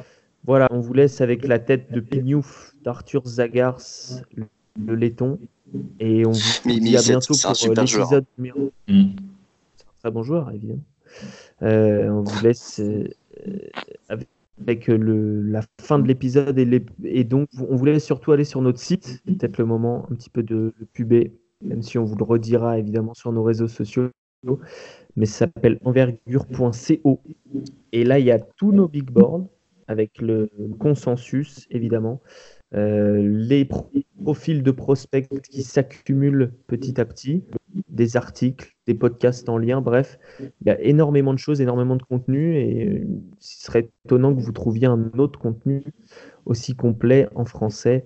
Voilà, 0.46 0.68
on 0.72 0.80
vous 0.80 0.94
laisse 0.94 1.22
avec 1.22 1.46
la 1.48 1.60
tête 1.60 1.92
de 1.92 2.00
Pignouf, 2.00 2.76
d'Arthur 2.84 3.26
Zagars, 3.26 3.82
le 4.78 4.96
laiton, 4.96 5.40
et 6.00 6.26
on 6.26 6.32
vous 6.32 6.80
dit 6.80 6.98
à 6.98 7.02
bientôt 7.02 7.34
pour 7.34 7.52
euh, 7.52 7.74
l'épisode 7.74 8.26
numéro. 8.38 8.72
Mm. 8.88 9.04
C'est 9.76 9.86
un 9.86 9.94
très 10.00 10.12
bon 10.12 10.24
joueur, 10.24 10.52
évidemment. 10.52 10.84
on 11.62 12.22
vous 12.22 12.44
laisse 12.44 12.82
avec 14.10 14.28
avec 14.62 14.88
le, 14.88 15.42
la 15.42 15.62
fin 15.82 16.00
de 16.00 16.08
l'épisode 16.08 16.58
et, 16.60 16.86
et, 17.04 17.24
donc 17.24 17.50
on 17.58 17.76
voulait 17.76 18.00
surtout 18.00 18.32
aller 18.32 18.44
sur 18.44 18.62
notre 18.62 18.80
site, 18.80 19.22
peut-être 19.26 19.58
le 19.58 19.66
moment 19.66 20.06
un 20.12 20.16
petit 20.16 20.30
peu 20.30 20.44
de 20.44 20.74
le 20.78 20.86
puber, 20.86 21.34
même 21.62 21.82
si 21.82 21.98
on 21.98 22.04
vous 22.04 22.16
le 22.16 22.24
redira 22.24 22.78
évidemment 22.78 23.14
sur 23.14 23.32
nos 23.32 23.44
réseaux 23.44 23.68
sociaux, 23.68 24.10
mais 25.16 25.26
ça 25.26 25.46
s'appelle 25.46 25.80
envergure.co 25.84 27.22
et 27.92 28.04
là 28.04 28.20
il 28.20 28.26
y 28.26 28.32
a 28.32 28.40
tous 28.40 28.72
nos 28.72 28.88
big 28.88 29.10
boards 29.10 29.48
avec 29.88 30.20
le 30.22 30.50
consensus 30.80 31.68
évidemment, 31.72 32.22
euh, 32.26 32.59
les 32.72 33.68
profils 34.24 34.64
de 34.64 34.72
prospects 34.72 35.28
qui 35.50 35.64
s'accumulent 35.64 36.54
petit 36.68 37.00
à 37.02 37.06
petit, 37.06 37.44
des 37.90 38.18
articles, 38.18 38.76
des 38.88 38.94
podcasts 38.94 39.50
en 39.50 39.58
lien, 39.58 39.82
bref, 39.82 40.20
il 40.40 40.68
y 40.68 40.70
a 40.70 40.80
énormément 40.82 41.34
de 41.34 41.40
choses, 41.40 41.62
énormément 41.62 41.96
de 41.96 42.04
contenu, 42.04 42.58
et 42.58 42.88
euh, 42.88 43.08
ce 43.40 43.66
serait 43.66 43.90
étonnant 44.06 44.34
que 44.36 44.42
vous 44.42 44.52
trouviez 44.52 44.88
un 44.88 45.12
autre 45.18 45.40
contenu 45.40 45.84
aussi 46.46 46.76
complet 46.76 47.28
en 47.36 47.46
français 47.46 48.06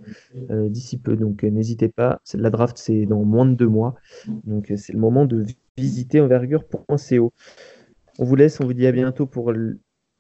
euh, 0.50 0.70
d'ici 0.70 0.98
peu. 0.98 1.16
Donc 1.16 1.44
n'hésitez 1.44 1.90
pas, 1.90 2.22
la 2.34 2.50
draft 2.50 2.78
c'est 2.78 3.06
dans 3.06 3.24
moins 3.24 3.46
de 3.46 3.56
deux 3.56 3.68
mois, 3.68 3.96
donc 4.46 4.72
c'est 4.76 4.94
le 4.94 5.00
moment 5.00 5.26
de 5.26 5.46
visiter 5.78 6.20
envergure.co. 6.22 7.34
On 8.20 8.26
vous 8.26 8.36
laisse, 8.36 8.60
on 8.60 8.66
vous 8.66 8.74
dit 8.74 8.88
à 8.88 8.92
bientôt 8.92 9.26
pour 9.26 9.54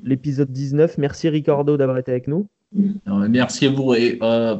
l'épisode 0.03 0.51
19. 0.51 0.97
Merci 0.97 1.29
Ricardo 1.29 1.77
d'avoir 1.77 1.97
été 1.97 2.11
avec 2.11 2.27
nous. 2.27 2.47
Merci 3.29 3.67
à 3.67 3.69
vous. 3.69 3.93
Et, 3.93 4.17
euh, 4.21 4.57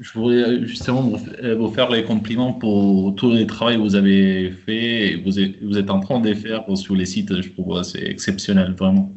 je 0.00 0.12
voudrais 0.12 0.64
justement 0.66 1.02
vous, 1.02 1.72
faire 1.72 1.90
les 1.90 2.04
compliments 2.04 2.52
pour 2.52 3.14
tout 3.16 3.32
le 3.32 3.46
travail 3.46 3.76
que 3.76 3.82
vous 3.82 3.94
avez 3.94 4.50
fait. 4.50 5.12
Et 5.12 5.16
vous, 5.16 5.40
êtes, 5.40 5.62
vous 5.62 5.78
êtes 5.78 5.90
en 5.90 6.00
train 6.00 6.20
de 6.20 6.28
les 6.28 6.34
faire 6.34 6.64
sur 6.76 6.94
les 6.94 7.06
sites. 7.06 7.40
Je 7.40 7.50
trouve 7.50 7.82
c'est 7.82 8.04
exceptionnel, 8.04 8.74
vraiment. 8.74 9.12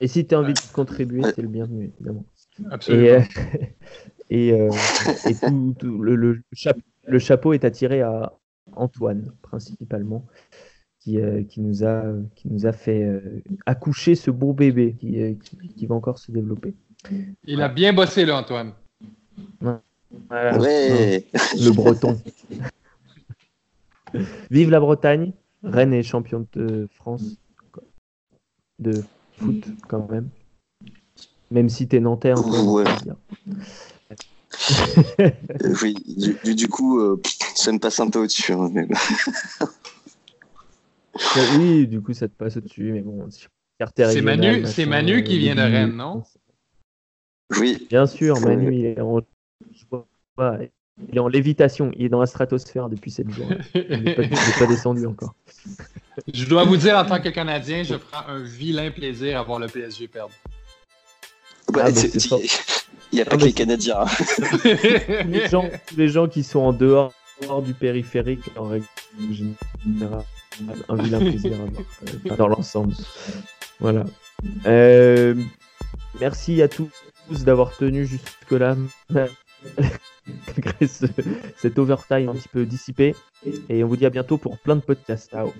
Et 0.00 0.06
si 0.06 0.26
tu 0.26 0.34
as 0.34 0.40
envie 0.40 0.54
de 0.54 0.72
contribuer, 0.72 1.22
c'est 1.34 1.42
le 1.42 1.48
bienvenu, 1.48 1.92
évidemment. 1.96 2.24
Absolument. 2.70 3.24
Et, 4.30 4.52
euh, 4.52 4.70
et, 5.26 5.34
tout, 5.78 6.02
le, 6.02 6.14
le, 6.14 6.42
le, 7.06 7.18
chapeau 7.18 7.52
est 7.52 7.64
attiré 7.64 8.02
à 8.02 8.32
Antoine, 8.72 9.32
principalement. 9.42 10.26
Euh, 11.16 11.42
qui, 11.44 11.60
nous 11.60 11.84
a, 11.84 12.02
qui 12.34 12.48
nous 12.48 12.66
a 12.66 12.72
fait 12.72 13.02
euh, 13.02 13.42
accoucher 13.66 14.14
ce 14.14 14.30
beau 14.30 14.52
bébé 14.52 14.94
qui, 14.98 15.22
euh, 15.22 15.34
qui, 15.76 15.86
va 15.86 15.94
encore 15.94 16.18
se 16.18 16.30
développer. 16.30 16.74
Il 17.44 17.62
a 17.62 17.68
bien 17.68 17.92
bossé 17.92 18.26
là, 18.26 18.38
Antoine. 18.38 18.72
Le 19.60 21.70
breton. 21.70 22.20
Vive 24.50 24.70
la 24.70 24.80
Bretagne. 24.80 25.32
Rennes 25.62 25.94
est 25.94 26.02
champion 26.02 26.46
de 26.52 26.88
France 26.94 27.36
de 28.78 29.02
foot 29.32 29.64
quand 29.88 30.08
même. 30.10 30.28
Même 31.50 31.68
si 31.68 31.88
t'es 31.88 32.00
nantais, 32.00 32.32
Antoine. 32.32 33.16
oui, 35.82 35.94
du, 36.54 36.68
coup, 36.68 37.00
ça 37.54 37.72
me 37.72 37.78
passe 37.78 38.00
un 38.00 38.10
peu 38.10 38.20
au-dessus. 38.20 38.52
Hein, 38.52 38.70
oui, 41.58 41.86
du 41.86 42.00
coup, 42.00 42.12
ça 42.12 42.28
te 42.28 42.34
passe 42.34 42.56
au-dessus, 42.56 42.92
mais 42.92 43.00
bon, 43.00 43.28
c'est 43.30 44.22
Manu, 44.22 44.66
c'est 44.66 44.86
Manu 44.86 45.22
qui 45.22 45.38
vient 45.38 45.54
de 45.54 45.60
Rennes, 45.60 45.96
non 45.96 46.22
Oui. 47.58 47.86
Bien 47.88 48.06
sûr, 48.06 48.40
Manu, 48.40 48.74
il 48.74 48.84
est 48.86 49.00
en, 49.00 49.20
il 51.08 51.16
est 51.16 51.20
en 51.20 51.28
lévitation, 51.28 51.92
il 51.96 52.06
est 52.06 52.08
dans 52.08 52.20
la 52.20 52.26
stratosphère 52.26 52.88
depuis 52.88 53.10
cette 53.10 53.30
jours. 53.30 53.48
Il 53.74 54.02
n'est 54.02 54.14
pas, 54.14 54.66
descendu 54.66 55.06
encore. 55.06 55.34
Je 56.32 56.44
dois 56.46 56.64
vous 56.64 56.76
dire, 56.76 56.96
en 56.98 57.04
tant 57.04 57.20
que 57.20 57.28
Canadien, 57.28 57.84
je 57.84 57.94
prends 57.94 58.26
un 58.26 58.42
vilain 58.42 58.90
plaisir 58.90 59.38
à 59.38 59.42
voir 59.42 59.60
le 59.60 59.68
PSG 59.68 60.08
perdre. 60.08 60.32
Bah, 61.72 61.84
ah, 61.84 61.90
il 61.90 63.16
n'y 63.16 63.20
a 63.20 63.24
pas 63.24 63.32
ah, 63.34 63.36
que 63.36 63.44
les 63.44 63.52
Canadiens. 63.52 64.04
les, 65.26 65.48
gens, 65.48 65.68
les 65.96 66.08
gens 66.08 66.26
qui 66.26 66.42
sont 66.42 66.60
en 66.60 66.72
dehors, 66.72 67.12
du 67.64 67.74
périphérique, 67.74 68.50
en 68.56 68.64
règle 68.64 68.86
générale, 69.84 70.24
un 70.88 70.96
vilain 70.96 71.18
plaisir 71.18 71.52
euh, 71.52 72.36
dans 72.36 72.48
l'ensemble. 72.48 72.94
Voilà. 73.80 74.04
Euh, 74.66 75.34
merci 76.20 76.62
à 76.62 76.68
tous 76.68 76.90
d'avoir 77.44 77.76
tenu 77.76 78.06
jusque-là, 78.06 78.76
malgré 79.10 80.86
cet 81.56 81.78
overtime 81.78 82.28
un 82.28 82.34
petit 82.34 82.48
peu 82.48 82.64
dissipé. 82.64 83.14
Et 83.68 83.84
on 83.84 83.88
vous 83.88 83.96
dit 83.96 84.06
à 84.06 84.10
bientôt 84.10 84.38
pour 84.38 84.58
plein 84.58 84.76
de 84.76 84.80
podcasts. 84.80 85.30
Ciao. 85.30 85.52